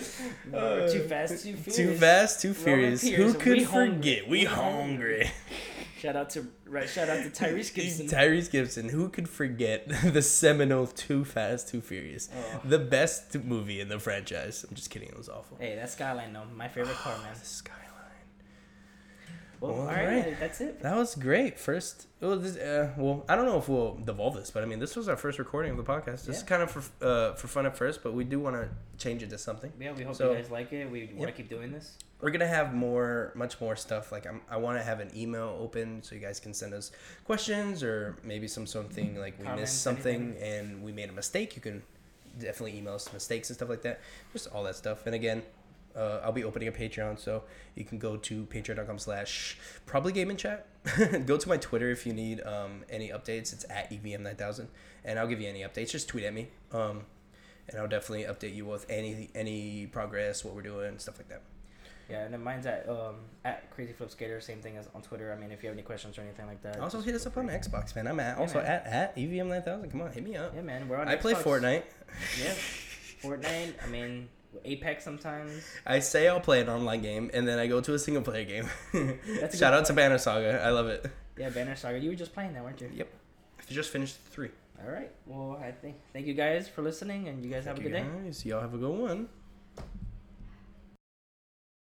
We're 0.52 0.88
too 0.92 1.00
fast, 1.08 1.42
too 1.44 1.54
furious. 1.56 1.76
Too 1.76 1.94
fast, 1.96 2.42
too 2.42 2.54
furious. 2.54 3.02
Who 3.02 3.32
could 3.34 3.58
we 3.58 3.64
forget? 3.64 4.24
We 4.28 4.40
We 4.40 4.44
hungry. 4.44 5.30
Shout 5.98 6.14
out 6.14 6.30
to 6.30 6.46
right. 6.66 6.88
Shout 6.88 7.08
out 7.08 7.24
to 7.24 7.30
Tyrese 7.30 7.74
Gibson. 7.74 8.06
Tyrese 8.06 8.50
Gibson. 8.50 8.88
Who 8.90 9.08
could 9.08 9.28
forget 9.28 9.88
the 10.12 10.22
seminal 10.22 10.86
Too 10.86 11.24
Fast, 11.24 11.68
Too 11.70 11.80
Furious? 11.80 12.28
Oh. 12.36 12.60
The 12.64 12.78
best 12.78 13.34
movie 13.34 13.80
in 13.80 13.88
the 13.88 13.98
franchise. 13.98 14.64
I'm 14.68 14.76
just 14.76 14.90
kidding. 14.90 15.08
It 15.08 15.16
was 15.18 15.28
awful. 15.28 15.56
Hey, 15.58 15.74
that's 15.74 15.92
Skyline 15.94 16.32
though. 16.32 16.44
My 16.54 16.68
favorite 16.68 16.96
car, 16.96 17.16
man. 17.18 17.34
Skyline. 17.42 17.82
Well, 19.60 19.72
Well, 19.72 19.80
all 19.82 19.86
right, 19.86 20.06
alright. 20.06 20.40
that's 20.40 20.60
it. 20.60 20.82
That 20.82 20.96
was 20.96 21.14
great. 21.14 21.58
First, 21.58 22.06
well, 22.20 22.36
this, 22.36 22.56
uh, 22.56 22.92
well, 22.96 23.24
I 23.28 23.34
don't 23.36 23.46
know 23.46 23.58
if 23.58 23.68
we'll 23.68 23.94
devolve 23.96 24.34
this, 24.36 24.50
but 24.50 24.62
I 24.62 24.66
mean, 24.66 24.78
this 24.78 24.94
was 24.94 25.08
our 25.08 25.16
first 25.16 25.38
recording 25.38 25.72
of 25.72 25.76
the 25.76 25.82
podcast. 25.84 26.26
This 26.26 26.38
is 26.38 26.42
kind 26.42 26.62
of 26.62 26.70
for 26.70 26.82
uh, 27.04 27.34
for 27.34 27.48
fun 27.48 27.66
at 27.66 27.76
first, 27.76 28.02
but 28.02 28.12
we 28.14 28.24
do 28.24 28.38
want 28.40 28.56
to 28.56 28.68
change 28.98 29.22
it 29.22 29.30
to 29.30 29.38
something. 29.38 29.72
Yeah, 29.80 29.92
we 29.92 30.04
hope 30.04 30.14
So- 30.16 30.30
you 30.30 30.36
guys 30.38 30.50
like 30.50 30.72
it. 30.72 30.90
We 30.90 31.10
want 31.14 31.28
to 31.28 31.32
keep 31.36 31.48
doing 31.48 31.72
this. 31.72 31.96
we're 32.20 32.30
gonna 32.30 32.46
have 32.48 32.74
more 32.74 33.30
much 33.36 33.60
more 33.60 33.76
stuff 33.76 34.10
like 34.10 34.26
I'm, 34.26 34.40
i 34.50 34.56
want 34.56 34.76
to 34.76 34.82
have 34.82 34.98
an 34.98 35.08
email 35.16 35.56
open 35.60 36.02
so 36.02 36.16
you 36.16 36.20
guys 36.20 36.40
can 36.40 36.52
send 36.52 36.74
us 36.74 36.90
questions 37.24 37.80
or 37.84 38.16
maybe 38.24 38.48
some 38.48 38.66
something 38.66 39.14
like 39.20 39.38
we 39.38 39.44
Comments, 39.44 39.60
missed 39.62 39.82
something 39.82 40.36
and 40.42 40.82
we 40.82 40.90
made 40.90 41.10
a 41.10 41.12
mistake 41.12 41.54
you 41.54 41.62
can 41.62 41.80
definitely 42.40 42.76
email 42.76 42.94
us 42.94 43.12
mistakes 43.12 43.50
and 43.50 43.56
stuff 43.56 43.68
like 43.68 43.82
that 43.82 44.00
just 44.32 44.48
all 44.52 44.64
that 44.64 44.74
stuff 44.74 45.06
and 45.06 45.14
again 45.14 45.42
uh, 45.98 46.20
i'll 46.24 46.32
be 46.32 46.44
opening 46.44 46.68
a 46.68 46.72
patreon 46.72 47.18
so 47.18 47.42
you 47.74 47.84
can 47.84 47.98
go 47.98 48.16
to 48.16 48.44
patreon.com 48.46 48.98
slash 48.98 49.58
probably 49.86 50.12
game 50.12 50.30
and 50.30 50.38
chat 50.38 50.66
go 51.26 51.36
to 51.36 51.48
my 51.48 51.56
twitter 51.56 51.90
if 51.90 52.06
you 52.06 52.12
need 52.12 52.40
um, 52.46 52.84
any 52.88 53.08
updates 53.08 53.52
it's 53.52 53.64
at 53.68 53.90
evm9000 53.90 54.66
and 55.04 55.18
i'll 55.18 55.26
give 55.26 55.40
you 55.40 55.48
any 55.48 55.60
updates 55.60 55.90
just 55.90 56.08
tweet 56.08 56.24
at 56.24 56.32
me 56.32 56.48
um, 56.72 57.02
and 57.68 57.80
i'll 57.80 57.88
definitely 57.88 58.24
update 58.24 58.54
you 58.54 58.64
with 58.64 58.86
any 58.88 59.28
any 59.34 59.86
progress 59.86 60.44
what 60.44 60.54
we're 60.54 60.62
doing 60.62 60.98
stuff 60.98 61.18
like 61.18 61.28
that 61.28 61.42
Yeah, 62.08 62.24
and 62.24 62.32
then 62.32 62.42
mine's 62.42 62.64
at 62.64 62.88
um 62.88 63.16
at 63.44 63.68
Crazy 63.74 63.92
Flip 63.92 64.10
Skater. 64.10 64.40
Same 64.40 64.60
thing 64.64 64.78
as 64.80 64.88
on 64.94 65.02
Twitter. 65.02 65.28
I 65.30 65.36
mean, 65.40 65.50
if 65.52 65.62
you 65.62 65.68
have 65.68 65.76
any 65.76 65.82
questions 65.84 66.16
or 66.16 66.22
anything 66.22 66.46
like 66.46 66.62
that. 66.62 66.80
Also 66.80 67.02
hit 67.02 67.14
us 67.14 67.26
up 67.26 67.36
on. 67.36 67.48
Xbox, 67.48 67.94
man. 67.94 68.06
I'm 68.06 68.18
at 68.18 68.36
Yeah, 68.36 68.40
also 68.42 68.58
man. 68.62 68.66
at 68.66 68.86
at 69.00 69.18
E 69.18 69.24
EVM 69.28 69.48
nine 69.52 69.60
thousand. 69.62 69.90
Come 69.92 70.00
on, 70.00 70.10
hit 70.16 70.24
me 70.24 70.34
up. 70.34 70.54
Yeah, 70.56 70.62
man. 70.64 70.88
We're 70.88 70.96
on. 70.96 71.06
I 71.06 71.16
play 71.16 71.34
Fortnite. 71.34 71.82
Yeah, 72.42 72.54
Fortnite. 73.22 73.74
I 73.84 73.86
mean, 73.92 74.28
Apex 74.64 75.04
sometimes. 75.04 75.62
I 75.86 75.98
say 76.00 76.28
I'll 76.28 76.40
play 76.40 76.60
an 76.60 76.68
online 76.68 77.02
game, 77.02 77.30
and 77.34 77.46
then 77.46 77.58
I 77.58 77.66
go 77.66 77.80
to 77.80 77.94
a 77.94 77.98
single 77.98 78.22
player 78.22 78.44
game. 78.44 78.68
Shout 79.54 79.74
out 79.74 79.84
to 79.86 79.92
Banner 79.92 80.18
Saga. 80.18 80.62
I 80.62 80.70
love 80.70 80.86
it. 80.88 81.06
Yeah, 81.36 81.50
Banner 81.50 81.76
Saga. 81.76 81.98
You 81.98 82.10
were 82.10 82.16
just 82.16 82.32
playing 82.32 82.54
that, 82.54 82.64
weren't 82.64 82.80
you? 82.80 82.90
Yep. 82.94 83.08
I 83.60 83.72
just 83.72 83.90
finished 83.90 84.16
three. 84.30 84.50
All 84.84 84.90
right. 84.90 85.10
Well, 85.26 85.60
I 85.62 85.72
think 85.72 85.96
thank 86.12 86.26
you 86.26 86.34
guys 86.34 86.68
for 86.68 86.82
listening, 86.82 87.28
and 87.28 87.44
you 87.44 87.50
guys 87.50 87.64
have 87.64 87.78
a 87.78 87.80
Thank 87.82 87.92
good 87.92 87.98
you 87.98 88.04
day. 88.04 88.24
guys. 88.26 88.46
Y'all 88.46 88.60
have 88.60 88.74
a 88.74 88.78
good 88.78 88.98
one. 88.98 89.28